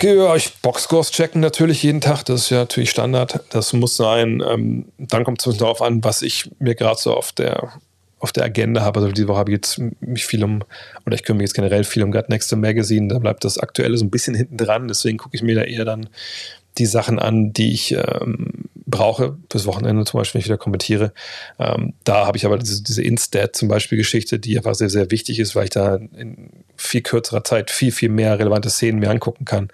[0.00, 2.24] Ja, ich Boxscores checken natürlich jeden Tag.
[2.24, 3.40] Das ist ja natürlich Standard.
[3.50, 4.42] Das muss sein.
[4.46, 7.72] Ähm, dann kommt es darauf an, was ich mir gerade so auf der,
[8.20, 9.00] auf der Agenda habe.
[9.00, 10.62] Also diese Woche habe ich jetzt mich viel um,
[11.06, 13.08] oder ich kümmere mich jetzt generell viel um God Next Magazine.
[13.08, 14.88] Da bleibt das Aktuelle so ein bisschen hinten dran.
[14.88, 16.08] Deswegen gucke ich mir da eher dann
[16.78, 21.12] die Sachen an, die ich ähm, brauche, fürs Wochenende zum Beispiel, wenn ich wieder kommentiere.
[21.58, 25.10] Ähm, da habe ich aber diese, diese Instat zum Beispiel Geschichte, die einfach sehr, sehr
[25.10, 29.10] wichtig ist, weil ich da in viel kürzerer Zeit viel, viel mehr relevante Szenen mir
[29.10, 29.68] angucken kann.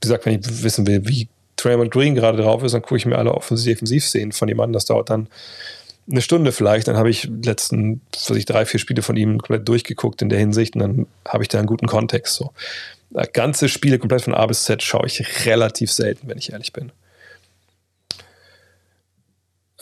[0.00, 3.06] Wie gesagt, wenn ich wissen will, wie Draymond Green gerade drauf ist, dann gucke ich
[3.06, 4.72] mir alle Offensiv-Defensiv-Szenen von ihm an.
[4.72, 5.28] Das dauert dann
[6.10, 6.88] eine Stunde vielleicht.
[6.88, 10.38] Dann habe ich letzten, was ich drei, vier Spiele von ihm komplett durchgeguckt in der
[10.38, 12.34] Hinsicht und dann habe ich da einen guten Kontext.
[12.34, 12.52] So.
[13.32, 16.92] Ganze Spiele komplett von A bis Z schaue ich relativ selten, wenn ich ehrlich bin.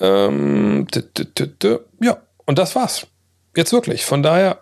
[0.00, 0.86] Ähm,
[2.00, 3.06] ja, und das war's.
[3.56, 4.04] jetzt wirklich.
[4.04, 4.60] Von daher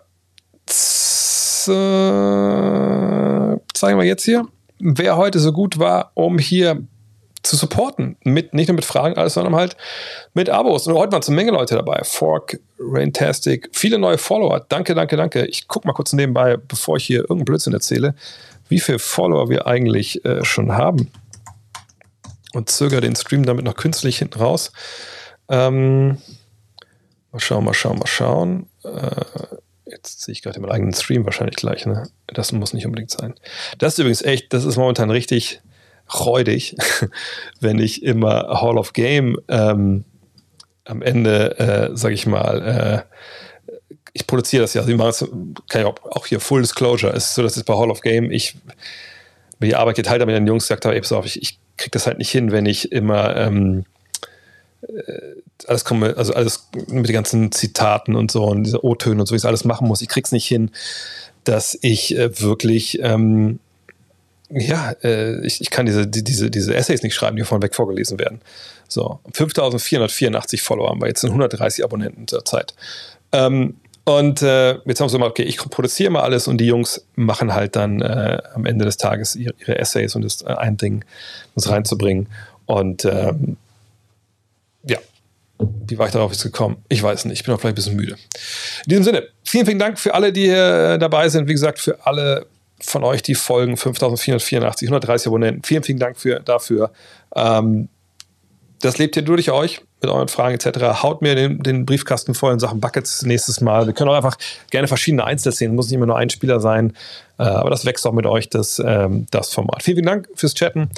[3.73, 4.47] zeigen wir jetzt hier,
[4.79, 6.85] wer heute so gut war, um hier
[7.43, 8.15] zu supporten.
[8.23, 9.75] Mit, nicht nur mit Fragen, alles, sondern halt
[10.33, 10.87] mit Abos.
[10.87, 12.01] Und heute waren eine Menge Leute dabei.
[12.03, 14.65] Fork, Raintastic, viele neue Follower.
[14.69, 15.45] Danke, danke, danke.
[15.45, 18.15] Ich gucke mal kurz nebenbei, bevor ich hier irgendeinen Blödsinn erzähle,
[18.69, 21.11] wie viele Follower wir eigentlich äh, schon haben.
[22.53, 24.71] Und zögere den Stream damit noch künstlich hinten raus.
[25.49, 26.17] Ähm,
[27.31, 28.69] mal schauen, mal schauen, mal schauen.
[28.83, 29.21] Äh,
[29.85, 31.85] jetzt sehe ich gerade meinen eigenen Stream wahrscheinlich gleich.
[31.85, 32.07] Ne?
[32.27, 33.33] Das muss nicht unbedingt sein.
[33.79, 35.61] Das ist übrigens echt, das ist momentan richtig
[36.13, 36.75] räudig,
[37.59, 40.05] wenn ich immer Hall of Game ähm,
[40.85, 43.13] am Ende, äh, sage ich mal, äh,
[44.13, 47.13] ich produziere das ja, also ich kann ich auch, auch, hier Full Disclosure.
[47.13, 48.55] Es ist so, dass es bei Hall of Game, ich
[49.59, 52.05] mir die Arbeit geteilt habe mit den Jungs, gesagt habe, ey, ich, ich kriege das
[52.05, 53.85] halt nicht hin, wenn ich immer ähm,
[54.83, 55.33] äh,
[55.67, 59.33] alles komme, also alles mit den ganzen Zitaten und so und diese O-Töne und so,
[59.33, 60.01] wie ich alles machen muss.
[60.01, 60.71] Ich krieg's nicht hin,
[61.43, 63.59] dass ich äh, wirklich ähm,
[64.55, 67.75] ja, äh, ich, ich kann diese, die, diese, diese Essays nicht schreiben, die von weg
[67.75, 68.41] vorgelesen werden.
[68.87, 72.73] So, 5484 Follower haben wir, jetzt sind 130 Abonnenten zur Zeit.
[73.31, 73.75] Ähm,
[74.05, 77.53] und äh, jetzt haben sie mal, okay, ich produziere mal alles und die Jungs machen
[77.53, 81.05] halt dann äh, am Ende des Tages ihre, ihre Essays und das äh, ein Ding,
[81.55, 82.27] das reinzubringen.
[82.65, 83.55] Und ähm,
[84.85, 84.97] ja,
[85.59, 86.83] wie war ich darauf jetzt gekommen?
[86.89, 87.39] Ich weiß nicht.
[87.39, 88.17] Ich bin auch vielleicht ein bisschen müde.
[88.85, 91.47] In diesem Sinne, vielen, vielen Dank für alle, die hier dabei sind.
[91.47, 92.45] Wie gesagt, für alle
[92.81, 95.63] von euch, die folgen, 5484, 130 Abonnenten.
[95.63, 96.91] Vielen, vielen Dank für, dafür.
[97.35, 97.89] Ähm,
[98.81, 101.01] das lebt hier durch euch mit euren Fragen etc.
[101.01, 103.87] Haut mir den, den, Briefkasten voll in Sachen Buckets nächstes Mal.
[103.87, 104.37] Wir können auch einfach
[104.69, 106.93] gerne verschiedene Einzelszenen, muss nicht immer nur ein Spieler sein,
[107.39, 109.81] äh, aber das wächst auch mit euch, das, ähm, das Format.
[109.83, 110.89] Vielen, vielen Dank fürs Chatten.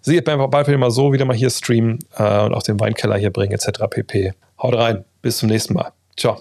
[0.00, 3.30] Seht einfach bald mal so wieder mal hier streamen äh, und auch den Weinkeller hier
[3.30, 3.80] bringen etc.
[3.90, 4.32] pp.
[4.62, 5.04] Haut rein.
[5.20, 5.92] Bis zum nächsten Mal.
[6.16, 6.38] Ciao.